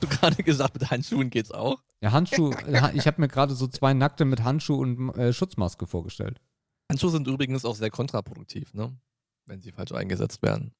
[0.00, 1.82] Du gerade gesagt, mit Handschuhen geht's auch.
[2.00, 2.52] Ja, Handschuh.
[2.52, 6.40] äh, ich habe mir gerade so zwei Nackte mit Handschuh und äh, Schutzmaske vorgestellt.
[6.90, 8.96] Handschuhe sind übrigens auch sehr kontraproduktiv, ne?
[9.46, 10.72] Wenn sie falsch eingesetzt werden.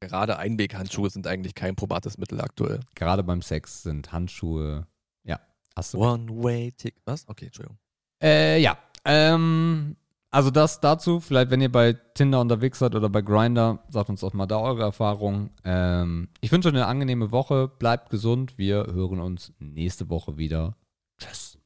[0.00, 2.80] Gerade Einweghandschuhe sind eigentlich kein probates Mittel aktuell.
[2.94, 4.86] Gerade beim Sex sind Handschuhe.
[5.24, 5.38] Ja,
[5.76, 5.98] hast du.
[5.98, 6.96] One-way-tick.
[7.04, 7.28] Was?
[7.28, 7.78] Okay, Entschuldigung.
[8.22, 8.78] Äh, ja.
[9.04, 9.96] Ähm,
[10.30, 11.20] also das dazu.
[11.20, 14.60] Vielleicht, wenn ihr bei Tinder unterwegs seid oder bei Grinder, sagt uns doch mal da
[14.60, 15.50] eure Erfahrungen.
[15.64, 17.68] Ähm, ich wünsche euch eine angenehme Woche.
[17.68, 18.56] Bleibt gesund.
[18.56, 20.76] Wir hören uns nächste Woche wieder.
[21.18, 21.58] Tschüss.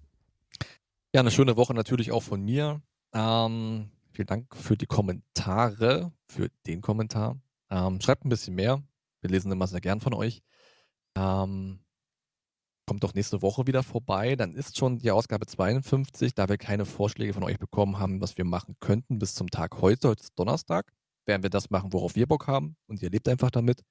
[1.15, 2.81] Ja, eine schöne Woche natürlich auch von mir.
[3.12, 7.36] Ähm, vielen Dank für die Kommentare, für den Kommentar.
[7.70, 8.83] Ähm, schreibt ein bisschen mehr.
[9.20, 10.42] Wir lesen immer sehr gern von euch.
[11.16, 11.81] Ähm,
[12.87, 14.37] kommt doch nächste Woche wieder vorbei.
[14.37, 18.37] Dann ist schon die Ausgabe 52, da wir keine Vorschläge von euch bekommen haben, was
[18.37, 20.93] wir machen könnten bis zum Tag heute, heute ist Donnerstag,
[21.27, 23.83] werden wir das machen, worauf wir Bock haben und ihr lebt einfach damit.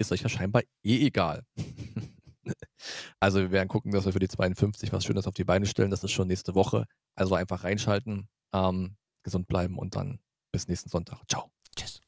[0.00, 1.44] Ist euch ja scheinbar eh egal.
[3.20, 5.90] also wir werden gucken, dass wir für die 52 was Schönes auf die Beine stellen.
[5.90, 6.84] Das ist schon nächste Woche.
[7.16, 10.20] Also einfach reinschalten, ähm, gesund bleiben und dann
[10.52, 11.20] bis nächsten Sonntag.
[11.28, 11.50] Ciao.
[11.76, 12.00] Tschüss.